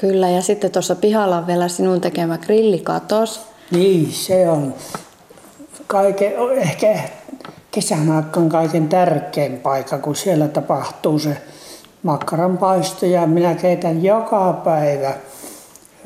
Kyllä, 0.00 0.28
ja 0.28 0.42
sitten 0.42 0.70
tuossa 0.70 0.96
pihalla 0.96 1.36
on 1.36 1.46
vielä 1.46 1.68
sinun 1.68 2.00
tekemä 2.00 2.38
grillikatos. 2.38 3.40
Niin, 3.70 4.12
se 4.12 4.50
on 4.50 4.74
kaiken, 5.86 6.32
ehkä 6.56 6.98
kesän 7.70 8.12
aikaan 8.12 8.48
kaiken 8.48 8.88
tärkein 8.88 9.58
paikka, 9.58 9.98
kun 9.98 10.16
siellä 10.16 10.48
tapahtuu 10.48 11.18
se 11.18 11.36
makkaranpaisto 12.02 13.06
ja 13.06 13.26
minä 13.26 13.54
keitän 13.54 14.04
joka 14.04 14.52
päivä– 14.64 15.14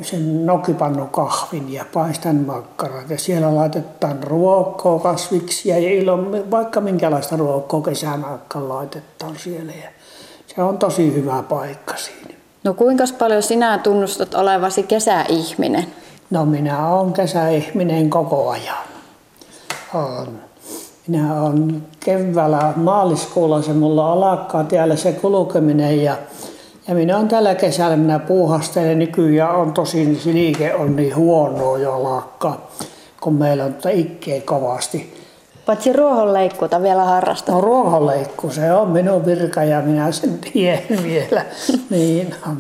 sen 0.02 0.46
nokipannu 0.46 1.06
kahvin 1.06 1.72
ja 1.72 1.84
paistan 1.92 2.36
makkarat. 2.36 3.10
Ja 3.10 3.18
siellä 3.18 3.54
laitetaan 3.54 4.22
ruokkoa, 4.22 5.00
kasviksia 5.00 5.78
ja 5.78 5.90
ilon, 5.90 6.50
vaikka 6.50 6.80
minkälaista 6.80 7.36
ruokkoa 7.36 7.82
kesän 7.82 8.24
aikaan 8.24 8.68
laitetaan 8.68 9.38
siellä. 9.38 9.72
Ja 9.72 9.88
se 10.46 10.62
on 10.62 10.78
tosi 10.78 11.14
hyvä 11.14 11.42
paikka 11.48 11.96
siinä. 11.96 12.34
No 12.64 12.74
kuinka 12.74 13.04
paljon 13.18 13.42
sinä 13.42 13.78
tunnustat 13.78 14.34
olevasi 14.34 14.82
kesäihminen? 14.82 15.86
No 16.30 16.44
minä 16.44 16.88
olen 16.88 17.12
kesäihminen 17.12 18.10
koko 18.10 18.50
ajan. 18.50 18.84
On. 19.94 20.40
Minä 21.07 21.42
olen 21.42 21.82
keväällä 22.00 22.72
maaliskuulla 22.76 23.62
se 23.62 23.72
mulla 23.72 24.12
alkaa 24.12 24.64
täällä 24.64 24.96
se 24.96 25.12
kulkeminen 25.12 26.05
ja 26.05 26.16
ja 26.88 26.94
minä 26.94 27.18
on 27.18 27.28
tällä 27.28 27.55
kesällä, 27.55 27.96
minä 27.96 28.18
puuhastelen 28.18 28.98
nykyään 28.98 29.57
on 29.57 29.72
tosin 29.72 30.20
se 30.20 30.32
liike 30.32 30.74
on 30.74 30.96
niin 30.96 31.16
huonoa 31.16 31.78
jo 31.78 32.02
lakka, 32.02 32.61
kun 33.20 33.34
meillä 33.34 33.64
on 33.64 33.74
ikkeä 33.92 34.40
kovasti. 34.40 35.14
Paitsi 35.66 35.92
ruohonleikkuuta 35.92 36.82
vielä 36.82 37.05
harrastaa. 37.05 37.55
No 37.55 37.61
ruohonleikku, 37.61 38.50
se 38.50 38.72
on 38.72 38.88
minun 38.88 39.26
virka 39.26 39.64
ja 39.64 39.80
minä 39.80 40.12
sen 40.12 40.38
tiedän 40.38 41.02
vielä. 41.02 41.44
niin 41.90 42.34
on. 42.46 42.59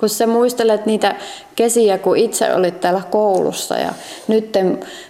Kun 0.00 0.08
sä 0.08 0.26
muistelet 0.26 0.86
niitä 0.86 1.16
kesiä, 1.56 1.98
kun 1.98 2.16
itse 2.16 2.54
olit 2.54 2.80
täällä 2.80 3.02
koulussa 3.10 3.78
ja 3.78 3.92
nyt, 4.28 4.58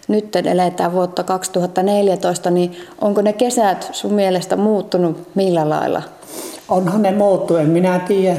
nyt 0.08 0.36
eletään 0.36 0.92
vuotta 0.92 1.24
2014, 1.24 2.50
niin 2.50 2.76
onko 3.00 3.22
ne 3.22 3.32
kesät 3.32 3.88
sun 3.92 4.14
mielestä 4.14 4.56
muuttunut 4.56 5.28
millä 5.34 5.68
lailla? 5.68 6.02
onhan 6.70 7.02
ne 7.02 7.10
muuttu, 7.10 7.56
en 7.56 7.68
minä 7.68 7.98
tiedä 7.98 8.36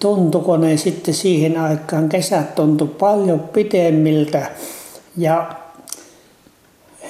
tuntuko 0.00 0.56
ne 0.56 0.76
sitten 0.76 1.14
siihen 1.14 1.60
aikaan. 1.60 2.08
Kesät 2.08 2.54
tuntu 2.54 2.86
paljon 2.86 3.40
pitemmiltä 3.40 4.46
ja, 5.16 5.50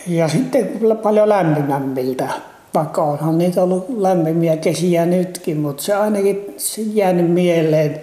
ja 0.07 0.29
sitten 0.29 0.81
paljon 1.03 1.29
lämpimämmiltä. 1.29 2.29
Vaikka 2.75 3.03
onhan 3.03 3.39
niitä 3.39 3.63
ollut 3.63 3.87
lämpimiä 3.99 4.57
kesiä 4.57 5.07
nytkin, 5.07 5.57
mutta 5.57 5.83
se 5.83 5.95
ainakin 5.95 6.57
jäänyt 6.95 7.31
mieleen, 7.31 8.01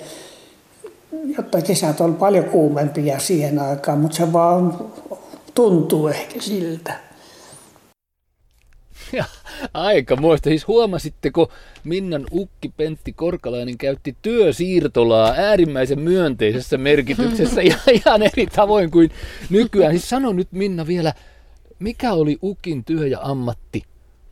jotta 1.38 1.62
kesät 1.62 2.02
on 2.02 2.16
paljon 2.16 2.46
kuumempia 2.46 3.20
siihen 3.20 3.60
aikaan, 3.60 4.00
mutta 4.00 4.18
se 4.18 4.34
vaan 4.34 4.78
tuntuu 5.54 6.08
ehkä 6.08 6.42
siltä. 6.42 7.00
Ja 9.14 9.26
aika 9.74 10.16
muista. 10.16 10.50
Siis 10.50 10.68
huomasitteko, 10.68 11.52
Minnan 11.84 12.26
ukki 12.32 12.70
Pentti 12.78 13.14
Korkalainen 13.14 13.78
käytti 13.78 14.16
työsiirtolaa 14.22 15.34
äärimmäisen 15.38 16.00
myönteisessä 16.00 16.78
merkityksessä 16.78 17.62
ja 17.72 17.78
ihan 17.94 18.24
eri 18.24 18.48
tavoin 18.48 18.92
kuin 18.92 19.12
nykyään. 19.50 19.94
Siis 19.94 20.10
sano 20.10 20.34
nyt 20.34 20.52
Minna 20.52 20.88
vielä, 20.88 21.14
mikä 21.80 22.14
oli 22.14 22.38
ukin 22.44 22.86
työ 22.86 23.08
ja 23.08 23.20
ammatti 23.22 23.84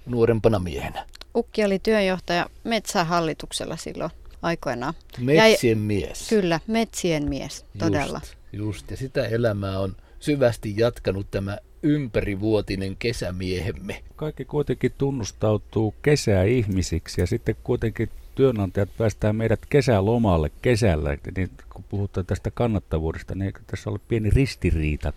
nuorempana 0.06 0.60
miehenä? 0.60 1.06
Ukki 1.36 1.66
oli 1.66 1.80
työjohtaja 1.80 2.50
metsähallituksella 2.64 3.78
silloin 3.78 4.12
aikoinaan. 4.44 4.94
Metsien 5.20 5.78
ja, 5.78 5.86
mies. 5.86 6.30
Kyllä, 6.30 6.60
metsien 6.68 7.30
mies, 7.30 7.66
todella. 7.78 8.22
Just, 8.24 8.38
just, 8.54 8.92
ja 8.92 8.98
sitä 8.98 9.26
elämää 9.26 9.80
on 9.80 9.96
syvästi 10.20 10.74
jatkanut 10.78 11.32
tämä 11.32 11.58
ympärivuotinen 11.84 12.96
kesämiehemme. 12.96 14.04
Kaikki 14.16 14.46
kuitenkin 14.46 14.94
tunnustautuu 14.98 15.96
kesäihmisiksi 16.02 17.22
ja 17.22 17.28
sitten 17.28 17.56
kuitenkin 17.64 18.10
työnantajat 18.36 18.90
päästään 18.98 19.36
meidät 19.36 19.66
kesälomalle 19.70 20.52
kesällä. 20.62 21.18
Niin 21.38 21.50
kun 21.74 21.84
puhutaan 21.90 22.26
tästä 22.26 22.52
kannattavuudesta, 22.52 23.36
niin 23.36 23.46
eikö 23.46 23.60
tässä 23.68 23.90
ole 23.90 24.00
pieni 24.08 24.30
ristiriita? 24.30 25.14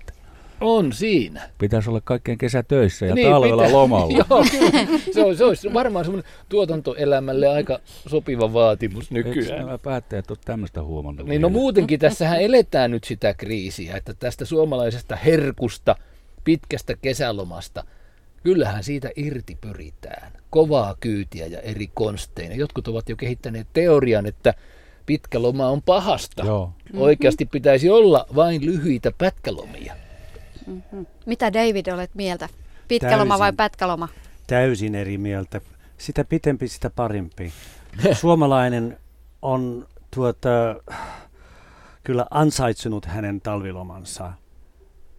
On 0.61 0.93
siinä. 0.93 1.51
Pitäisi 1.59 1.91
olla 1.91 2.01
kaikkien 2.05 2.39
kesätöissä 2.39 3.07
ja 3.07 3.15
Niin, 3.15 3.31
talvella 3.31 3.62
pitää. 3.62 3.77
lomalla. 3.77 4.19
Joo, 4.31 4.45
kyllä. 4.51 4.99
Se 5.12 5.23
olisi, 5.23 5.39
se 5.39 5.45
olisi 5.45 5.74
varmaan 5.74 6.05
semmoinen 6.05 6.31
tuotantoelämälle 6.49 7.49
aika 7.49 7.81
sopiva 8.09 8.53
vaatimus 8.53 9.12
Eikö 9.12 9.28
nykyään. 9.28 9.66
nämä 9.66 9.78
päättäjät 9.78 10.31
ole 10.31 10.39
tämmöistä 10.45 10.83
huomannut? 10.83 11.27
Niin 11.27 11.43
no 11.43 11.49
muutenkin 11.49 12.01
tässähän 12.01 12.41
eletään 12.41 12.91
nyt 12.91 13.05
sitä 13.05 13.35
kriisiä, 13.35 13.97
että 13.97 14.15
tästä 14.15 14.45
suomalaisesta 14.45 15.16
herkusta, 15.16 15.97
pitkästä 16.45 16.95
kesälomasta, 17.03 17.85
kyllähän 18.43 18.85
siitä 18.85 19.11
irti 19.16 19.59
pyritään. 19.61 20.33
Kovaa 20.51 20.97
kyytiä 21.01 21.47
ja 21.47 21.61
eri 21.61 21.91
konsteina. 21.95 22.55
Jotkut 22.55 22.89
ovat 22.89 23.09
jo 23.09 23.16
kehittäneet 23.16 23.66
teorian, 23.73 24.27
että 24.27 24.55
pitkä 25.07 25.43
loma 25.43 25.69
on 25.69 25.83
pahasta. 25.83 26.45
Joo. 26.47 26.73
Oikeasti 26.97 27.47
pitäisi 27.47 27.91
olla 27.91 28.27
vain 28.35 28.66
lyhyitä 28.66 29.12
pätkälomia. 29.19 29.95
Mitä 31.26 31.52
David 31.52 31.86
olet 31.86 32.14
mieltä? 32.14 32.48
Pitkä 32.88 33.18
loma 33.18 33.38
vai 33.38 33.47
Täysin. 33.48 33.56
pätkäloma? 33.56 34.09
Täysin 34.47 34.94
eri 34.94 35.18
mieltä. 35.18 35.60
Sitä 35.98 36.24
pitempi, 36.24 36.68
sitä 36.68 36.90
parempi. 36.90 37.52
Suomalainen 38.20 38.98
on 39.43 39.86
tuota, 40.14 40.48
kyllä 42.05 42.26
ansaitsenut 42.30 43.05
hänen 43.06 43.40
talvilomansa. 43.40 44.32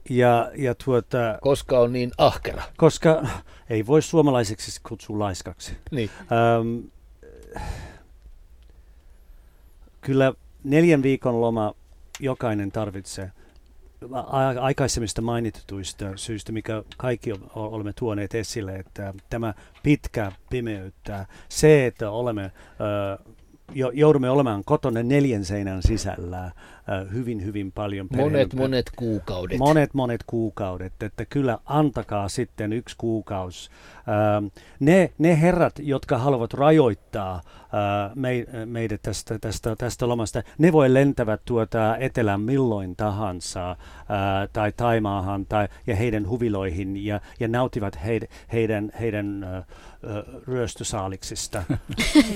Ja, 0.09 0.51
ja 0.57 0.75
tuota, 0.85 1.17
Koska 1.41 1.79
on 1.79 1.93
niin 1.93 2.11
ahkera. 2.17 2.63
koska 2.77 3.27
ei 3.69 3.85
voi 3.87 4.01
suomalaiseksi 4.01 4.81
kutsua 4.83 5.19
laiskaksi. 5.19 5.77
Niin. 5.91 6.09
Ähm, 6.21 6.85
kyllä 10.01 10.33
neljän 10.63 11.03
viikon 11.03 11.41
loma 11.41 11.73
jokainen 12.19 12.71
tarvitsee. 12.71 13.31
Aikaisemmista 14.61 15.21
mainituista 15.21 16.05
syistä, 16.15 16.51
mikä 16.51 16.83
kaikki 16.97 17.33
olemme 17.55 17.93
tuoneet 17.93 18.35
esille, 18.35 18.75
että 18.75 19.13
tämä 19.29 19.53
pitkä 19.83 20.31
pimeyttä, 20.49 21.25
se, 21.49 21.85
että 21.85 22.11
olemme, 22.11 22.51
joudumme 23.93 24.29
olemaan 24.29 24.63
kotona 24.65 25.03
neljän 25.03 25.45
seinän 25.45 25.83
sisällä 25.83 26.51
hyvin, 27.13 27.45
hyvin 27.45 27.71
paljon. 27.71 28.07
Monet, 28.15 28.49
perheen- 28.49 28.57
monet 28.57 28.91
kuukaudet. 28.95 29.57
Monet, 29.57 29.93
monet 29.93 30.23
kuukaudet, 30.27 31.03
että 31.03 31.25
kyllä 31.25 31.59
antakaa 31.65 32.29
sitten 32.29 32.73
yksi 32.73 32.95
kuukausi. 32.97 33.69
Ähm, 34.07 34.45
ne, 34.79 35.11
ne 35.17 35.41
herrat, 35.41 35.79
jotka 35.79 36.17
haluavat 36.17 36.53
rajoittaa 36.53 37.35
äh, 37.35 37.41
me, 38.15 38.45
meidät 38.65 39.01
tästä, 39.01 39.39
tästä, 39.39 39.75
tästä 39.75 40.07
lomasta, 40.07 40.43
ne 40.57 40.71
voi 40.71 40.93
lentävät 40.93 41.41
tuota 41.45 41.97
etelään 41.97 42.41
milloin 42.41 42.95
tahansa 42.95 43.71
äh, 43.71 43.77
tai 44.53 44.71
Taimaahan 44.71 45.45
tai, 45.45 45.67
ja 45.87 45.95
heidän 45.95 46.29
huviloihin 46.29 47.05
ja, 47.05 47.21
ja 47.39 47.47
nautivat 47.47 47.99
heid, 48.05 48.23
heidän, 48.53 48.91
heidän 48.99 49.43
äh, 49.43 49.55
äh, 49.57 49.63
ryöstösaaliksista. 50.47 51.63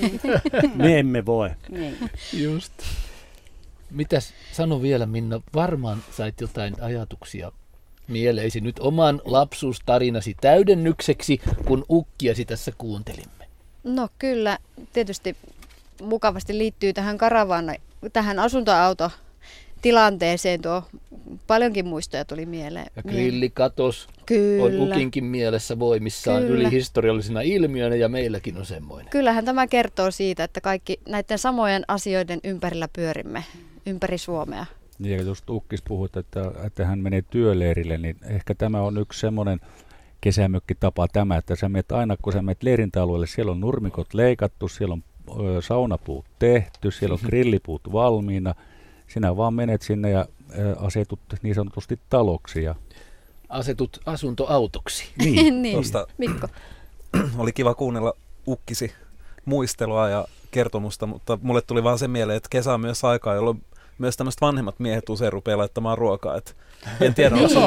me 0.74 0.98
emme 0.98 1.26
voi. 1.26 1.50
Niin. 1.68 1.96
Just. 2.32 2.72
Mitäs 3.92 4.32
sano 4.52 4.82
vielä 4.82 5.06
Minna, 5.06 5.40
varmaan 5.54 6.02
sait 6.10 6.40
jotain 6.40 6.82
ajatuksia 6.82 7.52
mieleisi 8.08 8.60
nyt 8.60 8.78
oman 8.78 9.20
lapsuustarinasi 9.24 10.36
täydennykseksi, 10.40 11.40
kun 11.66 11.84
ukkiasi 11.90 12.44
tässä 12.44 12.72
kuuntelimme. 12.78 13.46
No 13.84 14.08
kyllä, 14.18 14.58
tietysti 14.92 15.36
mukavasti 16.02 16.58
liittyy 16.58 16.92
tähän 16.92 17.18
karavaana, 17.18 17.74
tähän 18.12 18.38
asuntoauto 18.38 19.10
tilanteeseen 19.82 20.62
tuo 20.62 20.82
paljonkin 21.46 21.86
muistoja 21.86 22.24
tuli 22.24 22.46
mieleen. 22.46 22.86
Ja 22.96 23.02
grillikatos 23.02 24.08
Kyllä. 24.26 24.64
on 24.64 24.80
ukinkin 24.80 25.24
mielessä 25.24 25.78
voimissaan 25.78 26.42
Kyllä. 26.42 26.54
yli 26.54 26.70
historiallisena 26.70 27.40
ilmiönä 27.40 27.96
ja 27.96 28.08
meilläkin 28.08 28.56
on 28.56 28.66
semmoinen. 28.66 29.10
Kyllähän 29.10 29.44
tämä 29.44 29.66
kertoo 29.66 30.10
siitä, 30.10 30.44
että 30.44 30.60
kaikki 30.60 31.00
näiden 31.08 31.38
samojen 31.38 31.84
asioiden 31.88 32.40
ympärillä 32.44 32.88
pyörimme 32.92 33.44
ympäri 33.86 34.18
Suomea. 34.18 34.66
Niin, 34.98 35.18
ja 35.18 35.22
just 35.22 35.50
Ukkis 35.50 35.82
puhuit, 35.82 36.16
että, 36.16 36.52
että 36.64 36.86
hän 36.86 36.98
menee 36.98 37.22
työleirille, 37.30 37.98
niin 37.98 38.16
ehkä 38.22 38.54
tämä 38.54 38.80
on 38.80 38.98
yksi 38.98 39.20
semmoinen 39.20 39.60
kesämökkitapa 40.20 41.08
tämä, 41.08 41.36
että 41.36 41.56
sä 41.56 41.68
menet 41.68 41.92
aina, 41.92 42.16
kun 42.22 42.32
sä 42.32 42.42
menet 42.42 42.62
leirintäalueelle, 42.62 43.26
siellä 43.26 43.52
on 43.52 43.60
nurmikot 43.60 44.14
leikattu, 44.14 44.68
siellä 44.68 44.92
on 44.92 45.02
ö, 45.40 45.62
saunapuut 45.62 46.24
tehty, 46.38 46.90
siellä 46.90 47.14
on 47.14 47.20
grillipuut 47.28 47.92
valmiina. 47.92 48.54
Sinä 49.08 49.36
vaan 49.36 49.54
menet 49.54 49.82
sinne 49.82 50.10
ja 50.10 50.26
ö, 50.58 50.76
asetut 50.78 51.20
niin 51.42 51.54
sanotusti 51.54 52.00
taloksi. 52.10 52.62
Ja, 52.62 52.74
Asetut 53.48 54.00
asuntoautoksi. 54.06 55.04
niin, 55.18 55.62
niin. 55.62 55.74
Tuosta 55.74 56.06
Mikko. 56.18 56.48
oli 57.38 57.52
kiva 57.52 57.74
kuunnella 57.74 58.14
Ukkisi 58.46 58.92
muistelua 59.44 60.08
ja 60.08 60.26
kertomusta, 60.50 61.06
mutta 61.06 61.38
mulle 61.42 61.62
tuli 61.62 61.84
vaan 61.84 61.98
se 61.98 62.08
mieleen, 62.08 62.36
että 62.36 62.48
kesä 62.50 62.74
on 62.74 62.80
myös 62.80 63.04
aikaa, 63.04 63.34
jolloin 63.34 63.64
myös 64.02 64.16
tämmöiset 64.16 64.40
vanhemmat 64.40 64.78
miehet 64.78 65.08
usein 65.08 65.32
rupeaa 65.32 65.58
laittamaan 65.58 65.98
ruokaa. 65.98 66.36
Et 66.36 66.56
en 67.00 67.14
tiedä, 67.14 67.36
onko 67.36 67.60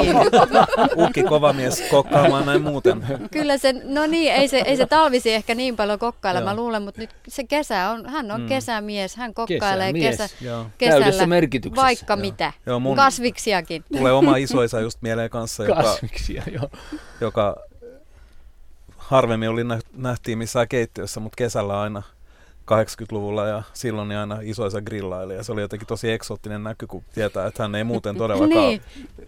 Ukki 0.96 1.22
kova 1.22 1.52
mies 1.52 1.82
kokkaamaan 1.90 2.46
näin 2.46 2.62
muuten. 2.62 3.06
Kyllä 3.30 3.58
se, 3.58 3.72
no 3.84 4.06
niin, 4.06 4.32
ei 4.32 4.48
se, 4.48 4.58
ei 4.58 4.76
se 4.76 4.86
talvisi 4.86 5.32
ehkä 5.32 5.54
niin 5.54 5.76
paljon 5.76 5.98
kokkailla, 5.98 6.40
mä 6.40 6.56
luulen, 6.56 6.82
mutta 6.82 7.00
nyt 7.00 7.10
se 7.28 7.44
kesä 7.44 7.90
on, 7.90 8.06
hän 8.06 8.30
on 8.30 8.40
Mm. 8.40 8.46
kesämies, 8.46 9.16
hän 9.16 9.34
kokkailee 9.34 9.92
Kesämies. 9.92 10.16
kesä, 10.32 10.44
Joo. 10.44 10.66
kesällä 10.78 11.00
Täydessä 11.04 11.26
merkityksessä. 11.26 11.82
vaikka 11.82 12.12
Joo. 12.14 12.20
mitä, 12.20 12.52
Joo, 12.66 12.80
mun 12.80 12.96
kasviksiakin. 12.96 13.84
tulee 13.96 14.12
oma 14.12 14.36
isoisa 14.36 14.80
just 14.80 15.02
mieleen 15.02 15.30
kanssa, 15.30 15.64
joka, 15.64 15.82
Kasviksia, 15.82 16.42
joo. 16.52 16.68
joka 17.20 17.56
harvemmin 18.96 19.48
oli 19.48 19.64
nä- 19.64 19.80
nähtiin 19.96 20.38
missään 20.38 20.68
keittiössä, 20.68 21.20
mutta 21.20 21.36
kesällä 21.36 21.80
aina 21.80 22.02
80-luvulla 22.72 23.48
ja 23.48 23.62
silloin 23.72 24.08
niin 24.08 24.18
aina 24.18 24.38
isoisa 24.42 24.80
grillaili 24.80 25.34
ja 25.34 25.42
se 25.42 25.52
oli 25.52 25.60
jotenkin 25.60 25.88
tosi 25.88 26.10
eksoottinen 26.12 26.62
näky, 26.64 26.86
kun 26.86 27.02
tietää, 27.14 27.46
että 27.46 27.62
hän 27.62 27.74
ei 27.74 27.84
muuten 27.84 28.16
todellakaan 28.16 28.68
Niin. 28.68 28.80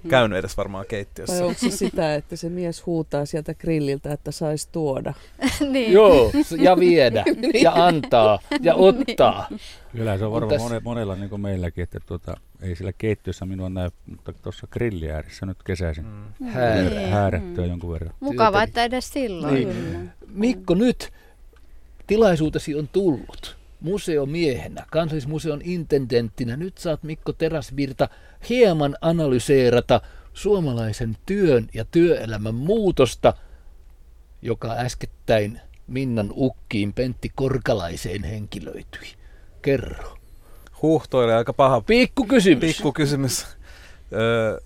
käynyt 0.09 0.39
edes 0.39 0.57
varmaan 0.57 0.83
Vai 0.83 0.89
keittiössä. 0.89 1.45
onko 1.47 1.59
se 1.61 1.71
sitä, 1.71 2.15
että 2.15 2.37
se 2.37 2.49
mies 2.49 2.87
huutaa 2.87 3.27
sieltä 3.27 3.55
grilliltä, 3.55 4.13
että 4.13 4.31
saisi 4.31 4.69
tuoda? 4.73 5.15
niin. 5.73 5.93
Joo, 5.93 6.31
ja 6.59 6.77
viedä, 6.77 7.25
ja 7.63 7.73
antaa, 7.87 8.39
ja 8.61 8.75
ottaa. 8.75 9.49
kyllä 9.93 10.19
se 10.19 10.25
on 10.25 10.33
varmaan 10.33 10.51
tässä- 10.53 10.69
mone, 10.69 10.81
monella 10.85 11.15
niin 11.15 11.31
kuin 11.31 11.41
meilläkin, 11.41 11.83
että 11.83 12.01
tuota, 12.07 12.37
ei 12.63 12.77
sillä 12.77 12.93
keittiössä 12.99 13.47
minua 13.47 13.69
näy, 13.69 13.91
mutta 14.07 14.33
tuossa 14.33 14.67
grilli 14.71 15.11
ääressä 15.11 15.47
nyt 15.47 15.63
kesäisin 15.63 16.05
Mm. 16.05 16.47
Häärä. 16.47 16.91
Niin. 16.91 17.09
häärättyä 17.11 17.67
jonkun 17.67 17.93
verran. 17.93 18.15
Mukava, 18.21 18.63
että 18.63 18.85
edes 18.85 19.11
silloin. 19.13 19.55
Niin. 19.55 20.11
Mikko, 20.27 20.75
nyt 20.75 21.13
tilaisuutesi 22.09 22.75
on 22.75 22.89
tullut. 22.89 23.57
Museomiehenä, 23.81 24.87
kansallismuseon 24.91 25.61
intendenttinä. 25.65 26.57
Nyt 26.57 26.79
saat 26.79 27.03
Mikko 27.03 27.33
Terasvirta 27.33 28.09
hieman 28.49 28.97
analyseerata 29.01 30.01
suomalaisen 30.33 31.17
työn 31.27 31.69
ja 31.75 31.85
työelämän 31.85 32.55
muutosta, 32.55 33.35
joka 34.43 34.73
äskettäin 34.73 35.61
Minnan 35.87 36.33
ukkiin 36.37 36.93
Pentti 36.93 37.33
Korkalaiseen 37.35 38.25
henkilöityi. 38.25 39.09
Kerro. 39.63 40.19
Huh, 40.83 41.09
toi 41.11 41.25
oli 41.25 41.33
aika 41.33 41.53
paha 41.53 41.81
Pikku 41.81 42.27
kysymys. 42.27 42.77
pikku 42.77 42.93
kysymys. 42.93 43.47
Öö, 44.13 44.61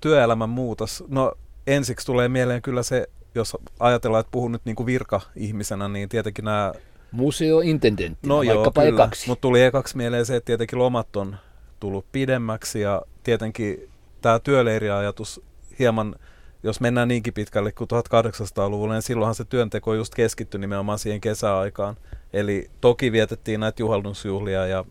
työelämän 0.00 0.48
muutos. 0.48 1.04
No 1.08 1.32
ensiksi 1.66 2.06
tulee 2.06 2.28
mieleen 2.28 2.62
kyllä 2.62 2.82
se, 2.82 3.08
jos 3.38 3.56
ajatellaan, 3.80 4.20
että 4.20 4.30
puhun 4.30 4.52
nyt 4.52 4.64
niin 4.64 4.76
kuin 4.76 4.86
virka-ihmisenä, 4.86 5.88
niin 5.88 6.08
tietenkin 6.08 6.44
nämä 6.44 6.72
Museointendenttinä, 7.12 8.34
No 8.34 8.42
joo, 8.42 8.54
vaikkapa 8.54 8.82
kyllä. 8.82 9.04
ekaksi. 9.04 9.28
Mutta 9.28 9.40
tuli 9.40 9.62
ekaksi 9.62 9.96
mieleen 9.96 10.26
se, 10.26 10.36
että 10.36 10.46
tietenkin 10.46 10.78
lomat 10.78 11.16
on 11.16 11.36
tullut 11.80 12.06
pidemmäksi 12.12 12.80
ja 12.80 13.02
tietenkin 13.22 13.88
tämä 14.20 14.38
työleiriajatus 14.38 15.40
hieman, 15.78 16.14
jos 16.62 16.80
mennään 16.80 17.08
niinkin 17.08 17.34
pitkälle 17.34 17.72
kuin 17.72 17.88
1800-luvulla, 17.90 18.94
niin 18.94 19.02
silloinhan 19.02 19.34
se 19.34 19.44
työnteko 19.44 19.94
just 19.94 20.14
keskittyi 20.14 20.60
nimenomaan 20.60 20.98
siihen 20.98 21.20
kesäaikaan. 21.20 21.96
Eli 22.32 22.70
toki 22.80 23.12
vietettiin 23.12 23.60
näitä 23.60 23.82
juhannusjuhlia 23.82 24.66
ja 24.66 24.84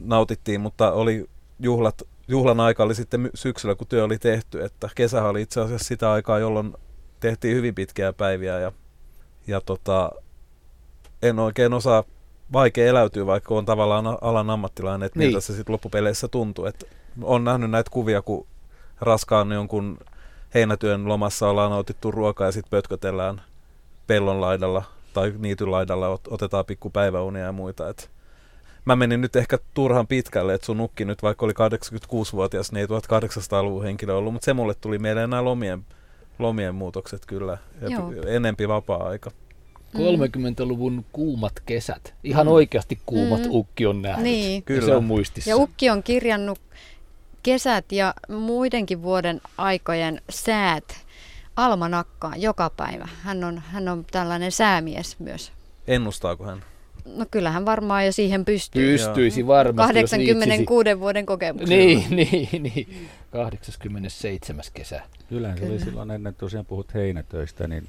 nautittiin, 0.00 0.60
mutta 0.60 0.92
oli 0.92 1.26
juhlat, 1.58 2.02
juhlan 2.28 2.60
aika 2.60 2.82
oli 2.82 2.94
sitten 2.94 3.30
syksyllä, 3.34 3.74
kun 3.74 3.86
työ 3.86 4.04
oli 4.04 4.18
tehty. 4.18 4.64
Että 4.64 4.88
kesähän 4.94 5.30
oli 5.30 5.42
itse 5.42 5.60
asiassa 5.60 5.88
sitä 5.88 6.12
aikaa, 6.12 6.38
jolloin 6.38 6.74
tehtiin 7.28 7.56
hyvin 7.56 7.74
pitkiä 7.74 8.12
päiviä 8.12 8.58
ja, 8.60 8.72
ja 9.46 9.60
tota, 9.60 10.10
en 11.22 11.38
oikein 11.38 11.72
osaa 11.72 12.04
vaikea 12.52 12.86
eläytyä, 12.86 13.26
vaikka 13.26 13.54
on 13.54 13.64
tavallaan 13.64 14.18
alan 14.20 14.50
ammattilainen, 14.50 15.06
että 15.06 15.18
Niin. 15.18 15.28
miltä 15.28 15.40
se 15.40 15.54
sitten 15.54 15.72
loppupeleissä 15.72 16.28
tuntuu. 16.28 16.66
Et 16.66 16.84
on 17.22 17.44
nähnyt 17.44 17.70
näitä 17.70 17.90
kuvia, 17.90 18.22
kun 18.22 18.46
raskaan 19.00 19.52
jonkun 19.52 19.98
heinätyön 20.54 21.08
lomassa 21.08 21.48
ollaan 21.48 21.70
nautittu 21.70 22.10
ruokaa 22.10 22.46
ja 22.48 22.52
sitten 22.52 22.70
pötkötellään 22.70 23.42
pellon 24.06 24.40
laidalla 24.40 24.82
tai 25.14 25.32
niityn 25.38 25.70
laidalla, 25.70 26.16
ot- 26.16 26.28
otetaan 26.34 26.64
pikku 26.64 26.90
päiväunia 26.90 27.44
ja 27.44 27.52
muita. 27.52 27.88
Et 27.88 28.10
mä 28.84 28.96
menin 28.96 29.20
nyt 29.20 29.36
ehkä 29.36 29.58
turhan 29.74 30.06
pitkälle, 30.06 30.54
että 30.54 30.64
sun 30.66 30.76
nukki 30.76 31.04
nyt 31.04 31.22
vaikka 31.22 31.46
oli 31.46 31.52
86-vuotias, 31.52 32.72
niin 32.72 32.80
ei 32.80 32.86
1800-luvun 32.86 33.84
henkilö 33.84 34.14
ollut, 34.14 34.32
mutta 34.32 34.44
se 34.44 34.52
mulle 34.52 34.74
tuli 34.74 34.98
mieleen 34.98 35.30
nämä 35.30 35.44
lomien, 35.44 35.86
lomien 36.38 36.74
muutokset 36.74 37.26
kyllä, 37.26 37.58
ja 37.80 37.88
Joo. 37.88 38.12
enempi 38.26 38.68
vapaa-aika. 38.68 39.30
30-luvun 39.96 41.04
kuumat 41.12 41.52
kesät. 41.66 42.14
Ihan 42.24 42.48
oikeasti 42.48 42.98
kuumat 43.06 43.40
Mm. 43.40 43.50
ukki 43.50 43.86
on 43.86 44.02
nähnyt. 44.02 44.22
Niin. 44.24 44.54
Ja 44.56 44.62
Kyllä. 44.62 44.86
se 44.86 44.96
on 44.96 45.04
muistissa. 45.04 45.50
Ja 45.50 45.56
Ukki 45.56 45.90
on 45.90 46.02
kirjannut 46.02 46.58
kesät 47.42 47.92
ja 47.92 48.14
muidenkin 48.28 49.02
vuoden 49.02 49.40
aikojen 49.58 50.20
säät 50.30 50.84
almanakkaan 51.56 52.42
joka 52.42 52.70
päivä. 52.70 53.08
Hän 53.22 53.44
on, 53.44 53.58
hän 53.66 53.88
on 53.88 54.04
tällainen 54.10 54.52
säämies 54.52 55.20
myös. 55.20 55.52
Ennustaako 55.86 56.44
hän? 56.44 56.64
No 57.04 57.26
kyllähän 57.30 57.64
varmaan 57.64 58.06
jo 58.06 58.12
siihen 58.12 58.44
pystyy. 58.44 58.92
Pystyisi 58.92 59.46
varmasti, 59.46 60.00
jos 60.00 60.12
viitsisi. 60.12 60.34
86 60.34 61.00
vuoden 61.00 61.26
kokemus. 61.26 61.68
Niin, 61.68 62.04
niin, 62.10 62.62
niin. 62.62 63.08
87. 63.30 64.64
kesä. 64.74 65.02
Yleensä 65.30 65.62
oli 65.64 65.70
Kyllä. 65.70 65.84
silloin 65.84 66.10
ennen 66.10 66.34
tosiaan 66.34 66.66
puhut 66.66 66.94
heinätöistä, 66.94 67.68
niin 67.68 67.88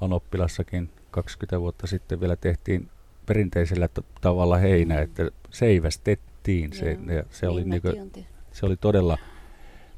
Anoppilassakin 0.00 0.88
20 1.10 1.60
vuotta 1.60 1.86
sitten 1.86 2.20
vielä 2.20 2.36
tehtiin 2.36 2.88
perinteisellä 3.26 3.88
t- 3.88 4.04
tavalla 4.20 4.56
heinä, 4.56 5.00
että 5.00 5.30
seivästettiin 5.50 6.72
se, 6.72 6.98
ja 7.14 7.22
se 7.30 7.48
oli, 7.48 7.64
niinku, 7.64 7.88
se 8.52 8.66
oli 8.66 8.76
todella, 8.76 9.18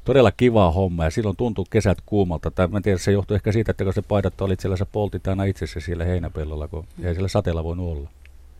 todella 0.05 0.31
kiva 0.31 0.71
homma 0.71 1.03
ja 1.03 1.09
silloin 1.11 1.37
tuntui 1.37 1.65
kesät 1.69 1.97
kuumalta. 2.05 2.51
Tai 2.51 2.67
mä 2.67 2.77
en 2.77 2.83
tiedä, 2.83 2.97
se 2.97 3.11
johtui 3.11 3.35
ehkä 3.35 3.51
siitä, 3.51 3.71
että 3.71 3.83
kun 3.83 3.93
se 3.93 4.01
paidat 4.01 4.41
olit 4.41 4.59
siellä, 4.59 4.77
sä 4.77 4.85
poltit 4.85 5.27
aina 5.27 5.43
itsessä 5.43 5.79
siellä 5.79 6.05
heinäpellolla, 6.05 6.67
kun 6.67 6.85
ei 7.03 7.13
siellä 7.13 7.27
sateella 7.27 7.63
voinut 7.63 7.97
olla. 7.97 8.09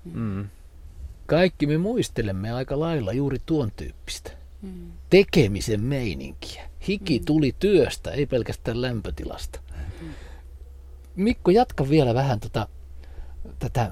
Mm. 0.05 0.47
Kaikki 1.25 1.67
me 1.67 1.77
muistelemme 1.77 2.51
aika 2.51 2.79
lailla 2.79 3.13
juuri 3.13 3.37
tuon 3.45 3.71
tyyppistä. 3.71 4.31
Tekemisen 5.09 5.81
meininkiä. 5.81 6.69
Hiki 6.87 7.19
tuli 7.25 7.55
työstä, 7.59 8.11
ei 8.11 8.25
pelkästään 8.25 8.81
lämpötilasta. 8.81 9.59
Mikko, 11.15 11.51
jatka 11.51 11.89
vielä 11.89 12.13
vähän 12.13 12.39
tota, 12.39 12.67
tätä 13.59 13.91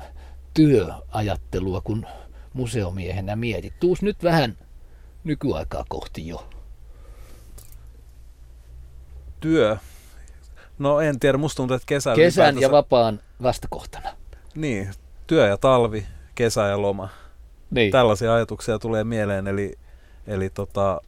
työajattelua, 0.54 1.82
kun 1.82 2.06
museomiehenä 2.54 3.36
mietit. 3.36 3.74
Tuus 3.80 4.02
nyt 4.02 4.24
vähän 4.24 4.58
nykyaikaa 5.24 5.86
kohti 5.90 6.28
jo. 6.28 6.50
Työ. 9.40 9.78
No 10.80 11.00
en 11.00 11.20
tiedä, 11.20 11.38
musta 11.38 11.58
tuntuu, 11.58 11.76
että 11.76 11.86
kesä 11.86 12.16
Kesän 12.16 12.62
ja 12.62 12.72
vapaan 12.72 13.20
vastakohtana. 13.44 14.10
Niin, 14.56 14.92
työ 15.32 15.48
ja 15.48 15.58
talvi, 15.58 16.06
kesä 16.36 16.68
ja 16.68 16.82
loma. 16.82 17.10
Niin. 17.70 17.92
Tällaisia 17.92 18.34
ajatuksia 18.34 18.80
tulee 18.80 19.04
mieleen, 19.04 19.48
eli, 19.48 19.74
eli 20.28 20.50
tota, 20.50 21.02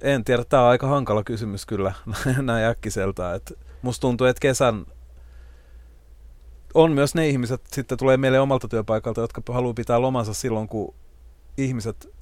en 0.00 0.24
tiedä, 0.24 0.44
tämä 0.44 0.62
on 0.62 0.68
aika 0.68 0.86
hankala 0.86 1.24
kysymys 1.24 1.66
kyllä 1.66 1.92
näin 2.42 2.64
äkkiseltä. 2.64 3.34
Et 3.34 3.58
musta 3.82 4.00
tuntuu, 4.00 4.26
että 4.26 4.40
kesän 4.40 4.86
on 6.74 6.92
myös 6.92 7.14
ne 7.14 7.28
ihmiset, 7.28 7.60
sitten 7.72 7.98
tulee 7.98 8.16
mieleen 8.16 8.42
omalta 8.42 8.68
työpaikalta, 8.68 9.20
jotka 9.20 9.52
haluaa 9.52 9.74
pitää 9.74 10.02
lomansa 10.02 10.34
silloin, 10.34 10.68
kun 10.68 10.94
ihmiset 11.58 12.14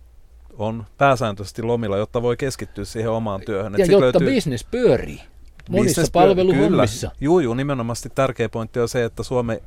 on 0.59 0.85
pääsääntöisesti 0.99 1.63
lomilla, 1.63 1.97
jotta 1.97 2.23
voi 2.23 2.37
keskittyä 2.37 2.85
siihen 2.85 3.11
omaan 3.11 3.41
työhön. 3.41 3.75
Et 3.75 3.79
Ja 3.79 3.99
jotta 3.99 4.21
business 4.21 4.65
pyörii 4.65 5.21
monissa 5.69 6.01
Business 6.01 6.11
palveluhommissa. 6.11 7.07
Kyllä. 7.07 7.19
Juu, 7.21 7.41
juu, 7.41 7.55
nimenomaisesti 7.55 8.11
tärkeä 8.15 8.49
pointti 8.49 8.81
on 8.81 8.89
se, 8.89 9.05
että 9.05 9.23
Suome, 9.23 9.63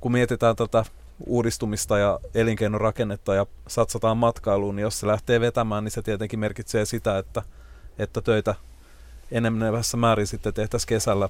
kun 0.00 0.12
mietitään 0.12 0.56
tätä 0.56 0.84
uudistumista 1.26 1.98
ja 1.98 2.20
elinkeinorakennetta 2.34 3.34
ja 3.34 3.46
satsataan 3.68 4.16
matkailuun, 4.16 4.76
niin 4.76 4.82
jos 4.82 5.00
se 5.00 5.06
lähtee 5.06 5.40
vetämään, 5.40 5.84
niin 5.84 5.92
se 5.92 6.02
tietenkin 6.02 6.38
merkitsee 6.38 6.84
sitä, 6.84 7.18
että, 7.18 7.42
että 7.98 8.20
töitä 8.20 8.54
enenevässä 9.30 9.96
määrin 9.96 10.26
sitten 10.26 10.54
tehtäisiin 10.54 10.88
kesällä. 10.88 11.28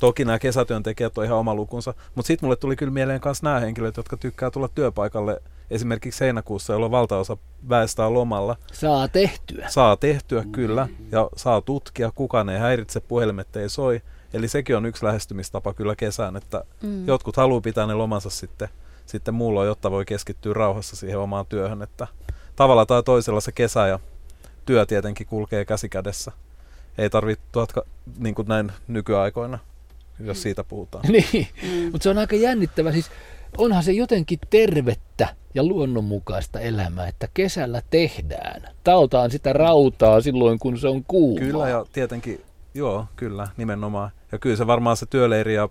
Toki 0.00 0.24
nämä 0.24 0.38
kesätyöntekijät 0.38 1.18
on 1.18 1.24
ihan 1.24 1.38
oma 1.38 1.54
lukunsa, 1.54 1.94
mutta 2.14 2.26
sitten 2.26 2.46
mulle 2.46 2.56
tuli 2.56 2.76
kyllä 2.76 2.92
mieleen 2.92 3.20
myös 3.24 3.42
nämä 3.42 3.60
henkilöt, 3.60 3.96
jotka 3.96 4.16
tykkää 4.16 4.50
tulla 4.50 4.68
työpaikalle 4.68 5.42
esimerkiksi 5.70 6.24
heinäkuussa, 6.24 6.72
jolloin 6.72 6.92
valtaosa 6.92 7.36
väestä 7.68 8.06
on 8.06 8.14
lomalla. 8.14 8.56
Saa 8.72 9.08
tehtyä. 9.08 9.68
Saa 9.68 9.96
tehtyä 9.96 10.44
kyllä 10.52 10.88
ja 11.12 11.28
saa 11.36 11.60
tutkia, 11.60 12.12
kukaan 12.14 12.48
ei 12.48 12.58
häiritse, 12.58 13.00
puhelimet 13.00 13.56
ei 13.56 13.68
soi. 13.68 14.02
Eli 14.32 14.48
sekin 14.48 14.76
on 14.76 14.86
yksi 14.86 15.04
lähestymistapa 15.04 15.74
kyllä 15.74 15.96
kesään, 15.96 16.36
että 16.36 16.64
Mm. 16.82 17.06
jotkut 17.06 17.36
haluaa 17.36 17.60
pitää 17.60 17.86
ne 17.86 17.94
lomansa 17.94 18.30
sitten, 18.30 18.68
sitten 19.06 19.34
muulloin, 19.34 19.66
jotta 19.68 19.90
voi 19.90 20.04
keskittyä 20.04 20.54
rauhassa 20.54 20.96
siihen 20.96 21.18
omaan 21.18 21.46
työhön. 21.46 21.82
Että 21.82 22.06
tavalla 22.56 22.86
tai 22.86 23.02
toisella 23.02 23.40
se 23.40 23.52
kesä 23.52 23.86
ja 23.86 23.98
työ 24.66 24.86
tietenkin 24.86 25.26
kulkee 25.26 25.64
käsi 25.64 25.88
kädessä. 25.88 26.32
Ei 26.98 27.10
tarvitse 27.10 27.44
tuotka, 27.52 27.82
niin 28.18 28.34
kuin 28.34 28.48
näin 28.48 28.72
nykyaikoina, 28.88 29.58
jos 30.20 30.42
siitä 30.42 30.64
puhutaan. 30.64 31.04
Niin, 31.12 31.48
mutta 31.92 32.02
se 32.02 32.10
on 32.10 32.18
aika 32.18 32.36
jännittävä. 32.36 32.92
Siis 32.92 33.10
onhan 33.58 33.82
se 33.82 33.92
jotenkin 33.92 34.38
tervettä 34.50 35.28
ja 35.54 35.62
luonnonmukaista 35.64 36.60
elämää, 36.60 37.06
että 37.08 37.28
kesällä 37.34 37.82
tehdään. 37.90 38.62
Tautaan 38.84 39.30
sitä 39.30 39.52
rautaa 39.52 40.20
silloin, 40.20 40.58
kun 40.58 40.78
se 40.78 40.88
on 40.88 41.04
kuuma. 41.04 41.40
Kyllä 41.40 41.68
ja 41.68 41.84
tietenkin, 41.92 42.40
joo, 42.74 43.06
kyllä, 43.16 43.48
nimenomaan. 43.56 44.10
Ja 44.32 44.38
kyllä 44.38 44.56
se 44.56 44.66
varmaan 44.66 44.96
se 44.96 45.06
työleiri 45.06 45.54
ja 45.54 45.68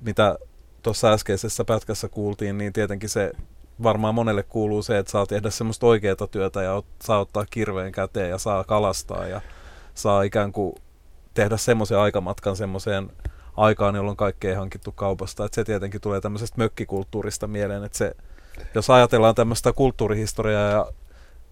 mitä 0.00 0.38
tuossa 0.82 1.12
äskeisessä 1.12 1.64
pätkässä 1.64 2.08
kuultiin, 2.08 2.58
niin 2.58 2.72
tietenkin 2.72 3.08
se 3.08 3.32
varmaan 3.82 4.14
monelle 4.14 4.42
kuuluu 4.42 4.82
se, 4.82 4.98
että 4.98 5.12
saa 5.12 5.26
tehdä 5.26 5.50
semmoista 5.50 5.86
oikeaa 5.86 6.26
työtä 6.30 6.62
ja 6.62 6.74
ot, 6.74 6.86
saa 7.02 7.20
ottaa 7.20 7.46
kirveen 7.50 7.92
käteen 7.92 8.30
ja 8.30 8.38
saa 8.38 8.64
kalastaa 8.64 9.26
ja 9.26 9.40
saa 9.94 10.22
ikään 10.22 10.52
kuin 10.52 10.74
tehdä 11.34 11.56
semmoisen 11.56 11.98
aikamatkan 11.98 12.56
semmoiseen 12.56 13.10
aikaan, 13.56 13.94
jolloin 13.94 14.16
kaikkea 14.16 14.50
ei 14.50 14.56
hankittu 14.56 14.92
kaupasta. 14.92 15.44
Et 15.44 15.54
se 15.54 15.64
tietenkin 15.64 16.00
tulee 16.00 16.20
tämmöisestä 16.20 16.58
mökkikulttuurista 16.58 17.46
mieleen, 17.46 17.84
että 17.84 17.98
se, 17.98 18.16
jos 18.74 18.90
ajatellaan 18.90 19.34
tämmöistä 19.34 19.72
kulttuurihistoriaa 19.72 20.70
ja 20.70 20.92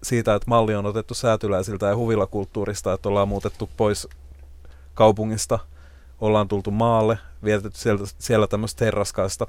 siitä, 0.03 0.35
että 0.35 0.49
malli 0.49 0.75
on 0.75 0.85
otettu 0.85 1.13
säätyläisiltä 1.13 1.85
ja 1.85 1.95
huvilakulttuurista, 1.95 2.93
että 2.93 3.09
ollaan 3.09 3.27
muutettu 3.27 3.69
pois 3.77 4.07
kaupungista, 4.93 5.59
ollaan 6.21 6.47
tultu 6.47 6.71
maalle, 6.71 7.17
vietetty 7.43 7.79
siellä, 7.79 8.01
siellä 8.19 8.47
tämmöistä 8.47 8.85
terraskaista 8.85 9.47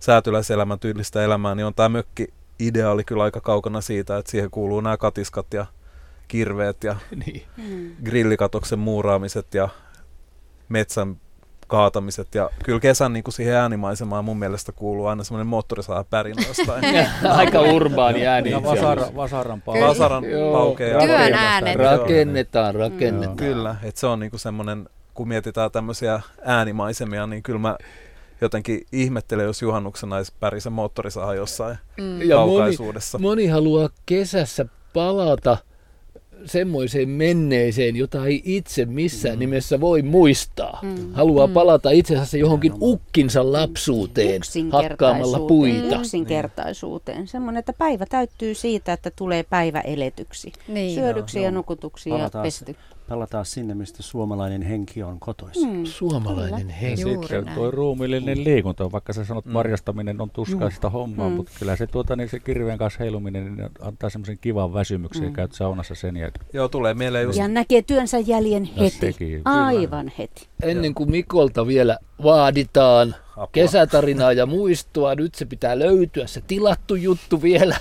säätyläiselämän 0.00 0.78
tyylistä 0.78 1.24
elämää, 1.24 1.54
niin 1.54 1.66
on 1.66 1.74
tämä 1.74 1.88
mökki 1.88 2.28
ideaali 2.58 3.04
kyllä 3.04 3.22
aika 3.22 3.40
kaukana 3.40 3.80
siitä, 3.80 4.16
että 4.16 4.30
siihen 4.30 4.50
kuuluu 4.50 4.80
nämä 4.80 4.96
katiskat 4.96 5.54
ja 5.54 5.66
kirveet 6.28 6.84
ja 6.84 6.96
Niin. 7.26 7.42
grillikatoksen 8.04 8.78
muuraamiset 8.78 9.54
ja 9.54 9.68
metsän 10.68 11.16
kaatamiset. 11.66 12.34
Ja 12.34 12.50
kyllä 12.64 12.80
kesän 12.80 13.12
niin 13.12 13.24
kuin 13.24 13.34
siihen 13.34 13.54
äänimaisemaan 13.54 14.24
mun 14.24 14.38
mielestä 14.38 14.72
kuuluu 14.72 15.06
aina 15.06 15.24
semmoinen 15.24 15.46
moottorisaha 15.46 16.04
pärinä 16.04 16.42
jostain. 16.48 16.84
Aika 17.36 17.60
urbaani 17.60 18.26
ääni. 18.26 18.50
Ja 18.50 18.62
vasara, 18.62 19.06
vasaran 19.16 19.62
pala. 19.62 19.88
Vasaran 19.88 20.24
ja 20.24 21.06
Työn 21.06 21.34
äänet. 21.34 21.76
Rakennetaan, 21.76 22.74
rakennetaan. 22.74 23.36
Kyllä, 23.36 23.76
että 23.82 24.00
se 24.00 24.06
on 24.06 24.20
niinku 24.20 24.38
semmoinen, 24.38 24.88
kun 25.18 25.28
mietitään 25.28 25.70
tämmöisiä 25.70 26.20
äänimaisemia, 26.44 27.26
niin 27.26 27.42
kyllä 27.42 27.58
mä 27.58 27.76
jotenkin 28.40 28.80
ihmettelen, 28.92 29.46
jos 29.46 29.62
juhannuksena 29.62 30.16
olisi 30.16 30.32
pärisen 30.40 30.72
moottorisaha 30.72 31.34
jossain 31.34 31.76
Mm. 31.96 32.22
Ja 32.22 32.36
moni, 32.36 32.48
kaukaisuudessa. 32.56 33.18
moni 33.18 33.46
haluaa 33.46 33.88
kesässä 34.06 34.66
palata 34.94 35.56
semmoiseen 36.44 37.08
menneeseen, 37.08 37.96
jota 37.96 38.26
ei 38.26 38.42
itse 38.44 38.84
missään 38.84 39.34
Mm. 39.34 39.38
nimessä 39.38 39.80
voi 39.80 40.02
muistaa. 40.02 40.78
Mm. 40.82 41.12
Haluaa 41.12 41.46
Mm. 41.46 41.52
palata 41.52 41.90
itse 41.90 42.14
asiassa 42.14 42.36
johonkin 42.36 42.72
ukkinsa 42.80 43.52
lapsuuteen 43.52 44.42
hakkaamalla 44.72 45.38
puita. 45.40 45.96
Yksinkertaisuuteen. 46.00 47.28
Semmoinen, 47.28 47.58
että 47.58 47.72
päivä 47.72 48.06
täyttyy 48.06 48.54
siitä, 48.54 48.92
että 48.92 49.10
tulee 49.16 49.42
päivä 49.42 49.80
eletyksi. 49.80 50.52
Niin. 50.68 50.94
Syödyksi 50.94 51.38
Joo, 51.38 51.44
ja 51.44 51.50
nukutuksi 51.50 52.10
ja 52.10 52.16
Palataan 52.16 52.42
pesty. 52.42 52.76
Palataan 53.08 53.44
sinne, 53.44 53.74
mistä 53.74 54.02
suomalainen 54.02 54.62
henki 54.62 55.02
on 55.02 55.20
kotoisin. 55.20 55.68
Mm. 55.76 55.84
Suomalainen 55.84 56.68
Ja 56.68 56.74
henki. 56.74 57.00
Juuri 57.00 57.28
sitten 57.28 57.44
näin. 57.44 57.56
tuo 57.56 57.70
ruumiillinen 57.70 58.44
liikunta, 58.44 58.92
vaikka 58.92 59.12
sä 59.12 59.24
sanot 59.24 59.44
Mm. 59.44 59.52
marjastaminen 59.52 60.20
on 60.20 60.30
tuskaista 60.30 60.90
hommaa, 60.90 61.28
Mm. 61.28 61.34
mutta 61.34 61.52
kyllä 61.58 61.76
se, 61.76 61.86
tuota, 61.86 62.16
niin 62.16 62.28
se 62.28 62.38
kirveen 62.40 62.78
kanssa 62.78 62.98
heiluminen 62.98 63.56
niin 63.56 63.68
antaa 63.80 64.10
semmoisen 64.10 64.38
kivan 64.40 64.74
väsymyksen 64.74 65.22
ja 65.22 65.28
Mm. 65.28 65.34
käyt 65.34 65.52
saunassa 65.52 65.94
sen 65.94 66.16
ja 66.16 66.30
Joo, 66.52 66.68
tulee 66.68 66.94
mieleen 66.94 67.24
just... 67.24 67.38
Ja 67.38 67.48
näkee 67.48 67.82
työnsä 67.82 68.18
jäljen 68.18 68.66
Ja 68.76 68.82
heti. 68.82 68.96
sekin, 68.98 69.42
Aivan 69.44 70.12
heti. 70.18 70.46
Ennen 70.62 70.94
kuin 70.94 71.10
Mikolta 71.10 71.66
vielä 71.66 71.98
vaaditaan 72.22 73.14
Apua. 73.38 73.48
kesätarinaa 73.52 74.32
ja 74.32 74.46
muistoa, 74.46 75.14
nyt 75.14 75.34
se 75.34 75.44
pitää 75.44 75.78
löytyä, 75.78 76.26
se 76.26 76.42
tilattu 76.46 76.94
juttu 76.94 77.42
vielä, 77.42 77.76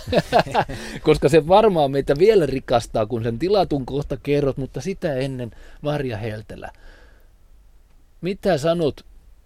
koska 1.06 1.30
se 1.30 1.48
varmaan 1.48 1.92
meitä 1.92 2.16
vielä 2.20 2.46
rikastaa, 2.46 3.06
kun 3.06 3.24
sen 3.24 3.40
tilatun 3.40 3.86
kohta 3.86 4.18
kerrot, 4.18 4.58
mutta 4.58 4.82
sitä 4.82 5.14
ennen 5.14 5.52
Marja 5.82 6.18
Heltelä. 6.18 6.72
Mitä 8.22 8.58
sanot 8.58 9.06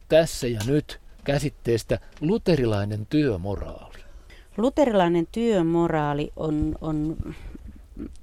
tässä 0.10 0.48
ja 0.48 0.60
nyt 0.68 1.00
käsitteestä 1.24 2.00
luterilainen 2.22 3.06
työmoraali? 3.06 3.92
luterilainen 4.58 5.28
työmoraali 5.32 6.32
on, 6.36 6.76
on 6.82 7.18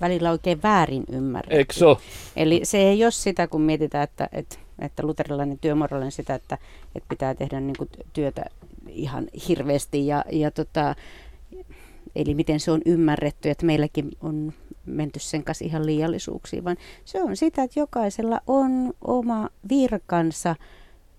välillä 0.01 0.31
oikein 0.31 0.63
väärin 0.63 1.05
ymmärretty. 1.13 1.57
Eikö 1.57 1.73
so? 1.73 2.01
Eli 2.37 2.61
se 2.65 2.79
ei 2.79 3.05
ole 3.05 3.11
sitä, 3.11 3.47
kun 3.47 3.61
mietitään, 3.61 4.05
että, 4.05 4.29
että, 4.33 4.59
että 4.79 5.07
luterilainen 5.07 5.59
työmoraali 5.59 6.05
on 6.05 6.13
sitä, 6.13 6.35
että, 6.35 6.59
että 6.95 7.09
pitää 7.09 7.35
tehdä 7.35 7.61
niin 7.61 7.77
kuin 7.79 7.91
työtä 8.13 8.45
ihan 8.89 9.29
hirveästi. 9.49 10.07
Ja, 10.07 10.25
ja 10.33 10.51
tota, 10.51 10.95
eli 12.17 12.35
miten 12.35 12.61
se 12.61 12.71
on 12.71 12.81
ymmärretty, 12.87 13.51
että 13.51 13.67
meilläkin 13.67 14.11
on 14.21 14.53
menty 14.87 15.19
sen 15.19 15.45
kanssa 15.45 15.65
ihan 15.65 15.87
liiallisuuksiin, 15.87 16.65
vaan 16.65 16.77
se 17.05 17.23
on 17.23 17.37
sitä, 17.37 17.63
että 17.63 17.81
jokaisella 17.81 18.41
on 18.47 18.93
oma 19.01 19.49
virkansa– 19.69 20.57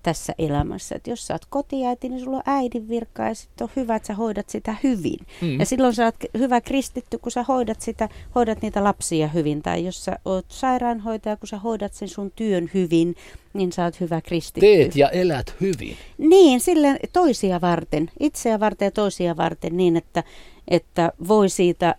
tässä 0.04 0.34
elämässä. 0.38 0.96
Että 0.96 1.10
jos 1.10 1.28
sä 1.28 1.34
oot 1.34 1.46
kotiäiti, 1.50 2.10
niin 2.10 2.20
sulla 2.20 2.38
on 2.38 2.44
äidin 2.46 2.90
virka 2.90 3.24
ja 3.24 3.36
sitten 3.36 3.66
on 3.66 3.72
hyvä, 3.76 3.96
että 3.96 4.08
sä 4.08 4.14
hoidat 4.14 4.50
sitä 4.50 4.76
hyvin. 4.84 5.20
Mm. 5.42 5.60
Ja 5.60 5.66
silloin 5.66 5.96
sä 5.96 6.06
oot 6.06 6.16
hyvä 6.38 6.62
kristitty, 6.62 7.18
kun 7.18 7.32
sä 7.32 7.44
hoidat, 7.44 7.82
sitä, 7.82 8.10
hoidat 8.36 8.62
niitä 8.62 8.84
lapsia 8.84 9.28
hyvin. 9.28 9.62
Tai 9.62 9.86
jos 9.86 10.06
sä 10.06 10.20
oot 10.26 10.46
sairaanhoitaja, 10.50 11.38
kun 11.38 11.48
sä 11.48 11.58
hoidat 11.58 11.94
sen 11.94 12.08
sun 12.08 12.32
työn 12.36 12.70
hyvin, 12.74 13.16
niin 13.54 13.72
sä 13.72 13.84
oot 13.84 14.00
hyvä 14.00 14.22
kristitty. 14.22 14.68
Teet 14.68 14.96
ja 14.96 15.10
elät 15.10 15.56
hyvin. 15.62 15.98
Niin, 16.18 16.60
silleen 16.60 17.00
toisia 17.14 17.62
varten, 17.62 18.12
itseä 18.20 18.60
varten 18.60 18.86
ja 18.86 18.92
toisia 18.92 19.38
varten 19.38 19.78
niin, 19.78 19.98
että, 19.98 20.24
että 20.68 21.14
voi 21.28 21.50
siitä 21.50 21.96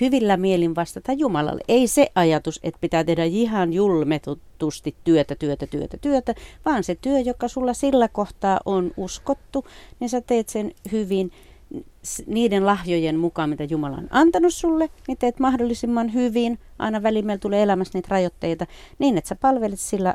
hyvillä 0.00 0.36
mielin 0.36 0.74
vastata 0.74 1.12
Jumalalle. 1.12 1.60
Ei 1.68 1.86
se 1.86 2.06
ajatus, 2.14 2.60
että 2.62 2.80
pitää 2.80 3.04
tehdä 3.04 3.24
ihan 3.24 3.72
julmetusti 3.72 4.94
työtä, 5.04 5.34
työtä, 5.34 5.66
työtä, 5.66 5.96
työtä, 5.96 6.34
vaan 6.64 6.84
se 6.84 6.94
työ, 6.94 7.18
joka 7.18 7.48
sulla 7.48 7.74
sillä 7.74 8.08
kohtaa 8.08 8.60
on 8.64 8.90
uskottu, 8.96 9.64
niin 10.00 10.10
sä 10.10 10.20
teet 10.20 10.48
sen 10.48 10.72
hyvin 10.92 11.30
niiden 12.26 12.66
lahjojen 12.66 13.18
mukaan, 13.18 13.50
mitä 13.50 13.64
Jumala 13.64 13.96
on 13.96 14.08
antanut 14.10 14.54
sulle, 14.54 14.90
niin 15.08 15.18
teet 15.18 15.40
mahdollisimman 15.40 16.14
hyvin. 16.14 16.58
Aina 16.78 17.02
väliin 17.02 17.40
tulee 17.40 17.62
elämässä 17.62 17.98
niitä 17.98 18.08
rajoitteita, 18.10 18.66
niin 18.98 19.18
että 19.18 19.28
sä 19.28 19.34
palvelet 19.34 19.80
sillä 19.80 20.14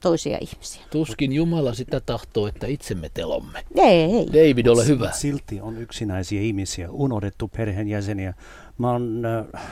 toisia 0.00 0.38
ihmisiä. 0.40 0.82
Tuskin 0.90 1.32
Jumala 1.32 1.74
sitä 1.74 2.00
tahtoo, 2.00 2.46
että 2.46 2.66
itsemme 2.66 3.10
telomme. 3.14 3.64
Ei, 3.76 4.02
ei. 4.02 4.26
David, 4.26 4.66
ole 4.66 4.86
hyvä. 4.86 5.10
Silti 5.10 5.60
on 5.60 5.78
yksinäisiä 5.78 6.40
ihmisiä, 6.40 6.90
unohdettu 6.90 7.48
perheenjäseniä. 7.48 8.34
Mä 8.78 8.90
oon 8.90 9.22
äh, 9.54 9.62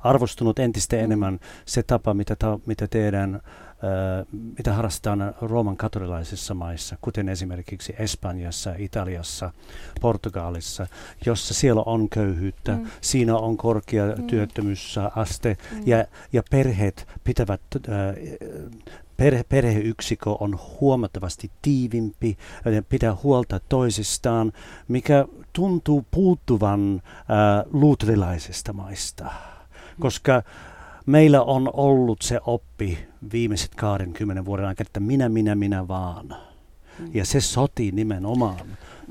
arvostunut 0.00 0.58
entistä 0.58 0.96
mm. 0.96 1.04
enemmän 1.04 1.40
se 1.66 1.82
tapa, 1.82 2.14
mitä, 2.14 2.36
ta, 2.36 2.58
mitä 2.66 2.88
tehdään, 2.88 3.34
äh, 3.34 3.40
mitä 4.58 4.72
harrastetaan 4.72 5.34
Rooman 5.40 5.76
katolilaisissa 5.76 6.54
maissa, 6.54 6.96
kuten 7.00 7.28
esimerkiksi 7.28 7.94
Espanjassa, 7.98 8.74
Italiassa, 8.78 9.52
Portugalissa, 10.00 10.86
jossa 11.26 11.54
siellä 11.54 11.82
on 11.86 12.08
köyhyyttä, 12.08 12.72
mm. 12.72 12.86
siinä 13.00 13.36
on 13.36 13.56
korkea 13.56 14.06
mm. 14.06 14.26
työttömyysaste 14.26 15.56
mm. 15.72 15.82
ja, 15.86 16.04
ja 16.32 16.42
perheet 16.50 17.06
pitävät 17.24 17.60
äh, 17.88 18.14
perhe, 19.16 19.44
perheyksikö 19.48 20.30
on 20.30 20.58
huomattavasti 20.80 21.50
tiivimpi, 21.62 22.38
pitää 22.88 23.16
huolta 23.22 23.60
toisistaan, 23.68 24.52
mikä 24.88 25.24
tuntuu 25.52 26.06
puuttuvan 26.10 27.02
äh, 27.04 27.64
luterilaisesta 27.72 28.72
maista, 28.72 29.30
koska 30.00 30.42
meillä 31.06 31.42
on 31.42 31.70
ollut 31.72 32.22
se 32.22 32.40
oppi 32.46 32.98
viimeiset 33.32 33.74
20 33.74 34.44
vuoden 34.44 34.66
aikana, 34.66 34.88
että 34.88 35.00
minä, 35.00 35.28
minä, 35.28 35.54
minä 35.54 35.88
vaan. 35.88 36.36
Ja 37.14 37.24
se 37.24 37.40
sotii 37.40 37.92
nimenomaan 37.92 38.60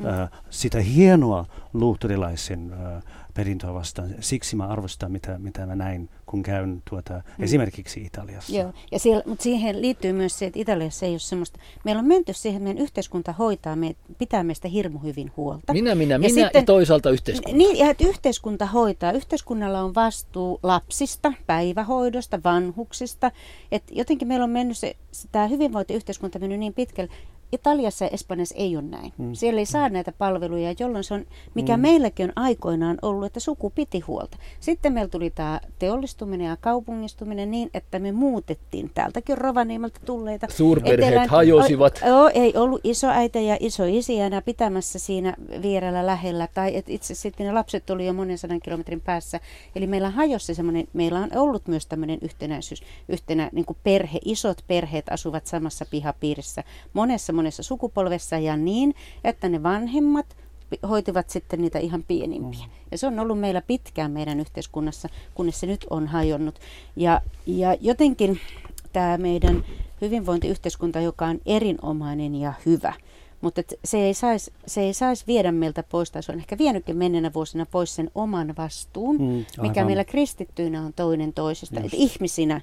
äh, 0.05 0.29
sitä 0.49 0.81
hienoa 0.81 1.45
luterilaisen 1.73 2.73
äh, 2.73 3.03
perintöä 3.33 3.73
vastaan. 3.73 4.09
Siksi 4.19 4.55
mä 4.55 4.67
arvostan, 4.67 5.11
mitä, 5.11 5.37
mitä 5.37 5.65
mä 5.65 5.75
näin, 5.75 6.09
kun 6.25 6.43
käyn 6.43 6.81
tuota, 6.89 7.13
mm. 7.13 7.43
esimerkiksi 7.43 8.01
Italiassa. 8.01 8.55
Joo, 8.55 8.73
ja 8.91 8.99
siellä, 8.99 9.23
mutta 9.25 9.43
siihen 9.43 9.81
liittyy 9.81 10.13
myös 10.13 10.39
se, 10.39 10.45
että 10.45 10.59
Italiassa 10.59 11.05
ei 11.05 11.11
ole 11.11 11.19
semmoista, 11.19 11.59
meillä 11.83 11.99
on 11.99 12.07
menty 12.07 12.33
siihen, 12.33 12.57
että 12.57 12.63
meidän 12.63 12.83
yhteiskunta 12.83 13.33
hoitaa, 13.33 13.75
me, 13.75 13.95
pitää 14.17 14.43
meistä 14.43 14.67
hirmu 14.67 14.99
hyvin 14.99 15.31
huolta. 15.37 15.73
Minä, 15.73 15.95
minä, 15.95 16.15
ja 16.15 16.19
minä 16.19 16.29
sitten, 16.29 16.59
ja 16.59 16.65
toisaalta 16.65 17.09
yhteiskunta. 17.09 17.57
Niin, 17.57 17.77
ja 17.77 17.89
että 17.89 18.07
yhteiskunta 18.07 18.65
hoitaa. 18.65 19.11
Yhteiskunnalla 19.11 19.81
on 19.81 19.95
vastuu 19.95 20.59
lapsista, 20.63 21.33
päivähoidosta, 21.47 22.39
vanhuksista. 22.43 23.31
että 23.71 23.93
jotenkin 23.95 24.27
meillä 24.27 24.43
on 24.43 24.49
mennyt 24.49 24.77
se, 24.77 24.95
tämä 25.31 25.47
hyvinvointiyhteiskunta 25.47 26.39
mennyt 26.39 26.59
niin 26.59 26.73
pitkälle, 26.73 27.11
Italiassa 27.51 28.05
ja 28.05 28.09
Espanjassa 28.13 28.55
ei 28.57 28.77
ole 28.77 28.85
näin. 28.85 29.13
Mm. 29.17 29.33
Siellä 29.33 29.59
ei 29.59 29.65
saa 29.65 29.89
näitä 29.89 30.11
palveluja, 30.11 30.75
jolloin 30.79 31.03
se 31.03 31.13
on, 31.13 31.25
mikä 31.53 31.77
mm. 31.77 31.81
meilläkin 31.81 32.25
on 32.25 32.31
aikoinaan 32.35 32.97
ollut, 33.01 33.25
että 33.25 33.39
suku 33.39 33.69
piti 33.69 33.99
huolta. 33.99 34.37
Sitten 34.59 34.93
meillä 34.93 35.09
tuli 35.09 35.29
tämä 35.29 35.59
teollistuminen 35.79 36.47
ja 36.47 36.57
kaupungistuminen 36.61 37.51
niin, 37.51 37.69
että 37.73 37.99
me 37.99 38.11
muutettiin 38.11 38.91
täältäkin 38.93 39.37
Rovaniemeltä 39.37 39.99
tulleita. 40.05 40.47
Suurperheet 40.49 40.99
etelän, 40.99 41.29
hajosivat. 41.29 42.01
O, 42.03 42.23
o, 42.23 42.31
ei 42.33 42.53
ollut 42.55 42.81
isoäitä 42.83 43.39
ja 43.39 43.57
isoisiä 43.59 44.25
enää 44.25 44.41
pitämässä 44.41 44.99
siinä 44.99 45.33
vierellä 45.61 46.05
lähellä. 46.05 46.47
Tai 46.53 46.75
et 46.75 46.89
itse 46.89 47.15
sitten 47.15 47.47
ne 47.47 47.53
lapset 47.53 47.85
tuli 47.85 48.05
jo 48.05 48.13
monen 48.13 48.37
sadan 48.37 48.59
kilometrin 48.59 49.01
päässä. 49.01 49.39
Eli 49.75 49.87
meillä 49.87 50.09
hajosi 50.09 50.55
semmoinen, 50.55 50.87
meillä 50.93 51.19
on 51.19 51.29
ollut 51.35 51.67
myös 51.67 51.85
tämmöinen 51.85 52.19
yhtenäisyys, 52.21 52.83
yhtenä 53.09 53.49
niin 53.51 53.65
kuin 53.65 53.77
perhe, 53.83 54.19
isot 54.25 54.57
perheet 54.67 55.05
asuvat 55.09 55.47
samassa 55.47 55.85
pihapiirissä. 55.91 56.63
Monessa 56.93 57.33
monessa 57.41 57.63
sukupolvessa 57.63 58.37
ja 58.37 58.57
niin, 58.57 58.95
että 59.23 59.49
ne 59.49 59.63
vanhemmat 59.63 60.25
hoitivat 60.89 61.29
sitten 61.29 61.61
niitä 61.61 61.79
ihan 61.79 62.03
pienimpiä. 62.07 62.65
Mm. 62.65 62.71
Ja 62.91 62.97
se 62.97 63.07
on 63.07 63.19
ollut 63.19 63.39
meillä 63.39 63.61
pitkään 63.61 64.11
meidän 64.11 64.39
yhteiskunnassa, 64.39 65.09
kunnes 65.33 65.59
se 65.59 65.67
nyt 65.67 65.85
on 65.89 66.07
hajonnut. 66.07 66.59
Ja, 66.95 67.21
ja 67.45 67.77
jotenkin 67.81 68.39
tämä 68.93 69.17
meidän 69.17 69.63
hyvinvointiyhteiskunta, 70.01 70.99
joka 70.99 71.25
on 71.25 71.39
erinomainen 71.45 72.35
ja 72.35 72.53
hyvä, 72.65 72.93
mutta 73.41 73.61
se 73.85 73.97
ei 73.97 74.13
saisi 74.13 74.51
sais 74.93 75.27
viedä 75.27 75.51
meiltä 75.51 75.83
pois, 75.83 76.11
tai 76.11 76.23
se 76.23 76.31
on 76.31 76.37
ehkä 76.37 76.57
vienytkin 76.57 76.97
menneenä 76.97 77.31
vuosina 77.33 77.65
pois 77.65 77.95
sen 77.95 78.11
oman 78.15 78.53
vastuun, 78.57 79.17
mm, 79.17 79.45
mikä 79.61 79.85
meillä 79.85 80.03
kristittyinä 80.03 80.81
on 80.81 80.93
toinen 80.93 81.33
toisista. 81.33 81.79
Että 81.79 81.97
ihmisinä 81.97 82.61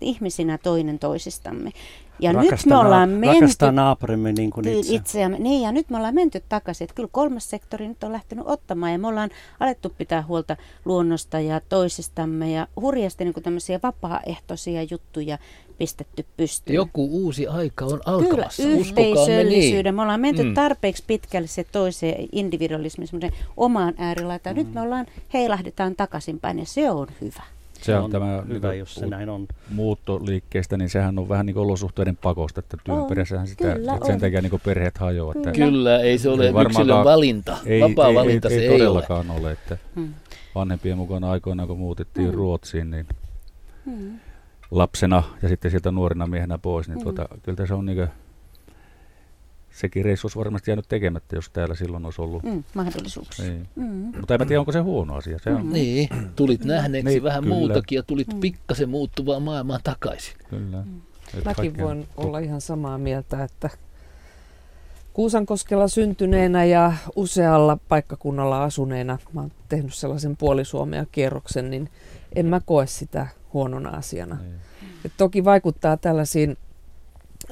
ihmisinä 0.00 0.58
toinen 0.58 0.98
toisistamme. 0.98 1.72
Ja 2.20 2.32
nyt 2.32 2.66
me 2.66 2.76
ollaan 2.76 3.08
menty... 3.08 3.72
naapurimme 3.72 4.32
niin 4.32 4.50
kuin 4.50 4.68
itse. 4.68 4.94
itseämme. 4.94 5.38
Niin, 5.38 5.62
ja 5.62 5.72
nyt 5.72 5.90
me 5.90 5.96
ollaan 5.96 6.14
menty 6.14 6.42
takaisin. 6.48 6.84
Että 6.84 6.94
kyllä 6.94 7.08
kolmas 7.12 7.50
sektori 7.50 7.88
nyt 7.88 8.04
on 8.04 8.12
lähtenyt 8.12 8.44
ottamaan 8.48 8.92
ja 8.92 8.98
me 8.98 9.06
ollaan 9.06 9.30
alettu 9.60 9.92
pitää 9.98 10.24
huolta 10.28 10.56
luonnosta 10.84 11.40
ja 11.40 11.60
toisistamme 11.68 12.52
ja 12.52 12.66
hurjasti 12.80 13.24
niin 13.24 13.34
kuin 13.34 13.44
tämmöisiä 13.44 13.80
vapaaehtoisia 13.82 14.82
juttuja 14.82 15.38
pistetty 15.78 16.26
pystyyn. 16.36 16.74
Joku 16.74 17.08
uusi 17.10 17.46
aika 17.46 17.84
on 17.84 18.00
alkamassa. 18.06 18.62
Kyllä, 18.62 18.78
yhteisöllisyyden. 18.78 19.84
Niin. 19.84 19.94
Me 19.94 20.02
ollaan 20.02 20.20
menty 20.20 20.42
mm. 20.42 20.54
tarpeeksi 20.54 21.04
pitkälle 21.06 21.48
se 21.48 21.64
toiseen 21.64 22.28
individualismiin, 22.32 23.32
omaan 23.56 23.94
äärilaitaan. 23.98 24.56
Mm. 24.56 24.62
Nyt 24.62 24.74
me 24.74 24.80
ollaan, 24.80 25.06
heilahdetaan 25.34 25.96
takaisinpäin 25.96 26.58
ja 26.58 26.66
se 26.66 26.90
on 26.90 27.06
hyvä. 27.20 27.42
Se 27.82 27.96
on, 27.96 28.04
on 28.04 28.10
tämä 28.10 28.42
hyvä, 28.48 28.74
jos 28.74 28.94
se 28.94 29.06
näin 29.06 29.28
on. 29.28 29.46
muuttoliikkeestä, 29.70 30.76
niin 30.76 30.90
sehän 30.90 31.18
on 31.18 31.28
vähän 31.28 31.46
niin 31.46 31.54
kuin 31.54 31.64
olosuhteiden 31.64 32.16
pakosta, 32.16 32.60
että 32.60 32.76
työn 32.84 33.04
perässähän 33.04 33.46
sitä, 33.46 33.74
Kyllä, 33.74 33.94
että 33.94 34.06
sen 34.06 34.20
takia 34.20 34.40
niin 34.42 34.60
perheet 34.64 34.98
hajoavat. 34.98 35.34
Kyllä. 35.34 35.52
Kyllä, 35.52 36.00
ei 36.00 36.18
se 36.18 36.28
ole 36.28 36.46
ei 36.46 36.52
yksilön 36.66 37.04
valinta, 37.04 37.56
ei, 37.66 37.80
vapaa 37.80 38.08
ei, 38.08 38.14
valinta 38.14 38.48
ei, 38.48 38.54
se 38.54 38.60
ei, 38.60 38.68
ei 38.68 38.78
todellakaan 38.78 39.30
ole. 39.30 39.40
ole 39.40 39.52
että 39.52 39.78
hmm. 39.94 40.14
Vanhempien 40.54 40.96
mukana 40.96 41.30
aikoinaan, 41.30 41.68
kun 41.68 41.78
muutettiin 41.78 42.28
hmm. 42.28 42.36
Ruotsiin, 42.36 42.90
niin 42.90 43.06
hmm. 43.84 44.18
lapsena 44.70 45.22
ja 45.42 45.48
sitten 45.48 45.70
sieltä 45.70 45.90
nuorena 45.90 46.26
miehenä 46.26 46.58
pois, 46.58 46.88
niin 46.88 46.96
hmm. 46.96 47.02
tuota, 47.02 47.28
kyllä 47.42 47.66
se 47.66 47.74
on 47.74 47.86
niin 47.86 47.96
kuin, 47.96 48.08
sekin 49.78 50.04
reissu 50.04 50.26
olisi 50.26 50.38
varmasti 50.38 50.70
jäänyt 50.70 50.88
tekemättä, 50.88 51.36
jos 51.36 51.50
täällä 51.50 51.74
silloin 51.74 52.04
olisi 52.04 52.22
ollut 52.22 52.42
mm, 52.42 52.64
mahdollisuuksia. 52.74 53.44
Niin. 53.44 53.68
Mm. 53.76 54.12
Mutta 54.18 54.34
en 54.34 54.46
tiedä, 54.46 54.60
onko 54.60 54.72
se 54.72 54.78
huono 54.78 55.14
asia. 55.14 55.38
Se 55.38 55.50
on. 55.50 55.66
Mm. 55.66 55.72
Niin, 55.72 56.08
tulit 56.36 56.64
nähneeksi 56.64 57.12
niin, 57.12 57.22
vähän 57.22 57.42
kyllä. 57.42 57.54
muutakin 57.54 57.96
ja 57.96 58.02
tulit 58.02 58.32
mm. 58.34 58.40
pikkasen 58.40 58.88
muuttuvaa 58.88 59.40
maailmaa 59.40 59.78
takaisin. 59.84 60.34
Kyllä. 60.50 60.82
Mm. 60.82 61.00
Mäkin 61.44 61.78
voin 61.78 61.98
on... 62.16 62.26
olla 62.26 62.38
ihan 62.38 62.60
samaa 62.60 62.98
mieltä, 62.98 63.44
että 63.44 63.70
Kuusankoskella 65.18 65.88
syntyneenä 65.88 66.64
ja 66.64 66.92
usealla 67.16 67.78
paikkakunnalla 67.88 68.64
asuneena, 68.64 69.18
mä 69.32 69.40
oon 69.40 69.52
tehnyt 69.68 69.94
sellaisen 69.94 70.36
puolisuomea 70.36 71.06
kierroksen, 71.12 71.70
niin 71.70 71.90
en 72.34 72.46
mä 72.46 72.60
koe 72.60 72.86
sitä 72.86 73.26
huonona 73.52 73.90
asiana. 73.90 74.34
Niin. 74.34 74.54
Et 75.04 75.12
toki 75.16 75.44
vaikuttaa 75.44 75.96
tällaisiin 75.96 76.56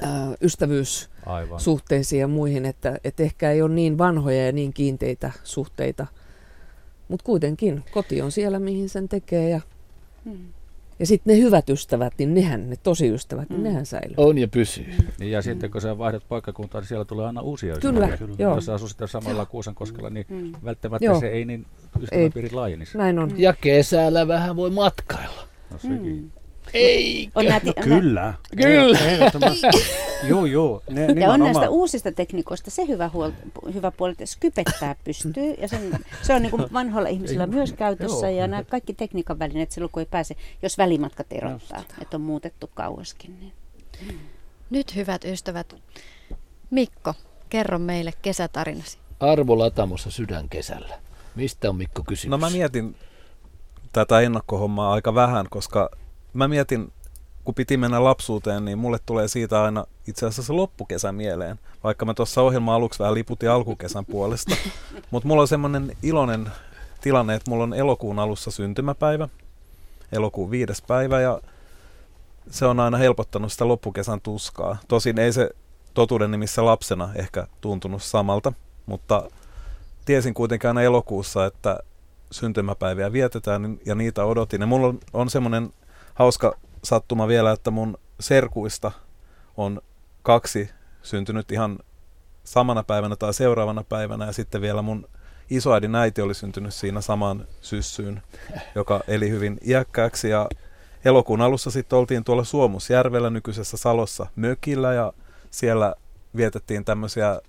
äh, 0.03 0.09
ystävyys 0.41 1.09
Aivan. 1.27 1.59
suhteisiin 1.59 2.19
ja 2.19 2.27
muihin, 2.27 2.65
että, 2.65 2.97
että 3.03 3.23
ehkä 3.23 3.51
ei 3.51 3.61
ole 3.61 3.73
niin 3.73 3.97
vanhoja 3.97 4.45
ja 4.45 4.51
niin 4.51 4.73
kiinteitä 4.73 5.31
suhteita. 5.43 6.07
Mutta 7.07 7.23
kuitenkin 7.25 7.83
koti 7.91 8.21
on 8.21 8.31
siellä, 8.31 8.59
mihin 8.59 8.89
sen 8.89 9.09
tekee 9.09 9.49
ja 9.49 9.61
hmm. 10.25 10.37
Ja 10.99 11.05
sitten 11.05 11.35
ne 11.35 11.41
hyvät 11.43 11.69
ystävät, 11.69 12.13
niin 12.17 12.33
nehän, 12.33 12.69
ne 12.69 12.75
tosi 12.83 13.09
ystävät, 13.13 13.49
niin 13.49 13.63
nehän 13.63 13.85
säilyy. 13.85 14.13
On 14.17 14.37
ja 14.37 14.47
pysyy. 14.47 14.85
Niin, 15.19 15.31
ja 15.31 15.41
sitten 15.41 15.71
kun 15.71 15.81
sä 15.81 15.97
vaihdat 15.97 16.23
paikkakuntaa, 16.29 16.81
niin 16.81 16.87
siellä 16.87 17.05
tulee 17.05 17.25
aina 17.25 17.41
uusia 17.41 17.75
Kyllä, 17.81 18.07
ystäviä. 18.07 18.35
joo. 18.39 18.55
Jos 18.55 18.69
asuu 18.69 18.87
sitten 18.87 19.07
samalla 19.07 19.45
Kuusankoskella, 19.45 20.09
niin 20.09 20.25
Mm. 20.29 20.51
välttämättä 20.65 21.05
Joo. 21.05 21.19
se 21.19 21.27
ei 21.27 21.45
niin 21.45 21.65
ystäväpiiri 22.01 22.51
laajenisi. 22.51 22.97
Näin 22.97 23.19
on. 23.19 23.31
Ja 23.37 23.53
kesällä 23.61 24.27
vähän 24.27 24.55
voi 24.55 24.69
matkailla. 24.69 25.47
No 25.71 25.77
sekin. 25.77 26.31
Ei. 26.73 27.29
On 27.35 27.45
näitä, 27.45 27.73
Kyllä. 27.83 28.33
Kyllä. 28.55 28.99
Ehdottomasti. 28.99 29.67
joo, 30.23 30.45
joo. 30.45 30.81
Ne, 30.89 31.05
Ja 31.05 31.31
on 31.31 31.39
näistä 31.39 31.69
uusista 31.69 32.11
tekniikoista 32.11 32.71
se 32.71 32.87
hyvä, 32.87 33.09
huol- 33.13 33.73
hyvä 33.73 33.91
puoli, 33.91 34.11
että 34.11 34.25
skypettää 34.25 34.95
pystyy. 35.03 35.53
Ja 35.61 35.67
sen, 35.67 35.99
se 36.21 36.33
on 36.33 36.41
niin 36.41 36.51
kuin 36.51 36.73
vanhoilla 36.73 37.09
ihmisillä 37.09 37.47
myös 37.47 37.73
käytössä. 37.73 38.29
Ja 38.29 38.47
nämä 38.47 38.63
kaikki 38.63 38.93
tekniikan 38.93 39.39
välineet 39.39 39.71
silloin, 39.71 39.91
kun 39.91 40.01
ei 40.01 40.05
pääse, 40.11 40.35
jos 40.61 40.77
välimatkat 40.77 41.27
erottaa, 41.31 41.83
että 42.01 42.17
on 42.17 42.21
muutettu 42.21 42.69
kauaskin. 42.73 43.39
Niin. 43.39 43.53
Nyt 44.69 44.95
hyvät 44.95 45.25
ystävät, 45.25 45.75
Mikko, 46.71 47.13
kerro 47.49 47.79
meille 47.79 48.13
kesätarinasi. 48.21 48.97
Arvo 49.19 49.57
Latamossa 49.59 50.11
sydän 50.11 50.49
kesällä. 50.49 50.99
Mistä 51.35 51.69
on 51.69 51.75
Mikko 51.75 52.03
kysymys? 52.07 52.31
No 52.31 52.37
mä 52.37 52.49
mietin 52.49 52.95
tätä 53.93 54.19
ennakkohommaa 54.19 54.93
aika 54.93 55.15
vähän, 55.15 55.45
koska 55.49 55.89
mä 56.33 56.47
mietin, 56.47 56.93
kun 57.43 57.55
piti 57.55 57.77
mennä 57.77 58.03
lapsuuteen, 58.03 58.65
niin 58.65 58.77
mulle 58.77 58.97
tulee 59.05 59.27
siitä 59.27 59.63
aina 59.63 59.85
itse 60.07 60.25
asiassa 60.25 60.55
loppukesä 60.55 61.11
mieleen. 61.11 61.59
Vaikka 61.83 62.05
mä 62.05 62.13
tuossa 62.13 62.41
ohjelman 62.41 62.75
aluksi 62.75 62.99
vähän 62.99 63.13
liputin 63.13 63.49
alkukesän 63.49 64.05
puolesta. 64.05 64.55
Mutta 65.11 65.27
mulla 65.27 65.41
on 65.41 65.47
semmoinen 65.47 65.97
iloinen 66.03 66.51
tilanne, 67.01 67.35
että 67.35 67.51
mulla 67.51 67.63
on 67.63 67.73
elokuun 67.73 68.19
alussa 68.19 68.51
syntymäpäivä. 68.51 69.29
Elokuun 70.11 70.51
viides 70.51 70.81
päivä 70.81 71.21
ja 71.21 71.41
se 72.51 72.65
on 72.65 72.79
aina 72.79 72.97
helpottanut 72.97 73.51
sitä 73.51 73.67
loppukesän 73.67 74.21
tuskaa. 74.21 74.77
Tosin 74.87 75.19
ei 75.19 75.33
se 75.33 75.49
totuuden 75.93 76.31
nimissä 76.31 76.65
lapsena 76.65 77.09
ehkä 77.15 77.47
tuntunut 77.61 78.03
samalta, 78.03 78.53
mutta 78.85 79.29
tiesin 80.05 80.33
kuitenkin 80.33 80.67
aina 80.67 80.81
elokuussa, 80.81 81.45
että 81.45 81.79
syntymäpäiviä 82.31 83.13
vietetään 83.13 83.79
ja 83.85 83.95
niitä 83.95 84.25
odotin. 84.25 84.61
Ja 84.61 84.67
mulla 84.67 84.87
on, 84.87 84.99
on 85.13 85.29
semmoinen 85.29 85.73
hauska 86.17 86.57
sattuma 86.83 87.27
vielä, 87.27 87.51
että 87.51 87.71
mun 87.71 87.97
serkuista 88.19 88.91
on 89.57 89.81
kaksi 90.23 90.69
syntynyt 91.01 91.51
ihan 91.51 91.79
samana 92.43 92.83
päivänä 92.83 93.15
tai 93.15 93.33
seuraavana 93.33 93.83
päivänä 93.83 94.25
ja 94.25 94.31
sitten 94.31 94.61
vielä 94.61 94.81
mun 94.81 95.09
isoäidin 95.49 95.95
äiti 95.95 96.21
oli 96.21 96.33
syntynyt 96.33 96.73
siinä 96.73 97.01
samaan 97.01 97.47
syssyyn, 97.61 98.21
joka 98.75 99.01
eli 99.07 99.29
hyvin 99.29 99.57
iäkkääksi. 99.67 100.29
Ja 100.29 100.49
elokuun 101.05 101.41
alussa 101.41 101.71
sitten 101.71 101.99
oltiin 101.99 102.23
tuolla 102.23 102.43
Suomusjärvellä 102.43 103.29
nykyisessä 103.29 103.77
Salossa 103.77 104.27
mökillä 104.35 104.93
ja 104.93 105.13
siellä 105.51 105.95
vietettiin 106.35 106.85
tämmöisiä 106.85 107.41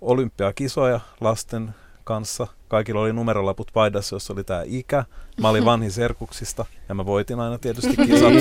olympiakisoja 0.00 1.00
lasten 1.20 1.74
kanssa. 2.04 2.46
Kaikilla 2.68 3.00
oli 3.00 3.12
numerolaput 3.12 3.70
paidassa, 3.74 4.16
jossa 4.16 4.32
oli 4.32 4.44
tämä 4.44 4.62
ikä. 4.66 5.04
Mä 5.40 5.48
olin 5.48 5.64
vanhin 5.64 5.90
serkuksista 5.90 6.66
ja 6.88 6.94
mä 6.94 7.06
voitin 7.06 7.40
aina 7.40 7.58
tietysti 7.58 7.96
kisat. 7.96 8.32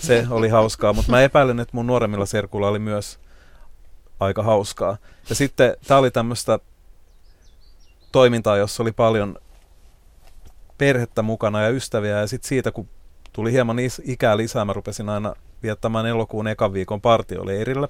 Se 0.00 0.26
oli 0.30 0.48
hauskaa, 0.48 0.92
mutta 0.92 1.10
mä 1.10 1.22
epäilen, 1.22 1.60
että 1.60 1.76
mun 1.76 1.86
nuoremmilla 1.86 2.26
serkuilla 2.26 2.68
oli 2.68 2.78
myös 2.78 3.18
aika 4.20 4.42
hauskaa. 4.42 4.96
Ja 5.28 5.34
sitten 5.34 5.76
tää 5.86 5.98
oli 5.98 6.10
tämmöistä 6.10 6.58
toimintaa, 8.12 8.56
jossa 8.56 8.82
oli 8.82 8.92
paljon 8.92 9.36
perhettä 10.78 11.22
mukana 11.22 11.62
ja 11.62 11.68
ystäviä 11.68 12.20
ja 12.20 12.26
sitten 12.26 12.48
siitä, 12.48 12.72
kun 12.72 12.88
tuli 13.32 13.52
hieman 13.52 13.78
is- 13.78 14.02
ikää 14.04 14.36
lisää, 14.36 14.64
mä 14.64 14.72
rupesin 14.72 15.08
aina 15.08 15.34
viettämään 15.62 16.06
elokuun 16.06 16.48
ekan 16.48 16.72
viikon 16.72 17.00
partioleirillä. 17.00 17.88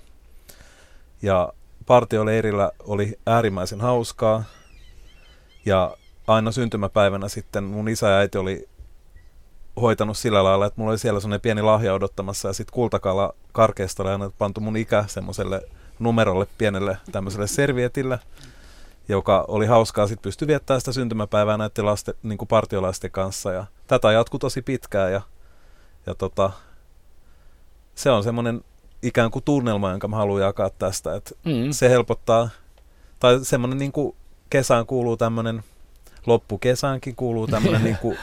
Ja 1.23 1.53
partioleirillä 1.87 2.71
oli 2.85 3.19
äärimmäisen 3.27 3.81
hauskaa. 3.81 4.45
Ja 5.67 5.97
aina 6.27 6.53
syntymäpäivänä 6.53 7.29
sitten 7.29 7.65
mun 7.65 7.89
isä 7.89 8.09
ja 8.09 8.19
äiti 8.19 8.39
oli 8.39 8.69
hoitanut 9.81 10.19
sillä 10.19 10.45
lailla, 10.45 10.67
että 10.67 10.81
mulla 10.81 10.91
oli 10.91 10.99
siellä 10.99 11.21
semmoinen 11.21 11.41
pieni 11.41 11.63
lahja 11.63 11.95
odottamassa 11.95 12.49
ja 12.49 12.53
sitten 12.53 12.75
kultakala 12.75 13.35
karkeasta 13.53 14.03
oli 14.03 14.11
aina 14.11 14.31
pantu 14.39 14.61
mun 14.61 14.77
ikä 14.77 15.05
semmoiselle 15.09 15.63
numerolle 15.99 16.47
pienelle 16.59 16.99
tämmöiselle 17.13 17.47
servietille, 17.47 18.19
joka 19.09 19.45
oli 19.49 19.67
hauskaa. 19.67 20.07
Sitten 20.07 20.23
pystyi 20.23 20.49
viettämään 20.49 20.81
sitä 20.81 20.93
syntymäpäivää 20.93 21.57
näiden 21.57 21.87
lasten, 21.87 22.15
niin 22.23 22.39
kuin 22.39 22.49
partiolaisten 22.49 23.11
kanssa 23.11 23.53
ja 23.53 23.67
tätä 23.87 24.13
jatkui 24.13 24.41
tosi 24.41 24.63
pitkään 24.63 25.13
ja, 25.13 25.21
ja 26.07 26.15
tota, 26.15 26.51
se 27.95 28.11
on 28.11 28.23
semmoinen 28.23 28.65
ikään 29.03 29.31
kuin 29.31 29.43
tunnelma, 29.45 29.91
jonka 29.91 30.09
mä 30.09 30.17
haluan 30.17 30.43
jakaa 30.43 30.71
tästä, 30.71 31.15
että 31.15 31.35
Mm. 31.45 31.71
se 31.71 31.89
helpottaa, 31.91 32.49
tai 33.19 33.39
semmoinen 33.43 33.79
niin 33.79 33.93
kuin 33.93 34.17
kesään 34.51 34.87
kuuluu 34.87 35.17
tämmöinen, 35.17 35.65
loppukesäänkin 36.27 37.17
kuuluu 37.17 37.47
tämmöinen 37.47 37.85
niin 37.89 37.99
kuin 38.01 38.19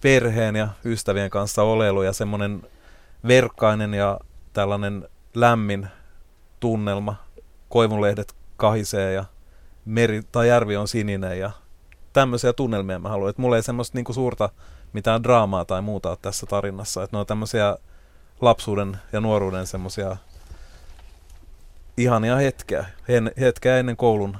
perheen 0.00 0.56
ja 0.56 0.68
ystävien 0.84 1.30
kanssa 1.30 1.62
oleilu 1.62 2.02
ja 2.02 2.12
semmoinen 2.12 2.62
verkkainen 3.28 3.94
ja 3.94 4.20
tällainen 4.52 5.08
lämmin 5.34 5.88
tunnelma. 6.60 7.16
Koivunlehdet 7.68 8.34
kahisee 8.56 9.12
ja 9.12 9.24
meri 9.84 10.22
tai 10.32 10.48
järvi 10.48 10.76
on 10.76 10.88
sininen 10.88 11.38
ja 11.38 11.50
tämmöisiä 12.12 12.52
tunnelmia 12.52 12.98
mä 12.98 13.08
haluan. 13.08 13.30
Että 13.30 13.42
mulla 13.42 13.56
ei 13.56 13.62
semmoista 13.62 13.98
niinku 13.98 14.12
suurta 14.12 14.48
mitään 14.92 15.22
draamaa 15.22 15.64
tai 15.64 15.82
muuta 15.82 16.10
ole 16.10 16.18
tässä 16.22 16.46
tarinassa. 16.46 17.02
Että 17.02 17.16
ne 17.16 17.20
on 17.20 17.26
tämmöisiä 17.26 17.76
lapsuuden 18.40 18.96
ja 19.12 19.20
nuoruuden 19.20 19.66
semmoisia 19.66 20.16
ihania 21.96 22.36
hetkeä. 22.36 22.86
Hen, 23.08 23.32
hetkeä 23.40 23.78
ennen 23.78 23.96
koulun 23.96 24.36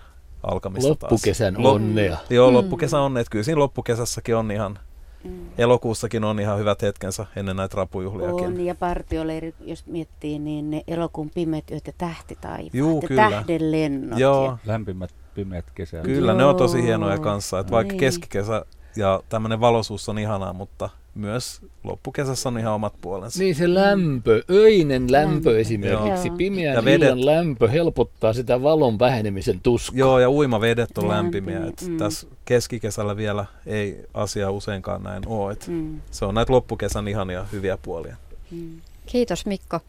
alkamista 0.46 0.88
Loppukesän 0.90 1.54
taas. 1.54 1.64
Lop- 1.66 1.68
onnea. 1.74 2.16
Joo, 2.30 2.50
Mm. 2.50 2.54
loppukesän 2.56 3.00
onnea. 3.00 3.20
Että 3.20 3.30
kyllä 3.30 3.42
siinä 3.44 3.58
loppukesässäkin 3.58 4.36
on 4.36 4.50
ihan, 4.50 4.78
Mm. 5.24 5.30
elokuussakin 5.58 6.24
on 6.24 6.40
ihan 6.40 6.58
hyvät 6.58 6.82
hetkensä 6.82 7.26
ennen 7.36 7.56
näitä 7.56 7.76
rapujuhliakin. 7.76 8.46
On, 8.46 8.60
ja 8.60 8.74
partioleirit, 8.74 9.54
jos 9.60 9.86
miettii, 9.86 10.38
niin 10.38 10.70
ne 10.70 10.82
elokuun 10.88 11.30
pimeät 11.34 11.70
yöt 11.70 11.86
ja 11.86 11.92
tähtitaivaat 11.98 12.74
Juu, 12.74 13.00
ja 13.02 13.08
kyllä. 13.08 13.30
tähdenlennot. 13.30 14.18
Joo, 14.18 14.44
Ja, 14.44 14.58
Lämpimät, 14.66 15.10
pimeät 15.34 15.64
kesät. 15.74 16.02
kyllä 16.02 16.34
ne 16.34 16.44
on 16.44 16.56
tosi 16.56 16.78
Joo. 16.78 16.86
hienoja 16.86 17.18
kanssa. 17.18 17.58
Että 17.58 17.72
vaikka 17.72 17.92
Niin. 17.92 18.00
keskikesä 18.00 18.64
ja 18.96 19.22
tämmöinen 19.28 19.60
valoisuus 19.60 20.08
on 20.08 20.18
ihanaa, 20.18 20.52
mutta 20.52 20.90
myös 21.14 21.60
loppukesässä 21.84 22.48
on 22.48 22.58
ihan 22.58 22.72
omat 22.72 22.94
puolensa. 23.00 23.38
Niin 23.38 23.54
se 23.54 23.74
lämpö, 23.74 24.42
öinen 24.50 25.12
lämpö 25.12 25.34
Lämpö. 25.34 25.60
esimerkiksi, 25.60 26.28
Joo. 26.28 26.36
pimeän 26.36 26.74
Ja 26.74 26.84
vedet. 26.84 27.08
illan 27.08 27.26
lämpö 27.26 27.68
helpottaa 27.68 28.32
sitä 28.32 28.62
valon 28.62 28.98
vähenemisen 28.98 29.60
tuskaa. 29.60 29.98
Joo, 29.98 30.18
ja 30.18 30.30
uimavedet 30.30 30.98
on 30.98 31.08
Lämpimiä, 31.08 31.54
lämpimiä. 31.54 31.72
Et 31.82 31.88
mm. 31.88 31.96
Tässä 31.98 32.26
keskikesällä 32.44 33.16
vielä 33.16 33.44
ei 33.66 34.04
asia 34.14 34.50
useinkaan 34.50 35.02
näin 35.02 35.22
ole. 35.28 35.52
Et 35.52 35.66
mm, 35.68 36.00
Se 36.10 36.24
on 36.24 36.34
näitä 36.34 36.52
loppukesän 36.52 37.08
ihania 37.08 37.44
hyviä 37.52 37.78
puolia. 37.82 38.16
mm. 38.50 38.80
Kiitos 39.06 39.46
Mikko. 39.46 39.80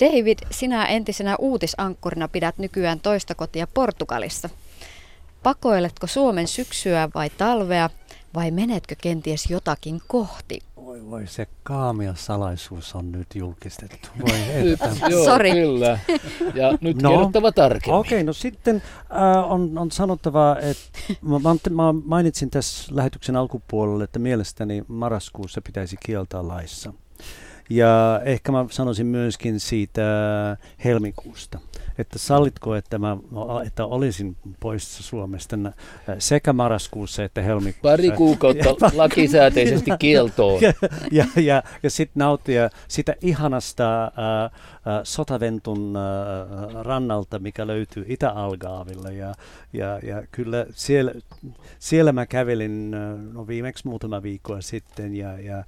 David, 0.00 0.38
sinä 0.50 0.86
entisenä 0.86 1.36
uutisankkurina 1.38 2.28
pidät 2.28 2.58
nykyään 2.58 3.00
toista 3.00 3.34
kotia 3.34 3.66
Portugalissa. 3.74 4.50
Pakoiletko 5.42 6.06
Suomen 6.06 6.48
syksyä 6.48 7.08
vai 7.14 7.30
talvea 7.30 7.90
vai 8.34 8.50
menetkö 8.50 8.94
kenties 9.02 9.50
jotakin 9.50 10.00
kohti? 10.08 10.58
Voi, 10.76 11.10
voi 11.10 11.26
se 11.26 11.46
kaamia 11.62 12.14
salaisuus 12.16 12.94
on 12.94 13.12
nyt 13.12 13.26
julkistettu. 13.34 14.08
Voi 14.20 14.38
Nyt, 14.62 14.80
että. 14.82 15.06
joo, 15.08 15.24
Sori. 15.24 15.50
kyllä. 15.52 15.98
Ja 16.54 16.72
nyt 16.80 17.02
No. 17.02 17.10
kerrottava 17.10 17.52
tarkemmin. 17.52 18.00
Okei, 18.00 18.16
okay, 18.18 18.24
no 18.24 18.32
sitten 18.32 18.82
äh, 19.12 19.52
on, 19.52 19.78
on 19.78 19.90
sanottava, 19.90 20.56
että 20.60 20.82
mä, 21.28 21.38
mä, 21.38 21.82
mä 21.82 22.00
mainitsin 22.04 22.50
tässä 22.50 22.94
lähetyksen 22.96 23.36
alkupuolella, 23.36 24.04
että 24.04 24.18
mielestäni 24.18 24.84
marraskuussa 24.88 25.60
pitäisi 25.62 25.96
kieltää 26.06 26.48
laissa. 26.48 26.92
Ja 27.70 28.20
ehkä 28.24 28.52
mä 28.52 28.66
sanoisin 28.70 29.06
myöskin 29.06 29.60
siitä 29.60 30.02
helmikuusta, 30.84 31.58
että 31.98 32.18
sallitko, 32.18 32.74
että, 32.74 32.98
mä, 32.98 33.16
että 33.66 33.86
olisin 33.86 34.36
poissa 34.60 35.02
Suomesta 35.02 35.56
nä- 35.56 35.72
sekä 36.18 36.52
marraskuussa 36.52 37.24
että 37.24 37.42
helmikuussa. 37.42 37.88
Pari 37.96 38.10
kuukautta 38.16 38.90
lakisääteisesti 38.94 39.90
kieltoon. 39.98 40.62
ja, 40.62 40.72
ja, 41.12 41.26
ja, 41.36 41.62
ja 41.82 41.90
sitten 41.90 42.20
nauttia 42.20 42.70
sitä 42.88 43.14
ihanasta 43.20 44.02
ää, 44.02 44.10
ää, 44.42 44.50
Sotaventun 45.04 45.96
ää, 45.96 46.82
rannalta, 46.82 47.38
mikä 47.38 47.66
löytyy 47.66 48.04
Itä-Algaavilla. 48.08 49.10
Ja, 49.10 49.34
ja, 49.72 49.98
ja 50.02 50.22
kyllä 50.32 50.66
siellä, 50.70 51.12
siellä 51.78 52.12
mä 52.12 52.26
kävelin 52.26 52.90
no 53.32 53.46
viimeksi 53.46 53.88
muutama 53.88 54.22
viikkoa 54.22 54.60
sitten. 54.60 55.16
Ja, 55.16 55.40
ja, 55.40 55.64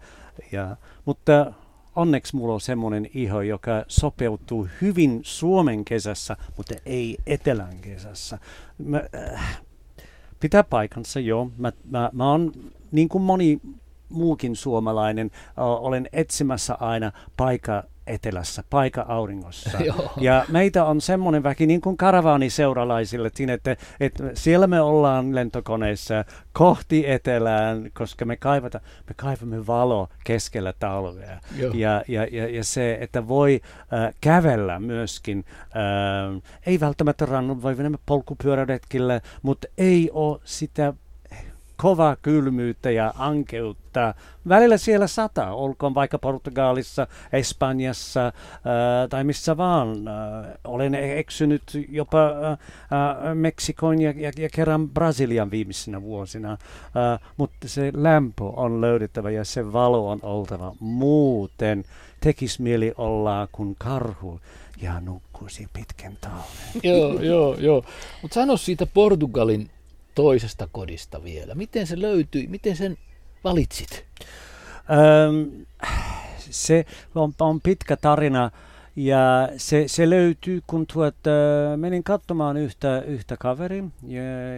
ja, 0.52 0.76
mutta 1.04 1.52
onneksi 1.96 2.36
mulla 2.36 2.54
on 2.54 2.60
semmoinen 2.60 3.08
iho, 3.14 3.42
joka 3.42 3.84
sopeutuu 3.88 4.68
hyvin 4.80 5.20
Suomen 5.22 5.84
kesässä, 5.84 6.36
mutta 6.56 6.74
ei 6.86 7.18
Etelän 7.26 7.78
kesässä. 7.80 8.38
Mä, 8.78 9.02
äh, 9.34 9.60
pitää 10.40 10.64
paikansa, 10.64 11.20
joo. 11.20 11.50
Mä, 11.58 11.72
mä, 11.90 12.10
mä 12.12 12.30
oon 12.30 12.52
niin 12.92 13.08
kuin 13.08 13.22
moni 13.22 13.60
muukin 14.08 14.56
suomalainen, 14.56 15.30
olen 15.56 16.08
etsimässä 16.12 16.74
aina 16.74 17.12
paikka 17.36 17.84
etelässä, 18.06 18.64
paikka 18.70 19.04
auringossa. 19.08 19.78
ja 20.20 20.44
meitä 20.48 20.84
on 20.84 21.00
semmoinen 21.00 21.42
väki, 21.42 21.66
niin 21.66 21.80
kuin 21.80 21.96
karavaaniseuralaisille, 21.96 23.30
että, 23.52 23.76
että 24.00 24.22
siellä 24.34 24.66
me 24.66 24.80
ollaan 24.80 25.34
lentokoneessa 25.34 26.24
kohti 26.52 27.10
etelään, 27.10 27.90
koska 27.94 28.24
me, 28.24 28.36
kaivata, 28.36 28.80
me 29.08 29.14
kaivamme 29.16 29.66
valo 29.66 30.08
keskellä 30.24 30.72
talvea. 30.78 31.40
Ja, 31.74 32.02
ja, 32.08 32.26
ja, 32.30 32.48
ja 32.48 32.64
se, 32.64 32.98
että 33.00 33.28
voi 33.28 33.60
äh, 33.92 34.14
kävellä 34.20 34.80
myöskin, 34.80 35.44
äh, 35.60 36.42
ei 36.66 36.80
välttämättä 36.80 37.26
rannut, 37.26 37.62
voi 37.62 37.74
mennä 37.74 37.98
polkupyöräretkille, 38.06 39.22
mutta 39.42 39.68
ei 39.78 40.10
ole 40.12 40.40
sitä 40.44 40.94
kova 41.76 42.16
kylmyyttä 42.22 42.90
ja 42.90 43.14
ankeutta. 43.18 44.14
Välillä 44.48 44.76
siellä 44.76 45.06
sataa, 45.06 45.54
olkoon 45.54 45.94
vaikka 45.94 46.18
Portugalissa, 46.18 47.06
Espanjassa 47.32 48.20
ää, 48.20 48.32
äh, 49.02 49.08
tai 49.08 49.24
missä 49.24 49.56
vaan. 49.56 50.08
Ää, 50.08 50.38
äh, 50.38 50.46
olen 50.64 50.94
eksynyt 50.94 51.62
jopa 51.88 52.18
ää, 52.20 52.50
äh, 53.10 53.34
Meksikon 53.34 54.00
ja, 54.00 54.14
ja, 54.16 54.30
ja 54.38 54.48
kerran 54.52 54.88
Brasilian 54.88 55.50
viimeisinä 55.50 56.02
vuosina, 56.02 56.56
ää, 56.94 57.18
mutta 57.36 57.68
se 57.68 57.92
lämpö 57.94 58.44
on 58.44 58.80
löydettävä 58.80 59.30
ja 59.30 59.44
se 59.44 59.72
valo 59.72 60.10
on 60.10 60.18
oltava. 60.22 60.72
Muuten 60.80 61.84
tekisi 62.20 62.62
mieli 62.62 62.92
olla 62.96 63.48
kuin 63.52 63.76
karhu 63.78 64.40
ja 64.82 65.00
nukkuisi 65.00 65.66
pitkän 65.72 66.18
talven. 66.20 66.80
joo, 66.82 67.20
joo, 67.20 67.54
joo. 67.54 67.84
Mutta 68.22 68.34
sano 68.34 68.56
siitä 68.56 68.86
Portugalin 68.86 69.70
toisesta 70.16 70.68
kodista 70.72 71.24
vielä. 71.24 71.54
Miten 71.54 71.86
se 71.86 72.00
löytyi? 72.00 72.46
Miten 72.46 72.76
sen 72.76 72.98
valitsit? 73.44 74.04
Öm, 74.90 75.66
se 76.38 76.86
on, 77.14 77.32
on 77.40 77.60
pitkä 77.60 77.96
tarina. 77.96 78.50
Ja 78.96 79.48
se, 79.56 79.88
se 79.88 80.10
löytyy, 80.10 80.62
kun 80.66 80.86
tuot, 80.92 81.14
äh, 81.26 81.76
menin 81.76 82.04
katsomaan 82.04 82.56
yhtä, 82.56 83.02
yhtä 83.06 83.36
kaveri, 83.40 83.84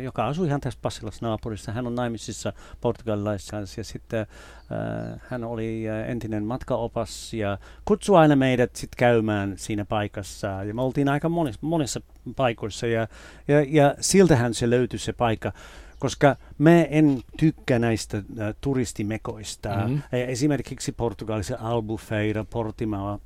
joka 0.02 0.26
asui 0.26 0.46
ihan 0.46 0.60
tässä 0.60 0.78
Passilassa 0.82 1.26
naapurissa. 1.26 1.72
Hän 1.72 1.86
on 1.86 1.94
naimisissa 1.94 2.52
portugalilaisissa 2.80 3.56
ja 3.76 3.84
sitten 3.84 4.20
äh, 4.20 5.20
hän 5.28 5.44
oli 5.44 5.84
äh, 5.88 6.10
entinen 6.10 6.44
matkaopas 6.44 7.34
ja 7.34 7.58
kutsui 7.84 8.16
aina 8.16 8.36
meidät 8.36 8.76
sit 8.76 8.90
käymään 8.96 9.54
siinä 9.56 9.84
paikassa. 9.84 10.46
Ja 10.46 10.74
me 10.74 10.82
oltiin 10.82 11.08
aika 11.08 11.28
monissa, 11.28 11.60
monissa 11.62 12.00
paikoissa 12.36 12.86
ja, 12.86 13.08
ja, 13.48 13.64
ja 13.68 13.94
siltähän 14.00 14.54
se 14.54 14.70
löytyi 14.70 14.98
se 14.98 15.12
paikka 15.12 15.52
koska 15.98 16.36
mä 16.58 16.82
en 16.82 17.22
tykkää 17.36 17.78
näistä 17.78 18.16
äh, 18.16 18.54
turistimekoista. 18.60 19.68
Mm-hmm. 19.68 20.02
Esimerkiksi 20.12 20.92
Portugalissa 20.92 21.56
Albufeira, 21.60 22.44
Portimao, 22.44 23.20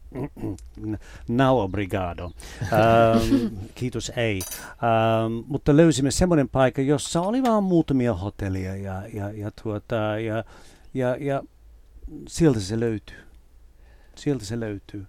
now 1.29 1.61
obrigado. 1.61 2.25
ähm, 2.63 3.55
kiitos, 3.75 4.13
ei. 4.17 4.41
Ähm, 4.69 5.45
mutta 5.47 5.77
löysimme 5.77 6.11
semmoinen 6.11 6.49
paikka, 6.49 6.83
jossa 6.83 7.21
oli 7.21 7.43
vain 7.43 7.65
muutamia 7.65 8.15
hotellia 8.15 8.77
ja, 8.77 9.03
ja, 9.13 9.31
ja, 9.31 9.51
tuota, 9.63 9.95
ja, 10.27 10.45
ja, 10.95 11.17
ja 11.21 11.43
sieltä 12.29 12.61
se 12.61 12.81
löytyy. 12.81 13.17
Sieltä 14.15 14.45
se 14.45 14.61
löytyy. 14.61 15.07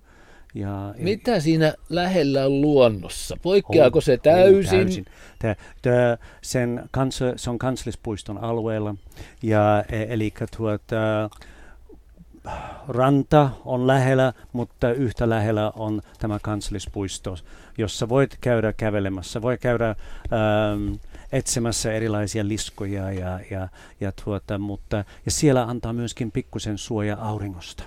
Ja, 0.56 0.94
Mitä 0.98 1.40
siinä 1.40 1.74
lähellä 1.90 2.46
on 2.46 2.62
luonnossa? 2.62 3.38
Poikkeaako 3.42 4.02
se 4.02 4.18
täysin? 4.18 4.80
täysin. 4.80 5.06
Tää, 5.40 5.56
tää, 5.82 6.18
sen 6.42 6.84
kans, 6.92 7.20
se 7.36 7.50
on 7.50 7.60
kansallispuiston 7.60 8.38
alueella, 8.38 8.96
ja, 9.44 9.84
e, 9.90 10.06
eli 10.10 10.34
tuota, 10.58 11.30
ranta 12.88 13.50
on 13.66 13.88
lähellä, 13.88 14.34
mutta 14.54 14.92
yhtä 14.92 15.30
lähellä 15.30 15.72
on 15.76 16.02
tämä 16.20 16.40
kansallispuisto, 16.42 17.36
jossa 17.78 18.10
voit 18.10 18.38
käydä 18.42 18.74
kävelemässä, 18.74 19.42
voi 19.42 19.58
käydä 19.58 19.90
ähm, 19.90 20.94
etsimässä 21.32 21.94
erilaisia 21.94 22.48
liskoja 22.48 23.12
ja, 23.12 23.40
ja, 23.52 23.68
ja, 24.00 24.12
tuota, 24.24 24.58
mutta, 24.58 24.98
ja 25.26 25.32
siellä 25.32 25.64
antaa 25.64 25.94
myöskin 25.94 26.32
pikkusen 26.32 26.78
suoja 26.78 27.18
auringosta. 27.22 27.84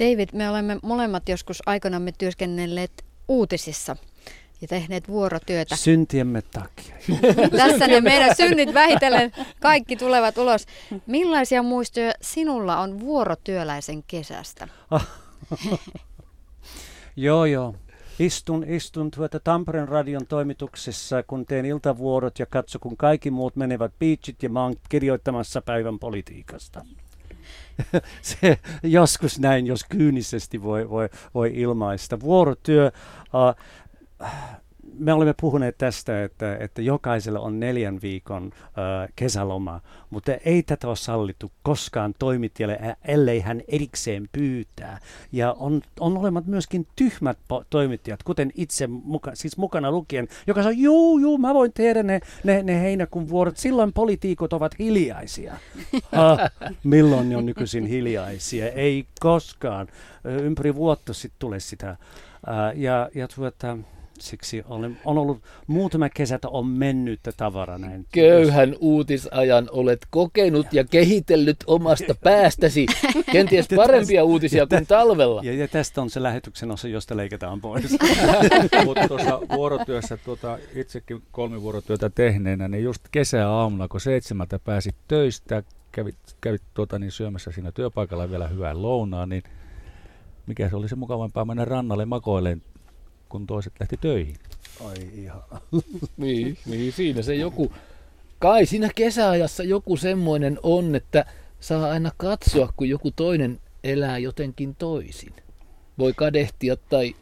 David, 0.00 0.28
me 0.32 0.50
olemme 0.50 0.78
molemmat 0.82 1.28
joskus 1.28 1.62
aikanamme 1.66 2.12
työskennelleet 2.18 3.04
uutisissa 3.28 3.96
ja 4.60 4.68
tehneet 4.68 5.08
vuorotyötä. 5.08 5.76
Syntiemme 5.76 6.42
takia. 6.42 6.94
Tässä 7.58 7.86
ne 7.86 8.00
meidän 8.00 8.36
synnit 8.36 8.74
vähitellen 8.74 9.32
kaikki 9.60 9.96
tulevat 9.96 10.38
ulos. 10.38 10.66
Millaisia 11.06 11.62
muistoja 11.62 12.12
sinulla 12.20 12.80
on 12.80 13.00
vuorotyöläisen 13.00 14.02
kesästä? 14.02 14.68
joo, 17.16 17.44
joo. 17.44 17.74
Istun, 18.18 18.64
istun 18.68 19.10
tuota 19.10 19.40
Tampereen 19.40 19.88
radion 19.88 20.26
toimituksessa, 20.26 21.22
kun 21.22 21.46
teen 21.46 21.64
iltavuorot 21.64 22.38
ja 22.38 22.46
katso, 22.46 22.78
kun 22.78 22.96
kaikki 22.96 23.30
muut 23.30 23.56
menevät 23.56 23.92
beachit 23.98 24.42
ja 24.42 24.48
mä 24.48 24.62
oon 24.62 24.74
kirjoittamassa 24.88 25.62
päivän 25.62 25.98
politiikasta. 25.98 26.84
se 28.22 28.58
joskus 28.82 29.38
näin, 29.38 29.66
jos 29.66 29.84
kyynisesti 29.84 30.62
voi, 30.62 30.90
voi, 30.90 31.08
voi 31.34 31.50
ilmaista. 31.54 32.20
Vuorotyö, 32.20 32.90
uh, 33.24 33.64
me 34.98 35.12
olemme 35.12 35.34
puhuneet 35.40 35.78
tästä, 35.78 36.24
että, 36.24 36.56
että 36.56 36.82
jokaisella 36.82 37.40
on 37.40 37.60
neljän 37.60 37.98
viikon 38.02 38.50
äh, 38.54 39.08
kesäloma, 39.16 39.80
mutta 40.10 40.32
ei 40.44 40.62
tätä 40.62 40.88
ole 40.88 40.96
sallittu 40.96 41.52
koskaan 41.62 42.14
toimittajalle, 42.18 42.96
ellei 43.04 43.40
hän 43.40 43.62
erikseen 43.68 44.28
pyytää. 44.32 44.98
Ja 45.32 45.52
on, 45.52 45.82
on 46.00 46.18
olemat 46.18 46.46
myöskin 46.46 46.86
tyhmät 46.96 47.38
po- 47.38 47.64
toimittajat, 47.70 48.22
kuten 48.22 48.50
itse 48.54 48.86
muka, 48.86 49.30
siis 49.34 49.56
mukana 49.56 49.90
lukien, 49.90 50.28
joka 50.46 50.62
sanoo, 50.62 50.76
juu, 50.76 51.18
juu, 51.18 51.38
mä 51.38 51.54
voin 51.54 51.72
tehdä 51.72 52.02
ne, 52.02 52.20
ne, 52.44 52.62
ne 52.62 52.80
heinäkuun 52.80 53.28
vuorot. 53.28 53.56
Silloin 53.56 53.92
poliitikot 53.92 54.52
ovat 54.52 54.78
hiljaisia. 54.78 55.54
Ha, 56.12 56.38
milloin 56.84 57.28
ne 57.28 57.36
on 57.36 57.46
nykyisin 57.46 57.86
hiljaisia? 57.86 58.68
Ei 58.68 59.06
koskaan. 59.20 59.86
Ympäri 60.24 60.74
vuotta 60.74 61.12
sitten 61.12 61.38
tulee 61.38 61.60
sitä. 61.60 61.90
Äh, 61.90 61.96
ja, 62.74 63.10
ja 63.14 63.28
tuota, 63.28 63.78
Siksi 64.24 64.62
olen, 64.68 64.98
on 65.04 65.18
ollut 65.18 65.42
muutama 65.66 66.08
kesä, 66.08 66.38
on 66.46 66.66
mennyttä 66.66 67.32
tavara 67.36 67.78
näin. 67.78 68.06
Köyhän 68.12 68.76
uutisajan 68.80 69.68
olet 69.72 70.06
kokenut 70.10 70.66
ja 70.72 70.84
kehitellyt 70.84 71.56
omasta 71.66 72.14
päästäsi 72.24 72.86
kenties 73.32 73.68
parempia 73.76 74.24
uutisia 74.24 74.66
kuin 74.66 74.86
talvella. 74.96 75.40
Ja, 75.44 75.52
ja 75.52 75.68
tästä 75.68 76.02
on 76.02 76.10
se 76.10 76.22
lähetyksen 76.22 76.70
osa, 76.70 76.88
josta 76.88 77.16
leikataan 77.16 77.60
pois. 77.60 77.96
Mutta 78.84 79.08
tuossa 79.08 79.40
vuorotyössä, 79.56 80.16
tuota, 80.16 80.58
itsekin 80.74 81.22
kolmivuorotyötä 81.32 82.10
tehneenä, 82.10 82.68
niin 82.68 82.84
just 82.84 83.02
kesäaamuna, 83.10 83.88
kun 83.88 84.00
seitsemältä 84.00 84.58
pääsit 84.58 84.94
töistä, 85.08 85.62
kävit, 85.92 86.16
kävit 86.40 86.62
tuota, 86.74 86.98
niin 86.98 87.12
syömässä 87.12 87.52
siinä 87.52 87.72
työpaikalla 87.72 88.30
vielä 88.30 88.48
hyvää 88.48 88.82
lounaa, 88.82 89.26
niin 89.26 89.42
mikä 90.46 90.68
se 90.68 90.76
oli 90.76 90.88
se 90.88 90.96
mukavampaa 90.96 91.44
mennä 91.44 91.64
rannalle 91.64 92.04
makoileen 92.04 92.62
kun 93.34 93.46
toiset 93.46 93.72
lähti 93.80 93.96
töihin. 93.96 94.36
Ai 94.84 94.94
ihan. 95.14 95.42
niin, 96.16 96.58
niin, 96.66 96.92
siinä 96.92 97.22
se 97.22 97.34
joku, 97.34 97.72
kai 98.38 98.66
siinä 98.66 98.90
kesäajassa 98.94 99.62
joku 99.62 99.96
semmoinen 99.96 100.58
on, 100.62 100.94
että 100.94 101.24
saa 101.60 101.90
aina 101.90 102.10
katsoa, 102.16 102.72
kun 102.76 102.88
joku 102.88 103.10
toinen 103.10 103.60
elää 103.84 104.18
jotenkin 104.18 104.74
toisin. 104.74 105.32
Voi 105.98 106.12
kadehtia 106.16 106.76
tai 106.76 107.14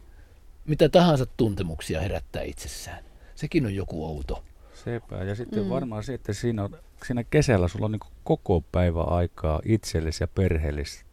mitä 0.66 0.88
tahansa 0.88 1.26
tuntemuksia 1.36 2.00
herättää 2.00 2.42
itsessään. 2.42 3.04
Sekin 3.34 3.66
on 3.66 3.74
joku 3.74 4.06
outo. 4.06 4.44
Sepä. 4.84 5.24
Ja 5.24 5.34
sitten 5.34 5.62
mm. 5.62 5.68
varmaan 5.68 6.04
se, 6.04 6.14
että 6.14 6.32
siinä, 6.32 6.64
on, 6.64 6.78
siinä 7.06 7.24
kesällä 7.24 7.68
sulla 7.68 7.84
on 7.84 7.92
niin 7.92 8.12
koko 8.24 8.60
päivä 8.72 9.02
aikaa 9.02 9.60
itsellesi 9.64 10.22
ja 10.22 10.28
perheellesi. 10.28 11.04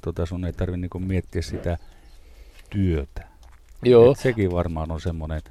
Tota 0.00 0.26
sun 0.26 0.44
ei 0.44 0.52
tarvitse 0.52 0.88
niin 0.94 1.06
miettiä 1.06 1.42
sitä 1.42 1.78
työtä. 2.70 3.27
Joo. 3.82 4.10
Et 4.10 4.18
sekin 4.18 4.52
varmaan 4.52 4.90
on 4.90 5.00
semmoinen 5.00 5.42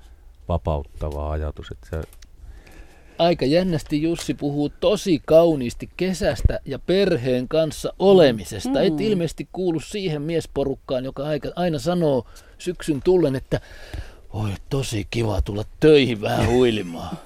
vapauttava 0.47 1.31
ajatus. 1.31 1.71
Että 1.71 1.87
se... 1.89 2.01
Aika 3.17 3.45
jännästi 3.45 4.01
Jussi 4.01 4.33
puhuu 4.33 4.69
tosi 4.69 5.21
kauniisti 5.25 5.89
kesästä 5.97 6.59
ja 6.65 6.79
perheen 6.79 7.47
kanssa 7.47 7.93
olemisesta. 7.99 8.69
Mm. 8.69 8.85
Et 8.85 9.01
ilmeisesti 9.01 9.49
kuulu 9.51 9.79
siihen 9.79 10.21
miesporukkaan, 10.21 11.05
joka 11.05 11.23
aina 11.55 11.79
sanoo 11.79 12.25
syksyn 12.57 13.01
tullen, 13.03 13.35
että 13.35 13.61
oi 14.29 14.49
tosi 14.69 15.07
kiva 15.11 15.41
tulla 15.41 15.63
töihin 15.79 16.21
vähän 16.21 16.47
huilimaan. 16.53 17.17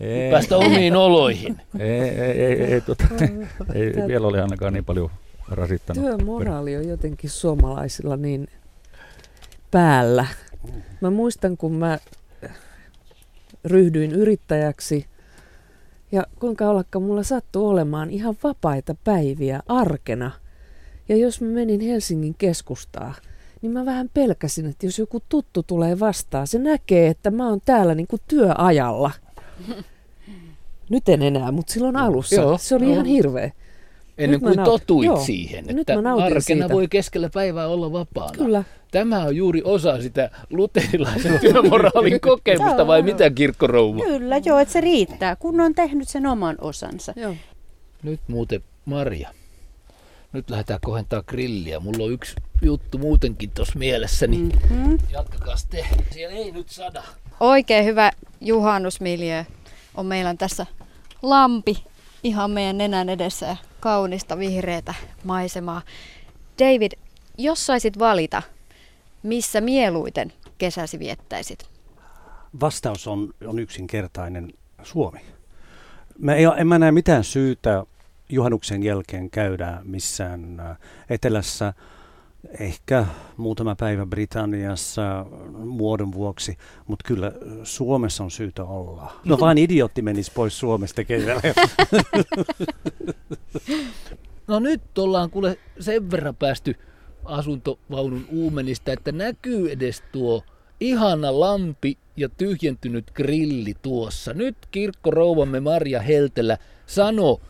Ei. 0.00 0.30
Päästä 0.30 0.56
omiin 0.56 0.96
oloihin. 0.96 1.60
Ei, 1.78 1.90
ei, 1.90 2.44
ei, 2.44 2.62
ei, 2.62 2.80
tota, 2.80 3.04
ei 3.74 3.92
vielä 4.06 4.26
ole 4.26 4.42
ainakaan 4.42 4.72
niin 4.72 4.84
paljon 4.84 5.10
rasittanut. 5.48 6.04
Työmoraali 6.04 6.76
on 6.76 6.88
jotenkin 6.88 7.30
suomalaisilla 7.30 8.16
niin 8.16 8.48
päällä, 9.70 10.26
Mä 11.00 11.10
muistan, 11.10 11.56
kun 11.56 11.74
mä 11.74 11.98
ryhdyin 13.64 14.12
yrittäjäksi 14.12 15.06
Ja 16.12 16.26
kuinka 16.40 16.68
ollakaan 16.68 17.02
mulla 17.02 17.22
sattuu 17.22 17.68
olemaan 17.68 18.10
ihan 18.10 18.36
vapaita 18.44 18.94
päiviä 19.04 19.60
arkena. 19.68 20.30
Ja 21.08 21.16
jos 21.16 21.40
mä 21.40 21.48
menin 21.48 21.80
Helsingin 21.80 22.34
keskustaa, 22.38 23.14
niin 23.62 23.72
mä 23.72 23.84
vähän 23.84 24.10
pelkäsin, 24.14 24.66
että 24.66 24.86
jos 24.86 24.98
joku 24.98 25.22
tuttu 25.28 25.62
tulee 25.62 26.00
vastaan, 26.00 26.46
se 26.46 26.58
näkee, 26.58 27.08
että 27.08 27.30
mä 27.30 27.48
oon 27.48 27.60
täällä 27.64 27.94
niin 27.94 28.06
kuin 28.06 28.22
työajalla. 28.28 29.10
Nyt 30.90 31.08
en 31.08 31.22
enää, 31.22 31.52
mutta 31.52 31.72
silloin 31.72 31.96
alussa. 31.96 32.36
Joo, 32.36 32.58
se 32.58 32.74
oli 32.74 32.84
joo. 32.84 32.92
ihan 32.92 33.06
hirveä. 33.06 33.50
Ennen 34.18 34.40
kuin 34.40 34.56
nautin. 34.56 34.72
totuit 34.72 35.06
Joo. 35.06 35.24
siihen, 35.24 35.64
Nyt 35.66 35.90
että 35.90 36.14
arkena 36.24 36.40
siitä. 36.40 36.68
voi 36.68 36.88
keskellä 36.88 37.30
päivää 37.34 37.68
olla 37.68 37.92
vapaana. 37.92 38.32
Kyllä. 38.32 38.64
Tämä 38.90 39.22
on 39.24 39.36
juuri 39.36 39.62
osa 39.64 40.02
sitä 40.02 40.30
luterilaisen 40.50 41.38
työmoraalin 41.52 42.20
kokemusta, 42.20 42.86
vai 42.86 43.02
mitä 43.02 43.30
kirkkorouva? 43.30 44.04
Kyllä, 44.04 44.36
joo, 44.44 44.58
että 44.58 44.72
se 44.72 44.80
riittää, 44.80 45.36
kun 45.36 45.60
on 45.60 45.74
tehnyt 45.74 46.08
sen 46.08 46.26
oman 46.26 46.56
osansa. 46.60 47.12
Joo. 47.16 47.34
Nyt 48.02 48.20
muuten 48.28 48.62
Maria. 48.84 49.30
Nyt 50.32 50.50
lähdetään 50.50 50.80
kohentaa 50.84 51.22
grilliä. 51.22 51.80
Mulla 51.80 52.04
on 52.04 52.12
yksi 52.12 52.34
juttu 52.62 52.98
muutenkin 52.98 53.50
tuossa 53.50 53.78
mielessäni. 53.78 54.36
Mm. 54.38 54.50
Mm-hmm. 54.70 54.98
Jatkakaa 55.12 55.54
te. 55.70 55.86
Siellä 56.10 56.36
ei 56.36 56.52
nyt 56.52 56.68
sada. 56.68 57.02
Oikein 57.40 57.84
hyvä 57.84 58.10
juhannusmiljö 58.40 59.44
on 59.94 60.06
meillä 60.06 60.30
on 60.30 60.38
tässä 60.38 60.66
lampi 61.22 61.84
ihan 62.22 62.50
meidän 62.50 62.78
nenän 62.78 63.08
edessä 63.08 63.56
kaunista 63.80 64.38
vihreätä 64.38 64.94
maisemaa. 65.24 65.82
David, 66.58 66.92
jos 67.38 67.66
saisit 67.66 67.98
valita, 67.98 68.42
missä 69.22 69.60
mieluiten 69.60 70.32
kesäsi 70.58 70.98
viettäisit? 70.98 71.66
Vastaus 72.60 73.06
on, 73.06 73.34
on 73.46 73.58
yksinkertainen 73.58 74.52
Suomi. 74.82 75.20
Mä 76.18 76.34
ei, 76.34 76.44
en 76.56 76.66
mä 76.66 76.78
näe 76.78 76.92
mitään 76.92 77.24
syytä 77.24 77.84
juhannuksen 78.28 78.82
jälkeen 78.82 79.30
käydä 79.30 79.78
missään 79.84 80.60
äh, 80.60 80.76
etelässä, 81.10 81.72
ehkä 82.60 83.06
muutama 83.36 83.76
päivä 83.76 84.06
Britanniassa 84.06 85.26
muodon 85.64 86.12
vuoksi, 86.12 86.56
mutta 86.86 87.04
kyllä 87.08 87.32
Suomessa 87.62 88.24
on 88.24 88.30
syytä 88.30 88.64
olla. 88.64 89.12
No 89.24 89.40
vain 89.40 89.58
idiotti 89.58 90.02
menisi 90.02 90.32
pois 90.34 90.58
Suomesta 90.58 91.04
kesällä. 91.04 91.42
No 94.46 94.58
nyt 94.58 94.98
ollaan 94.98 95.30
kuule 95.30 95.58
sen 95.80 96.10
verran 96.10 96.36
päästy 96.36 96.74
asuntovaunun 97.24 98.26
uumenista, 98.32 98.92
että 98.92 99.12
näkyy 99.12 99.70
edes 99.70 100.02
tuo 100.12 100.42
ihana 100.80 101.40
lampi 101.40 101.98
ja 102.16 102.28
tyhjentynyt 102.28 103.10
grilli 103.10 103.74
tuossa. 103.82 104.32
Nyt 104.32 104.56
kirkkorouvamme 104.70 105.60
Marja 105.60 106.00
Heltelä 106.00 106.58
sano, 106.86 107.40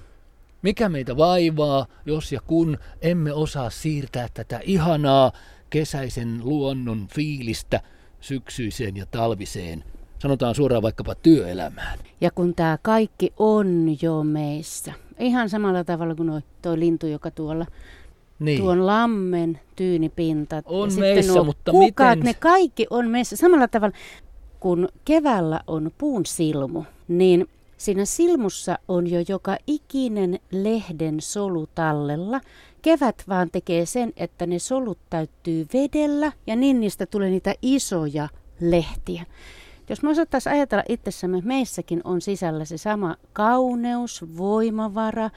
mikä 0.67 0.89
meitä 0.89 1.17
vaivaa, 1.17 1.87
jos 2.07 2.33
ja 2.33 2.41
kun 2.47 2.79
emme 3.03 3.33
osaa 3.33 3.71
siirtää 3.71 4.29
tätä 4.35 4.61
ihanaa 4.65 5.33
kesäisen 5.71 6.41
luonnon 6.45 7.09
fiilistä 7.15 7.81
syksyiseen 8.21 8.97
ja 8.97 9.07
talviseen, 9.07 9.85
sanotaan 10.19 10.55
suoraan 10.55 10.83
vaikkapa 10.83 11.15
työelämään. 11.15 11.99
Ja 12.21 12.31
kun 12.31 12.55
tämä 12.55 12.79
kaikki 12.83 13.33
on 13.37 13.97
jo 14.03 14.23
meissä, 14.25 14.93
ihan 15.19 15.49
samalla 15.51 15.85
tavalla 15.85 16.15
kuin 16.15 16.43
toi 16.63 16.79
lintu, 16.79 17.07
joka 17.07 17.31
tuolla, 17.31 17.67
Niin. 18.39 18.61
tuon 18.61 18.87
lammen 18.87 19.61
tyynipintat. 19.77 20.65
On 20.69 20.87
ja 20.87 20.91
sitten 20.91 21.15
meissä, 21.15 21.33
nuo 21.33 21.45
mutta 21.45 21.71
kukat, 21.73 22.19
miten- 22.19 22.25
ne 22.25 22.35
kaikki 22.35 22.87
on 22.91 23.09
meissä. 23.09 23.37
Samalla 23.37 23.69
tavalla, 23.69 23.97
kun 24.61 24.89
keväällä 25.05 25.61
on 25.67 25.91
puun 25.99 26.27
silmu, 26.27 26.85
niin 27.09 27.49
siinä 27.77 28.05
silmussa 28.05 28.79
on 28.89 29.11
jo 29.11 29.21
joka 29.29 29.57
ikinen 29.67 30.39
lehden 30.51 31.21
solu 31.21 31.67
tallella. 31.75 32.41
Kevät 32.83 33.23
vaan 33.29 33.51
tekee 33.53 33.87
sen, 33.87 34.13
että 34.17 34.47
ne 34.47 34.59
solut 34.59 34.99
täyttyy 35.11 35.67
vedellä 35.73 36.33
ja 36.47 36.57
niin 36.57 36.81
niistä 36.81 37.07
tulee 37.07 37.31
niitä 37.31 37.55
isoja 37.63 38.29
lehtiä. 38.61 39.27
Jos 39.89 40.03
me 40.03 40.11
osattaisiin 40.11 40.53
ajatella 40.53 40.85
itsessämme, 40.89 41.41
meissäkin 41.45 42.01
on 42.05 42.21
sisällä 42.21 42.65
se 42.65 42.79
sama 42.79 43.17
kauneus, 43.33 44.25
voimavara, 44.37 45.31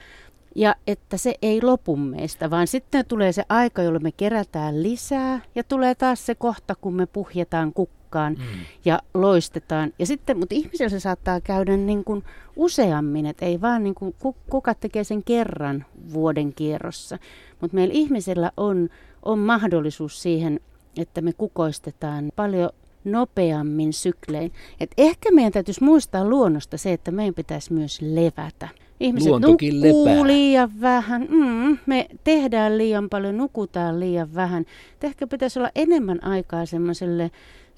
ja 0.54 0.74
että 0.86 1.16
se 1.16 1.34
ei 1.42 1.62
lopu 1.62 1.96
meistä, 1.96 2.50
vaan 2.50 2.66
sitten 2.66 3.06
tulee 3.06 3.32
se 3.32 3.44
aika, 3.48 3.82
jolloin 3.82 4.02
me 4.02 4.12
kerätään 4.12 4.82
lisää, 4.82 5.40
ja 5.54 5.64
tulee 5.64 5.94
taas 5.94 6.26
se 6.26 6.34
kohta, 6.34 6.74
kun 6.80 6.94
me 6.94 7.06
puhjetaan 7.06 7.72
kukkaan 7.72 7.99
mm. 8.18 8.36
ja 8.84 8.98
loistetaan. 9.14 9.92
Ja 9.98 10.06
sitten, 10.06 10.38
mutta 10.38 10.54
ihmisellä 10.54 10.88
se 10.88 11.00
saattaa 11.00 11.40
käydä 11.40 11.76
niin 11.76 12.04
kuin 12.04 12.24
useammin, 12.56 13.26
että 13.26 13.46
ei 13.46 13.60
vaan 13.60 13.82
niin 13.82 13.94
kuin 13.94 14.14
ku- 14.18 14.36
kukat 14.50 14.80
tekee 14.80 15.04
sen 15.04 15.24
kerran 15.24 15.84
vuoden 16.12 16.54
kierrossa. 16.54 17.18
Mutta 17.60 17.74
meillä 17.74 17.94
ihmisellä 17.94 18.52
on, 18.56 18.88
on 19.22 19.38
mahdollisuus 19.38 20.22
siihen, 20.22 20.60
että 20.98 21.20
me 21.20 21.32
kukoistetaan 21.32 22.32
paljon 22.36 22.70
nopeammin 23.04 23.92
syklein. 23.92 24.52
Et 24.80 24.90
ehkä 24.98 25.30
meidän 25.30 25.52
täytyisi 25.52 25.84
muistaa 25.84 26.24
luonnosta 26.24 26.78
se, 26.78 26.92
että 26.92 27.10
meidän 27.10 27.34
pitäisi 27.34 27.72
myös 27.72 28.00
levätä. 28.02 28.68
Ihmiset 29.00 29.28
Luontokin 29.28 29.74
nukkuu 29.74 30.04
lepää. 30.04 30.26
liian 30.26 30.80
vähän, 30.80 31.26
mm, 31.30 31.78
me 31.86 32.08
tehdään 32.24 32.78
liian 32.78 33.08
paljon, 33.08 33.36
nukutaan 33.36 34.00
liian 34.00 34.34
vähän. 34.34 34.66
Et 34.94 35.04
ehkä 35.04 35.26
pitäisi 35.26 35.58
olla 35.58 35.70
enemmän 35.74 36.24
aikaa 36.24 36.66
semmoiselle 36.66 37.30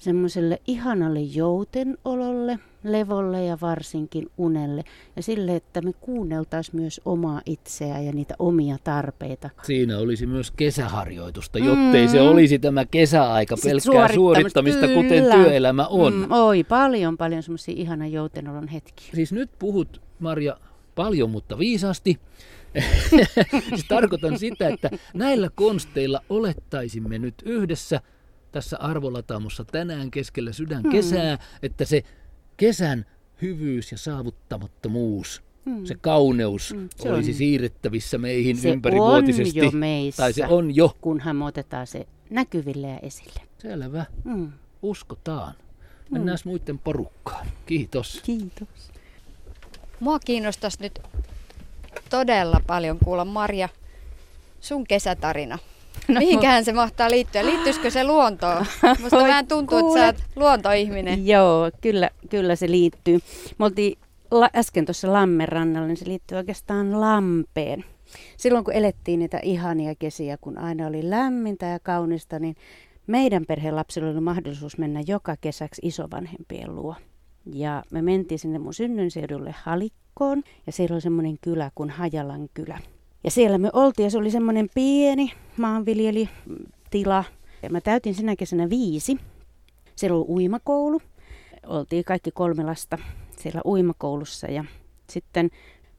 semmoiselle 0.03 0.61
ihanalle 0.67 1.19
joutenololle, 1.19 2.59
levolle 2.83 3.45
ja 3.45 3.57
varsinkin 3.61 4.31
unelle. 4.37 4.83
Ja 5.15 5.23
sille, 5.23 5.55
että 5.55 5.81
me 5.81 5.93
kuunneltaisiin 6.01 6.75
myös 6.81 7.01
omaa 7.05 7.41
itseä 7.45 7.99
ja 7.99 8.11
niitä 8.11 8.35
omia 8.39 8.77
tarpeita. 8.83 9.49
Siinä 9.63 9.97
olisi 9.97 10.25
myös 10.25 10.51
kesäharjoitusta, 10.51 11.59
jottei 11.59 12.07
se 12.07 12.21
olisi 12.21 12.59
tämä 12.59 12.85
kesäaika 12.85 13.55
Sit 13.55 13.65
pelkkää 13.65 14.13
suorittamista, 14.13 14.87
kuten 14.87 15.23
kyllä. 15.23 15.35
työelämä 15.35 15.87
on. 15.87 16.13
Mm, 16.13 16.31
oi, 16.31 16.63
paljon, 16.63 17.17
paljon 17.17 17.43
semmoisia 17.43 17.75
ihana 17.77 18.07
joutenolon 18.07 18.67
hetkiä. 18.67 19.07
Siis 19.13 19.33
nyt 19.33 19.49
puhut, 19.59 20.01
Marja, 20.19 20.57
paljon, 20.95 21.29
mutta 21.29 21.57
viisaasti. 21.57 22.19
siis 23.69 23.85
tarkoitan 23.87 24.39
sitä, 24.39 24.67
että 24.67 24.89
näillä 25.13 25.49
konsteilla 25.55 26.21
olettaisimme 26.29 27.19
nyt 27.19 27.35
yhdessä 27.45 28.01
tässä 28.53 28.77
arvolataamossa 28.77 29.65
tänään 29.65 30.11
keskellä 30.11 30.51
sydän 30.53 30.83
kesää, 30.91 31.37
että 31.63 31.85
se 31.85 32.03
kesän 32.57 33.05
hyvyys 33.41 33.91
ja 33.91 33.97
saavuttamattomuus, 33.97 35.43
se 35.83 35.95
kauneus 36.01 36.75
se 36.95 37.13
olisi 37.13 37.31
on. 37.31 37.37
siirrettävissä 37.37 38.17
meihin 38.17 38.57
Se 38.57 38.69
ympärivuotisesti. 38.69 39.59
on 39.59 39.65
jo 39.65 39.71
meissä, 39.71 40.23
Tai 40.23 40.33
se 40.33 40.45
on 40.47 40.75
jo. 40.75 40.97
kunhan 41.01 41.35
me 41.35 41.45
otetaan 41.45 41.87
se 41.87 42.07
näkyville 42.29 42.87
ja 42.87 42.99
esille. 43.01 43.41
Selvä. 43.57 44.05
Mm. 44.23 44.51
Uskotaan. 44.81 45.53
Mennään 46.11 46.37
muiden 46.45 46.79
porukkaan. 46.79 47.47
Kiitos. 47.65 48.19
Kiitos. 48.23 48.67
Mua 49.99 50.19
kiinnostaisi 50.19 50.77
nyt 50.81 50.99
todella 52.09 52.61
paljon 52.67 52.97
kuulla 53.03 53.25
Marja 53.25 53.69
sun 54.59 54.83
kesätarina. 54.87 55.59
No, 56.07 56.19
Mihinkähän 56.19 56.65
se 56.65 56.73
mahtaa 56.73 57.09
liittyä? 57.09 57.45
Liittyisikö 57.45 57.89
se 57.89 58.03
luontoon? 58.03 58.65
Musta 59.01 59.17
Oi, 59.17 59.23
vähän 59.23 59.47
tuntuu, 59.47 59.77
että 59.79 59.99
sä 59.99 60.05
oot 60.05 60.15
luontoihminen. 60.35 61.27
Joo, 61.27 61.71
kyllä, 61.81 62.09
kyllä 62.29 62.55
se 62.55 62.71
liittyy. 62.71 63.19
Me 63.57 63.65
oltiin 63.65 63.97
la- 64.31 64.49
äsken 64.55 64.85
tuossa 64.85 65.13
Lammen 65.13 65.47
rannalla, 65.47 65.87
niin 65.87 65.97
se 65.97 66.07
liittyy 66.07 66.37
oikeastaan 66.37 67.01
Lampeen. 67.01 67.85
Silloin 68.37 68.65
kun 68.65 68.73
elettiin 68.73 69.19
niitä 69.19 69.39
ihania 69.43 69.95
kesiä, 69.95 70.37
kun 70.41 70.57
aina 70.57 70.87
oli 70.87 71.09
lämmintä 71.09 71.65
ja 71.65 71.79
kaunista, 71.79 72.39
niin 72.39 72.55
meidän 73.07 73.45
perheen 73.45 73.75
lapsilla 73.75 74.09
oli 74.09 74.19
mahdollisuus 74.19 74.77
mennä 74.77 75.01
joka 75.07 75.35
kesäksi 75.41 75.81
isovanhempien 75.85 76.75
luo. 76.75 76.95
Ja 77.53 77.83
me 77.91 78.01
mentiin 78.01 78.39
sinne 78.39 78.59
mun 78.59 78.73
synnyinseudulle 78.73 79.55
Halikkoon, 79.63 80.43
ja 80.65 80.71
siellä 80.71 80.93
oli 80.93 81.01
semmoinen 81.01 81.37
kylä 81.41 81.71
kuin 81.75 81.89
Hajalan 81.89 82.49
kylä. 82.53 82.79
Ja 83.23 83.31
siellä 83.31 83.57
me 83.57 83.69
oltiin, 83.73 84.03
ja 84.03 84.09
se 84.09 84.17
oli 84.17 84.31
semmoinen 84.31 84.69
pieni 84.75 85.33
maanviljelytila. 85.57 87.23
Ja 87.63 87.69
mä 87.69 87.81
täytin 87.81 88.15
sinä 88.15 88.35
kesänä 88.35 88.69
viisi. 88.69 89.17
Siellä 89.95 90.17
oli 90.17 90.25
uimakoulu. 90.27 91.01
Oltiin 91.67 92.03
kaikki 92.03 92.31
kolme 92.31 92.63
lasta 92.63 92.97
siellä 93.37 93.61
uimakoulussa 93.65 94.47
ja 94.47 94.65
sitten 95.09 95.49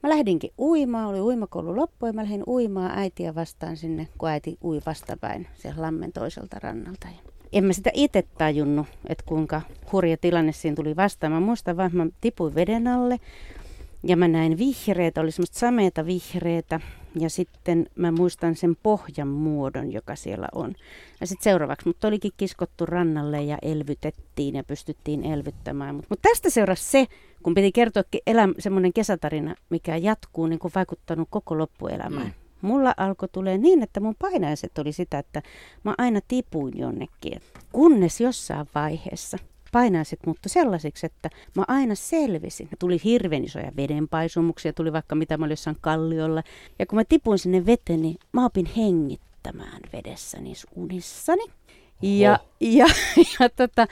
mä 0.03 0.09
lähdinkin 0.11 0.51
uimaan, 0.59 1.09
oli 1.09 1.21
uimakoulu 1.21 1.77
loppu 1.77 2.07
ja 2.07 2.13
mä 2.13 2.23
lähdin 2.23 2.43
uimaan 2.47 2.99
äitiä 2.99 3.35
vastaan 3.35 3.77
sinne, 3.77 4.09
kun 4.19 4.29
äiti 4.29 4.59
ui 4.65 4.81
vastapäin 4.87 5.47
siellä 5.55 5.83
lammen 5.83 6.13
toiselta 6.13 6.57
rannalta. 6.63 7.09
Ja 7.09 7.33
en 7.53 7.65
mä 7.65 7.73
sitä 7.73 7.91
itse 7.95 8.23
tajunnut, 8.39 8.87
että 9.07 9.25
kuinka 9.27 9.63
hurja 9.93 10.17
tilanne 10.17 10.53
siinä 10.53 10.75
tuli 10.75 10.97
vastaan. 10.97 11.33
Mä 11.33 11.41
muistan 11.41 11.77
vaan, 11.77 11.87
että 11.87 11.99
mä 11.99 12.07
tipuin 12.21 12.55
veden 12.55 12.87
alle 12.87 13.21
ja 14.03 14.17
mä 14.17 14.29
näin 14.29 14.59
vihreitä, 14.59 15.21
oli 15.21 15.31
semmoista 15.31 15.59
sameita 15.59 16.07
vihreitä 16.07 16.81
Ja 17.21 17.31
sitten 17.31 17.87
mä 17.95 18.13
muistan 18.13 18.55
sen 18.55 18.77
pohjan 18.83 19.29
muodon, 19.29 19.93
joka 19.93 20.17
siellä 20.17 20.49
on. 20.55 20.75
Ja 21.21 21.27
sitten 21.27 21.45
seuraavaksi 21.45 21.89
mut 21.89 22.05
olikin 22.05 22.33
kiskottu 22.37 22.87
rannalle 22.87 23.43
ja 23.43 23.59
elvytettiin 23.63 24.55
ja 24.55 24.65
pystyttiin 24.65 25.25
elvyttämään. 25.25 25.95
Mutta 25.95 26.07
mut 26.11 26.23
tästä 26.23 26.51
seurasi 26.51 26.85
se, 26.85 27.07
kun 27.43 27.55
piti 27.55 27.73
kertoa 27.73 28.03
elä, 28.27 28.49
semmoinen 28.59 28.93
kesätarina, 28.93 29.55
mikä 29.71 29.97
jatkuu, 29.97 30.47
niin 30.47 30.59
kuin 30.59 30.73
vaikuttanut 30.75 31.29
koko 31.31 31.59
loppuelämään. 31.59 32.27
Mm. 32.27 32.33
Mulla 32.69 32.95
alkoi 32.97 33.29
tulee 33.33 33.59
niin, 33.59 33.83
että 33.83 34.01
mun 34.01 34.15
painaiset 34.19 34.79
oli 34.79 34.93
sitä, 34.93 35.19
että 35.19 35.43
mä 35.85 35.95
aina 35.99 36.21
tipuin 36.29 36.79
jonnekin. 36.79 37.41
Kunnes 37.73 38.21
jossain 38.21 38.67
vaiheessa 38.75 39.39
painaiset 39.75 40.19
muuttu 40.27 40.49
sellaisiksi, 40.49 41.07
että 41.07 41.31
mä 41.57 41.65
aina 41.69 41.95
selvisin. 41.95 42.69
Tuli 42.79 43.01
hirveän 43.05 43.45
isoja 43.45 43.73
vedenpaisumuksia, 43.77 44.73
tuli 44.73 44.93
vaikka 44.93 45.15
mitä 45.15 45.37
mä 45.37 45.45
olin 45.45 45.53
jossain 45.53 45.77
kalliolla. 45.81 46.43
Ja 46.79 46.87
kun 46.87 46.99
mä 46.99 47.05
tipuin 47.05 47.39
sinne 47.39 47.67
veteen, 47.67 48.03
niin 48.03 48.17
mä 48.33 48.45
opin 48.45 48.67
hengittämään 48.77 49.81
vedessä 49.93 50.41
niissä 50.41 50.69
unissani. 50.75 51.45
Ja, 52.03 52.39
ja, 52.61 52.87
ja 53.41 53.49
tota, 53.49 53.87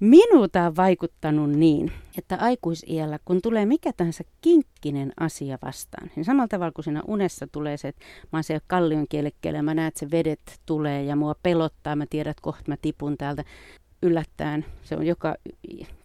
Minuuta 0.00 0.66
on 0.66 0.76
vaikuttanut 0.76 1.50
niin, 1.50 1.92
että 2.18 2.36
aikuisiellä, 2.40 3.18
kun 3.24 3.42
tulee 3.42 3.66
mikä 3.66 3.92
tahansa 3.96 4.24
kinkkinen 4.40 5.12
asia 5.20 5.58
vastaan, 5.62 6.10
niin 6.16 6.24
samalla 6.24 6.48
tavalla 6.48 6.72
kuin 6.72 6.84
siinä 6.84 7.02
unessa 7.06 7.46
tulee 7.52 7.76
se, 7.76 7.88
että 7.88 8.04
mä 8.32 8.36
oon 8.36 8.44
siellä 8.44 8.64
kallion 8.66 9.06
kielekkeellä, 9.08 9.62
mä 9.62 9.74
näen, 9.74 9.88
että 9.88 10.00
se 10.00 10.10
vedet 10.10 10.60
tulee 10.66 11.02
ja 11.02 11.16
mua 11.16 11.34
pelottaa, 11.42 11.96
mä 11.96 12.06
tiedän, 12.10 12.30
että 12.30 12.42
kohta 12.42 12.62
mä 12.66 12.76
tipun 12.82 13.16
täältä 13.16 13.44
yllättäen. 14.02 14.64
Se 14.82 14.96
on 14.96 15.06
joka 15.06 15.34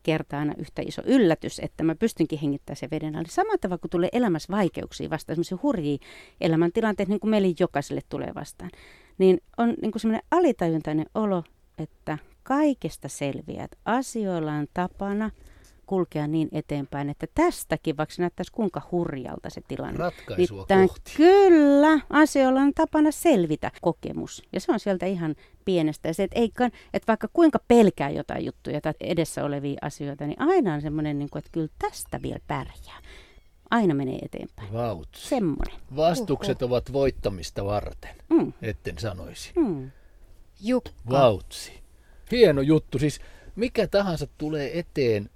kerta 0.03 0.39
aina 0.39 0.53
yhtä 0.57 0.81
iso 0.85 1.01
yllätys, 1.05 1.59
että 1.59 1.83
mä 1.83 1.95
pystynkin 1.95 2.39
hengittämään 2.39 2.77
sen 2.77 2.89
veden 2.91 3.15
alle. 3.15 3.27
Samalla 3.29 3.57
tavalla, 3.57 3.77
kun 3.77 3.89
tulee 3.89 4.09
elämässä 4.11 4.51
vaikeuksia 4.51 5.09
vastaan, 5.09 5.35
semmoisia 5.35 5.57
hurjia 5.63 5.97
elämäntilanteita, 6.41 7.09
niin 7.09 7.19
kuin 7.19 7.31
meillä 7.31 7.53
jokaiselle 7.59 8.01
tulee 8.09 8.31
vastaan, 8.35 8.71
niin 9.17 9.41
on 9.57 9.73
niin 9.81 9.91
kuin 9.91 9.99
semmoinen 10.01 10.27
alitajuntainen 10.31 11.05
olo, 11.15 11.43
että 11.77 12.17
kaikesta 12.43 13.07
selviää, 13.07 13.63
että 13.65 13.77
asioilla 13.85 14.53
on 14.53 14.67
tapana 14.73 15.31
kulkea 15.91 16.27
niin 16.27 16.49
eteenpäin, 16.51 17.09
että 17.09 17.27
tästäkin, 17.35 17.97
vaikka 17.97 18.15
se 18.15 18.21
näyttäisi 18.21 18.51
kuinka 18.51 18.81
hurjalta 18.91 19.49
se 19.49 19.61
tilanne. 19.67 19.97
Ratkaisua 19.97 20.65
niin 20.69 20.87
kohti. 20.87 21.13
Kyllä, 21.17 21.99
asioilla 22.09 22.61
on 22.61 22.73
tapana 22.73 23.11
selvitä 23.11 23.71
kokemus. 23.81 24.43
Ja 24.53 24.59
se 24.59 24.71
on 24.71 24.79
sieltä 24.79 25.05
ihan 25.05 25.35
pienestä. 25.65 26.07
Ja 26.07 26.13
se, 26.13 26.23
että, 26.23 26.39
ei, 26.39 26.51
että 26.93 27.07
vaikka 27.07 27.27
kuinka 27.33 27.59
pelkää 27.67 28.09
jotain 28.09 28.45
juttuja 28.45 28.81
tai 28.81 28.93
edessä 28.99 29.43
olevia 29.45 29.77
asioita, 29.81 30.27
niin 30.27 30.41
aina 30.41 30.73
on 30.73 30.81
semmoinen, 30.81 31.19
niin 31.19 31.29
kuin, 31.29 31.39
että 31.39 31.51
kyllä 31.51 31.67
tästä 31.79 32.21
vielä 32.21 32.39
pärjää. 32.47 33.01
Aina 33.71 33.93
menee 33.93 34.19
eteenpäin. 34.21 34.73
Vautsi. 34.73 35.27
Semmoinen. 35.27 35.75
Vastukset 35.95 36.61
ovat 36.61 36.93
voittamista 36.93 37.65
varten, 37.65 38.15
Mm. 38.29 38.53
etten 38.61 38.99
sanoisi. 38.99 39.51
Mm. 39.55 39.91
Jukka, 40.61 40.91
Vautsi. 41.09 41.73
Hieno 42.31 42.61
juttu. 42.61 42.99
Siis 42.99 43.19
mikä 43.55 43.87
tahansa 43.87 44.27
tulee 44.37 44.79
eteen 44.79 45.29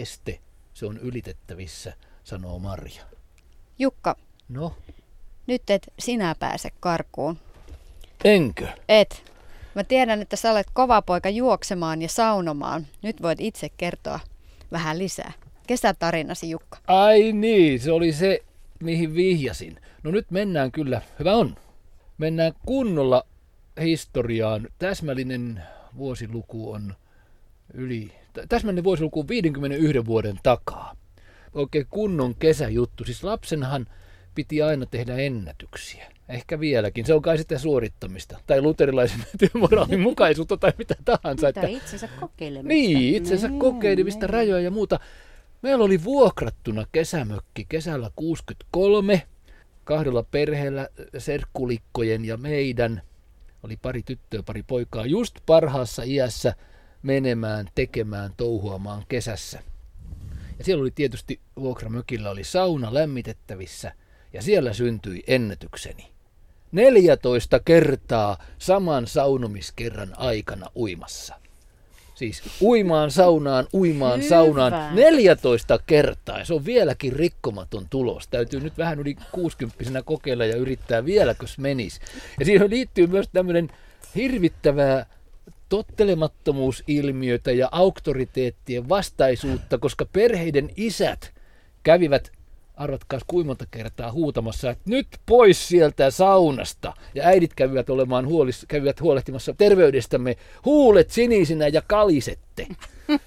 este, 0.00 0.40
se 0.74 0.86
on 0.86 0.98
ylitettävissä, 0.98 1.92
sanoo 2.24 2.58
Marja. 2.58 3.02
Jukka, 3.78 4.16
No, 4.48 4.76
nyt 5.46 5.70
et 5.70 5.92
sinä 5.98 6.34
pääse 6.38 6.70
karkuun. 6.80 7.38
enkö? 8.24 8.68
Et. 8.88 9.22
Mä 9.74 9.84
tiedän, 9.84 10.22
että 10.22 10.36
sä 10.36 10.50
olet 10.50 10.66
kova 10.72 11.02
poika 11.02 11.28
juoksemaan 11.28 12.02
ja 12.02 12.08
saunomaan. 12.08 12.86
Nyt 13.02 13.22
voit 13.22 13.40
itse 13.40 13.68
kertoa 13.68 14.20
vähän 14.72 14.98
lisää. 14.98 15.32
Kesätarinasi, 15.66 16.50
Jukka. 16.50 16.78
Ai 16.86 17.32
niin, 17.32 17.80
se 17.80 17.92
oli 17.92 18.12
se, 18.12 18.40
mihin 18.80 19.14
vihjasin. 19.14 19.80
No 20.02 20.10
nyt 20.10 20.30
mennään 20.30 20.72
kyllä, 20.72 21.02
hyvä 21.18 21.34
on. 21.34 21.56
Mennään 22.18 22.52
kunnolla 22.66 23.26
historiaan. 23.80 24.68
Täsmällinen 24.78 25.62
vuosiluku 25.96 26.72
on 26.72 26.94
yli, 27.74 28.12
tä- 28.34 28.46
täsmällinen 28.48 28.84
vuosiluku 28.84 29.20
on 29.20 29.28
51 29.28 30.06
vuoden 30.06 30.36
takaa. 30.42 30.96
Oikein 31.54 31.86
kunnon 31.90 32.34
kesäjuttu. 32.34 33.04
Siis 33.04 33.24
lapsenhan 33.24 33.86
piti 34.34 34.62
aina 34.62 34.86
tehdä 34.86 35.16
ennätyksiä. 35.16 36.12
Ehkä 36.28 36.60
vieläkin. 36.60 37.06
Se 37.06 37.14
on 37.14 37.22
kai 37.22 37.38
sitä 37.38 37.58
suorittamista. 37.58 38.38
Tai 38.46 38.60
luterilaisen 38.62 39.20
työmoraalin 39.38 40.00
mukaisuutta 40.00 40.56
tai 40.56 40.72
mitä 40.78 40.94
tahansa. 41.04 41.46
Mitä 41.46 41.66
itsensä 41.66 42.08
kokeilemista. 42.20 42.68
Niin, 42.68 43.14
itsensä 43.16 43.48
Niin, 43.48 43.60
kokeilemista, 43.60 44.26
niin. 44.26 44.30
rajoja 44.30 44.62
ja 44.64 44.70
muuta. 44.70 45.00
Meillä 45.62 45.84
oli 45.84 46.04
vuokrattuna 46.04 46.84
kesämökki 46.92 47.66
kesällä 47.68 48.10
63 48.16 49.22
kahdella 49.84 50.22
perheellä, 50.30 50.88
serkkulikkojen 51.18 52.24
ja 52.24 52.36
meidän. 52.36 53.02
Oli 53.62 53.76
pari 53.82 54.02
tyttöä, 54.02 54.42
pari 54.42 54.62
poikaa, 54.62 55.06
just 55.06 55.34
parhaassa 55.46 56.02
iässä 56.02 56.54
menemään, 57.04 57.68
tekemään, 57.74 58.32
touhuamaan 58.36 59.04
kesässä. 59.08 59.62
Ja 60.58 60.64
siellä 60.64 60.82
oli 60.82 60.90
tietysti 60.90 61.40
vuokramökillä 61.56 62.30
oli 62.30 62.44
sauna 62.44 62.94
lämmitettävissä 62.94 63.92
ja 64.32 64.42
siellä 64.42 64.72
syntyi 64.72 65.24
ennätykseni. 65.26 66.06
14 66.72 67.60
kertaa 67.64 68.38
saman 68.58 69.06
saunomiskerran 69.06 70.12
aikana 70.16 70.66
uimassa. 70.76 71.34
Siis 72.14 72.42
uimaan 72.60 73.10
saunaan, 73.10 73.66
uimaan 73.74 74.18
Hyvä. 74.18 74.28
saunaan 74.28 74.94
14 74.94 75.78
kertaa. 75.86 76.38
Ja 76.38 76.44
se 76.44 76.54
on 76.54 76.64
vieläkin 76.64 77.12
rikkomaton 77.12 77.86
tulos. 77.90 78.28
Täytyy 78.28 78.60
nyt 78.60 78.78
vähän 78.78 79.00
yli 79.00 79.16
60 79.32 80.02
kokeilla 80.02 80.44
ja 80.44 80.56
yrittää 80.56 81.04
vieläkös 81.04 81.58
menis. 81.58 82.00
Ja 82.40 82.46
siihen 82.46 82.70
liittyy 82.70 83.06
myös 83.06 83.28
tämmöinen 83.32 83.70
hirvittävää 84.14 85.06
tottelemattomuusilmiötä 85.68 87.52
ja 87.52 87.68
auktoriteettien 87.72 88.88
vastaisuutta, 88.88 89.78
koska 89.78 90.06
perheiden 90.12 90.70
isät 90.76 91.34
kävivät 91.82 92.32
arvatkaas 92.76 93.22
kuinka 93.26 93.64
kertaa 93.70 94.12
huutamassa, 94.12 94.70
että 94.70 94.90
nyt 94.90 95.06
pois 95.26 95.68
sieltä 95.68 96.10
saunasta. 96.10 96.92
Ja 97.14 97.24
äidit 97.24 97.54
kävivät, 97.54 97.90
olemaan 97.90 98.26
huolis, 98.26 98.64
kävivät 98.68 99.00
huolehtimassa 99.00 99.54
terveydestämme 99.58 100.36
huulet 100.64 101.10
sinisinä 101.10 101.68
ja 101.68 101.82
kalisette. 101.86 102.66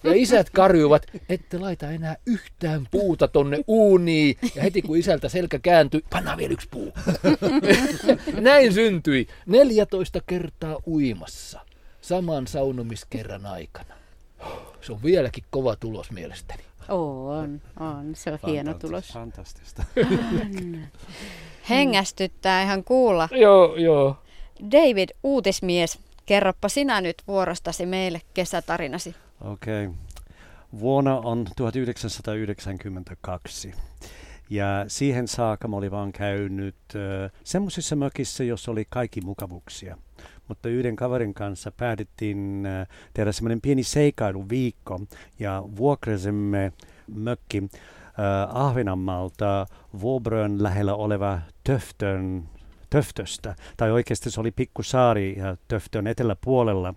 Ja 0.03 0.13
isät 0.13 0.49
karjuvat, 0.49 1.07
ette 1.29 1.57
laita 1.57 1.91
enää 1.91 2.15
yhtään 2.25 2.87
puuta 2.91 3.27
tonne 3.27 3.57
uuniin. 3.67 4.37
Ja 4.55 4.63
heti 4.63 4.81
kun 4.81 4.97
isältä 4.97 5.29
selkä 5.29 5.59
kääntyi, 5.59 6.03
pannaan 6.09 6.37
vielä 6.37 6.53
yksi 6.53 6.67
puu. 6.71 6.93
Näin 8.39 8.73
syntyi 8.73 9.27
14 9.45 10.21
kertaa 10.27 10.77
uimassa 10.87 11.66
saman 12.07 12.47
saunomiskerran 12.47 13.45
aikana. 13.45 13.93
Se 14.81 14.91
on 14.91 15.03
vieläkin 15.03 15.43
kova 15.49 15.75
tulos 15.75 16.11
mielestäni. 16.11 16.63
On, 16.89 17.61
on. 17.79 18.15
Se 18.15 18.31
on 18.31 18.39
hieno 18.47 18.73
tulos. 18.73 19.13
Fantastista. 19.13 19.83
Hengästyttää 21.69 22.63
ihan 22.63 22.83
kuulla. 22.83 23.29
Joo, 23.31 23.75
joo. 23.75 24.17
David, 24.71 25.09
uutismies, 25.23 25.99
kerroppa 26.25 26.69
sinä 26.69 27.01
nyt 27.01 27.15
vuorostasi 27.27 27.85
meille 27.85 28.21
kesätarinasi. 28.33 29.15
Okei. 29.41 29.85
Okay. 29.85 29.97
Vuonna 30.79 31.17
on 31.17 31.47
1992. 31.55 33.73
Ja 34.49 34.85
siihen 34.87 35.27
saakka 35.27 35.67
mä 35.67 35.75
olin 35.75 35.91
vaan 35.91 36.11
käynyt 36.11 36.75
äh, 36.95 37.31
semmoisissa 37.43 37.95
mökissä, 37.95 38.43
jossa 38.43 38.71
oli 38.71 38.85
kaikki 38.89 39.21
mukavuuksia. 39.21 39.97
Mutta 40.47 40.69
yhden 40.69 40.95
kaverin 40.95 41.33
kanssa 41.33 41.71
päätettiin 41.71 42.65
äh, 42.65 42.87
tehdä 43.13 43.31
semmoinen 43.31 43.61
pieni 43.61 43.83
seikkailuviikko 43.83 44.99
ja 45.39 45.63
vuokrasimme 45.77 46.73
mökki 47.07 47.63
äh, 47.63 48.55
Ahvenanmaalta 48.57 49.65
Vuobrön 50.01 50.63
lähellä 50.63 50.95
oleva 50.95 51.39
Töftön, 51.63 52.43
Töftöstä. 52.89 53.55
Tai 53.77 53.91
oikeasti 53.91 54.31
se 54.31 54.39
oli 54.39 54.53
ja 55.37 55.57
Töftön 55.67 56.07
eteläpuolella. 56.07 56.93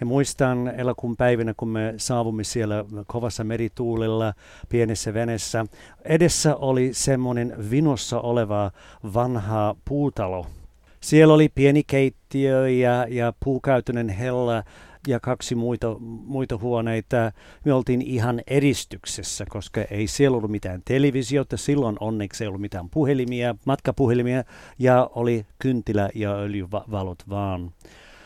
Ja 0.00 0.06
muistan 0.06 0.68
elokuun 0.68 1.16
päivinä, 1.16 1.54
kun 1.56 1.68
me 1.68 1.94
saavumme 1.96 2.44
siellä 2.44 2.84
kovassa 3.06 3.44
merituulella 3.44 4.34
pienessä 4.68 5.14
venessä. 5.14 5.66
Edessä 6.04 6.56
oli 6.56 6.90
semmoinen 6.92 7.70
vinossa 7.70 8.20
oleva 8.20 8.70
vanha 9.14 9.76
puutalo. 9.84 10.46
Siellä 11.02 11.34
oli 11.34 11.48
pieni 11.54 11.82
keittiö 11.86 12.68
ja, 12.68 13.06
ja 13.08 13.32
puukäytönen 13.44 14.08
hella 14.08 14.62
ja 15.08 15.20
kaksi 15.20 15.54
muita, 15.54 15.96
muita 16.00 16.58
huoneita. 16.58 17.32
Me 17.64 17.72
oltiin 17.72 18.02
ihan 18.02 18.40
edistyksessä, 18.46 19.44
koska 19.48 19.80
ei 19.90 20.06
siellä 20.06 20.36
ollut 20.36 20.50
mitään 20.50 20.82
televisiota. 20.84 21.56
Silloin 21.56 21.96
onneksi 22.00 22.44
ei 22.44 22.48
ollut 22.48 22.60
mitään 22.60 22.90
puhelimia, 22.90 23.54
matkapuhelimia 23.64 24.44
ja 24.78 25.10
oli 25.14 25.46
kynttilä 25.58 26.10
ja 26.14 26.34
öljyvalot 26.34 27.18
vaan. 27.28 27.72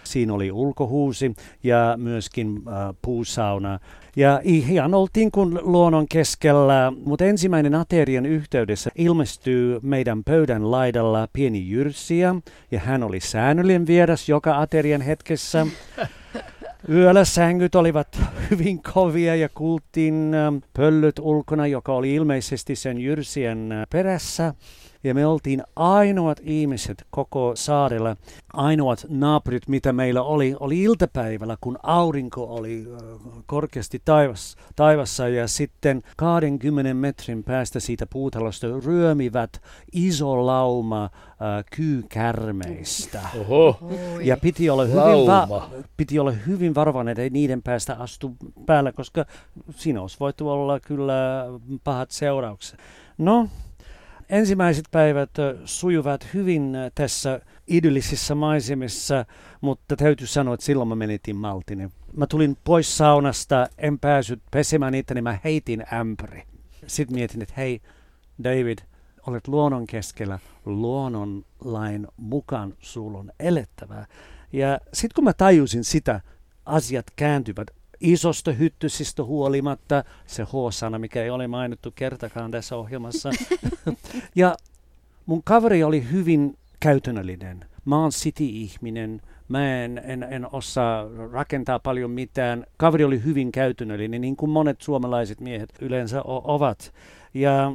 Siinä 0.06 0.34
oli 0.34 0.52
ulkohuusi 0.52 1.34
ja 1.62 1.94
myöskin 1.96 2.62
äh, 2.68 2.94
puusauna. 3.02 3.78
Ja 4.16 4.40
ihan 4.44 4.94
oltiin 4.94 5.30
kuin 5.30 5.58
luonnon 5.62 6.06
keskellä, 6.08 6.92
mutta 7.04 7.24
ensimmäinen 7.24 7.74
aterian 7.74 8.26
yhteydessä 8.26 8.90
ilmestyy 8.94 9.78
meidän 9.82 10.24
pöydän 10.24 10.70
laidalla 10.70 11.28
pieni 11.32 11.68
jyrsiä, 11.68 12.34
ja 12.70 12.80
hän 12.80 13.02
oli 13.02 13.20
säännöllinen 13.20 13.86
vieras 13.86 14.28
joka 14.28 14.60
aterian 14.60 15.00
hetkessä. 15.00 15.66
Yöllä 16.88 17.24
sängyt 17.24 17.74
olivat 17.74 18.20
hyvin 18.50 18.82
kovia 18.82 19.36
ja 19.36 19.48
kuultiin 19.48 20.34
ähm, 20.34 20.56
pöllyt 20.72 21.18
ulkona, 21.18 21.66
joka 21.66 21.92
oli 21.92 22.14
ilmeisesti 22.14 22.76
sen 22.76 22.98
jyrsien 22.98 23.72
äh, 23.72 23.86
perässä. 23.90 24.54
Ja 25.06 25.14
me 25.14 25.26
oltiin 25.26 25.62
ainoat 25.76 26.40
ihmiset 26.42 27.06
koko 27.10 27.52
saarella, 27.54 28.16
ainoat 28.52 29.06
naapurit, 29.08 29.68
mitä 29.68 29.92
meillä 29.92 30.22
oli, 30.22 30.54
oli 30.60 30.82
iltapäivällä, 30.82 31.56
kun 31.60 31.78
aurinko 31.82 32.44
oli 32.44 32.84
korkeasti 33.46 34.02
taivas, 34.04 34.56
taivassa 34.76 35.28
ja 35.28 35.48
sitten 35.48 36.02
20 36.16 36.94
metrin 36.94 37.44
päästä 37.44 37.80
siitä 37.80 38.06
puutalosta 38.06 38.66
ryömivät 38.84 39.62
iso 39.92 40.46
lauma 40.46 41.04
äh, 41.04 41.10
kyykärmeistä. 41.76 43.20
Oho. 43.40 43.78
Ja 44.22 44.36
piti 44.36 44.70
olla, 44.70 44.84
hyvin 44.84 45.26
va- 45.26 45.70
piti 45.96 46.18
olla 46.18 46.30
hyvin 46.30 46.74
varovainen, 46.74 47.12
että 47.12 47.22
ei 47.22 47.30
niiden 47.30 47.62
päästä 47.62 47.96
astu 47.98 48.36
päällä, 48.66 48.92
koska 48.92 49.24
siinä 49.70 50.00
olisi 50.00 50.16
voitu 50.20 50.48
olla 50.48 50.80
kyllä 50.80 51.44
pahat 51.84 52.10
seuraukset. 52.10 52.78
No, 53.18 53.48
ensimmäiset 54.28 54.84
päivät 54.90 55.30
sujuvat 55.64 56.26
hyvin 56.34 56.76
tässä 56.94 57.40
idyllisissä 57.66 58.34
maisemissa, 58.34 59.24
mutta 59.60 59.96
täytyy 59.96 60.26
sanoa, 60.26 60.54
että 60.54 60.66
silloin 60.66 60.88
mä 60.88 60.94
menetin 60.94 61.36
maltini. 61.36 61.90
Mä 62.12 62.26
tulin 62.26 62.56
pois 62.64 62.96
saunasta, 62.96 63.66
en 63.78 63.98
päässyt 63.98 64.42
pesemään 64.50 64.92
niitä, 64.92 65.14
niin 65.14 65.24
mä 65.24 65.38
heitin 65.44 65.84
ämpäri. 65.92 66.42
Sitten 66.86 67.14
mietin, 67.14 67.42
että 67.42 67.54
hei 67.56 67.80
David, 68.44 68.78
olet 69.26 69.48
luonnon 69.48 69.86
keskellä, 69.86 70.38
luonnonlain 70.64 72.08
mukaan 72.16 72.74
sulla 72.78 73.18
on 73.18 73.30
elettävää. 73.40 74.06
Ja 74.52 74.80
sitten 74.92 75.14
kun 75.14 75.24
mä 75.24 75.32
tajusin 75.32 75.84
sitä, 75.84 76.20
asiat 76.66 77.06
kääntyvät 77.16 77.70
isosta 78.12 78.52
hyttysistä 78.52 79.24
huolimatta, 79.24 80.04
se 80.26 80.44
H-sana, 80.44 80.98
mikä 80.98 81.22
ei 81.22 81.30
ole 81.30 81.46
mainittu 81.46 81.92
kertakaan 81.94 82.50
tässä 82.50 82.76
ohjelmassa. 82.76 83.30
ja 84.34 84.56
mun 85.26 85.42
kaveri 85.42 85.84
oli 85.84 86.10
hyvin 86.10 86.58
käytännöllinen. 86.80 87.64
Mä 87.84 87.98
oon 87.98 88.10
city-ihminen, 88.10 89.22
mä 89.48 89.84
en, 89.84 90.02
en, 90.04 90.22
en 90.22 90.54
osaa 90.54 91.04
rakentaa 91.32 91.78
paljon 91.78 92.10
mitään. 92.10 92.66
Kaveri 92.76 93.04
oli 93.04 93.24
hyvin 93.24 93.52
käytännöllinen, 93.52 94.20
niin 94.20 94.36
kuin 94.36 94.50
monet 94.50 94.80
suomalaiset 94.80 95.40
miehet 95.40 95.72
yleensä 95.80 96.22
o- 96.22 96.54
ovat. 96.54 96.92
Ja 97.34 97.72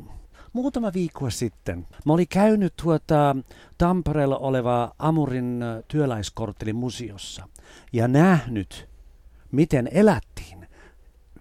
muutama 0.53 0.93
viikko 0.93 1.29
sitten 1.29 1.87
mä 2.05 2.13
olin 2.13 2.27
käynyt 2.27 2.73
tuota 2.83 3.35
Tampereella 3.77 4.37
olevaa 4.37 4.93
Amurin 4.99 5.63
työläiskorttelin 5.87 6.75
museossa 6.75 7.47
ja 7.93 8.07
nähnyt, 8.07 8.90
miten 9.51 9.89
elättiin 9.91 10.67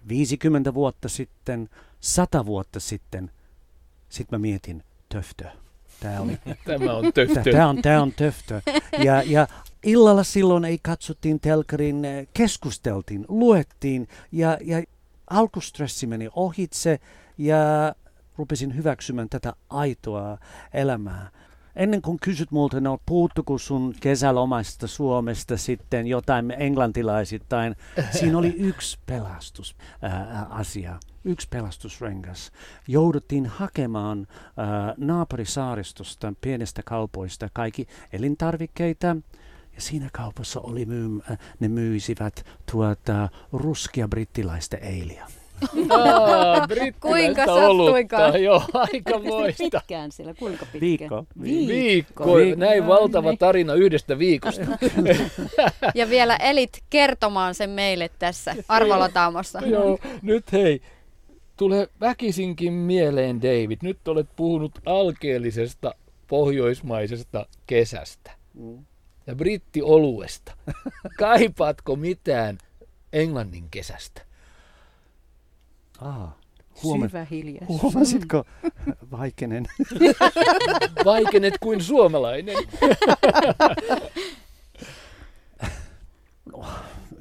50 0.07 0.73
vuotta 0.73 1.09
sitten, 1.09 1.69
100 1.99 2.45
vuotta 2.45 2.79
sitten. 2.79 3.31
Sitten 4.09 4.39
mä 4.39 4.41
mietin, 4.41 4.83
töftö. 5.09 5.45
Tämä, 5.99 6.21
oli, 6.21 6.37
tämä 6.65 6.93
on 6.93 7.13
töftö. 7.13 7.51
Tämä 7.51 7.69
on, 7.69 7.81
tämä 7.81 8.01
on 8.01 8.11
töftö. 8.11 8.61
Ja, 8.97 9.23
ja 9.25 9.47
illalla 9.83 10.23
silloin 10.23 10.65
ei 10.65 10.79
katsottiin 10.83 11.39
telkarin, 11.39 12.03
keskusteltiin, 12.33 13.25
luettiin 13.27 14.07
ja, 14.31 14.57
ja 14.61 14.83
alkustressi 15.29 16.07
meni 16.07 16.29
ohitse 16.35 16.99
ja 17.37 17.57
rupesin 18.37 18.75
hyväksymään 18.75 19.29
tätä 19.29 19.53
aitoa 19.69 20.37
elämää 20.73 21.31
ennen 21.75 22.01
kuin 22.01 22.19
kysyt 22.19 22.51
multa, 22.51 22.81
no 22.81 22.99
puuttuko 23.05 23.57
sun 23.57 23.93
kesälomaista 23.99 24.87
Suomesta 24.87 25.57
sitten 25.57 26.07
jotain 26.07 26.51
englantilaisittain, 26.57 27.75
siinä 28.11 28.37
oli 28.37 28.55
yksi 28.69 28.99
pelastusasia, 29.05 30.99
yksi 31.23 31.47
pelastusrengas. 31.49 32.51
Jouduttiin 32.87 33.45
hakemaan 33.45 34.27
ää, 34.57 34.93
naapurisaaristosta 34.97 36.33
pienestä 36.41 36.81
kaupoista 36.85 37.49
kaikki 37.53 37.87
elintarvikkeita, 38.13 39.17
ja 39.75 39.81
siinä 39.81 40.09
kaupassa 40.13 40.59
oli 40.59 40.85
myy, 40.85 41.09
ne 41.59 41.67
myisivät 41.67 42.45
tuota 42.71 43.29
ruskia 43.51 44.07
brittiläistä 44.07 44.77
eiliä. 44.77 45.27
Aa, 45.89 46.67
Kuinka 46.99 47.45
sattuikaan? 47.45 48.43
Joo, 48.43 48.63
aika 48.73 49.19
moista. 49.19 49.63
pitkään 49.63 50.11
siellä? 50.11 50.33
Kuinka 50.33 50.65
pitkään? 50.65 50.81
Viikko. 50.81 51.25
Viikko. 51.41 52.35
Viikko. 52.35 52.59
Näin 52.59 52.87
valtava 52.87 53.35
tarina 53.35 53.73
yhdestä 53.73 54.19
viikosta. 54.19 54.65
ja 55.95 56.09
vielä 56.09 56.35
elit 56.35 56.83
kertomaan 56.89 57.55
sen 57.55 57.69
meille 57.69 58.09
tässä 58.19 58.55
Arvolataamossa. 58.67 59.59
Joo, 59.65 59.99
nyt 60.21 60.51
hei. 60.51 60.81
Tule 61.57 61.89
väkisinkin 62.01 62.73
mieleen, 62.73 63.41
David. 63.41 63.77
Nyt 63.81 64.07
olet 64.07 64.27
puhunut 64.35 64.71
alkeellisesta 64.85 65.95
pohjoismaisesta 66.27 67.45
kesästä 67.67 68.31
mm. 68.53 68.85
ja 69.27 69.35
brittioluesta. 69.35 70.53
Kaipaatko 71.17 71.95
mitään 71.95 72.57
Englannin 73.13 73.69
kesästä? 73.71 74.21
Ah, 76.01 76.29
huoma- 76.83 77.07
Syvä 77.07 77.25
hiljaisuus. 77.31 77.81
Huomasitko, 77.81 78.43
Vaikenen? 79.19 79.65
Vaikenet 81.05 81.53
kuin 81.59 81.83
suomalainen. 81.83 82.55
no, 86.51 86.65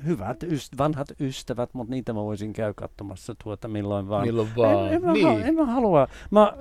hyvät, 0.04 0.42
yst- 0.42 0.78
vanhat 0.78 1.08
ystävät, 1.20 1.74
mutta 1.74 1.90
niitä 1.90 2.12
mä 2.12 2.20
voisin 2.24 2.52
käydä 2.52 2.74
katsomassa 2.74 3.34
tuota 3.44 3.68
milloin 3.68 4.08
vaan. 4.08 4.26
Milloin 4.26 4.56
vaan, 4.56 4.86
en, 4.88 4.92
en, 4.94 5.02
mä, 5.04 5.12
niin. 5.12 5.28
en, 5.28 5.42
en 5.42 5.54
mä 5.54 5.66
halua. 5.66 6.08
Mä, 6.30 6.52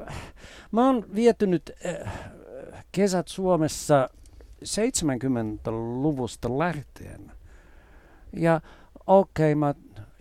mä 0.72 0.86
oon 0.86 1.06
vietynyt 1.16 1.72
äh, 1.86 2.14
kesät 2.92 3.28
Suomessa 3.28 4.10
70-luvusta 4.66 6.60
lähtien. 6.60 7.32
Ja 8.34 8.62
okei, 9.08 9.52
okay, 9.54 9.56
mä 9.56 9.74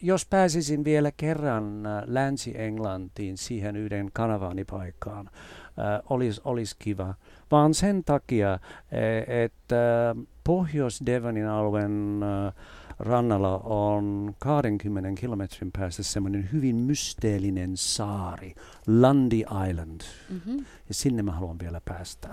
jos 0.02 0.26
pääsisin 0.26 0.84
vielä 0.84 1.12
kerran 1.16 1.86
äh, 1.86 2.02
Länsi-Englantiin 2.06 3.36
siihen 3.36 3.76
yhden 3.76 4.10
kanavaanipaikkaan, 4.12 5.26
äh, 5.26 6.02
olisi 6.10 6.40
olis 6.44 6.74
kiva. 6.74 7.14
Vaan 7.50 7.74
sen 7.74 8.04
takia, 8.04 8.58
e, 8.92 9.44
että 9.44 10.14
Pohjois-Devonin 10.44 11.46
alueen 11.46 12.20
äh, 12.22 12.54
rannalla 12.98 13.58
on 13.58 14.34
20 14.38 15.20
kilometrin 15.20 15.70
päästä 15.78 16.02
semmoinen 16.02 16.48
hyvin 16.52 16.76
mysteellinen 16.76 17.76
saari, 17.76 18.54
Lundy 18.86 19.42
Island. 19.70 20.00
Mm-hmm. 20.30 20.56
Ja 20.88 20.94
sinne 20.94 21.22
mä 21.22 21.32
haluan 21.32 21.58
vielä 21.58 21.80
päästä. 21.84 22.28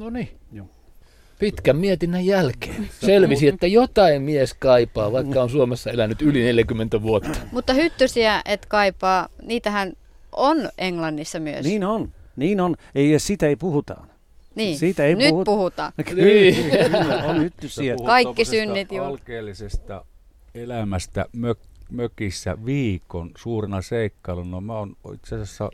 No 0.00 0.10
niin. 0.10 0.28
Joo. 0.52 0.83
Pitkän 1.38 1.76
mietinnän 1.76 2.26
jälkeen 2.26 2.88
selvisi, 3.00 3.48
että 3.48 3.66
jotain 3.66 4.22
mies 4.22 4.54
kaipaa, 4.54 5.12
vaikka 5.12 5.42
on 5.42 5.50
Suomessa 5.50 5.90
elänyt 5.90 6.22
yli 6.22 6.42
40 6.42 7.02
vuotta. 7.02 7.38
Mutta 7.52 7.72
hyttysiä 7.72 8.42
et 8.44 8.66
kaipaa, 8.66 9.28
niitähän 9.42 9.92
on 10.32 10.68
Englannissa 10.78 11.40
myös. 11.40 11.66
Niin 11.66 11.84
on, 11.84 12.12
niin 12.36 12.60
on. 12.60 12.76
Ei, 12.94 13.18
siitä 13.18 13.46
ei 13.46 13.56
puhuta. 13.56 13.96
Niin, 14.54 14.78
siitä 14.78 15.04
ei 15.04 15.14
nyt 15.14 15.28
puhuta. 15.28 15.50
puhutaan. 15.50 15.92
Niin. 16.14 16.70
Kyllä, 16.70 17.24
on 17.24 17.40
hyttysiä. 17.40 17.96
Kaikki 18.06 18.44
synnit 18.44 18.92
jo. 18.92 19.04
Alkeellisesta 19.04 20.04
elämästä 20.54 21.26
mök, 21.32 21.58
mökissä 21.90 22.56
viikon 22.64 23.30
suurena 23.36 23.82
seikkailuna. 23.82 24.50
No, 24.50 24.60
mä 24.60 24.78
oon 24.78 24.96
itse 25.14 25.34
asiassa 25.34 25.70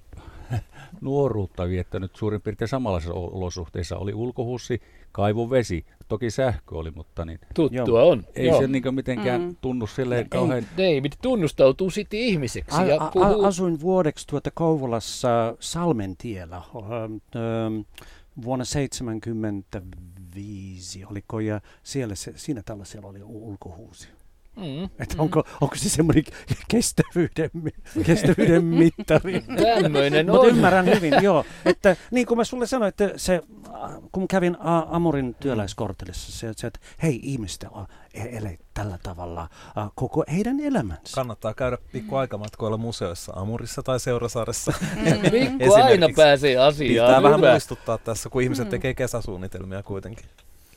nuoruutta 1.01 1.69
viettänyt 1.69 2.17
suurin 2.17 2.41
piirtein 2.41 2.69
samanlaisissa 2.69 3.15
olosuhteissa. 3.15 3.97
Oli 3.97 4.15
ulkohussi, 4.15 4.83
kaivuvesi, 5.13 5.87
toki 6.09 6.31
sähkö 6.31 6.79
oli, 6.79 6.91
mutta 6.91 7.25
niin... 7.25 7.41
Tuttua 7.55 8.03
on. 8.03 8.25
Ei 8.35 8.47
Joo. 8.47 8.61
se 8.61 8.67
niin 8.67 8.95
mitenkään 8.95 9.41
mm. 9.41 9.57
tunnu 9.61 9.87
silleen 9.87 10.29
kauhean... 10.29 10.67
David 10.77 11.13
tunnustautuu 11.23 11.91
sitten 11.91 12.21
ihmiseksi 12.21 12.81
a, 12.81 12.85
ja 12.85 13.11
puhuu... 13.13 13.45
A, 13.45 13.49
asuin 13.49 13.81
vuodeksi 13.81 14.27
tuota 14.27 14.51
Kouvolassa 14.55 15.57
Salmentiellä 15.61 16.57
ähm, 16.57 16.85
ähm, 16.85 17.81
vuonna 18.45 18.65
75, 18.65 21.05
oliko, 21.05 21.41
ja 21.41 21.61
siellä 21.83 22.15
se, 22.15 22.33
siinä 22.37 22.63
tällä 22.65 22.85
siellä 22.85 23.09
oli 23.09 23.23
ulkohuusi. 23.23 24.09
Mm. 24.61 24.85
Että 24.85 25.15
onko, 25.19 25.45
onko 25.61 25.75
se 25.75 25.89
semmoinen 25.89 26.25
kestävyyden, 26.69 27.51
kestävyyden 28.07 28.65
mittari? 28.65 29.45
Tämmöinen 29.83 30.31
on. 30.31 30.49
ymmärrän 30.49 30.87
hyvin, 30.87 31.15
joo. 31.23 31.45
Että 31.65 31.97
niin 32.11 32.27
kuin 32.27 32.39
mä 32.39 32.45
sulle 32.45 32.67
sanoin, 32.67 32.89
että 32.89 33.11
se, 33.17 33.43
kun 34.13 34.29
kävin 34.29 34.57
Amurin 34.89 35.35
työläiskorttelissa, 35.35 36.33
se, 36.33 36.53
se 36.57 36.67
että 36.67 36.81
hei 37.03 37.21
ihmistä 37.23 37.71
e-, 38.15 38.37
ele 38.39 38.59
tällä 38.75 38.99
tavalla 39.03 39.49
koko 39.95 40.25
heidän 40.33 40.61
elämänsä. 40.61 41.15
Kannattaa 41.15 41.55
käydä 41.55 41.79
pikku 41.93 42.17
aikamatkoilla 42.17 42.77
museoissa, 42.77 43.33
Amurissa 43.37 43.83
tai 43.83 44.01
Seurasaaressa. 44.01 44.73
Pikku 45.31 45.75
aina 45.75 46.09
pääsee 46.17 46.57
asiaan. 46.57 47.09
Pitää 47.09 47.23
vähän 47.23 47.41
muistuttaa 47.41 47.99
tässä, 47.99 48.29
kun 48.29 48.43
ihmiset 48.43 48.65
mm. 48.65 48.71
tekee 48.71 48.95
kesäsuunnitelmia 48.95 49.83
kuitenkin. 49.83 50.27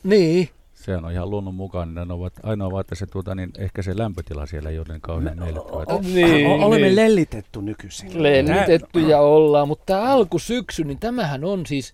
Niin. 0.04 0.48
Se 0.84 0.96
on 0.96 1.12
ihan 1.12 1.30
luonnon 1.30 1.54
mukainen. 1.54 2.10
Ovat, 2.10 2.32
ainoa 2.42 2.70
vaan, 2.70 2.80
että 2.80 2.94
se, 2.94 3.06
tuota, 3.06 3.34
niin 3.34 3.50
ehkä 3.58 3.82
se 3.82 3.98
lämpötila 3.98 4.46
siellä 4.46 4.70
ei 4.70 4.78
ole 4.78 4.86
niin 4.88 5.00
kauhean 5.00 5.38
miellyttävä. 5.38 6.00
Niin, 6.00 6.46
olemme 6.46 6.86
niin. 6.86 6.96
lellitetty 6.96 7.62
nykyisin. 7.62 8.22
Lellitetty 8.22 9.00
ja 9.00 9.20
ollaan, 9.20 9.68
mutta 9.68 9.84
tämä 9.86 10.02
alkusyksy, 10.02 10.84
niin 10.84 10.98
tämähän 10.98 11.44
on 11.44 11.66
siis 11.66 11.92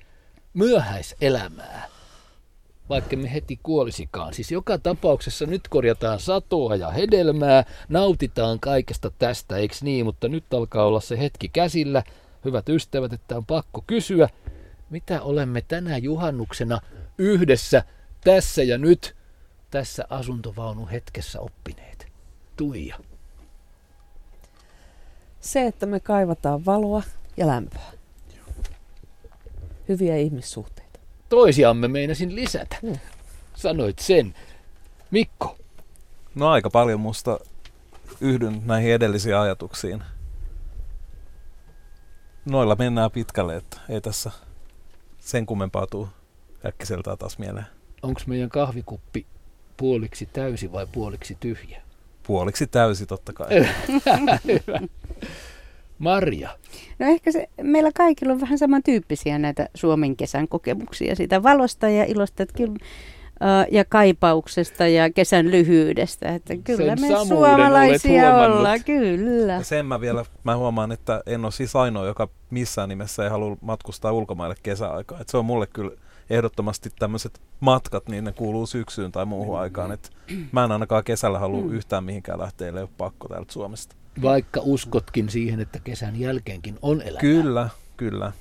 myöhäiselämää 0.54 1.88
vaikka 2.88 3.16
me 3.16 3.32
heti 3.32 3.60
kuolisikaan. 3.62 4.34
Siis 4.34 4.52
joka 4.52 4.78
tapauksessa 4.78 5.46
nyt 5.46 5.68
korjataan 5.68 6.20
satoa 6.20 6.76
ja 6.76 6.90
hedelmää, 6.90 7.64
nautitaan 7.88 8.60
kaikesta 8.60 9.10
tästä, 9.18 9.56
eikö 9.56 9.74
niin? 9.80 10.04
Mutta 10.04 10.28
nyt 10.28 10.54
alkaa 10.54 10.84
olla 10.84 11.00
se 11.00 11.18
hetki 11.18 11.48
käsillä. 11.48 12.02
Hyvät 12.44 12.68
ystävät, 12.68 13.12
että 13.12 13.36
on 13.36 13.46
pakko 13.46 13.84
kysyä, 13.86 14.28
mitä 14.90 15.22
olemme 15.22 15.60
tänä 15.60 15.98
juhannuksena 15.98 16.80
yhdessä 17.18 17.84
tässä 18.24 18.62
ja 18.62 18.78
nyt 18.78 19.16
tässä 19.70 20.04
asuntovaunun 20.10 20.88
hetkessä 20.88 21.40
oppineet? 21.40 22.12
Tuija. 22.56 22.96
Se, 25.40 25.66
että 25.66 25.86
me 25.86 26.00
kaivataan 26.00 26.64
valoa 26.64 27.02
ja 27.36 27.46
lämpöä. 27.46 27.92
Hyviä 29.88 30.16
ihmissuhteita. 30.16 31.00
Toisiamme 31.28 31.88
meinasin 31.88 32.34
lisätä. 32.34 32.76
Hmm. 32.82 32.98
Sanoit 33.54 33.98
sen. 33.98 34.34
Mikko. 35.10 35.58
No 36.34 36.48
aika 36.48 36.70
paljon 36.70 37.00
musta 37.00 37.38
yhdyn 38.20 38.62
näihin 38.64 38.92
edellisiin 38.92 39.36
ajatuksiin. 39.36 40.02
Noilla 42.44 42.76
mennään 42.76 43.10
pitkälle, 43.10 43.56
että 43.56 43.80
ei 43.88 44.00
tässä 44.00 44.30
sen 45.18 45.46
kummempaa 45.46 45.86
tuu 45.86 46.08
äkkiseltään 46.66 47.18
taas 47.18 47.38
mieleen 47.38 47.79
onko 48.02 48.20
meidän 48.26 48.48
kahvikuppi 48.48 49.26
puoliksi 49.76 50.26
täysi 50.32 50.72
vai 50.72 50.86
puoliksi 50.92 51.36
tyhjä? 51.40 51.82
Puoliksi 52.26 52.66
täysi 52.66 53.06
totta 53.06 53.32
kai. 53.32 53.48
Hyvä. 54.46 54.80
Marja. 55.98 56.50
No 56.98 57.06
ehkä 57.06 57.32
se, 57.32 57.48
meillä 57.62 57.90
kaikilla 57.94 58.32
on 58.32 58.40
vähän 58.40 58.58
samantyyppisiä 58.58 59.38
näitä 59.38 59.68
Suomen 59.74 60.16
kesän 60.16 60.48
kokemuksia 60.48 61.16
siitä 61.16 61.42
valosta 61.42 61.88
ja 61.88 62.04
ilosta, 62.04 62.42
että 62.42 62.56
kyllä, 62.56 62.74
uh, 62.74 63.74
ja 63.74 63.84
kaipauksesta 63.84 64.86
ja 64.86 65.10
kesän 65.10 65.50
lyhyydestä. 65.50 66.34
Että 66.34 66.56
kyllä 66.56 66.96
Sen 66.96 67.00
me 67.00 67.24
suomalaisia 67.28 68.34
ollaan, 68.34 68.84
kyllä. 68.84 69.52
Ja 69.52 69.64
sen 69.64 69.86
mä 69.86 70.00
vielä, 70.00 70.24
mä 70.44 70.56
huomaan, 70.56 70.92
että 70.92 71.22
en 71.26 71.44
ole 71.44 71.52
siis 71.52 71.76
ainoa, 71.76 72.06
joka 72.06 72.28
missään 72.50 72.88
nimessä 72.88 73.24
ei 73.24 73.30
halua 73.30 73.56
matkustaa 73.60 74.12
ulkomaille 74.12 74.56
kesäaikaan. 74.62 75.20
Että 75.20 75.30
se 75.30 75.36
on 75.36 75.44
mulle 75.44 75.66
kyllä 75.66 75.90
ehdottomasti 76.30 76.90
tämmöiset 76.98 77.40
matkat, 77.60 78.08
niin 78.08 78.24
ne 78.24 78.32
kuuluu 78.32 78.66
syksyyn 78.66 79.12
tai 79.12 79.26
muuhun 79.26 79.56
mm. 79.56 79.60
aikaan. 79.60 79.92
Et 79.92 80.12
mä 80.52 80.64
en 80.64 80.72
ainakaan 80.72 81.04
kesällä 81.04 81.38
halua 81.38 81.62
mm. 81.62 81.72
yhtään 81.72 82.04
mihinkään 82.04 82.38
lähteä, 82.38 82.66
ei 82.68 82.82
ole 82.82 82.88
pakko 82.98 83.28
täältä 83.28 83.52
Suomesta. 83.52 83.96
Vaikka 84.22 84.60
uskotkin 84.64 85.28
siihen, 85.28 85.60
että 85.60 85.78
kesän 85.84 86.20
jälkeenkin 86.20 86.78
on 86.82 87.02
elämää. 87.02 87.20
Kyllä, 87.20 87.68
kyllä. 87.96 88.32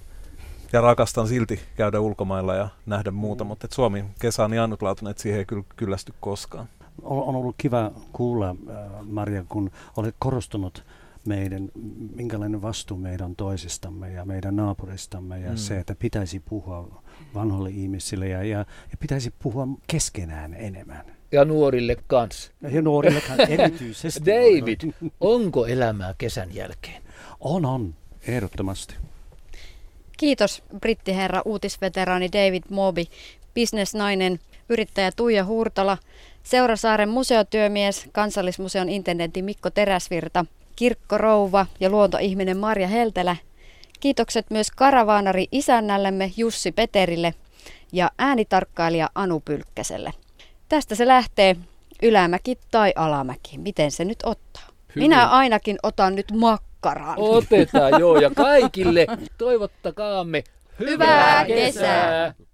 Ja 0.74 0.82
rakastan 0.82 1.28
silti 1.28 1.60
käydä 1.76 2.00
ulkomailla 2.00 2.56
ja 2.56 2.70
nähdä 2.86 3.12
muuta, 3.12 3.44
mm. 3.44 3.48
mutta 3.48 3.66
et 3.66 3.72
Suomi 3.72 4.06
kesä 4.20 4.44
on 4.44 4.52
niin 4.52 4.62
ainutlaatuinen, 4.62 5.12
että 5.12 5.24
siihen 5.24 5.40
ei 5.40 5.46
kyllä 5.46 5.64
kyllästy 5.76 6.14
koskaan. 6.20 6.70
On 7.04 7.36
ollut 7.36 7.56
kiva 7.58 7.92
kuulla, 8.14 8.50
äh, 8.50 8.56
Maria, 9.02 9.46
kun 9.50 9.72
olet 9.98 10.16
korostunut 10.20 10.84
meidän, 11.26 11.70
minkälainen 12.16 12.62
vastuu 12.62 12.98
meidän 12.98 13.26
on 13.26 13.36
toisistamme 13.36 14.12
ja 14.12 14.26
meidän 14.26 14.56
naapuristamme 14.56 15.40
ja 15.40 15.50
mm. 15.50 15.58
se, 15.58 15.80
että 15.80 15.96
pitäisi 16.00 16.40
puhua 16.40 17.02
vanhoille 17.34 17.70
ihmisille 17.70 18.28
ja, 18.28 18.44
ja, 18.44 18.58
ja 18.60 18.98
pitäisi 19.00 19.34
puhua 19.40 19.68
keskenään 19.88 20.54
enemmän. 20.54 21.06
Ja 21.32 21.46
nuorille 21.46 21.98
kanssa. 22.08 22.52
Ja 22.72 22.82
nuorille 22.82 23.22
kanssa 23.22 23.48
erityisesti. 23.64 24.26
David, 24.26 24.92
onko 25.20 25.66
elämää 25.66 26.16
kesän 26.18 26.56
jälkeen? 26.56 27.02
On, 27.40 27.66
on, 27.66 27.96
ehdottomasti. 28.28 28.96
Kiitos 30.18 30.64
brittiherra 30.80 31.42
uutisveteraani 31.46 32.30
David 32.32 32.64
Moby, 32.70 33.04
bisnesnainen, 33.54 34.40
yrittäjä 34.70 35.12
Tuija 35.16 35.46
Huurtala, 35.46 35.98
Seurasaaren 36.44 37.10
museotyömies, 37.10 38.10
Kansallismuseon 38.12 38.90
intendentti 38.90 39.42
Mikko 39.42 39.70
Teräsvirta, 39.70 40.46
kirkkorouva 40.76 41.66
ja 41.80 41.90
luontoihminen 41.90 42.58
Marja 42.58 42.88
Heltelä 42.88 43.36
Kiitokset 44.00 44.46
myös 44.50 44.72
karavaanari 44.72 45.48
isännällemme 45.52 46.32
Jussi 46.38 46.72
Peterille 46.72 47.34
ja 47.92 48.12
äänitarkkailija 48.18 49.10
Anu 49.16 49.40
Pylkkäselle. 49.40 50.12
Tästä 50.70 50.96
se 50.96 51.08
lähtee 51.08 51.56
ylämäki 52.04 52.58
tai 52.72 52.94
alamäki. 52.96 53.58
Miten 53.58 53.92
se 53.92 54.06
nyt 54.06 54.20
ottaa? 54.24 54.64
Hyvin. 54.96 55.10
Minä 55.10 55.30
ainakin 55.30 55.78
otan 55.84 56.16
nyt 56.16 56.32
makkaran. 56.32 57.16
Otetaan 57.18 58.00
joo 58.00 58.20
ja 58.20 58.30
kaikille 58.36 59.08
toivottakaamme 59.38 60.44
hyvää, 60.80 60.94
hyvää 60.94 61.46
kesää. 61.46 61.64
kesää. 61.66 62.49